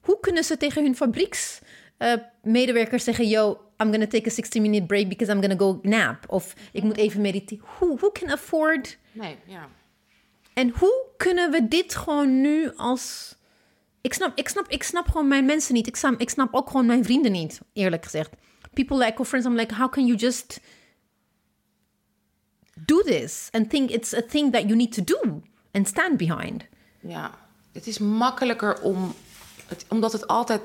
hoe 0.00 0.20
kunnen 0.20 0.44
ze 0.44 0.56
tegen 0.56 0.82
hun 0.82 0.96
fabrieks 0.96 1.60
uh, 1.98 2.12
medewerkers 2.42 3.04
zeggen: 3.04 3.28
Yo, 3.28 3.58
I'm 3.80 3.90
gonna 3.90 4.06
take 4.06 4.26
a 4.26 4.30
60 4.30 4.60
minute 4.60 4.86
break 4.86 5.08
because 5.08 5.32
I'm 5.32 5.40
gonna 5.40 5.58
go 5.58 5.78
nap. 5.82 6.24
Of 6.28 6.54
ik 6.72 6.82
moet 6.82 6.96
even 6.96 7.20
mediteren. 7.20 7.64
Who, 7.78 7.96
who 7.96 8.10
can 8.10 8.30
afford? 8.30 8.98
Nee, 9.12 9.36
ja. 9.46 9.68
En 10.52 10.70
hoe 10.78 11.04
kunnen 11.16 11.50
we 11.50 11.68
dit 11.68 11.94
gewoon 11.94 12.40
nu 12.40 12.70
als. 12.76 13.34
Ik 14.00 14.14
snap, 14.14 14.32
ik 14.38 14.48
snap, 14.48 14.68
ik 14.68 14.82
snap 14.82 15.08
gewoon 15.08 15.28
mijn 15.28 15.44
mensen 15.44 15.74
niet. 15.74 15.86
Ik 15.86 15.96
snap, 15.96 16.20
ik 16.20 16.30
snap 16.30 16.54
ook 16.54 16.70
gewoon 16.70 16.86
mijn 16.86 17.04
vrienden 17.04 17.32
niet, 17.32 17.60
eerlijk 17.72 18.04
gezegd. 18.04 18.30
People 18.72 18.96
like 18.96 19.18
or 19.18 19.24
friends, 19.24 19.46
I'm 19.46 19.54
like, 19.54 19.74
how 19.74 19.90
can 19.90 20.06
you 20.06 20.18
just 20.18 20.60
do 22.74 23.02
this 23.02 23.48
and 23.50 23.70
think 23.70 23.90
it's 23.90 24.14
a 24.14 24.22
thing 24.22 24.52
that 24.52 24.62
you 24.62 24.76
need 24.76 24.92
to 24.92 25.04
do 25.04 25.42
and 25.72 25.88
stand 25.88 26.16
behind? 26.16 26.64
Ja, 27.00 27.38
het 27.72 27.86
is 27.86 27.98
makkelijker 27.98 28.80
om, 28.80 29.14
het, 29.66 29.84
omdat 29.88 30.12
het 30.12 30.26
altijd 30.26 30.60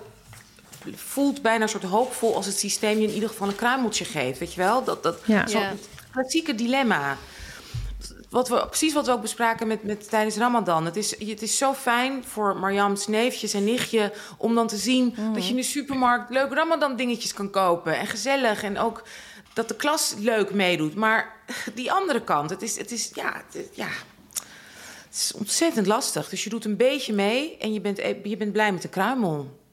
voelt 0.95 1.41
bijna 1.41 1.64
een 1.64 1.70
soort 1.70 1.84
hoopvol 1.84 2.36
als 2.36 2.45
het 2.45 2.60
systeem 2.60 2.99
je 2.99 3.07
in 3.07 3.14
ieder 3.14 3.30
geval 3.30 3.48
een 3.48 3.56
kruimeltje 3.56 4.06
geeft. 4.06 4.40
Weet 4.40 4.53
je 4.53 4.62
wel? 4.62 4.84
Dat, 4.84 5.03
dat 5.03 5.20
ja. 5.26 5.48
zo'n 5.48 5.80
klassieke 6.12 6.56
dilemma. 6.56 7.18
Wat 8.30 8.49
we, 8.49 8.66
precies 8.68 8.94
wat 8.94 9.06
we 9.06 9.12
ook 9.12 9.22
bespraken 9.22 9.68
met, 9.68 9.84
met, 9.84 10.10
tijdens 10.10 10.38
Ramadan. 10.38 10.86
Het 10.86 10.95
is, 10.95 11.20
het 11.30 11.41
is 11.41 11.57
zo 11.57 11.74
fijn 11.74 12.24
voor 12.24 12.57
Mariam's 12.57 13.07
neefjes 13.07 13.53
en 13.53 13.64
nichtje... 13.64 14.14
om 14.38 14.56
dan 14.56 14.68
te 14.68 14.78
zien 14.78 15.16
mm. 15.18 15.34
dat 15.34 15.44
je 15.44 15.49
in 15.49 15.56
de 15.56 15.64
supermarkt 15.64 16.30
leuk 16.30 16.53
Ramadan 16.53 16.95
dingetjes 16.95 17.34
kan 17.34 17.49
kopen. 17.49 17.98
En 17.98 18.07
gezellig. 18.07 18.64
En 18.64 18.78
ook 18.78 19.03
dat 19.53 19.68
de 19.68 19.76
klas 19.76 20.16
leuk 20.20 20.53
meedoet. 20.53 20.95
Maar 20.95 21.34
die 21.74 21.91
andere 21.91 22.24
kant, 22.24 22.49
het 22.49 22.62
is, 22.62 22.78
het 22.78 22.91
is, 22.91 23.12
ja, 23.14 23.44
het, 23.52 23.70
ja, 23.74 23.90
het 25.06 25.16
is 25.16 25.34
ontzettend 25.34 25.88
lastig. 25.88 26.30
Dus 26.30 26.44
je 26.44 26.49
doet 26.49 26.66
een 26.66 26.78
beetje 26.78 27.14
mee 27.14 27.57
en 27.57 27.74
je 27.74 27.82
bent, 27.82 27.98
je 28.24 28.38
bent 28.38 28.52
blij 28.52 28.72
met 28.72 28.82
de 28.82 28.90
kruimel. 28.90 29.64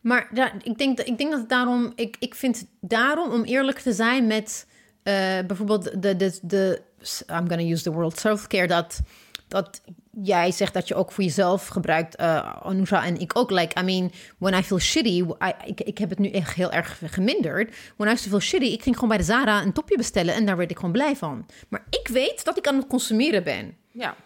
Maar 0.00 0.28
ik, 0.62 0.78
denk, 0.78 1.00
ik 1.00 1.18
denk 1.18 1.30
dat 1.30 1.48
daarom, 1.48 1.92
ik, 1.94 2.16
ik 2.18 2.34
vind 2.34 2.66
daarom 2.80 3.30
om 3.32 3.44
eerlijk 3.44 3.78
te 3.78 3.92
zijn 3.92 4.26
met 4.26 4.66
uh, 5.04 5.14
bijvoorbeeld 5.46 6.02
de, 6.02 6.16
de, 6.16 6.38
de, 6.42 6.82
I'm 7.26 7.48
gonna 7.48 7.70
use 7.70 7.82
the 7.82 7.92
word 7.92 8.18
self-care, 8.18 8.66
dat, 8.66 9.00
dat 9.48 9.80
jij 10.22 10.50
zegt 10.50 10.74
dat 10.74 10.88
je 10.88 10.94
ook 10.94 11.12
voor 11.12 11.24
jezelf 11.24 11.66
gebruikt, 11.66 12.20
uh, 12.20 12.56
Anusha 12.62 13.04
en 13.04 13.20
ik 13.20 13.38
ook. 13.38 13.50
Like, 13.50 13.80
I 13.80 13.84
mean, 13.84 14.12
when 14.38 14.54
I 14.54 14.62
feel 14.62 14.78
shitty, 14.78 15.24
ik, 15.64 15.80
ik 15.80 15.98
heb 15.98 16.10
het 16.10 16.18
nu 16.18 16.30
echt 16.30 16.54
heel 16.54 16.72
erg 16.72 17.00
geminderd. 17.04 17.76
When 17.96 18.12
I 18.12 18.16
feel 18.16 18.40
shitty, 18.40 18.66
ik 18.66 18.82
ging 18.82 18.94
gewoon 18.94 19.08
bij 19.08 19.18
de 19.18 19.24
Zara 19.24 19.62
een 19.62 19.72
topje 19.72 19.96
bestellen 19.96 20.34
en 20.34 20.46
daar 20.46 20.56
werd 20.56 20.70
ik 20.70 20.76
gewoon 20.76 20.92
blij 20.92 21.16
van. 21.16 21.46
Maar 21.68 21.84
ik 21.90 22.08
weet 22.08 22.44
dat 22.44 22.58
ik 22.58 22.66
aan 22.66 22.76
het 22.76 22.86
consumeren 22.86 23.44
ben. 23.44 23.76
Ja. 23.90 24.16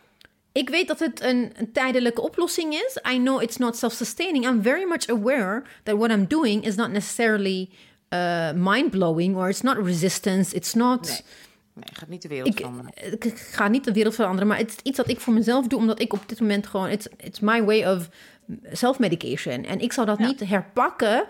Ik 0.55 0.68
weet 0.68 0.89
dat 0.89 0.98
het 0.98 1.22
een, 1.22 1.52
een, 1.56 1.72
tijdelijke 1.72 2.20
oplossing 2.20 2.74
is. 2.74 2.98
I 3.12 3.16
know 3.16 3.43
it's 3.43 3.56
not 3.56 3.76
self-sustaining. 3.76 4.47
I'm 4.47 4.62
very 4.62 4.85
much 4.85 5.09
aware 5.09 5.62
that 5.82 5.97
what 5.97 6.10
I'm 6.10 6.26
doing 6.26 6.64
is 6.64 6.74
not 6.74 6.90
necessarily 6.90 7.70
uh, 8.09 8.52
mind-blowing 8.52 9.36
or 9.36 9.48
it's 9.48 9.60
not 9.60 9.76
resistance. 9.76 10.55
It's 10.55 10.74
not. 10.74 11.06
Nee. 11.09 11.20
Nee, 11.72 11.85
gaat 11.93 12.09
niet 12.09 12.22
de 12.22 12.28
wereld 12.28 12.48
ik, 12.48 12.56
veranderen. 12.56 12.93
Ik 13.20 13.39
ga 13.39 13.68
niet 13.68 13.85
de 13.85 13.93
wereld 13.93 14.14
veranderen, 14.14 14.48
maar 14.48 14.59
het 14.59 14.68
is 14.68 14.76
iets 14.82 14.97
dat 14.97 15.09
ik 15.09 15.20
voor 15.20 15.32
mezelf 15.32 15.66
doe, 15.66 15.78
omdat 15.78 16.01
ik 16.01 16.12
op 16.12 16.22
dit 16.26 16.40
moment 16.40 16.66
gewoon, 16.66 16.89
it's, 16.89 17.06
it's 17.16 17.40
my 17.40 17.64
way 17.64 17.85
of 17.97 18.09
self-medication. 18.72 19.64
En 19.64 19.81
ik 19.81 19.93
zou 19.93 20.06
dat 20.06 20.18
niet 20.18 20.40
herpakken 20.40 21.24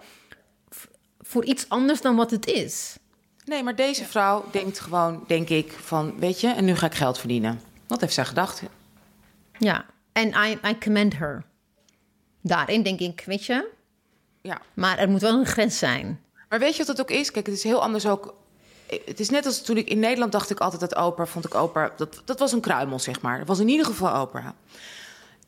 voor 1.20 1.44
iets 1.44 1.68
anders 1.68 2.00
dan 2.00 2.16
wat 2.16 2.30
het 2.30 2.46
is. 2.46 2.96
Nee, 3.44 3.62
maar 3.62 3.76
deze 3.76 4.04
vrouw 4.04 4.44
denkt 4.50 4.80
gewoon, 4.80 5.24
denk 5.26 5.48
ik, 5.48 5.72
van, 5.72 6.18
weet 6.18 6.40
je, 6.40 6.48
en 6.48 6.64
nu 6.64 6.74
ga 6.74 6.86
ik 6.86 6.94
geld 6.94 7.18
verdienen. 7.18 7.60
Wat 7.86 8.00
heeft 8.00 8.14
zij 8.14 8.24
gedacht? 8.24 8.62
Ja, 9.58 9.86
en 10.12 10.28
I, 10.28 10.58
I 10.68 10.78
commend 10.78 11.18
her. 11.18 11.44
Daarin 12.40 12.82
denk 12.82 13.00
ik, 13.00 13.22
weet 13.26 13.44
je. 13.44 13.70
Ja. 14.40 14.60
Maar 14.74 14.98
er 14.98 15.08
moet 15.08 15.20
wel 15.20 15.38
een 15.38 15.46
grens 15.46 15.78
zijn. 15.78 16.20
Maar 16.48 16.58
weet 16.58 16.72
je 16.72 16.78
wat 16.78 16.96
het 16.96 17.00
ook 17.00 17.16
is? 17.16 17.30
Kijk, 17.30 17.46
het 17.46 17.54
is 17.54 17.62
heel 17.62 17.82
anders 17.82 18.06
ook. 18.06 18.34
Het 19.04 19.20
is 19.20 19.30
net 19.30 19.46
als 19.46 19.62
toen 19.62 19.76
ik 19.76 19.88
in 19.88 19.98
Nederland 19.98 20.32
dacht 20.32 20.50
ik 20.50 20.58
altijd 20.58 20.80
dat 20.80 20.96
opera, 20.96 21.26
vond 21.26 21.44
ik 21.44 21.54
opera, 21.54 21.92
dat, 21.96 22.22
dat 22.24 22.38
was 22.38 22.52
een 22.52 22.60
kruimel, 22.60 22.98
zeg 22.98 23.20
maar. 23.20 23.38
Dat 23.38 23.46
was 23.46 23.58
in 23.58 23.68
ieder 23.68 23.86
geval 23.86 24.14
opera. 24.14 24.54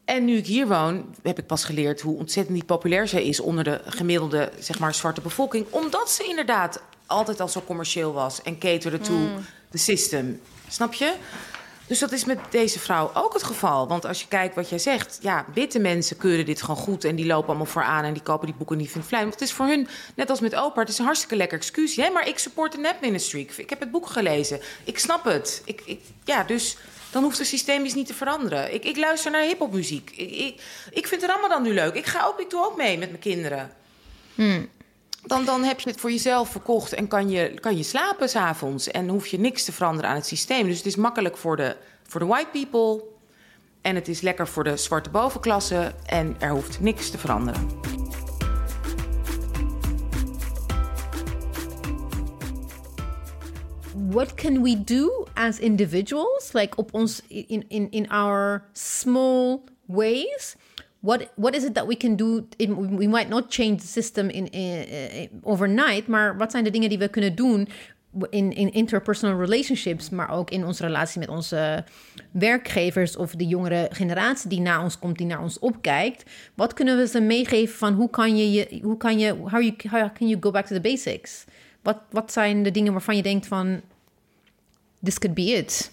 En 0.04 0.24
nu 0.24 0.36
ik 0.36 0.46
hier 0.46 0.68
woon, 0.68 1.14
heb 1.22 1.38
ik 1.38 1.46
pas 1.46 1.64
geleerd 1.64 2.00
hoe 2.00 2.18
ontzettend 2.18 2.56
niet 2.56 2.66
populair 2.66 3.08
zij 3.08 3.24
is 3.24 3.40
onder 3.40 3.64
de 3.64 3.80
gemiddelde, 3.86 4.50
zeg 4.58 4.78
maar, 4.78 4.94
zwarte 4.94 5.20
bevolking. 5.20 5.66
Omdat 5.70 6.10
ze 6.10 6.24
inderdaad 6.24 6.82
altijd 7.06 7.40
al 7.40 7.48
zo 7.48 7.62
commercieel 7.66 8.12
was 8.12 8.42
en 8.42 8.58
caterde 8.58 8.98
to 8.98 9.12
mm. 9.12 9.44
the 9.70 9.78
system. 9.78 10.40
Snap 10.68 10.92
je? 10.92 11.14
Dus 11.86 11.98
dat 11.98 12.12
is 12.12 12.24
met 12.24 12.38
deze 12.50 12.78
vrouw 12.78 13.10
ook 13.14 13.32
het 13.32 13.42
geval. 13.42 13.88
Want 13.88 14.04
als 14.04 14.20
je 14.20 14.28
kijkt 14.28 14.54
wat 14.54 14.68
jij 14.68 14.78
zegt, 14.78 15.18
ja, 15.20 15.44
witte 15.54 15.78
mensen 15.78 16.16
keuren 16.16 16.46
dit 16.46 16.60
gewoon 16.60 16.76
goed 16.76 17.04
en 17.04 17.16
die 17.16 17.26
lopen 17.26 17.48
allemaal 17.48 17.66
vooraan 17.66 18.04
en 18.04 18.12
die 18.12 18.22
kopen 18.22 18.46
die 18.46 18.54
boeken 18.56 18.76
vinden 18.76 19.00
het 19.00 19.06
fijn. 19.06 19.22
Want 19.22 19.34
het 19.34 19.42
is 19.42 19.52
voor 19.52 19.66
hun, 19.66 19.88
net 20.14 20.30
als 20.30 20.40
met 20.40 20.54
opa, 20.54 20.80
het 20.80 20.88
is 20.88 20.98
een 20.98 21.04
hartstikke 21.04 21.36
lekker 21.36 21.58
excuus. 21.58 21.94
Ja, 21.94 22.10
maar 22.10 22.28
ik 22.28 22.38
support 22.38 22.72
de 22.72 22.78
net 22.78 23.00
ministry. 23.00 23.48
Ik, 23.56 23.70
heb 23.70 23.80
het 23.80 23.90
boek 23.90 24.06
gelezen. 24.06 24.60
Ik 24.84 24.98
snap 24.98 25.24
het. 25.24 25.62
Ik, 25.64 25.82
ik, 25.84 26.00
ja, 26.24 26.42
dus 26.42 26.76
dan 27.10 27.22
hoeft 27.22 27.38
het 27.38 27.46
systemisch 27.46 27.94
niet 27.94 28.06
te 28.06 28.14
veranderen. 28.14 28.74
Ik, 28.74 28.84
ik 28.84 28.96
luister 28.96 29.30
naar 29.30 29.42
hiphopmuziek. 29.42 30.10
Ik, 30.10 30.30
ik, 30.30 30.62
ik 30.90 31.06
vind 31.06 31.22
Ramadan 31.22 31.62
nu 31.62 31.74
leuk. 31.74 31.94
Ik, 31.94 32.06
ga 32.06 32.26
ook, 32.26 32.40
ik 32.40 32.50
doe 32.50 32.64
ook 32.64 32.76
mee 32.76 32.98
met 32.98 33.08
mijn 33.08 33.20
kinderen. 33.20 33.72
Hmm. 34.34 34.68
Dan, 35.26 35.44
dan 35.44 35.62
heb 35.62 35.80
je 35.80 35.90
het 35.90 36.00
voor 36.00 36.10
jezelf 36.10 36.48
verkocht 36.48 36.92
en 36.92 37.08
kan 37.08 37.30
je, 37.30 37.54
kan 37.60 37.76
je 37.76 37.82
slapen 37.82 38.28
s'avonds. 38.28 38.90
En 38.90 39.08
hoef 39.08 39.26
je 39.26 39.38
niks 39.38 39.64
te 39.64 39.72
veranderen 39.72 40.10
aan 40.10 40.16
het 40.16 40.26
systeem. 40.26 40.66
Dus 40.66 40.76
het 40.76 40.86
is 40.86 40.96
makkelijk 40.96 41.36
voor 41.36 41.56
de, 41.56 41.76
voor 42.06 42.20
de 42.20 42.26
white 42.26 42.48
people. 42.52 43.04
En 43.80 43.94
het 43.94 44.08
is 44.08 44.20
lekker 44.20 44.48
voor 44.48 44.64
de 44.64 44.76
zwarte 44.76 45.10
bovenklasse. 45.10 45.94
En 46.06 46.36
er 46.38 46.50
hoeft 46.50 46.80
niks 46.80 47.10
te 47.10 47.18
veranderen. 47.18 47.94
what 54.08 54.36
can 54.36 54.62
we 54.62 54.74
do 54.74 55.26
as 55.36 55.58
individuals 55.58 56.52
like 56.54 56.76
op 56.76 56.94
ons 56.94 57.22
in 57.28 57.64
in 57.68 57.90
in 57.90 58.08
our 58.08 58.62
small 58.72 59.62
ways 59.86 60.56
what 61.06 61.28
what 61.34 61.54
is 61.54 61.64
it 61.64 61.74
that 61.74 61.86
we 61.86 61.96
can 61.96 62.16
do 62.16 62.46
in, 62.56 62.96
we 62.96 63.06
might 63.06 63.28
not 63.28 63.44
change 63.48 63.76
the 63.76 63.86
system 63.86 64.28
in, 64.28 64.48
overnight 65.42 66.06
maar 66.06 66.36
wat 66.36 66.50
zijn 66.50 66.64
de 66.64 66.70
dingen 66.70 66.88
die 66.88 66.98
we 66.98 67.08
kunnen 67.08 67.34
doen 67.34 67.68
in, 68.30 68.52
in 68.52 68.72
interpersonal 68.72 69.38
relationships, 69.38 70.10
maar 70.10 70.30
ook 70.30 70.50
in 70.50 70.64
onze 70.64 70.82
relatie 70.82 71.20
met 71.20 71.28
onze 71.28 71.84
werkgevers 72.30 73.16
of 73.16 73.34
de 73.34 73.46
jongere 73.46 73.88
generatie 73.92 74.48
die 74.48 74.60
na 74.60 74.82
ons 74.82 74.98
komt, 74.98 75.18
die 75.18 75.26
naar 75.26 75.42
ons 75.42 75.58
opkijkt. 75.58 76.30
Wat 76.54 76.72
kunnen 76.72 76.96
we 76.96 77.06
ze 77.06 77.20
meegeven 77.20 77.76
van 77.76 77.92
hoe 77.92 78.10
kan 78.10 78.36
je, 78.36 78.52
je 78.52 78.80
hoe 78.82 78.96
kan 78.96 79.18
je, 79.18 79.32
how, 79.32 79.62
you, 79.62 79.74
how 79.90 80.14
can 80.14 80.28
you 80.28 80.36
go 80.40 80.50
back 80.50 80.66
to 80.66 80.74
the 80.74 80.80
basics? 80.80 81.44
Wat, 81.82 81.98
wat 82.10 82.32
zijn 82.32 82.62
de 82.62 82.70
dingen 82.70 82.92
waarvan 82.92 83.16
je 83.16 83.22
denkt 83.22 83.46
van, 83.46 83.80
this 85.02 85.18
could 85.18 85.34
be 85.34 85.42
it? 85.42 85.90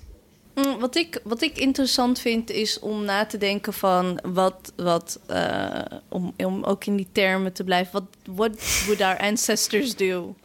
Mm, 0.55 0.79
wat 0.79 0.95
ik, 0.95 1.21
wat 1.23 1.41
ik 1.41 1.57
interessant 1.57 2.19
vind 2.19 2.49
is 2.49 2.79
om 2.79 3.05
na 3.05 3.25
te 3.25 3.37
denken 3.37 3.73
van 3.73 4.19
wat, 4.23 4.73
wat 4.75 5.19
uh, 5.29 5.79
om, 6.09 6.33
om 6.37 6.63
ook 6.63 6.85
in 6.85 6.95
die 6.95 7.07
termen 7.11 7.53
te 7.53 7.63
blijven, 7.63 7.93
wat 7.93 8.35
what 8.35 8.83
would 8.85 9.01
our 9.01 9.17
ancestors 9.17 9.95
do? 9.95 10.35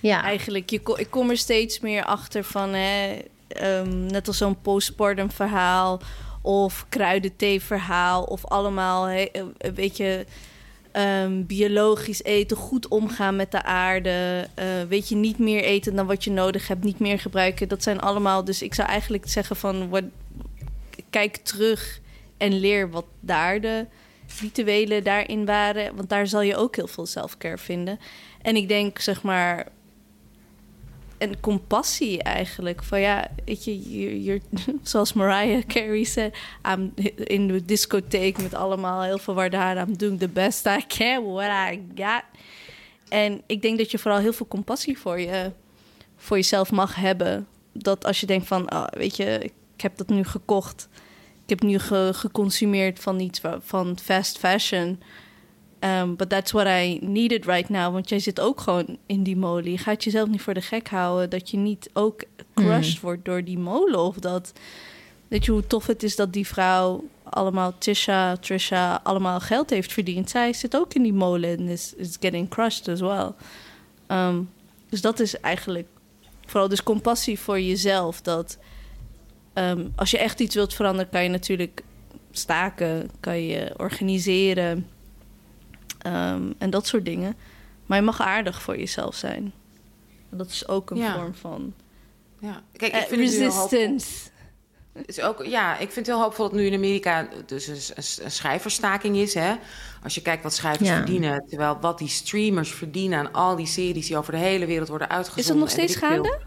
Ja. 0.00 0.22
Eigenlijk, 0.22 0.70
je, 0.70 0.80
ik 0.96 1.10
kom 1.10 1.30
er 1.30 1.36
steeds 1.36 1.80
meer 1.80 2.04
achter 2.04 2.44
van, 2.44 2.72
hè, 2.72 3.18
um, 3.62 4.06
net 4.06 4.26
als 4.26 4.36
zo'n 4.36 4.60
postpartum 4.60 5.30
verhaal 5.30 6.00
of 6.42 6.86
kruidenthee 6.88 7.60
verhaal 7.60 8.22
of 8.22 8.46
allemaal, 8.46 9.04
hè, 9.04 9.28
weet 9.74 9.96
je 9.96 10.26
um, 10.96 11.46
biologisch 11.46 12.22
eten, 12.22 12.56
goed 12.56 12.88
omgaan 12.88 13.36
met 13.36 13.50
de 13.50 13.62
aarde. 13.62 14.48
Uh, 14.58 14.64
weet 14.88 15.08
je, 15.08 15.14
niet 15.16 15.38
meer 15.38 15.62
eten 15.62 15.96
dan 15.96 16.06
wat 16.06 16.24
je 16.24 16.30
nodig 16.30 16.68
hebt, 16.68 16.84
niet 16.84 16.98
meer 16.98 17.18
gebruiken. 17.18 17.68
Dat 17.68 17.82
zijn 17.82 18.00
allemaal. 18.00 18.44
Dus 18.44 18.62
ik 18.62 18.74
zou 18.74 18.88
eigenlijk 18.88 19.28
zeggen 19.28 19.56
van 19.56 19.88
wat, 19.88 20.04
kijk 21.10 21.36
terug 21.36 22.00
en 22.36 22.60
leer 22.60 22.90
wat 22.90 23.06
daar 23.20 23.60
de 23.60 23.86
rituelen 24.40 25.04
daarin 25.04 25.44
waren. 25.44 25.96
Want 25.96 26.08
daar 26.08 26.26
zal 26.26 26.42
je 26.42 26.56
ook 26.56 26.76
heel 26.76 26.86
veel 26.86 27.06
selfcare 27.06 27.58
vinden. 27.58 27.98
En 28.42 28.56
ik 28.56 28.68
denk, 28.68 28.98
zeg 28.98 29.22
maar, 29.22 29.66
en 31.24 31.40
compassie 31.40 32.22
eigenlijk. 32.22 32.82
Van 32.82 33.00
ja, 33.00 33.30
weet 33.44 33.64
je, 33.64 34.40
zoals 34.82 35.12
Mariah 35.12 35.66
Carey 35.66 36.04
zei, 36.04 36.30
I'm 36.72 36.92
in 37.16 37.48
de 37.48 37.64
discotheek 37.64 38.42
met 38.42 38.54
allemaal 38.54 39.02
heel 39.02 39.18
veel 39.18 39.34
waarde 39.34 39.56
I'm 39.56 39.96
doing 39.96 40.18
the 40.18 40.28
best 40.28 40.66
I 40.66 40.84
can, 40.86 41.24
what 41.24 41.72
I 41.72 41.82
got. 41.94 42.22
En 43.08 43.42
ik 43.46 43.62
denk 43.62 43.78
dat 43.78 43.90
je 43.90 43.98
vooral 43.98 44.20
heel 44.20 44.32
veel 44.32 44.48
compassie 44.48 44.98
voor, 44.98 45.20
je, 45.20 45.52
voor 46.16 46.36
jezelf 46.36 46.70
mag 46.70 46.94
hebben. 46.94 47.46
Dat 47.72 48.04
als 48.04 48.20
je 48.20 48.26
denkt 48.26 48.46
van, 48.46 48.72
oh, 48.72 48.86
weet 48.90 49.16
je, 49.16 49.38
ik 49.76 49.80
heb 49.80 49.96
dat 49.96 50.08
nu 50.08 50.24
gekocht. 50.24 50.88
Ik 51.42 51.50
heb 51.50 51.62
nu 51.62 51.78
geconsumeerd 52.12 53.00
van 53.00 53.20
iets 53.20 53.40
van 53.60 53.98
fast 53.98 54.38
fashion. 54.38 55.00
Um, 55.84 56.16
but 56.16 56.28
that's 56.28 56.52
what 56.52 56.66
I 56.66 56.98
needed 57.00 57.44
right 57.44 57.68
now. 57.68 57.92
Want 57.92 58.08
jij 58.08 58.18
zit 58.18 58.40
ook 58.40 58.60
gewoon 58.60 58.98
in 59.06 59.22
die 59.22 59.36
molen. 59.36 59.70
Je 59.70 59.78
gaat 59.78 60.04
jezelf 60.04 60.28
niet 60.28 60.42
voor 60.42 60.54
de 60.54 60.60
gek 60.60 60.88
houden 60.88 61.30
dat 61.30 61.50
je 61.50 61.56
niet 61.56 61.90
ook 61.92 62.24
crushed 62.54 62.94
mm. 62.94 63.00
wordt 63.00 63.24
door 63.24 63.44
die 63.44 63.58
molen. 63.58 63.98
Of 63.98 64.16
dat. 64.16 64.52
Weet 65.28 65.44
je 65.44 65.52
hoe 65.52 65.66
tof 65.66 65.86
het 65.86 66.02
is 66.02 66.16
dat 66.16 66.32
die 66.32 66.46
vrouw 66.46 67.04
allemaal, 67.22 67.78
Tisha, 67.78 68.36
Trisha, 68.36 69.00
allemaal 69.02 69.40
geld 69.40 69.70
heeft 69.70 69.92
verdiend. 69.92 70.30
Zij 70.30 70.52
zit 70.52 70.76
ook 70.76 70.94
in 70.94 71.02
die 71.02 71.12
molen 71.12 71.58
en 71.58 71.68
is, 71.68 71.94
is 71.96 72.16
getting 72.20 72.48
crushed 72.48 72.88
as 72.88 73.00
well. 73.00 73.30
Um, 74.08 74.50
dus 74.88 75.00
dat 75.00 75.20
is 75.20 75.40
eigenlijk 75.40 75.88
vooral 76.46 76.68
dus 76.68 76.82
compassie 76.82 77.38
voor 77.38 77.60
jezelf. 77.60 78.20
Dat 78.20 78.58
um, 79.54 79.92
als 79.96 80.10
je 80.10 80.18
echt 80.18 80.40
iets 80.40 80.54
wilt 80.54 80.74
veranderen, 80.74 81.10
kan 81.10 81.22
je 81.22 81.28
natuurlijk 81.28 81.82
staken, 82.30 83.10
kan 83.20 83.42
je 83.42 83.74
organiseren. 83.76 84.88
Ehm, 86.04 86.52
en 86.58 86.70
dat 86.70 86.86
soort 86.86 87.04
dingen. 87.04 87.36
Maar 87.86 87.98
je 87.98 88.04
mag 88.04 88.20
aardig 88.20 88.62
voor 88.62 88.78
jezelf 88.78 89.14
zijn. 89.14 89.52
Dat 90.30 90.50
is 90.50 90.68
ook 90.68 90.90
een 90.90 91.04
vorm 91.12 91.34
van 91.34 91.74
ja. 92.38 92.62
Kijk, 92.76 92.94
ik 92.94 93.00
uh, 93.00 93.06
vind 93.06 93.20
resistance. 93.20 94.30
Het 94.92 95.08
is 95.08 95.20
ook, 95.20 95.44
ja, 95.44 95.72
ik 95.72 95.90
vind 95.90 96.06
het 96.06 96.06
heel 96.06 96.20
hoopvol 96.20 96.44
dat 96.44 96.58
nu 96.58 96.66
in 96.66 96.74
Amerika 96.74 97.28
dus 97.46 97.66
een, 97.66 98.24
een 98.24 98.30
schrijversstaking 98.30 99.16
is. 99.16 99.34
Hè? 99.34 99.54
Als 100.02 100.14
je 100.14 100.22
kijkt 100.22 100.42
wat 100.42 100.54
schrijvers 100.54 100.88
verdienen. 100.88 101.44
Terwijl 101.48 101.78
wat 101.80 101.98
die 101.98 102.08
streamers 102.08 102.70
verdienen 102.70 103.18
aan 103.18 103.32
al 103.32 103.56
die 103.56 103.66
series 103.66 104.06
die 104.06 104.16
over 104.16 104.32
de 104.32 104.38
hele 104.38 104.66
wereld 104.66 104.88
worden 104.88 105.08
uitgezonden. 105.08 105.42
Is 105.42 105.48
dat 105.48 105.56
nog 105.56 105.88
steeds 105.88 105.96
gaande? 105.96 106.40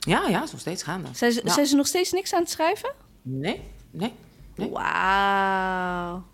Ja, 0.00 0.28
ja, 0.28 0.42
is 0.42 0.50
nog 0.50 0.60
steeds 0.60 0.82
gaande. 0.82 1.08
Zijn 1.12 1.32
ze, 1.32 1.40
zijn 1.44 1.66
ze 1.66 1.76
nog 1.76 1.86
steeds 1.86 2.12
niks 2.12 2.34
aan 2.34 2.40
het 2.40 2.50
schrijven? 2.50 2.92
Nee, 3.22 3.60
nee. 3.90 4.12
nee. 4.54 4.70
Wauw. 4.70 6.24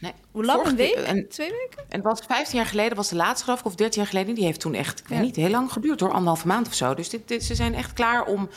Nee. 0.00 0.12
Hoe 0.30 0.44
lang? 0.44 0.66
een 0.66 0.76
week? 0.76 0.94
En, 0.94 1.28
Twee 1.28 1.50
weken? 1.50 1.84
En 1.88 1.96
het 1.98 2.02
was 2.02 2.20
15 2.26 2.58
jaar 2.58 2.66
geleden, 2.66 2.96
was 2.96 3.08
de 3.08 3.16
laatste 3.16 3.44
geloof 3.44 3.60
ik, 3.60 3.66
of 3.66 3.74
13 3.74 4.02
jaar 4.02 4.10
geleden. 4.10 4.34
Die 4.34 4.44
heeft 4.44 4.60
toen 4.60 4.74
echt, 4.74 5.00
ik 5.00 5.08
weet 5.08 5.20
niet, 5.20 5.36
heel 5.36 5.50
lang 5.50 5.72
geduurd 5.72 6.00
hoor, 6.00 6.12
anderhalve 6.12 6.46
maand 6.46 6.66
of 6.66 6.74
zo. 6.74 6.94
Dus 6.94 7.08
dit, 7.08 7.28
dit, 7.28 7.44
ze 7.44 7.54
zijn 7.54 7.74
echt 7.74 7.92
klaar 7.92 8.24
om... 8.24 8.48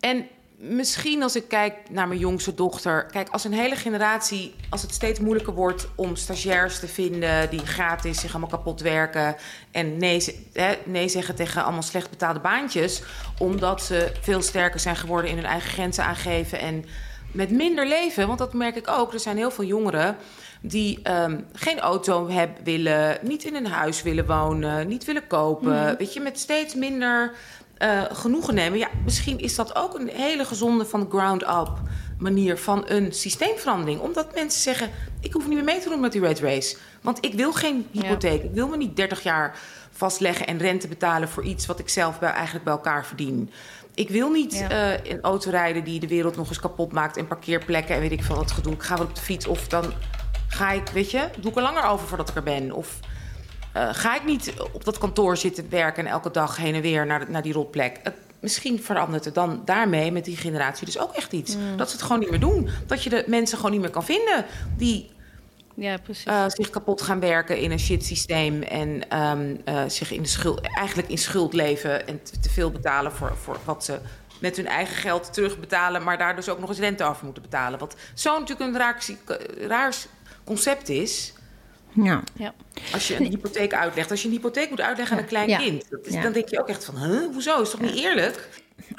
En 0.00 0.26
misschien 0.56 1.22
als 1.22 1.36
ik 1.36 1.48
kijk 1.48 1.74
naar 1.90 2.08
mijn 2.08 2.20
jongste 2.20 2.54
dochter... 2.54 3.06
Kijk, 3.06 3.28
als 3.28 3.44
een 3.44 3.52
hele 3.52 3.76
generatie, 3.76 4.54
als 4.70 4.82
het 4.82 4.94
steeds 4.94 5.20
moeilijker 5.20 5.54
wordt... 5.54 5.88
om 5.94 6.16
stagiairs 6.16 6.78
te 6.78 6.88
vinden 6.88 7.50
die 7.50 7.66
gratis 7.66 8.20
zich 8.20 8.30
allemaal 8.30 8.48
kapot 8.48 8.80
werken... 8.80 9.36
en 9.70 9.96
nee, 9.96 10.48
hè, 10.52 10.74
nee 10.84 11.08
zeggen 11.08 11.34
tegen 11.34 11.64
allemaal 11.64 11.82
slecht 11.82 12.10
betaalde 12.10 12.40
baantjes... 12.40 13.02
omdat 13.38 13.82
ze 13.82 14.12
veel 14.20 14.42
sterker 14.42 14.80
zijn 14.80 14.96
geworden 14.96 15.30
in 15.30 15.36
hun 15.36 15.46
eigen 15.46 15.70
grenzen 15.70 16.04
aangeven... 16.04 16.58
en 16.58 16.84
met 17.32 17.50
minder 17.50 17.86
leven, 17.86 18.26
want 18.26 18.38
dat 18.38 18.52
merk 18.52 18.76
ik 18.76 18.88
ook. 18.88 19.12
Er 19.12 19.20
zijn 19.20 19.36
heel 19.36 19.50
veel 19.50 19.64
jongeren 19.64 20.16
die 20.60 21.00
um, 21.10 21.46
geen 21.52 21.80
auto 21.80 22.28
hebben, 22.28 22.64
willen, 22.64 23.18
niet 23.22 23.44
in 23.44 23.54
een 23.54 23.66
huis 23.66 24.02
willen 24.02 24.26
wonen, 24.26 24.88
niet 24.88 25.04
willen 25.04 25.26
kopen. 25.26 25.88
Mm. 25.88 25.96
Weet 25.96 26.12
je, 26.12 26.20
met 26.20 26.38
steeds 26.38 26.74
minder 26.74 27.32
uh, 27.82 28.02
genoegen 28.12 28.54
nemen. 28.54 28.78
Ja, 28.78 28.88
misschien 29.04 29.38
is 29.38 29.54
dat 29.54 29.76
ook 29.76 29.98
een 29.98 30.08
hele 30.08 30.44
gezonde 30.44 30.84
van 30.84 31.06
ground-up 31.10 31.70
manier 32.18 32.58
van 32.58 32.84
een 32.86 33.12
systeemverandering. 33.12 34.00
Omdat 34.00 34.34
mensen 34.34 34.60
zeggen: 34.60 34.90
ik 35.20 35.32
hoef 35.32 35.46
niet 35.46 35.54
meer 35.54 35.64
mee 35.64 35.80
te 35.80 35.88
doen 35.88 36.00
met 36.00 36.12
die 36.12 36.20
red 36.20 36.40
race. 36.40 36.76
Want 37.00 37.24
ik 37.24 37.34
wil 37.34 37.52
geen 37.52 37.86
hypotheek. 37.90 38.42
Ik 38.42 38.54
wil 38.54 38.68
me 38.68 38.76
niet 38.76 38.96
30 38.96 39.22
jaar 39.22 39.58
vastleggen 39.90 40.46
en 40.46 40.58
rente 40.58 40.88
betalen 40.88 41.28
voor 41.28 41.44
iets 41.44 41.66
wat 41.66 41.78
ik 41.78 41.88
zelf 41.88 42.18
bij, 42.18 42.30
eigenlijk 42.30 42.64
bij 42.64 42.74
elkaar 42.74 43.06
verdien. 43.06 43.50
Ik 43.94 44.08
wil 44.08 44.30
niet 44.30 44.58
ja. 44.68 44.92
uh, 44.92 45.10
een 45.12 45.20
auto 45.20 45.50
rijden 45.50 45.84
die 45.84 46.00
de 46.00 46.08
wereld 46.08 46.36
nog 46.36 46.48
eens 46.48 46.60
kapot 46.60 46.92
maakt 46.92 47.16
en 47.16 47.26
parkeerplekken 47.26 47.94
en 47.94 48.00
weet 48.00 48.12
ik 48.12 48.22
veel 48.22 48.36
wat 48.36 48.50
gedoe. 48.50 48.72
Ik 48.72 48.82
ga 48.82 48.96
wel 48.96 49.06
op 49.06 49.14
de 49.14 49.20
fiets 49.20 49.46
of 49.46 49.68
dan 49.68 49.92
Ga 50.48 50.70
ik, 50.70 50.88
weet 50.88 51.10
je, 51.10 51.28
doe 51.38 51.50
ik 51.50 51.56
er 51.56 51.62
langer 51.62 51.84
over 51.84 52.08
voordat 52.08 52.28
ik 52.28 52.36
er 52.36 52.42
ben? 52.42 52.72
Of 52.72 52.98
uh, 53.76 53.88
ga 53.92 54.16
ik 54.16 54.24
niet 54.24 54.52
op 54.72 54.84
dat 54.84 54.98
kantoor 54.98 55.36
zitten 55.36 55.70
werken 55.70 56.06
en 56.06 56.10
elke 56.12 56.30
dag 56.30 56.56
heen 56.56 56.74
en 56.74 56.80
weer 56.80 57.06
naar, 57.06 57.30
naar 57.30 57.42
die 57.42 57.52
rotplek? 57.52 58.00
Uh, 58.04 58.12
misschien 58.40 58.82
verandert 58.82 59.24
het 59.24 59.34
dan 59.34 59.62
daarmee 59.64 60.12
met 60.12 60.24
die 60.24 60.36
generatie 60.36 60.86
dus 60.86 60.98
ook 60.98 61.14
echt 61.14 61.32
iets. 61.32 61.56
Mm. 61.56 61.76
Dat 61.76 61.90
ze 61.90 61.96
het 61.96 62.04
gewoon 62.04 62.18
niet 62.18 62.30
meer 62.30 62.40
doen. 62.40 62.68
Dat 62.86 63.02
je 63.02 63.10
de 63.10 63.24
mensen 63.26 63.56
gewoon 63.56 63.72
niet 63.72 63.80
meer 63.80 63.90
kan 63.90 64.04
vinden 64.04 64.44
die 64.76 65.10
ja, 65.74 65.96
precies. 65.96 66.26
Uh, 66.26 66.44
zich 66.46 66.70
kapot 66.70 67.02
gaan 67.02 67.20
werken 67.20 67.58
in 67.58 67.70
een 67.70 67.78
shit 67.78 68.04
systeem 68.04 68.62
en 68.62 69.18
um, 69.22 69.60
zich 69.90 70.12
in 70.12 70.22
de 70.22 70.28
schuld, 70.28 70.60
eigenlijk 70.60 71.08
in 71.08 71.18
schuld 71.18 71.52
leven 71.52 72.06
en 72.08 72.22
te, 72.40 72.50
veel 72.50 72.70
betalen 72.70 73.12
voor, 73.12 73.36
voor 73.36 73.56
wat 73.64 73.84
ze 73.84 73.98
met 74.40 74.56
hun 74.56 74.66
eigen 74.66 74.96
geld 74.96 75.32
terugbetalen, 75.32 76.02
maar 76.02 76.18
daar 76.18 76.36
dus 76.36 76.48
ook 76.48 76.58
nog 76.58 76.68
eens 76.68 76.78
rente 76.78 77.04
over 77.04 77.24
moeten 77.24 77.42
betalen. 77.42 77.78
Wat 77.78 77.96
zo 78.14 78.38
natuurlijk 78.38 78.70
een 78.70 78.78
raar, 78.78 79.04
raar 79.58 79.94
concept 80.48 80.88
is. 80.88 81.32
Ja. 81.92 82.22
ja. 82.34 82.54
Als 82.92 83.08
je 83.08 83.16
een 83.16 83.24
hypotheek 83.24 83.74
uitlegt, 83.74 84.10
als 84.10 84.22
je 84.22 84.28
een 84.28 84.34
hypotheek 84.34 84.70
moet 84.70 84.80
uitleggen 84.80 85.16
aan 85.16 85.22
een 85.22 85.28
klein 85.28 85.58
kind, 85.58 85.84
is, 86.02 86.22
dan 86.22 86.32
denk 86.32 86.48
je 86.48 86.60
ook 86.60 86.68
echt 86.68 86.84
van, 86.84 86.96
huh, 86.96 87.26
hoezo? 87.32 87.60
Is 87.60 87.70
toch 87.70 87.80
niet 87.80 87.94
eerlijk? 87.94 88.48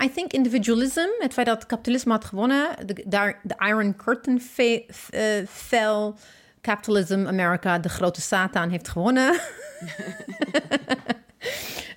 I 0.03 0.11
think 0.11 0.31
individualism, 0.31 1.07
het 1.19 1.33
feit 1.33 1.47
dat 1.47 1.65
kapitalisme 1.65 2.11
had 2.11 2.25
gewonnen, 2.25 2.67
de, 2.85 3.03
daar 3.05 3.39
de 3.43 3.55
Iron 3.67 3.95
Curtain 3.95 4.41
fe, 4.41 4.85
uh, 5.11 5.47
fell, 5.47 6.13
capitalism, 6.61 7.25
Amerika, 7.27 7.79
de 7.79 7.89
grote 7.89 8.21
Satan 8.21 8.69
heeft 8.69 8.87
gewonnen. 8.87 9.33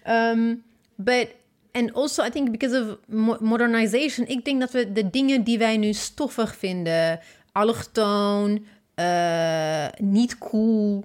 um, 0.08 0.62
but 0.96 1.28
and 1.72 1.94
also 1.94 2.24
I 2.24 2.30
think 2.30 2.50
because 2.50 2.80
of 2.80 3.16
modernization, 3.40 4.26
ik 4.26 4.44
denk 4.44 4.60
dat 4.60 4.70
we 4.70 4.92
de 4.92 5.10
dingen 5.10 5.44
die 5.44 5.58
wij 5.58 5.76
nu 5.76 5.92
stoffig 5.92 6.56
vinden, 6.56 7.20
allochtoon, 7.52 8.66
uh, 8.96 9.86
niet 9.96 10.38
cool, 10.38 11.04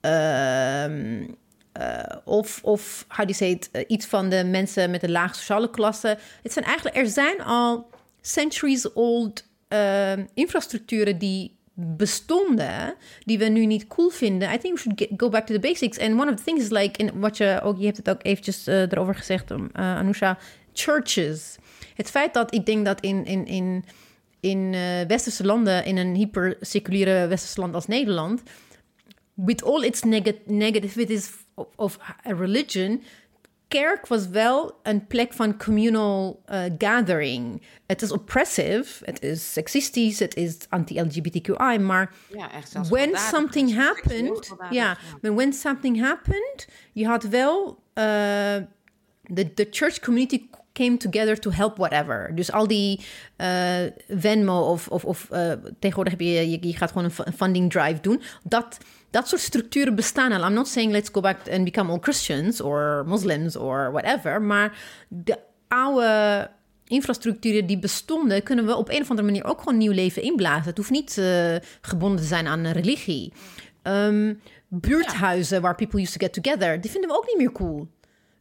uh, 0.00 1.20
uh, 1.80 2.02
of, 2.24 2.60
of 2.62 3.04
how 3.08 3.26
do 3.26 3.32
you 3.32 3.34
say 3.34 3.50
it, 3.50 3.68
uh, 3.72 3.82
iets 3.86 4.06
van 4.06 4.28
de 4.28 4.44
mensen 4.44 4.90
met 4.90 5.02
een 5.02 5.10
lage 5.10 5.34
sociale 5.34 5.70
klasse. 5.70 6.18
Het 6.42 6.52
zijn 6.52 6.64
eigenlijk, 6.64 6.96
er 6.96 7.08
zijn 7.08 7.42
al 7.42 7.90
centuries 8.20 8.92
old 8.92 9.44
uh, 9.68 10.12
infrastructuren 10.34 11.18
die 11.18 11.56
bestonden, 11.74 12.94
die 13.24 13.38
we 13.38 13.44
nu 13.44 13.66
niet 13.66 13.86
cool 13.86 14.08
vinden. 14.08 14.52
I 14.52 14.58
think 14.58 14.74
we 14.74 14.80
should 14.80 15.20
go 15.20 15.28
back 15.28 15.46
to 15.46 15.54
the 15.54 15.60
basics. 15.60 15.98
And 15.98 16.20
one 16.20 16.30
of 16.30 16.36
the 16.36 16.42
things 16.42 16.62
is 16.62 16.70
like, 16.70 16.98
in 16.98 17.20
wat 17.20 17.36
je 17.36 17.60
ook, 17.62 17.78
je 17.78 17.84
hebt 17.84 17.96
het 17.96 18.10
ook 18.10 18.20
eventjes 18.22 18.66
erover 18.66 19.14
gezegd, 19.14 19.50
um, 19.50 19.70
Anusha, 19.72 20.38
churches. 20.72 21.56
Het 21.94 22.10
feit 22.10 22.34
dat 22.34 22.54
ik 22.54 22.66
denk 22.66 22.84
dat 22.84 23.00
in, 23.00 23.24
in, 23.24 23.46
in, 23.46 23.84
in 24.42 24.72
uh, 24.72 25.00
westerse 25.06 25.44
landen, 25.44 25.84
in 25.84 25.96
een 25.96 26.14
hyperseculiere 26.14 27.26
westerse 27.26 27.60
land 27.60 27.74
als 27.74 27.86
Nederland, 27.86 28.42
with 29.34 29.64
all 29.64 29.82
its 29.82 30.02
neg 30.02 30.22
negativities 30.46 31.30
of, 31.54 31.66
of 31.76 31.98
a 32.26 32.32
religion, 32.34 33.02
kerk 33.68 34.06
was 34.06 34.28
wel 34.28 34.78
een 34.82 35.06
plek 35.06 35.32
van 35.32 35.58
communal 35.58 36.42
uh, 36.50 36.62
gathering. 36.78 37.62
Het 37.86 38.02
is 38.02 38.12
oppressive, 38.12 39.04
het 39.04 39.22
is 39.22 39.52
seksistisch, 39.52 40.18
het 40.18 40.36
is 40.36 40.56
anti-LGBTQI, 40.68 41.78
maar 41.78 42.14
ja, 42.36 42.52
echt 42.52 42.88
when 42.88 43.16
something 43.16 43.74
happened, 43.74 44.54
ja, 44.70 44.98
yeah, 45.20 45.34
when 45.34 45.52
something 45.52 46.00
happened, 46.00 46.66
je 46.92 47.06
had 47.06 47.24
wel 47.24 47.82
uh, 47.94 48.04
the, 49.34 49.52
the 49.54 49.66
church 49.70 50.00
community 50.00 50.48
came 50.72 50.96
together 50.96 51.38
to 51.38 51.50
help 51.50 51.76
whatever. 51.76 52.32
Dus 52.34 52.52
al 52.52 52.66
die 52.66 53.00
uh, 53.36 53.46
Venmo 54.08 54.60
of, 54.60 54.88
of, 54.88 55.04
of 55.04 55.28
uh, 55.32 55.52
tegenwoordig 55.78 56.12
heb 56.12 56.20
je, 56.20 56.50
je, 56.50 56.58
je 56.60 56.76
gaat 56.76 56.92
gewoon 56.92 57.10
een 57.24 57.32
funding 57.32 57.70
drive 57.70 58.00
doen. 58.00 58.22
Dat 58.42 58.78
dat 59.10 59.28
soort 59.28 59.40
structuren 59.40 59.94
bestaan 59.94 60.32
al. 60.32 60.44
I'm 60.44 60.52
not 60.52 60.68
saying 60.68 60.92
let's 60.92 61.08
go 61.12 61.20
back 61.20 61.36
and 61.50 61.64
become 61.64 61.90
all 61.90 61.98
Christians 62.00 62.60
or 62.60 63.04
Muslims 63.06 63.56
or 63.56 63.90
whatever. 63.92 64.42
Maar 64.42 64.78
de 65.08 65.38
oude 65.68 66.50
infrastructuren 66.86 67.66
die 67.66 67.78
bestonden, 67.78 68.42
kunnen 68.42 68.66
we 68.66 68.76
op 68.76 68.88
een 68.88 69.00
of 69.00 69.10
andere 69.10 69.28
manier 69.28 69.44
ook 69.44 69.58
gewoon 69.58 69.78
nieuw 69.78 69.92
leven 69.92 70.22
inblazen. 70.22 70.64
Het 70.64 70.76
hoeft 70.76 70.90
niet 70.90 71.16
uh, 71.16 71.56
gebonden 71.80 72.20
te 72.20 72.26
zijn 72.26 72.46
aan 72.46 72.64
een 72.64 72.72
religie. 72.72 73.32
Um, 73.82 74.40
buurthuizen 74.68 75.56
ja. 75.56 75.62
waar 75.62 75.74
people 75.74 76.00
used 76.00 76.18
to 76.18 76.26
get 76.26 76.42
together, 76.42 76.80
die 76.80 76.90
vinden 76.90 77.10
we 77.10 77.16
ook 77.16 77.26
niet 77.26 77.36
meer 77.36 77.52
cool. 77.52 77.88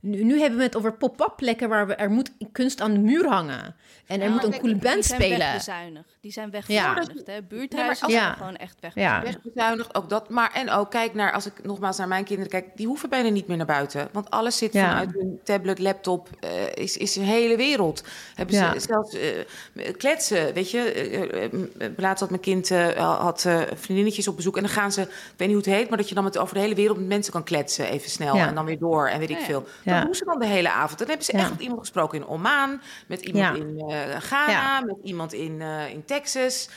Nu, 0.01 0.23
nu, 0.23 0.39
hebben 0.39 0.57
we 0.57 0.65
het 0.65 0.75
over 0.75 0.93
pop-up 0.93 1.33
plekken 1.35 1.69
waar 1.69 1.87
we, 1.87 1.95
er 1.95 2.09
moet 2.09 2.31
kunst 2.51 2.81
aan 2.81 2.93
de 2.93 2.99
muur 2.99 3.27
hangen. 3.27 3.75
En 4.05 4.21
er 4.21 4.27
ja, 4.27 4.33
moet 4.33 4.43
een 4.43 4.59
coole 4.59 4.75
band 4.75 5.05
spelen. 5.05 5.19
Die 5.19 5.29
zijn 5.29 5.39
wegbezuinigd. 5.39 6.17
Die 6.21 6.31
zijn 6.31 6.51
wegbezuinigd. 6.51 7.21
Ja. 7.25 7.41
Buurthuizen 7.41 8.07
nee, 8.07 8.17
zijn 8.17 8.33
gewoon 8.33 8.55
echt 8.55 8.77
wegbezuinigd. 8.79 9.25
Ja. 9.25 9.39
Wegbezuinigd, 9.43 9.95
ook 9.95 10.09
dat. 10.09 10.29
Maar 10.29 10.51
en 10.53 10.69
ook, 10.69 10.91
kijk 10.91 11.13
naar, 11.13 11.31
als 11.31 11.45
ik 11.45 11.63
nogmaals 11.63 11.97
naar 11.97 12.07
mijn 12.07 12.23
kinderen 12.23 12.51
kijk... 12.51 12.65
die 12.75 12.87
hoeven 12.87 13.09
bijna 13.09 13.29
niet 13.29 13.47
meer 13.47 13.57
naar 13.57 13.65
buiten. 13.65 14.09
Want 14.11 14.29
alles 14.29 14.57
zit 14.57 14.71
vanuit 14.71 15.11
hun 15.13 15.39
tablet, 15.43 15.79
laptop. 15.79 16.29
Uh, 16.43 16.49
is, 16.73 16.97
is 16.97 17.15
een 17.15 17.23
hele 17.23 17.55
wereld. 17.55 18.03
Hebben 18.35 18.55
ze 18.55 18.73
zelfs 18.77 19.15
uh, 19.15 19.91
kletsen, 19.97 20.53
weet 20.53 20.71
je. 20.71 21.51
Uh, 21.79 21.87
laatst 21.97 22.19
had 22.19 22.29
mijn 22.29 22.41
kind 22.41 22.69
had 22.95 23.47
vriendinnetjes 23.75 24.27
op 24.27 24.35
bezoek. 24.35 24.55
En 24.55 24.61
dan 24.61 24.71
gaan 24.71 24.91
ze, 24.91 25.01
ik 25.01 25.07
weet 25.37 25.47
niet 25.47 25.57
hoe 25.57 25.65
het 25.65 25.79
heet... 25.81 25.89
maar 25.89 25.97
dat 25.97 26.09
je 26.09 26.15
dan 26.15 26.23
met, 26.23 26.37
over 26.37 26.53
de 26.53 26.61
hele 26.61 26.75
wereld 26.75 26.97
met 26.97 27.07
mensen 27.07 27.33
kan 27.33 27.43
kletsen. 27.43 27.85
Even 27.85 28.09
snel 28.09 28.35
en 28.35 28.55
dan 28.55 28.65
weer 28.65 28.79
door 28.79 29.07
en 29.07 29.19
weet 29.19 29.29
ik 29.29 29.39
veel. 29.39 29.67
Doen 29.99 30.15
ze 30.15 30.25
dan 30.25 30.39
de 30.39 30.45
hele 30.45 30.71
avond. 30.71 30.99
Dan 30.99 31.07
hebben 31.07 31.25
ze 31.25 31.31
echt 31.31 31.49
met 31.49 31.61
iemand 31.61 31.79
gesproken 31.79 32.19
in 32.19 32.27
Oman... 32.27 32.81
met 33.07 33.21
iemand 33.21 33.57
in 33.57 33.83
uh, 33.89 34.15
Ghana, 34.19 34.81
met 34.81 34.97
iemand 35.03 35.33
in, 35.33 35.59
uh, 35.59 35.89
in 35.89 36.05
Texas. 36.05 36.69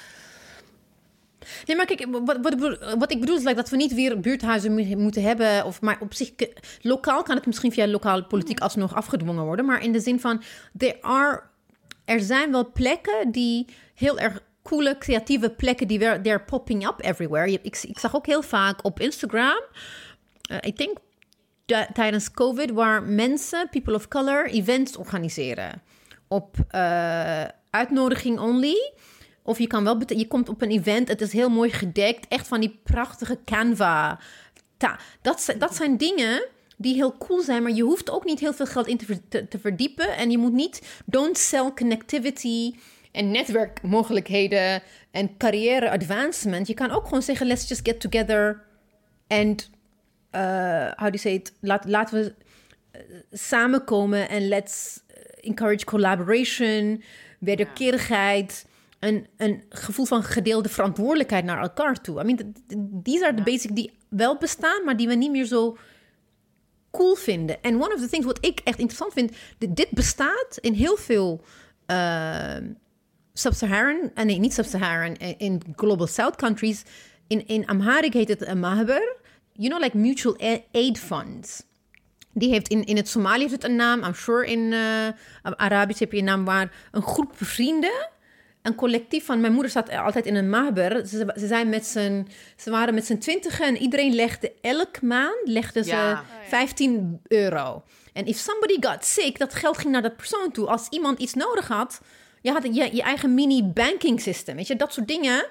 Nee, 1.66 1.76
maar 1.76 1.86
kijk, 1.86 2.06
wat, 2.10 2.38
wat, 2.42 2.78
wat 2.98 3.12
ik 3.12 3.20
bedoel 3.20 3.36
is 3.36 3.42
like, 3.42 3.54
dat 3.54 3.68
we 3.68 3.76
niet 3.76 3.94
weer 3.94 4.20
buurthuizen 4.20 4.98
moeten 4.98 5.22
hebben. 5.22 5.64
Of, 5.64 5.80
maar 5.80 5.96
op 6.00 6.14
zich, 6.14 6.30
lokaal 6.80 7.22
kan 7.22 7.36
het 7.36 7.46
misschien 7.46 7.72
via 7.72 7.86
lokale 7.86 8.24
politiek 8.24 8.60
alsnog 8.60 8.94
afgedwongen 8.94 9.44
worden. 9.44 9.64
Maar 9.64 9.82
in 9.82 9.92
de 9.92 10.00
zin 10.00 10.20
van, 10.20 10.42
there 10.76 11.02
are, 11.02 11.42
er 12.04 12.20
zijn 12.20 12.50
wel 12.50 12.72
plekken 12.72 13.30
die 13.30 13.66
heel 13.94 14.18
erg 14.18 14.42
coole, 14.62 14.98
creatieve 14.98 15.50
plekken 15.50 15.88
die 15.88 15.98
weer, 15.98 16.22
they're 16.22 16.44
popping 16.44 16.86
up 16.86 17.00
everywhere. 17.00 17.52
Ik, 17.52 17.82
ik 17.82 17.98
zag 17.98 18.16
ook 18.16 18.26
heel 18.26 18.42
vaak 18.42 18.84
op 18.84 19.00
Instagram, 19.00 19.62
uh, 20.50 20.56
ik 20.60 20.76
denk 20.76 20.98
tijdens 21.92 22.30
COVID, 22.30 22.70
waar 22.70 23.02
mensen, 23.02 23.68
people 23.70 23.94
of 23.94 24.08
color, 24.08 24.50
events 24.50 24.96
organiseren. 24.96 25.82
Op 26.28 26.56
uh, 26.74 27.44
uitnodiging 27.70 28.38
only. 28.38 28.92
Of 29.42 29.58
je 29.58 29.66
kan 29.66 29.84
wel, 29.84 30.00
je 30.06 30.26
komt 30.26 30.48
op 30.48 30.62
een 30.62 30.70
event, 30.70 31.08
het 31.08 31.20
is 31.20 31.32
heel 31.32 31.48
mooi 31.48 31.70
gedekt, 31.70 32.28
echt 32.28 32.48
van 32.48 32.60
die 32.60 32.80
prachtige 32.84 33.38
Canva. 33.44 34.18
Ta 34.76 34.98
dat, 35.22 35.54
dat 35.58 35.74
zijn 35.74 35.96
dingen 35.96 36.46
die 36.76 36.94
heel 36.94 37.16
cool 37.18 37.40
zijn, 37.40 37.62
maar 37.62 37.72
je 37.72 37.82
hoeft 37.82 38.10
ook 38.10 38.24
niet 38.24 38.40
heel 38.40 38.52
veel 38.52 38.66
geld 38.66 38.86
in 38.86 38.96
te 39.48 39.58
verdiepen. 39.60 40.16
En 40.16 40.30
je 40.30 40.38
moet 40.38 40.52
niet, 40.52 41.02
don't 41.06 41.38
sell 41.38 41.72
connectivity 41.74 42.74
en 43.12 43.30
netwerkmogelijkheden 43.30 44.82
en 45.10 45.36
carrière 45.36 45.90
advancement. 45.90 46.66
Je 46.66 46.74
kan 46.74 46.90
ook 46.90 47.04
gewoon 47.04 47.22
zeggen, 47.22 47.46
let's 47.46 47.68
just 47.68 47.86
get 47.86 48.00
together 48.00 48.62
and 49.28 49.70
uh, 50.34 50.90
how 50.96 51.10
do 51.10 51.10
you 51.10 51.18
say 51.18 51.34
it? 51.34 51.52
Laat, 51.60 51.84
laten 51.88 52.18
we 52.18 52.34
uh, 52.92 53.00
samenkomen 53.32 54.28
en 54.28 54.48
let's 54.48 55.02
uh, 55.08 55.16
encourage 55.40 55.84
collaboration, 55.84 57.02
wederkerigheid, 57.38 58.66
een, 58.98 59.26
een 59.36 59.62
gevoel 59.68 60.06
van 60.06 60.22
gedeelde 60.22 60.68
verantwoordelijkheid 60.68 61.44
naar 61.44 61.60
elkaar 61.60 62.00
toe. 62.00 62.20
I 62.20 62.24
mean, 62.24 62.54
these 63.02 63.24
are 63.24 63.34
the 63.34 63.42
basics 63.42 63.74
die 63.74 63.92
wel 64.08 64.38
bestaan, 64.38 64.84
maar 64.84 64.96
die 64.96 65.08
we 65.08 65.14
niet 65.14 65.30
meer 65.30 65.46
zo 65.46 65.76
cool 66.90 67.14
vinden. 67.14 67.62
En 67.62 67.74
one 67.74 67.94
of 67.94 68.00
the 68.00 68.08
things 68.08 68.26
wat 68.26 68.44
ik 68.44 68.60
echt 68.64 68.78
interessant 68.78 69.12
vind, 69.12 69.36
dit 69.58 69.90
bestaat 69.90 70.58
in 70.60 70.72
heel 70.72 70.96
veel 70.96 71.44
uh, 71.86 72.56
sub-Saharan, 73.32 74.10
en 74.14 74.26
nee, 74.26 74.38
niet 74.38 74.54
sub-Saharan, 74.54 75.14
in 75.16 75.62
global 75.76 76.06
south 76.06 76.36
countries. 76.36 76.82
In, 77.26 77.46
in 77.46 77.66
Amharic 77.66 78.12
heet 78.12 78.28
het 78.28 78.46
een 78.46 78.60
mahber 78.60 79.16
you 79.56 79.68
know, 79.68 79.80
like 79.80 79.96
mutual 79.96 80.36
aid 80.72 80.98
funds. 80.98 81.62
Die 82.32 82.48
heeft 82.50 82.68
in, 82.68 82.84
in 82.84 82.96
het 82.96 83.08
Somalië 83.08 83.40
heeft 83.40 83.52
het 83.52 83.64
een 83.64 83.76
naam. 83.76 84.02
I'm 84.04 84.14
sure 84.14 84.46
in 84.46 84.72
uh, 84.72 85.08
Arabisch 85.42 86.00
heb 86.00 86.12
je 86.12 86.18
een 86.18 86.24
naam 86.24 86.44
waar 86.44 86.72
een 86.90 87.02
groep 87.02 87.32
vrienden, 87.34 88.08
een 88.62 88.74
collectief 88.74 89.24
van. 89.24 89.40
Mijn 89.40 89.52
moeder 89.52 89.70
zat 89.70 89.90
altijd 89.90 90.26
in 90.26 90.34
een 90.34 90.50
mahber. 90.50 91.06
Ze, 91.06 91.32
ze, 91.38 91.46
zijn 91.46 91.68
met 91.68 91.86
z'n, 91.86 92.26
ze 92.56 92.70
waren 92.70 92.94
met 92.94 93.06
z'n 93.06 93.18
twintigen 93.18 93.66
en 93.66 93.76
iedereen 93.76 94.14
legde 94.14 94.52
elk 94.60 95.02
maand 95.02 95.40
legde 95.44 95.84
ze 95.84 95.90
ja. 95.90 96.24
15 96.48 97.20
euro. 97.28 97.82
En 98.12 98.26
if 98.26 98.36
somebody 98.36 98.76
got 98.80 99.04
sick, 99.04 99.38
dat 99.38 99.54
geld 99.54 99.78
ging 99.78 99.92
naar 99.92 100.02
dat 100.02 100.16
persoon 100.16 100.50
toe. 100.52 100.66
Als 100.66 100.88
iemand 100.88 101.18
iets 101.18 101.34
nodig 101.34 101.68
had, 101.68 102.00
je 102.40 102.52
had 102.52 102.62
je, 102.62 102.96
je 102.96 103.02
eigen 103.02 103.34
mini 103.34 103.62
banking 103.62 104.20
system. 104.20 104.56
Weet 104.56 104.66
je, 104.66 104.76
dat 104.76 104.92
soort 104.92 105.08
dingen 105.08 105.46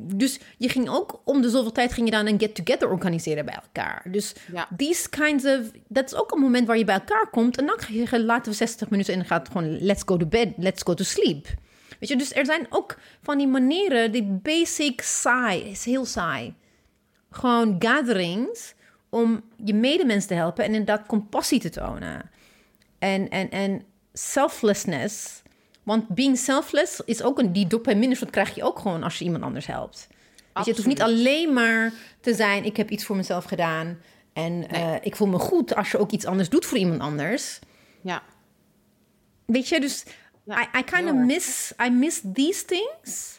dus 0.00 0.40
je 0.58 0.68
ging 0.68 0.88
ook 0.88 1.20
om 1.24 1.42
de 1.42 1.50
zoveel 1.50 1.72
tijd 1.72 1.92
ging 1.92 2.06
je 2.06 2.12
dan 2.12 2.26
een 2.26 2.40
get-together 2.40 2.90
organiseren 2.90 3.44
bij 3.44 3.54
elkaar. 3.54 4.02
Dus 4.10 4.34
ja. 4.52 4.68
these 4.76 5.08
kinds 5.08 5.44
of... 5.44 5.60
Dat 5.88 6.04
is 6.04 6.14
ook 6.14 6.32
een 6.32 6.40
moment 6.40 6.66
waar 6.66 6.78
je 6.78 6.84
bij 6.84 6.94
elkaar 6.94 7.28
komt. 7.30 7.58
En 7.58 7.66
dan 7.66 7.78
ga 7.78 8.16
je 8.16 8.24
laten 8.24 8.52
we 8.52 8.56
60 8.58 8.90
minuten 8.90 9.14
en 9.14 9.24
gaat 9.24 9.48
gewoon... 9.48 9.78
Let's 9.78 10.02
go 10.06 10.16
to 10.16 10.26
bed, 10.26 10.52
let's 10.56 10.82
go 10.82 10.94
to 10.94 11.04
sleep. 11.04 11.46
Weet 12.00 12.08
je, 12.08 12.16
dus 12.16 12.34
er 12.34 12.44
zijn 12.44 12.66
ook 12.70 12.98
van 13.22 13.38
die 13.38 13.46
manieren... 13.46 14.12
Die 14.12 14.24
basic 14.42 15.00
saai, 15.00 15.62
is 15.62 15.84
heel 15.84 16.04
saai. 16.04 16.54
Gewoon 17.30 17.76
gatherings 17.78 18.74
om 19.08 19.42
je 19.64 19.74
medemens 19.74 20.26
te 20.26 20.34
helpen... 20.34 20.64
en 20.64 20.70
inderdaad 20.70 21.06
compassie 21.06 21.60
te 21.60 21.70
tonen. 21.70 22.30
En, 22.98 23.28
en, 23.28 23.50
en 23.50 23.84
selflessness 24.12 25.42
want 25.84 26.08
being 26.08 26.38
selfless 26.38 27.00
is 27.04 27.22
ook 27.22 27.38
een... 27.38 27.52
Die 27.52 27.66
dopamine 27.66 28.18
dat 28.18 28.30
krijg 28.30 28.54
je 28.54 28.62
ook 28.62 28.78
gewoon 28.78 29.02
als 29.02 29.18
je 29.18 29.24
iemand 29.24 29.44
anders 29.44 29.66
helpt. 29.66 30.06
Je, 30.54 30.60
het 30.60 30.76
hoeft 30.76 30.86
niet 30.86 31.02
alleen 31.02 31.52
maar 31.52 31.92
te 32.20 32.34
zijn... 32.34 32.64
ik 32.64 32.76
heb 32.76 32.90
iets 32.90 33.04
voor 33.04 33.16
mezelf 33.16 33.44
gedaan... 33.44 34.00
en 34.32 34.58
nee. 34.58 34.68
uh, 34.70 34.94
ik 35.00 35.16
voel 35.16 35.28
me 35.28 35.38
goed 35.38 35.74
als 35.74 35.90
je 35.90 35.98
ook 35.98 36.10
iets 36.10 36.24
anders 36.24 36.48
doet 36.48 36.66
voor 36.66 36.78
iemand 36.78 37.00
anders. 37.00 37.58
Ja. 38.00 38.22
Weet 39.46 39.68
je, 39.68 39.80
dus... 39.80 40.04
Ja, 40.44 40.62
I, 40.62 40.78
I 40.78 40.82
kind 40.82 41.10
of 41.10 41.16
miss... 41.16 41.72
I 41.86 41.90
miss 41.90 42.20
these 42.32 42.64
things. 42.64 43.38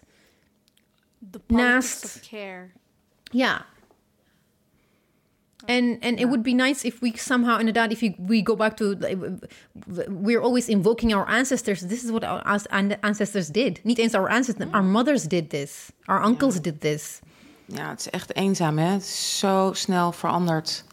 The 1.32 1.40
naast, 1.48 2.04
of 2.04 2.20
care. 2.30 2.72
Ja, 3.24 3.66
And 5.68 6.04
and 6.04 6.04
yeah. 6.04 6.22
it 6.22 6.28
would 6.28 6.44
be 6.44 6.54
nice 6.54 6.88
if 6.88 7.00
we 7.02 7.14
somehow 7.16 7.60
inderdaad 7.60 7.92
if 7.92 8.02
we 8.18 8.42
go 8.44 8.56
back 8.56 8.76
to 8.78 8.96
we're 10.08 10.42
always 10.42 10.68
invoking 10.68 11.14
our 11.14 11.28
ancestors. 11.28 11.80
This 11.80 12.04
is 12.04 12.10
what 12.10 12.24
our 12.24 12.42
ancestors 13.02 13.48
did. 13.48 13.84
Niet 13.84 13.98
eens 13.98 14.14
our 14.14 14.30
ancestors, 14.30 14.72
our 14.72 14.84
mothers 14.84 15.24
did 15.24 15.50
this. 15.50 15.92
Our 16.06 16.24
uncles 16.24 16.62
did 16.62 16.82
this. 16.82 17.20
Ja, 17.66 17.90
het 17.90 18.00
is 18.00 18.10
echt 18.10 18.36
eenzaam, 18.36 18.78
hè? 18.78 18.92
Het 18.92 19.02
is 19.02 19.40
zo 19.40 19.72
snel 19.74 20.12
veranderd. 20.12 20.84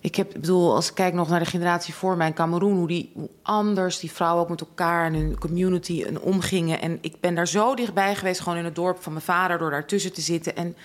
Ik 0.00 0.14
heb, 0.14 0.34
ik 0.34 0.40
bedoel, 0.40 0.74
als 0.74 0.88
ik 0.88 0.94
kijk 0.94 1.14
nog 1.14 1.28
naar 1.28 1.38
de 1.38 1.46
generatie 1.46 1.94
voor 1.94 2.16
mij 2.16 2.26
in 2.26 2.34
Cameroen, 2.34 2.76
hoe, 2.76 2.88
die, 2.88 3.10
hoe 3.14 3.28
anders 3.42 3.98
die 3.98 4.12
vrouwen 4.12 4.42
ook 4.42 4.48
met 4.48 4.60
elkaar 4.60 5.06
en 5.06 5.14
hun 5.14 5.38
community 5.38 6.04
en 6.06 6.20
omgingen. 6.20 6.80
En 6.80 6.98
ik 7.00 7.20
ben 7.20 7.34
daar 7.34 7.48
zo 7.48 7.74
dichtbij 7.74 8.14
geweest, 8.14 8.40
gewoon 8.40 8.58
in 8.58 8.64
het 8.64 8.74
dorp 8.74 9.02
van 9.02 9.12
mijn 9.12 9.24
vader, 9.24 9.58
door 9.58 9.70
daartussen 9.70 10.12
te 10.12 10.20
zitten. 10.20 10.56
En 10.56 10.76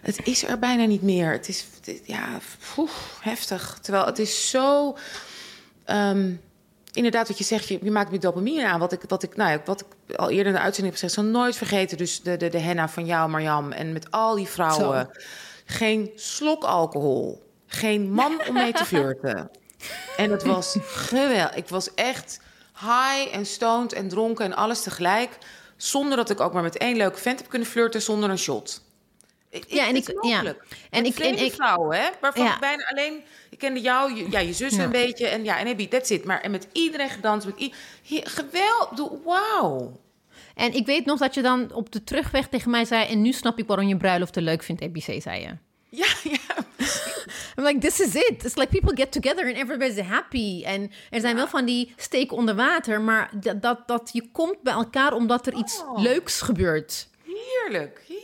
Het 0.00 0.26
is 0.26 0.44
er 0.44 0.58
bijna 0.58 0.84
niet 0.84 1.02
meer. 1.02 1.32
Het 1.32 1.48
is, 1.48 1.64
het- 1.84 2.00
ja, 2.04 2.38
poef, 2.74 3.18
heftig. 3.20 3.78
Terwijl 3.80 4.04
het 4.06 4.18
is 4.18 4.50
zo... 4.50 4.96
ehm, 5.84 6.32
inderdaad, 6.92 7.28
wat 7.28 7.38
je 7.38 7.44
zegt, 7.44 7.68
je, 7.68 7.78
je 7.82 7.90
maakt 7.90 8.10
me 8.10 8.18
dopamine 8.18 8.66
aan. 8.66 8.80
Wat 8.80 8.92
ik, 8.92 9.00
wat, 9.08 9.22
ik, 9.22 9.36
nou 9.36 9.50
ja, 9.50 9.60
wat 9.64 9.80
ik 10.08 10.16
al 10.16 10.30
eerder 10.30 10.46
in 10.46 10.52
de 10.52 10.58
uitzending 10.60 10.84
heb 10.84 10.92
gezegd... 10.92 11.12
zal 11.12 11.24
nooit 11.24 11.56
vergeten. 11.56 11.96
Dus 11.96 12.22
de, 12.22 12.36
de, 12.36 12.48
de 12.48 12.58
henna 12.58 12.88
van 12.88 13.06
jou, 13.06 13.30
Marjam. 13.30 13.72
En 13.72 13.92
met 13.92 14.10
al 14.10 14.34
die 14.34 14.46
vrouwen. 14.48 15.10
Geen 15.64 16.10
slok 16.16 16.64
alcohol. 16.64 17.42
Geen 17.66 18.12
man 18.12 18.40
om 18.48 18.54
mee 18.54 18.72
te 18.72 18.84
flirten. 18.90 19.50
En 20.16 20.30
het 20.30 20.42
was 20.42 20.76
geweldig. 20.82 21.54
Ik 21.54 21.68
was 21.68 21.94
echt 21.94 22.40
high 22.80 23.34
en 23.36 23.46
stoned 23.46 23.92
en 23.92 24.08
dronken 24.08 24.44
en 24.44 24.54
alles 24.56 24.82
tegelijk. 24.82 25.38
Zonder 25.76 26.16
dat 26.16 26.30
ik 26.30 26.40
ook 26.40 26.52
maar 26.52 26.62
met 26.62 26.76
één 26.76 26.96
leuke 26.96 27.18
vent 27.18 27.38
heb 27.38 27.48
kunnen 27.48 27.68
flirten 27.68 28.02
zonder 28.02 28.30
een 28.30 28.38
shot. 28.38 28.82
Ik- 29.50 29.64
Ja, 29.68 29.86
en 29.88 29.96
ik- 29.96 30.18
ja. 30.20 30.42
En 30.90 31.04
ik- 31.04 31.18
en 31.18 31.38
ik- 31.44 31.52
vrouwen, 31.52 31.98
hè? 32.00 32.08
Waarvan 32.20 32.44
Ja. 32.44 32.54
ik 32.54 32.60
bijna 32.60 32.84
alleen... 32.90 33.22
Ik 33.50 33.58
kende 33.58 33.80
jou, 33.80 34.14
je, 34.14 34.30
ja, 34.30 34.38
je 34.38 34.52
zus 34.52 34.74
Ja. 34.76 34.82
een 34.84 34.90
beetje. 34.90 35.26
En 35.26 35.44
ja, 35.44 35.58
en 35.58 35.66
Abby, 35.66 35.88
that's 35.88 36.10
it. 36.10 36.24
Maar 36.24 36.40
en 36.40 36.50
met 36.50 36.68
iedereen 36.72 37.08
gedanst. 37.10 37.46
Met 37.46 37.60
i- 37.60 37.72
geweldig. 38.24 39.08
Wauw. 39.24 40.00
En 40.54 40.72
ik 40.74 40.86
weet 40.86 41.04
nog 41.04 41.18
dat 41.18 41.34
je 41.34 41.42
dan 41.42 41.72
op 41.72 41.92
de 41.92 42.04
terugweg 42.04 42.48
tegen 42.48 42.70
mij 42.70 42.84
zei... 42.84 43.06
en 43.08 43.22
nu 43.22 43.32
snap 43.32 43.58
ik 43.58 43.66
waarom 43.66 43.86
je 43.88 43.96
bruiloft 43.96 44.32
te 44.32 44.42
leuk 44.42 44.62
vindt, 44.62 44.82
ABC, 44.82 45.22
zei 45.22 45.40
je. 45.40 45.56
Ja, 45.88 46.06
ja. 46.22 46.64
I'm 47.56 47.64
like, 47.64 47.78
this 47.78 48.00
is 48.00 48.14
it. 48.14 48.44
It's 48.44 48.54
like 48.56 48.68
people 48.80 48.96
get 48.96 49.12
together 49.12 49.46
and 49.46 49.56
everybody's 49.56 50.00
happy. 50.06 50.62
En 50.64 50.90
er 51.10 51.20
zijn 51.20 51.36
wel 51.36 51.48
van 51.48 51.64
die 51.64 51.94
steken 51.96 52.36
onder 52.36 52.54
water... 52.54 53.00
maar 53.00 53.30
dat, 53.40 53.62
dat, 53.62 53.88
dat 53.88 54.10
je 54.12 54.28
komt 54.32 54.62
bij 54.62 54.72
elkaar 54.72 55.12
omdat 55.12 55.46
er 55.46 55.54
iets 55.54 55.80
Oh. 55.82 55.98
leuks 56.02 56.40
gebeurt. 56.40 57.08
Heerlijk, 57.24 58.02
heerlijk. 58.08 58.19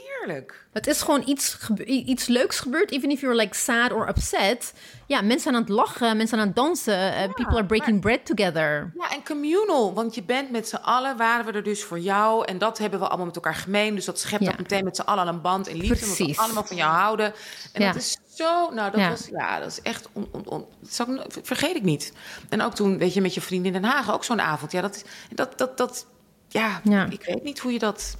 Het 0.72 0.86
is 0.86 1.02
gewoon 1.02 1.22
iets, 1.26 1.58
iets 1.86 2.26
leuks 2.26 2.58
gebeurd, 2.58 2.90
even 2.90 3.10
if 3.10 3.20
you're 3.20 3.36
like 3.36 3.54
sad 3.56 3.92
or 3.92 4.08
upset. 4.08 4.72
Ja, 5.06 5.20
mensen 5.20 5.40
zijn 5.40 5.54
aan 5.54 5.60
het 5.60 5.70
lachen, 5.70 6.06
mensen 6.08 6.28
zijn 6.28 6.40
aan 6.40 6.46
het 6.46 6.56
dansen. 6.56 7.14
eh, 7.14 7.32
people 7.32 7.56
are 7.56 7.64
breaking 7.66 8.00
bread 8.00 8.26
together. 8.26 8.92
Ja, 8.98 9.10
en 9.10 9.24
communal. 9.24 9.94
Want 9.94 10.14
je 10.14 10.22
bent 10.22 10.50
met 10.50 10.68
z'n 10.68 10.76
allen, 10.76 11.16
waren 11.16 11.44
we 11.46 11.52
er 11.52 11.62
dus 11.62 11.84
voor 11.84 11.98
jou. 11.98 12.44
En 12.44 12.58
dat 12.58 12.78
hebben 12.78 12.98
we 13.00 13.06
allemaal 13.08 13.26
met 13.26 13.34
elkaar 13.34 13.54
gemeen. 13.54 13.94
Dus 13.94 14.04
dat 14.04 14.20
schept 14.20 14.42
Ja. 14.44 14.50
ook 14.50 14.58
meteen 14.58 14.84
met 14.84 14.96
z'n 14.96 15.02
allen 15.02 15.26
een 15.28 15.40
band 15.40 15.66
en 15.68 15.76
liefde. 15.76 15.94
Omdat 16.04 16.16
Precies. 16.16 16.36
we 16.36 16.42
allemaal 16.42 16.64
van 16.64 16.76
jou 16.76 16.92
houden. 16.92 17.32
En 17.72 17.82
Ja. 17.82 17.92
dat 17.92 18.02
is 18.02 18.18
zo... 18.34 18.70
Nou, 18.70 18.90
dat 18.90 19.08
was... 19.08 19.28
Ja, 19.30 19.58
dat 19.58 19.68
is 19.70 19.80
echt... 19.82 20.08
On, 20.12 20.28
on, 20.32 20.48
on- 20.48 20.66
dat 20.80 20.92
zal 20.92 21.06
ik 21.06 21.12
no- 21.12 21.42
vergeet 21.42 21.76
ik 21.76 21.82
niet. 21.82 22.12
En 22.48 22.62
ook 22.62 22.74
toen, 22.74 22.98
weet 22.98 23.14
je, 23.14 23.20
met 23.20 23.34
je 23.34 23.40
vriendin 23.40 23.74
in 23.74 23.82
Den 23.82 23.90
Haag. 23.90 24.12
Ook 24.12 24.24
zo'n 24.24 24.40
avond. 24.40 24.72
Ja, 24.72 24.80
dat... 24.80 24.94
is- 24.96 25.04
dat, 25.34 25.58
dat, 25.58 25.76
dat 25.76 26.06
Ja. 26.48 26.80
ik 27.10 27.24
weet 27.24 27.42
niet 27.42 27.58
hoe 27.58 27.72
je 27.72 27.78
dat... 27.78 28.16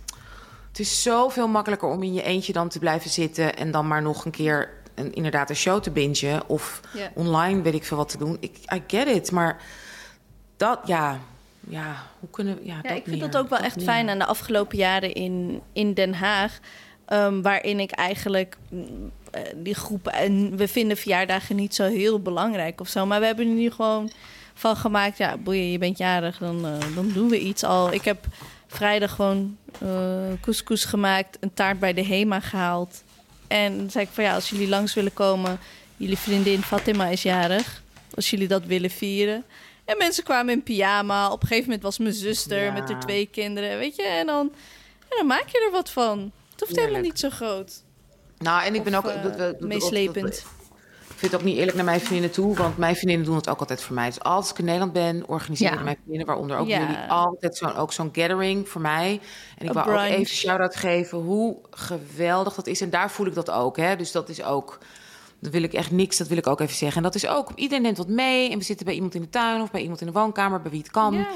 Het 0.77 0.87
is 0.87 1.03
zoveel 1.03 1.49
makkelijker 1.49 1.89
om 1.89 2.03
in 2.03 2.15
je 2.15 2.23
eentje 2.23 2.53
dan 2.53 2.69
te 2.69 2.79
blijven 2.79 3.11
zitten... 3.11 3.57
en 3.57 3.71
dan 3.71 3.87
maar 3.87 4.03
nog 4.03 4.25
een 4.25 4.31
keer 4.31 4.71
een, 4.95 5.15
inderdaad 5.15 5.51
een 5.51 5.57
show 5.57 5.83
te 5.83 5.91
bingen... 5.91 6.49
of 6.49 6.81
online 7.15 7.63
weet 7.63 7.75
ik 7.75 7.85
veel 7.85 7.97
wat 7.97 8.09
te 8.09 8.19
doen. 8.19 8.37
Ik, 8.41 8.57
I 8.75 8.83
get 8.87 9.09
it, 9.09 9.31
maar 9.31 9.63
dat, 10.57 10.81
ja... 10.85 11.19
Ja, 11.69 12.07
hoe 12.21 12.31
kunnen 12.31 12.57
we... 12.57 12.67
Ja, 12.67 12.79
Ja, 12.83 12.91
ik 12.91 13.05
vind 13.05 13.21
meer, 13.21 13.31
dat 13.31 13.37
ook 13.43 13.49
wel 13.49 13.59
dat 13.59 13.67
echt 13.67 13.77
meer. 13.77 13.85
fijn 13.85 14.09
aan 14.09 14.19
de 14.19 14.27
afgelopen 14.27 14.79
jaren 14.79 15.13
in, 15.13 15.61
in 15.73 15.95
Den 15.95 16.15
Haag. 16.15 16.59
ehm, 17.07 17.43
waarin 17.43 17.81
ik 17.81 17.91
eigenlijk 17.91 18.57
mm, 18.69 19.11
eh, 19.31 19.43
die 19.57 19.75
groepen... 19.75 20.13
En 20.13 20.57
we 20.57 20.69
vinden 20.69 20.97
verjaardagen 20.97 21.57
niet 21.57 21.75
zo 21.75 21.85
heel 21.85 22.21
belangrijk 22.21 22.81
of 22.81 22.89
zo. 22.89 23.07
Maar 23.07 23.21
we 23.21 23.27
hebben 23.27 23.49
er 23.49 23.55
nu 23.55 23.71
gewoon 23.71 24.11
van 24.55 24.77
gemaakt... 24.77 25.19
Ja, 25.19 25.37
boeien, 25.37 25.71
je 25.71 25.79
bent 25.79 25.99
jarig, 25.99 26.39
dan, 26.39 26.67
eh, 26.67 26.95
dan 26.95 27.13
doen 27.13 27.29
we 27.29 27.41
iets 27.41 27.65
al. 27.65 27.93
Ik 27.93 28.05
heb 28.05 28.27
vrijdag 28.77 29.15
gewoon 29.15 29.57
eh 29.81 29.89
couscous 30.41 30.85
gemaakt. 30.85 31.37
Een 31.41 31.55
taart 31.55 31.79
bij 31.79 31.93
de 31.93 32.05
HEMA 32.05 32.41
gehaald. 32.41 33.03
En 33.47 33.77
dan 33.77 33.91
zei 33.91 34.05
ik 34.05 34.11
van 34.13 34.25
ja, 34.25 34.35
als 34.35 34.49
jullie 34.51 34.69
langs 34.69 34.95
willen 34.95 35.13
komen... 35.15 35.59
Jullie 35.97 36.19
vriendin 36.19 36.63
Fatima 36.63 37.07
is 37.07 37.23
jarig. 37.23 37.83
Als 38.15 38.31
jullie 38.31 38.49
dat 38.49 38.65
willen 38.65 38.91
vieren... 38.91 39.45
En 39.85 39.99
mensen 39.99 40.25
kwamen 40.25 40.55
in 40.55 40.63
pyjama. 40.63 41.31
Op 41.31 41.43
een 41.43 41.49
gegeven 41.49 41.65
moment 41.65 41.83
was 41.83 41.99
mijn 41.99 42.15
zuster 42.15 42.63
Ja. 42.65 42.73
met 42.73 42.89
haar 42.91 43.01
twee 43.01 43.27
kinderen, 43.27 43.79
weet 43.79 43.97
je. 43.97 44.03
En 44.03 44.27
dan, 44.27 44.53
en 45.09 45.17
dan 45.17 45.27
maak 45.27 45.49
je 45.49 45.65
er 45.67 45.71
wat 45.73 45.91
van. 45.91 46.33
Het 46.51 46.61
hoeft 46.61 46.77
helemaal 46.77 47.01
niet 47.01 47.19
zo 47.19 47.31
groot. 47.31 47.83
Nou, 48.39 48.65
en 48.65 48.75
ik 48.75 48.83
ben 48.85 48.95
ook... 48.95 49.05
dat- 49.39 49.61
meeslepend. 49.61 50.45
Dat- 51.17 51.23
Ik 51.23 51.23
vind 51.23 51.33
het 51.33 51.41
ook 51.41 51.47
niet 51.47 51.57
eerlijk 51.57 51.77
naar 51.77 51.85
mijn 51.85 52.01
vriendinnen 52.01 52.31
toe, 52.31 52.57
want 52.57 52.77
mijn 52.77 52.95
vriendinnen 52.97 53.27
doen 53.27 53.37
het 53.37 53.49
ook 53.49 53.59
altijd 53.61 53.83
voor 53.83 53.95
mij. 53.95 54.07
Dus 54.07 54.21
als 54.21 54.51
ik 54.51 54.59
in 54.59 54.65
Nederland 54.65 54.93
ben, 54.93 55.29
organiseer 55.29 55.71
Ja. 55.71 55.75
ik 55.79 55.83
mijn 55.85 55.97
vriendinnen, 55.97 56.27
waaronder 56.27 56.57
ook 56.59 56.67
Ja. 56.67 56.79
jullie, 56.79 56.97
altijd 57.09 57.57
zo'n 57.57 57.75
ook 57.77 57.93
zo'n 57.93 58.09
gathering 58.13 58.69
voor 58.69 58.81
mij. 58.81 59.21
En 59.59 59.67
ik 59.67 59.73
wil 59.73 59.83
ook 59.83 59.99
even 60.01 60.27
shout-out 60.27 60.77
geven 60.77 61.19
hoe 61.19 61.57
geweldig 61.71 62.55
dat 62.55 62.67
is. 62.67 62.81
En 62.81 62.91
daar 62.91 63.11
voel 63.11 63.27
ik 63.27 63.35
dat 63.35 63.51
ook, 63.51 63.77
hè. 63.77 63.97
Dus 63.97 64.13
dat 64.13 64.29
is 64.29 64.43
ook... 64.43 64.79
Dan 65.41 65.51
wil 65.53 65.63
ik 65.63 65.73
echt 65.73 65.91
niks, 65.91 66.17
dat 66.17 66.29
wil 66.29 66.37
ik 66.37 66.47
ook 66.47 66.61
even 66.61 66.77
zeggen. 66.77 66.97
En 66.97 67.03
dat 67.03 67.15
is 67.15 67.27
ook, 67.27 67.51
iedereen 67.55 67.83
neemt 67.83 67.97
wat 67.97 68.09
mee. 68.09 68.51
En 68.51 68.59
we 68.59 68.65
zitten 68.65 68.87
bij 68.87 68.95
iemand 68.95 69.15
in 69.15 69.21
de 69.21 69.29
tuin 69.29 69.63
of 69.63 69.71
bij 69.71 69.81
iemand 69.81 70.01
in 70.01 70.07
de 70.07 70.13
woonkamer, 70.13 70.61
bij 70.63 70.71
wie 70.71 70.81
het 70.81 70.91
kan. 70.91 71.27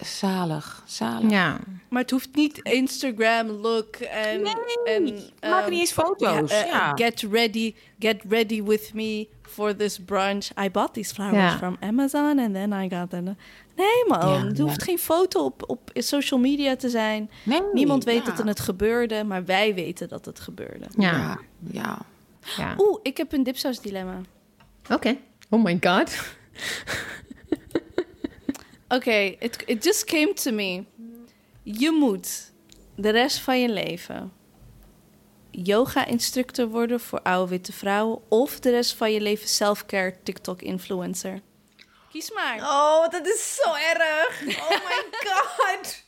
Zalig, 0.00 0.82
zalig. 0.86 1.30
Ja. 1.30 1.58
Maar 1.88 2.02
het 2.02 2.10
hoeft 2.10 2.34
niet 2.34 2.58
Instagram 2.62 3.48
look 3.48 3.96
en... 3.96 4.44
en 4.84 5.02
maken 5.04 5.24
ehm, 5.40 5.70
niet 5.70 5.80
eens 5.80 5.92
foto's, 5.92 6.50
eh, 6.50 6.66
ja. 6.66 6.92
Get 6.94 7.26
ready, 7.30 7.74
get 7.98 8.22
ready 8.28 8.62
with 8.62 8.90
me 8.94 9.28
for 9.42 9.76
this 9.76 9.98
brunch. 9.98 10.48
I 10.64 10.70
bought 10.70 10.94
these 10.94 11.14
flowers 11.14 11.36
Ja. 11.36 11.56
from 11.56 11.76
Amazon 11.80 12.38
and 12.38 12.54
then 12.54 12.72
I 12.72 12.88
got 12.88 13.10
them. 13.10 13.36
Nee 13.76 14.04
man, 14.08 14.28
Ja, 14.28 14.44
er 14.44 14.60
hoeft 14.60 14.80
ja. 14.80 14.84
geen 14.84 14.98
foto 14.98 15.44
op, 15.44 15.64
op 15.66 15.90
social 15.94 16.40
media 16.40 16.76
te 16.76 16.88
zijn. 16.88 17.30
Nee, 17.42 17.60
Niemand 17.72 18.04
weet 18.04 18.26
ja. 18.26 18.32
dat 18.32 18.46
het 18.46 18.60
gebeurde, 18.60 19.24
maar 19.24 19.44
wij 19.44 19.74
weten 19.74 20.08
dat 20.08 20.24
het 20.24 20.40
gebeurde. 20.40 20.86
Ja. 20.96 21.10
Ja, 21.12 21.38
ja. 21.70 21.98
ja. 22.56 22.74
Oeh, 22.78 22.98
ik 23.02 23.16
heb 23.16 23.32
een 23.32 23.42
dipsaus 23.42 23.80
dilemma. 23.80 24.20
Oké. 24.90 25.16
Oh 25.48 25.64
my 25.64 25.78
god. 25.80 26.16
Oké, 28.88 29.36
it, 29.38 29.62
it 29.66 29.84
just 29.84 30.04
came 30.04 30.32
to 30.34 30.50
me. 30.52 30.84
Je 31.62 31.90
moet 31.90 32.52
de 32.96 33.10
rest 33.10 33.38
van 33.38 33.60
je 33.60 33.68
leven 33.68 34.32
yoga-instructor 35.50 36.66
worden 36.68 37.00
voor 37.00 37.20
oude 37.22 37.50
witte 37.50 37.72
vrouwen... 37.72 38.20
of 38.28 38.60
de 38.60 38.70
rest 38.70 38.94
van 38.94 39.12
je 39.12 39.20
leven 39.20 39.48
self-care 39.48 40.16
TikTok-influencer. 40.22 41.40
Kies 42.10 42.32
maar. 42.32 42.56
Oh, 42.60 43.08
dat 43.08 43.26
is 43.26 43.54
zo 43.62 43.74
erg. 43.74 44.40
Oh 44.42 44.70
my 44.70 45.04
god. 45.28 46.04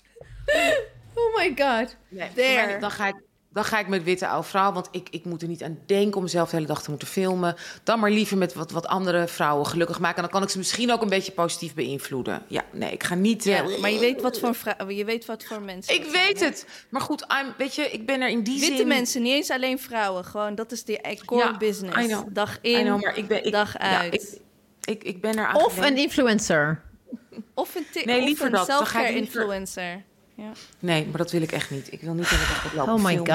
Oh 1.14 1.36
my 1.36 1.48
god. 1.56 1.96
Nee, 2.08 2.26
voor 2.26 2.34
There. 2.34 2.66
mij- 2.66 2.78
dan, 2.78 2.90
ga 2.90 3.06
ik, 3.06 3.14
dan 3.52 3.64
ga 3.64 3.78
ik 3.78 3.88
met 3.88 4.02
witte 4.02 4.26
oude 4.28 4.48
vrouw, 4.48 4.72
want 4.72 4.88
ik, 4.90 5.08
ik 5.10 5.24
moet 5.24 5.42
er 5.42 5.48
niet 5.48 5.62
aan 5.62 5.78
denken 5.86 6.16
om 6.16 6.22
mezelf 6.22 6.50
de 6.50 6.56
hele 6.56 6.68
dag 6.68 6.82
te 6.82 6.90
moeten 6.90 7.08
filmen. 7.08 7.54
Dan 7.84 8.00
maar 8.00 8.10
liever 8.10 8.36
met 8.38 8.54
wat, 8.54 8.70
wat 8.70 8.86
andere 8.86 9.28
vrouwen 9.28 9.66
gelukkig 9.66 9.98
maken. 10.00 10.16
En 10.16 10.22
dan 10.22 10.30
kan 10.32 10.42
ik 10.42 10.48
ze 10.48 10.58
misschien 10.58 10.92
ook 10.92 11.02
een 11.02 11.08
beetje 11.08 11.32
positief 11.32 11.74
beïnvloeden. 11.74 12.42
Ja, 12.46 12.62
nee, 12.72 12.92
ik 12.92 13.02
ga 13.04 13.14
niet. 13.14 13.46
eh, 13.46 13.52
Ja, 13.56 13.78
maar 13.80 13.90
je 13.90 13.98
weet 13.98 14.20
wat 14.22 14.38
voor, 14.38 14.54
vrou- 14.54 14.92
je 14.92 15.04
weet 15.04 15.24
wat 15.26 15.44
voor 15.44 15.62
mensen. 15.62 15.94
ik 15.94 16.00
zijn, 16.10 16.12
weet 16.12 16.40
hè? 16.40 16.46
het. 16.46 16.66
Maar 16.88 17.00
goed, 17.00 17.20
I'm, 17.40 17.54
weet 17.58 17.74
je, 17.74 17.82
ik 17.90 18.06
ben 18.06 18.20
er 18.20 18.28
in 18.28 18.42
die 18.42 18.60
Witte 18.60 18.76
zin. 18.76 18.86
mensen, 18.88 19.22
niet 19.22 19.32
eens 19.32 19.50
alleen 19.50 19.78
vrouwen. 19.78 20.24
Gewoon, 20.24 20.54
dat 20.54 20.72
is 20.72 20.84
de 20.84 21.18
core 21.24 21.44
Ja, 21.44 21.56
business. 21.56 21.98
I 21.98 22.06
know. 22.06 22.26
Dag 22.32 22.58
I 22.62 22.72
in, 22.72 22.84
know, 22.84 23.02
maar 23.02 23.16
ik 23.16 23.26
ben, 23.28 23.44
ik, 23.46 23.52
dag 23.52 23.72
ja, 23.78 23.98
uit. 23.98 24.14
ik, 24.84 24.96
ik, 24.96 25.04
ik 25.04 25.20
ben 25.20 25.38
er 25.38 25.46
aan 25.46 25.56
Of 25.64 25.76
een 25.78 25.96
influencer. 25.96 26.82
of 27.54 27.74
een, 27.74 27.86
Nee, 28.04 28.18
of 28.18 28.24
liever 28.24 28.46
een 28.46 28.52
dat. 28.52 28.66
Dan 28.66 28.86
ga 28.86 29.06
ik 29.06 29.14
influencer. 29.16 30.04
Ja. 30.40 30.52
Nee, 30.78 31.06
maar 31.06 31.18
dat 31.18 31.30
wil 31.30 31.42
ik 31.42 31.52
echt 31.52 31.70
niet. 31.70 31.92
Ik 31.92 32.00
wil 32.00 32.14
niet 32.14 32.28
hele 32.28 32.42
dag 32.42 32.64
op 32.64 32.72
lopen 32.72 32.92
Oh 32.94 33.04
my 33.04 33.16
God. 33.16 33.26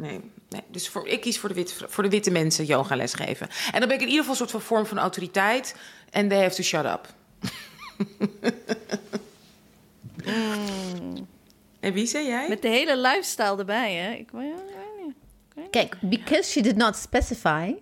Nee, 0.00 0.20
nee. 0.48 0.60
Dus 0.68 0.88
voor, 0.88 1.08
ik 1.08 1.20
kies 1.20 1.38
voor 1.38 1.48
de, 1.48 1.54
witte, 1.54 1.74
voor 1.88 2.02
de 2.02 2.08
witte 2.08 2.30
mensen 2.30 2.64
yoga 2.64 2.96
les 2.96 3.14
geven. 3.14 3.48
En 3.72 3.78
dan 3.80 3.88
ben 3.88 3.96
ik 3.96 4.02
in 4.02 4.08
ieder 4.08 4.24
geval 4.24 4.30
een 4.30 4.36
soort 4.36 4.50
van 4.50 4.60
vorm 4.60 4.86
van 4.86 4.98
autoriteit. 4.98 5.74
En 6.10 6.28
they 6.28 6.42
have 6.42 6.54
to 6.54 6.62
shut 6.62 6.84
up. 6.84 7.08
En 11.80 11.92
wie 11.92 12.06
zei 12.06 12.26
jij? 12.26 12.48
Met 12.48 12.62
de 12.62 12.68
hele 12.68 12.96
lifestyle 12.96 13.56
erbij, 13.58 13.94
hè? 13.94 14.12
Ik, 14.12 14.30
weet- 14.30 14.44
ik 14.52 14.54
weet 14.56 15.06
niet. 15.06 15.14
Ik 15.48 15.54
weet 15.54 15.64
niet. 15.64 15.70
Kijk, 15.70 15.96
because 16.00 16.50
she 16.50 16.60
did 16.62 16.76
not 16.76 16.96
specify. 16.96 17.74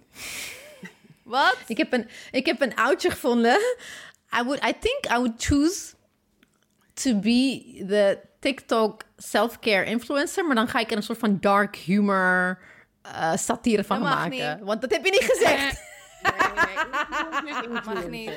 Wat? 1.22 1.56
Ik 1.66 1.76
heb 1.76 1.92
een, 1.92 2.08
ik 2.30 2.46
heb 2.46 2.60
een 2.60 2.74
oudje 2.74 3.10
gevonden. 3.10 3.58
I, 4.40 4.42
would, 4.44 4.64
I 4.64 4.72
think 4.80 5.04
I 5.06 5.14
would 5.14 5.32
choose 5.36 5.92
to 6.94 7.14
be 7.14 7.62
the 7.88 8.18
TikTok 8.42 9.02
self-care 9.16 9.84
influencer. 9.84 10.46
Maar 10.46 10.54
dan 10.54 10.68
ga 10.68 10.78
ik 10.78 10.90
er 10.90 10.96
een 10.96 11.02
soort 11.02 11.18
van 11.18 11.36
dark 11.40 11.76
humor 11.76 12.58
uh, 13.06 13.36
satire 13.36 13.84
van 13.84 14.00
Dat 14.00 14.08
mag 14.08 14.18
maken. 14.18 14.30
niet. 14.30 14.66
Want 14.66 14.80
dat 14.80 14.90
heb 14.90 15.04
je 15.04 15.10
niet 15.10 15.30
gezegd. 15.32 15.82
Mag 17.84 18.08
niet. 18.08 18.30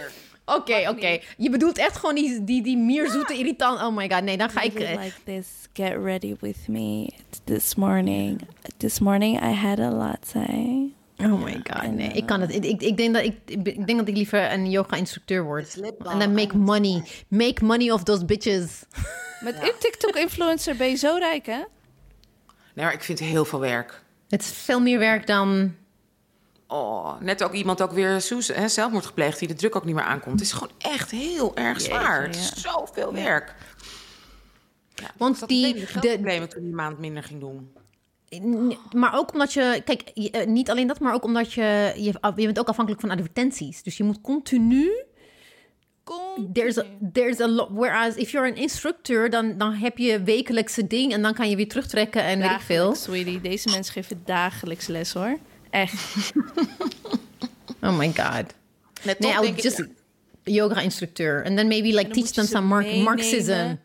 Oké, 0.46 0.90
oké. 0.90 1.20
Je 1.38 1.50
bedoelt 1.50 1.78
echt 1.78 1.98
gewoon 1.98 2.16
die, 2.16 2.44
die, 2.44 2.62
die 2.62 2.78
mierzoete 2.78 3.34
irritant. 3.34 3.82
Oh 3.82 3.96
my 3.96 4.10
god, 4.10 4.24
nee, 4.24 4.38
dan 4.38 4.50
ga 4.50 4.62
ik... 4.62 4.74
eh, 4.80 5.04
like 5.04 5.16
this. 5.24 5.48
Get 5.74 5.98
ready 6.04 6.36
with 6.40 6.68
me 6.68 7.10
this 7.44 7.76
morning. 7.76 8.42
This 8.78 9.00
morning 9.00 9.44
I 9.44 9.54
had 9.54 9.80
a 9.80 9.90
latte. 9.90 10.94
Oh 11.18 11.44
my 11.44 11.62
god, 11.64 11.92
nee. 11.92 12.12
Ik 12.12 12.26
kan 12.26 12.42
het. 12.42 12.56
Ik, 12.56 12.66
ik, 12.66 12.82
ik, 12.82 12.98
denk 12.98 13.14
dat 13.14 13.24
ik, 13.24 13.38
ik 13.46 13.88
denk 13.88 14.00
dat 14.00 14.08
ik 14.08 14.16
liever 14.16 14.52
een 14.52 14.70
yoga-instructeur 14.70 15.44
word. 15.44 15.80
En 15.82 16.20
dan 16.20 16.34
make 16.34 16.58
money. 16.58 17.04
Make 17.28 17.66
money 17.66 17.92
of 17.92 18.04
those 18.04 18.26
bitches. 18.26 18.84
Met 19.40 19.56
een 19.62 19.74
TikTok-influencer 19.80 20.76
ben 20.76 20.90
je 20.90 20.96
zo 20.96 21.16
rijk, 21.20 21.46
hè? 21.46 21.64
Nee, 22.74 22.86
maar 22.86 22.94
ik 22.94 23.04
vind 23.04 23.20
heel 23.20 23.46
veel 23.46 23.60
werk. 23.60 24.04
Het 24.30 24.42
is 24.42 24.52
veel 24.52 24.80
meer 24.80 25.00
werk 25.00 25.28
dan... 25.28 25.76
Oh, 26.68 27.20
net 27.20 27.44
ook 27.44 27.54
iemand 27.54 27.82
ook 27.82 27.92
weer 27.92 28.22
Soes, 28.22 28.48
hè, 28.48 28.68
zelfmoord 28.68 29.06
gepleegd... 29.06 29.40
die 29.40 29.48
de 29.48 29.54
druk 29.54 29.76
ook 29.76 29.86
niet 29.86 29.96
meer 29.96 30.04
aankomt. 30.04 30.40
Het 30.40 30.48
is 30.50 30.54
gewoon 30.54 30.72
echt 30.78 31.12
heel 31.12 31.56
erg 31.56 31.82
zwaar. 31.82 32.24
Het 32.24 32.36
is 32.36 32.54
zoveel 32.54 33.14
werk. 33.14 33.56
Ja, 34.96 35.12
Want 35.18 35.48
die- 35.48 35.74
de 36.02 36.48
toen 36.48 36.64
die 36.64 36.74
maand 36.74 37.00
minder 37.00 37.24
ging 37.24 37.40
doen. 37.40 37.74
Maar 38.96 39.18
ook 39.18 39.34
omdat 39.34 39.54
je... 39.54 39.82
Kijk, 39.86 40.12
je- 40.14 40.32
eh, 40.32 40.48
niet 40.48 40.70
alleen 40.70 40.88
dat, 40.88 41.00
maar 41.00 41.14
ook 41.14 41.24
omdat 41.24 41.54
je, 41.54 41.94
je... 41.96 42.14
Je 42.36 42.46
bent 42.46 42.60
ook 42.60 42.68
afhankelijk 42.68 43.02
van 43.02 43.12
advertenties. 43.12 43.84
Dus 43.84 43.98
je 43.98 44.04
moet 44.04 44.22
continu... 44.22 44.92
There's 46.54 46.78
a, 46.78 46.84
there's 47.14 47.40
a 47.40 47.48
lot. 47.48 47.70
Whereas 47.72 48.16
if 48.16 48.32
you're 48.32 48.48
an 48.52 48.56
instructor, 48.56 49.30
dan, 49.30 49.58
dan 49.58 49.74
heb 49.74 49.98
je 49.98 50.22
wekelijkse 50.24 50.88
ding 50.88 51.14
en 51.14 51.22
dan 51.22 51.34
kan 51.34 51.50
je 51.50 51.56
weer 51.56 51.68
terugtrekken 51.68 52.24
en 52.24 52.40
weet 52.40 52.52
ik 52.52 52.60
veel. 52.60 52.78
Dagelijks, 52.78 53.04
sweetie. 53.04 53.42
Deze 53.42 53.70
mensen 53.70 53.94
geven 53.94 54.22
dagelijks 54.26 54.88
les, 54.88 55.14
hoor. 55.14 55.38
Echt. 55.70 55.94
Oh 57.82 57.98
my 57.98 58.08
god. 58.08 58.54
Net 59.04 59.20
Nee, 59.20 59.32
toch 59.32 59.40
I 59.40 59.42
denk 59.42 59.44
would 59.44 59.58
ik- 59.58 59.62
just 59.64 59.84
yoga 60.44 60.80
instructor. 60.82 61.44
And 61.46 61.58
then 61.58 61.68
maybe 61.68 61.94
like 61.94 62.10
teach 62.12 62.32
them 62.32 62.46
some 62.46 62.84
Marxism. 63.04 63.76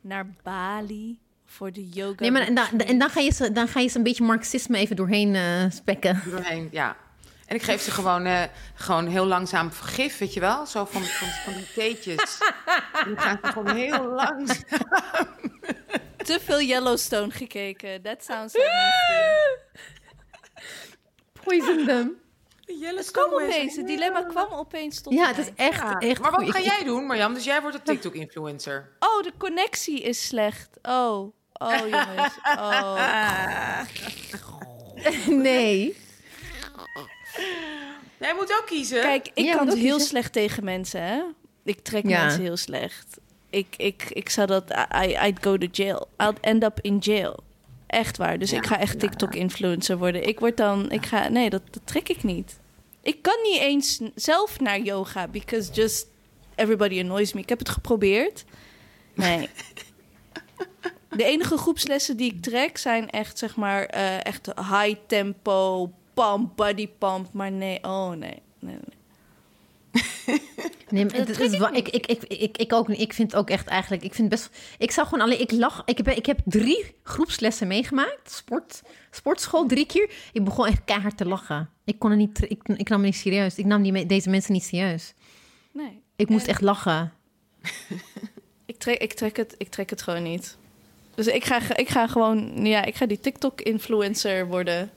Naar 0.00 0.26
Bali 0.42 1.18
voor 1.56 1.72
de 1.72 1.88
yoga. 1.88 2.14
Nee, 2.18 2.30
maar 2.30 2.42
en, 2.42 2.54
dan, 2.54 2.66
en 2.78 2.98
dan, 2.98 3.10
ga 3.10 3.20
je 3.20 3.32
ze, 3.32 3.52
dan 3.52 3.68
ga 3.68 3.80
je 3.80 3.88
ze 3.88 3.96
een 3.96 4.02
beetje 4.02 4.24
Marxisme 4.24 4.78
even 4.78 4.96
doorheen 4.96 5.34
eh, 5.34 5.64
spekken. 5.70 6.22
doorheen, 6.30 6.68
ja. 6.70 6.96
En 7.46 7.56
ik 7.56 7.62
geef 7.62 7.80
ze 7.80 7.90
gewoon, 7.90 8.24
eh, 8.24 8.42
gewoon 8.74 9.06
heel 9.06 9.26
langzaam 9.26 9.72
vergif, 9.72 10.18
weet 10.18 10.34
je 10.34 10.40
wel? 10.40 10.66
Zo 10.66 10.84
van, 10.84 11.02
van, 11.02 11.28
van 11.28 11.52
die 11.52 11.72
theetjes. 11.74 12.38
Dan 13.04 13.18
gaan 13.18 13.38
ze 13.42 13.52
gewoon 13.52 13.76
heel 13.76 14.06
langzaam. 14.06 14.64
Te 16.16 16.38
veel 16.42 16.60
Yellowstone 16.60 17.30
gekeken. 17.30 18.02
That 18.02 18.24
sounds 18.24 18.54
like. 18.54 19.58
Poison 21.44 21.84
them. 21.86 22.16
Het 22.96 23.10
kwam 23.10 23.32
opeens. 23.32 23.76
Het 23.76 23.86
dilemma 23.86 24.22
kwam 24.22 24.52
opeens 24.52 25.00
tot 25.00 25.12
Ja, 25.12 25.26
het 25.26 25.38
is 25.38 25.50
echt, 25.56 25.80
Ja. 25.80 25.98
echt 25.98 26.20
Maar 26.20 26.30
wat 26.30 26.50
ga 26.50 26.60
jij 26.60 26.84
doen, 26.84 27.04
Marjam? 27.04 27.34
Dus 27.34 27.44
jij 27.44 27.60
wordt 27.60 27.76
een 27.76 27.82
TikTok-influencer. 27.82 28.88
Oh, 28.98 29.22
de 29.22 29.32
connectie 29.38 30.02
is 30.02 30.26
slecht. 30.26 30.78
Oh. 30.82 31.34
Oh, 31.58 31.78
jongens. 31.88 32.34
Oh. 32.58 33.80
Nee. 35.46 35.96
Jij 38.18 38.34
moet 38.34 38.52
ook 38.60 38.66
kiezen. 38.66 39.00
Kijk, 39.02 39.28
ik 39.34 39.44
Ja, 39.44 39.56
kan 39.56 39.66
het 39.68 39.78
heel 39.78 40.00
slecht 40.00 40.32
tegen 40.32 40.64
mensen, 40.64 41.02
hè. 41.02 41.22
Ik 41.64 41.80
trek 41.80 42.08
Ja. 42.08 42.24
mensen 42.24 42.42
heel 42.42 42.56
slecht. 42.56 43.18
Ik, 43.50 43.74
ik, 43.76 44.04
ik 44.08 44.28
zou 44.30 44.46
dat... 44.46 44.70
I, 45.04 45.16
I'd 45.26 45.38
go 45.42 45.56
to 45.58 45.66
jail. 45.72 46.08
I'd 46.22 46.40
end 46.40 46.64
up 46.64 46.78
in 46.80 46.98
jail. 46.98 47.36
Echt 47.86 48.16
waar. 48.16 48.38
Dus 48.38 48.50
Ja, 48.50 48.56
ik 48.56 48.66
ga 48.66 48.78
echt 48.78 48.98
TikTok-influencer 48.98 49.98
worden. 49.98 50.26
Ik 50.28 50.40
word 50.40 50.56
dan... 50.56 50.90
Ik 50.90 51.06
ga... 51.06 51.28
Nee, 51.28 51.50
dat, 51.50 51.62
dat 51.70 51.82
trek 51.84 52.08
ik 52.08 52.22
niet. 52.22 52.58
Ik 53.02 53.22
kan 53.22 53.36
niet 53.42 53.60
eens 53.60 54.00
zelf 54.14 54.60
naar 54.60 54.80
yoga. 54.80 55.28
Because 55.28 55.72
just 55.72 56.06
everybody 56.54 57.00
annoys 57.00 57.32
me. 57.32 57.40
Ik 57.40 57.48
heb 57.48 57.58
het 57.58 57.68
geprobeerd. 57.68 58.44
Nee. 59.14 59.48
De 61.16 61.24
enige 61.24 61.56
groepslessen 61.56 62.16
die 62.16 62.32
ik 62.34 62.42
trek 62.42 62.78
zijn 62.78 63.10
echt, 63.10 63.38
zeg 63.38 63.56
maar, 63.56 63.84
eh, 63.84 64.24
echt 64.26 64.46
high 64.46 64.94
tempo, 65.06 65.92
pump, 66.14 66.56
body 66.56 66.88
pump. 66.98 67.32
Maar 67.32 67.52
nee, 67.52 67.78
oh 67.84 68.08
nee. 68.10 68.42
nee, 68.58 68.76
nee. 68.84 68.94
Nee, 70.90 71.04
maar 71.04 71.16
Dat 71.16 71.26
het 71.26 71.40
is 71.40 71.52
ik 71.52 71.58
wa- 71.60 71.72
ik, 71.72 71.88
ik, 71.88 72.06
ik, 72.06 72.22
ik, 72.24 72.56
ik 72.58 72.72
ook 72.72 72.88
niet. 72.88 73.00
Ik 73.00 73.12
vind 73.12 73.34
ook 73.34 73.50
echt 73.50 73.66
eigenlijk. 73.66 74.02
Ik 74.02 74.14
vind 74.14 74.28
best. 74.28 74.50
Ik 74.78 74.90
zou 74.90 75.06
gewoon 75.06 75.24
alleen. 75.24 75.40
Ik 75.40 75.50
lach. 75.50 75.82
Ik 75.84 75.96
heb, 75.96 76.08
ik 76.08 76.26
heb 76.26 76.38
drie 76.44 76.94
groepslessen 77.02 77.66
meegemaakt. 77.66 78.32
Sport, 78.32 78.82
sportschool 79.10 79.66
drie 79.66 79.86
keer. 79.86 80.10
Ik 80.32 80.44
begon 80.44 80.66
echt 80.66 80.80
keihard 80.84 81.16
te 81.16 81.24
lachen. 81.26 81.70
Ik 81.84 81.98
kon 81.98 82.10
er 82.10 82.16
niet. 82.16 82.42
Ik, 82.50 82.60
ik 82.68 82.88
nam 82.88 82.98
het 83.02 83.06
niet 83.10 83.16
serieus. 83.20 83.54
Ik 83.58 83.64
nam 83.64 83.82
die, 83.82 84.06
deze 84.06 84.30
mensen 84.30 84.52
niet 84.52 84.64
serieus. 84.64 85.14
nee. 85.72 86.00
Ik 86.16 86.28
moest 86.28 86.44
En 86.46 86.50
echt 86.50 86.60
lachen. 86.60 87.12
Ik 88.66 88.78
trek, 88.78 88.98
ik, 89.02 89.12
trek 89.12 89.36
het, 89.36 89.54
ik 89.58 89.68
trek 89.68 89.90
het 89.90 90.02
gewoon 90.02 90.22
niet. 90.22 90.56
Dus 91.16 91.26
ik 91.26 91.44
ga, 91.44 91.76
ik 91.76 91.88
ga 91.88 92.06
gewoon, 92.06 92.66
ja, 92.66 92.84
ik 92.84 92.94
ga 92.96 93.06
die 93.06 93.20
TikTok-influencer 93.20 94.46
worden. 94.46 94.90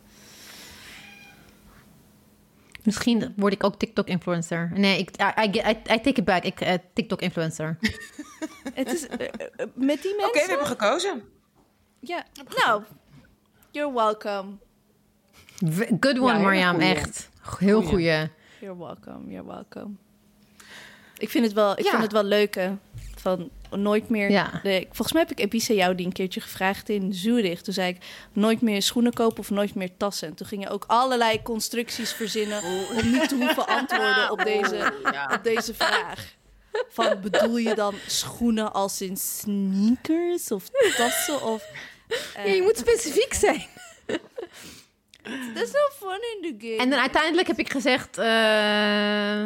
Misschien 2.83 3.33
word 3.35 3.53
ik 3.53 3.63
ook 3.63 3.75
TikTok-influencer. 3.79 4.71
Nee, 4.73 4.99
ik, 4.99 5.09
I, 5.21 5.41
I, 5.41 5.49
I, 5.49 5.69
I 5.69 6.01
take 6.01 6.09
it 6.09 6.25
back. 6.25 6.43
Ik 6.43 6.61
eh, 6.61 6.73
TikTok-influencer. 6.93 7.77
Het 8.73 8.93
is 8.93 9.07
eh, 9.07 9.27
eh, 9.27 9.67
met 9.73 10.01
die 10.01 10.11
Oké, 10.13 10.21
mensen. 10.21 10.41
we 10.43 10.47
hebben 10.47 10.67
gekozen. 10.67 11.23
Ja, 11.99 12.25
nou, 12.65 12.83
you're 13.71 13.93
welcome. 13.93 14.51
Good 15.99 16.19
one, 16.19 16.55
Ja, 16.55 16.71
goeie. 16.71 16.85
Echt. 16.95 17.29
Heel 17.57 17.81
Goeie. 17.81 17.87
goeie. 17.89 18.29
You're 18.59 18.77
welcome, 18.77 19.31
you're 19.31 19.47
welcome. 19.47 19.89
Ik 21.17 21.29
vind 21.29 21.45
het 21.45 21.53
wel, 21.53 21.71
ik 21.77 21.83
Ja. 21.83 21.89
vind 21.89 22.01
het 22.03 22.11
wel 22.11 22.23
leuk, 22.23 22.55
hè. 22.55 22.71
Van 23.19 23.49
nooit 23.71 24.09
meer... 24.09 24.31
Ja. 24.31 24.59
De, 24.63 24.85
volgens 24.87 25.11
mij 25.11 25.21
heb 25.21 25.31
ik 25.31 25.39
Ebice 25.39 25.73
jou 25.75 25.95
die 25.95 26.05
een 26.05 26.11
keertje 26.11 26.41
gevraagd 26.41 26.89
in 26.89 27.13
Zurich. 27.13 27.61
Toen 27.61 27.73
zei 27.73 27.87
ik, 27.89 27.97
nooit 28.33 28.61
meer 28.61 28.81
schoenen 28.81 29.13
kopen 29.13 29.39
of 29.39 29.49
nooit 29.49 29.75
meer 29.75 29.97
tassen. 29.97 30.27
En 30.27 30.33
toen 30.35 30.47
ging 30.47 30.63
je 30.63 30.69
ook 30.69 30.83
allerlei 30.87 31.41
constructies 31.41 32.11
verzinnen... 32.13 32.63
om 32.63 33.11
niet 33.11 33.29
te 33.29 33.35
hoeven 33.35 33.67
antwoorden 33.67 34.31
op 34.31 34.43
deze, 34.43 34.93
Ja. 35.11 35.33
op 35.33 35.43
deze 35.43 35.73
vraag. 35.73 36.33
Van, 36.89 37.21
bedoel 37.21 37.57
je 37.57 37.75
dan 37.75 37.95
schoenen 38.07 38.73
als 38.73 39.01
in 39.01 39.17
sneakers 39.17 40.51
of 40.51 40.69
tassen 40.97 41.41
of... 41.43 41.63
eh, 42.35 42.45
Ja, 42.45 42.51
je 42.53 42.61
moet 42.61 42.77
specifiek 42.77 43.33
zijn. 43.45 43.65
There's 45.53 45.71
no 45.71 46.07
fun 46.07 46.19
in 46.41 46.41
the 46.41 46.67
game. 46.67 46.77
En 46.81 46.89
dan 46.89 46.99
uiteindelijk 46.99 47.47
heb 47.47 47.59
ik 47.59 47.71
gezegd... 47.71 48.17
eh, 48.17 49.45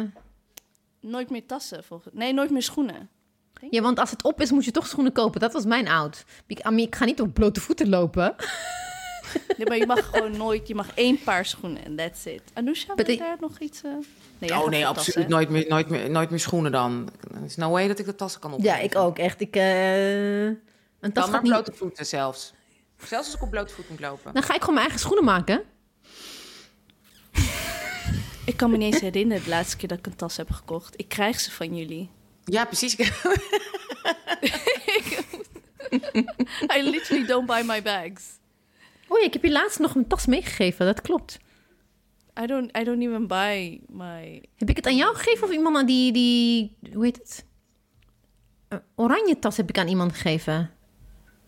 Nooit 1.00 1.30
meer 1.30 1.46
tassen, 1.46 1.84
volgens 1.84 2.14
Nee, 2.14 2.32
nooit 2.32 2.50
meer 2.50 2.62
schoenen. 2.62 3.08
Ja, 3.70 3.82
want 3.82 3.98
als 3.98 4.10
het 4.10 4.22
op 4.24 4.40
is, 4.40 4.50
moet 4.50 4.64
je 4.64 4.70
toch 4.70 4.86
schoenen 4.86 5.12
kopen. 5.12 5.40
Dat 5.40 5.52
was 5.52 5.64
mijn 5.64 5.88
oud. 5.88 6.24
Ik, 6.46 6.58
ik 6.76 6.94
ga 6.94 7.04
niet 7.04 7.20
op 7.20 7.34
blote 7.34 7.60
voeten 7.60 7.88
lopen. 7.88 8.34
Nee, 9.56 9.66
maar 9.66 9.76
je 9.76 9.86
mag 9.86 10.10
gewoon 10.10 10.36
nooit... 10.36 10.68
Je 10.68 10.74
mag 10.74 10.88
één 10.94 11.22
paar 11.22 11.46
schoenen 11.46 11.84
en 11.84 11.96
that's 11.96 12.24
it. 12.24 12.42
Anousha, 12.52 12.94
wil 12.94 13.16
daar 13.16 13.36
nog 13.40 13.58
iets... 13.58 13.82
Nee, 13.82 13.92
jij 14.38 14.58
Oh 14.58 14.68
nee, 14.68 14.86
absoluut 14.86 15.14
tassen. 15.14 15.30
nooit 15.30 15.48
meer, 15.48 15.64
nooit, 15.68 15.88
meer, 15.88 16.10
nooit 16.10 16.30
meer 16.30 16.40
schoenen 16.40 16.72
dan. 16.72 17.10
Er 17.34 17.44
is 17.44 17.56
no 17.56 17.70
way 17.70 17.88
dat 17.88 17.98
ik 17.98 18.04
de 18.04 18.14
tassen 18.14 18.40
kan 18.40 18.52
op. 18.52 18.60
Ja, 18.60 18.78
ik 18.78 18.96
ook. 18.96 19.18
Echt. 19.18 19.40
Ik, 19.40 19.56
eh, 19.56 20.44
een 20.46 20.60
tas 21.00 21.12
Dan 21.12 21.30
maar 21.30 21.42
niet... 21.42 21.52
blote 21.52 21.72
voeten 21.72 22.06
zelfs. 22.06 22.52
Zelfs 22.98 23.26
als 23.26 23.34
ik 23.34 23.42
op 23.42 23.50
blote 23.50 23.74
voet 23.74 23.88
moet 23.88 24.00
lopen. 24.00 24.34
Dan 24.34 24.42
ga 24.42 24.54
ik 24.54 24.60
gewoon 24.60 24.74
mijn 24.74 24.86
eigen 24.86 25.04
schoenen 25.04 25.24
maken. 25.24 25.62
Ik 28.44 28.56
kan 28.56 28.70
me 28.70 28.76
niet 28.76 28.92
eens 28.92 29.02
herinneren 29.02 29.44
de 29.44 29.50
laatste 29.50 29.76
keer 29.76 29.88
dat 29.88 29.98
ik 29.98 30.06
een 30.06 30.16
tas 30.16 30.36
heb 30.36 30.50
gekocht. 30.50 30.94
Ik 30.96 31.08
krijg 31.08 31.40
ze 31.40 31.50
van 31.50 31.76
jullie. 31.76 32.10
Ja, 32.44 32.64
precies. 32.64 32.96
I 36.76 36.82
literally 36.82 37.26
don't 37.26 37.46
buy 37.46 37.62
my 37.62 37.82
bags. 37.82 38.38
Oh 39.08 39.18
ja, 39.18 39.24
ik 39.24 39.32
heb 39.32 39.42
je 39.42 39.50
laatst 39.50 39.78
nog 39.78 39.94
een 39.94 40.06
tas 40.06 40.26
meegegeven. 40.26 40.86
Dat 40.86 41.00
klopt. 41.00 41.38
I 42.42 42.46
don't, 42.46 42.76
I 42.76 42.84
don't 42.84 43.02
even 43.02 43.26
buy 43.26 43.80
my... 43.88 44.42
Heb 44.56 44.68
ik 44.68 44.76
het 44.76 44.86
aan 44.86 44.96
jou 44.96 45.16
gegeven 45.16 45.46
of 45.46 45.52
iemand 45.52 45.76
aan 45.76 45.86
die... 45.86 46.12
die 46.12 46.76
hoe 46.92 47.04
heet 47.04 47.16
het? 47.16 47.44
Een 48.68 48.82
oranje 48.94 49.38
tas 49.38 49.56
heb 49.56 49.68
ik 49.68 49.78
aan 49.78 49.88
iemand 49.88 50.12
gegeven. 50.12 50.73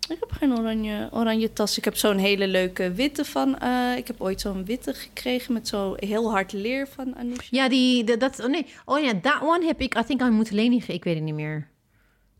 Ik 0.09 0.16
heb 0.20 0.32
geen 0.32 0.59
oranje, 0.59 1.09
oranje 1.12 1.52
tas. 1.52 1.77
Ik 1.78 1.85
heb 1.85 1.97
zo'n 1.97 2.18
hele 2.18 2.47
leuke 2.47 2.93
witte 2.93 3.24
van... 3.24 3.59
eh, 3.59 3.97
ik 3.97 4.06
heb 4.06 4.20
ooit 4.20 4.40
zo'n 4.40 4.64
witte 4.64 4.94
gekregen 4.94 5.52
met 5.52 5.68
zo 5.68 5.94
heel 5.97 6.31
hard 6.31 6.52
leer 6.52 6.89
van 6.89 7.16
Anousha. 7.16 7.47
Ja, 7.51 7.68
die... 7.68 8.05
de- 8.05 8.16
dat, 8.16 8.40
oh 8.40 8.47
nee. 8.47 8.66
Oh 8.85 9.01
ja, 9.01 9.20
that 9.20 9.40
one 9.43 9.66
heb 9.66 9.81
ik... 9.81 9.98
I 9.98 10.05
think 10.05 10.20
aan 10.20 10.32
moeten 10.32 10.55
lenen. 10.55 10.82
Ik 10.86 11.05
weet 11.05 11.14
het 11.14 11.23
niet 11.24 11.35
meer. 11.35 11.68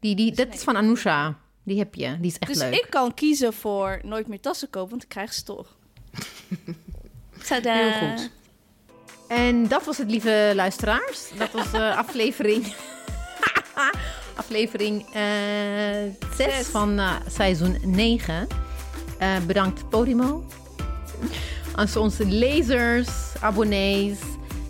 Die, 0.01 0.15
die, 0.17 0.33
dat 0.35 0.55
is 0.55 0.63
van 0.63 0.77
Anousha. 0.77 1.39
Die 1.65 1.79
heb 1.79 1.95
je. 1.95 2.17
Die 2.21 2.31
is 2.31 2.39
echt 2.39 2.53
Dus 2.53 2.61
leuk. 2.63 2.75
ik 2.75 2.87
kan 2.91 3.15
kiezen 3.15 3.53
voor 3.53 4.01
nooit 4.03 4.27
meer 4.27 4.41
tassen 4.41 4.71
kopen, 4.71 4.91
want 4.91 5.03
ik 5.03 5.09
krijg 5.09 5.33
ze 5.33 5.43
toch. 5.43 5.77
Tadaa. 7.49 7.75
Heel 7.91 8.09
goed. 8.17 8.31
En 9.29 9.69
dat 9.69 9.85
was 9.85 9.99
het, 9.99 10.11
lieve 10.11 10.53
luisteraars. 10.55 11.29
Dat 11.39 11.51
was 11.53 11.73
eh, 11.73 11.97
aflevering... 12.05 12.67
aflevering 14.37 15.05
6 15.13 16.37
Zes. 16.37 16.67
van 16.67 16.99
eh, 16.99 17.11
seizoen 17.29 17.77
9. 17.85 18.47
Eh, 19.19 19.37
bedankt 19.47 19.89
Podimo. 19.89 20.45
Aan 21.75 21.89
onze 21.99 22.27
lezers, 22.27 23.09
abonnees... 23.41 24.19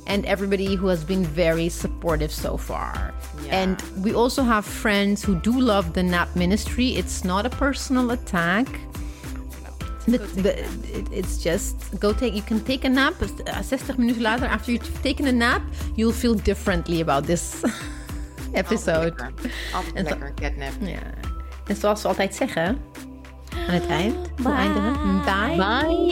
and 0.09 0.25
everybody 0.25 0.77
who 0.77 0.87
has 0.89 1.05
been 1.05 1.27
very 1.35 1.69
supportive 1.69 2.31
so 2.33 2.57
far. 2.59 3.13
Ja. 3.49 3.61
And 3.63 3.83
we 4.03 4.15
also 4.15 4.43
have 4.45 4.71
friends 4.71 5.25
who 5.25 5.41
do 5.41 5.61
love 5.61 5.91
the 5.93 6.03
nap 6.03 6.29
ministry. 6.35 6.95
It's 6.97 7.23
not 7.23 7.45
a 7.45 7.49
personal 7.49 8.11
attack. 8.11 8.67
The- 10.07 10.21
the- 10.43 10.59
it- 10.93 11.09
it's 11.11 11.43
just 11.43 11.75
go 11.99 12.13
take. 12.15 12.35
You 12.35 12.43
can 12.45 12.63
take 12.63 12.87
a 12.87 12.89
nap. 12.89 13.15
uh, 13.23 13.63
60 13.63 13.95
minutes 13.99 14.19
later, 14.19 14.47
after 14.47 14.71
you've 14.73 15.03
taken 15.03 15.27
a 15.27 15.33
nap, 15.33 15.63
you'll 15.97 16.13
feel 16.15 16.35
differently 16.35 17.01
about 17.01 17.27
this 17.27 17.55
episode. 18.57 19.03
Lekker. 19.17 19.33
Altijd 19.75 20.09
lekker, 20.09 20.35
catnap. 20.35 20.73
Ja. 20.81 20.99
En 21.67 21.77
zoals 21.77 22.03
we 22.03 22.09
altijd 22.09 22.35
zeggen, 22.35 22.79
aan 23.69 23.75
het 23.75 23.87
eind. 23.87 24.35
Bye. 24.37 26.05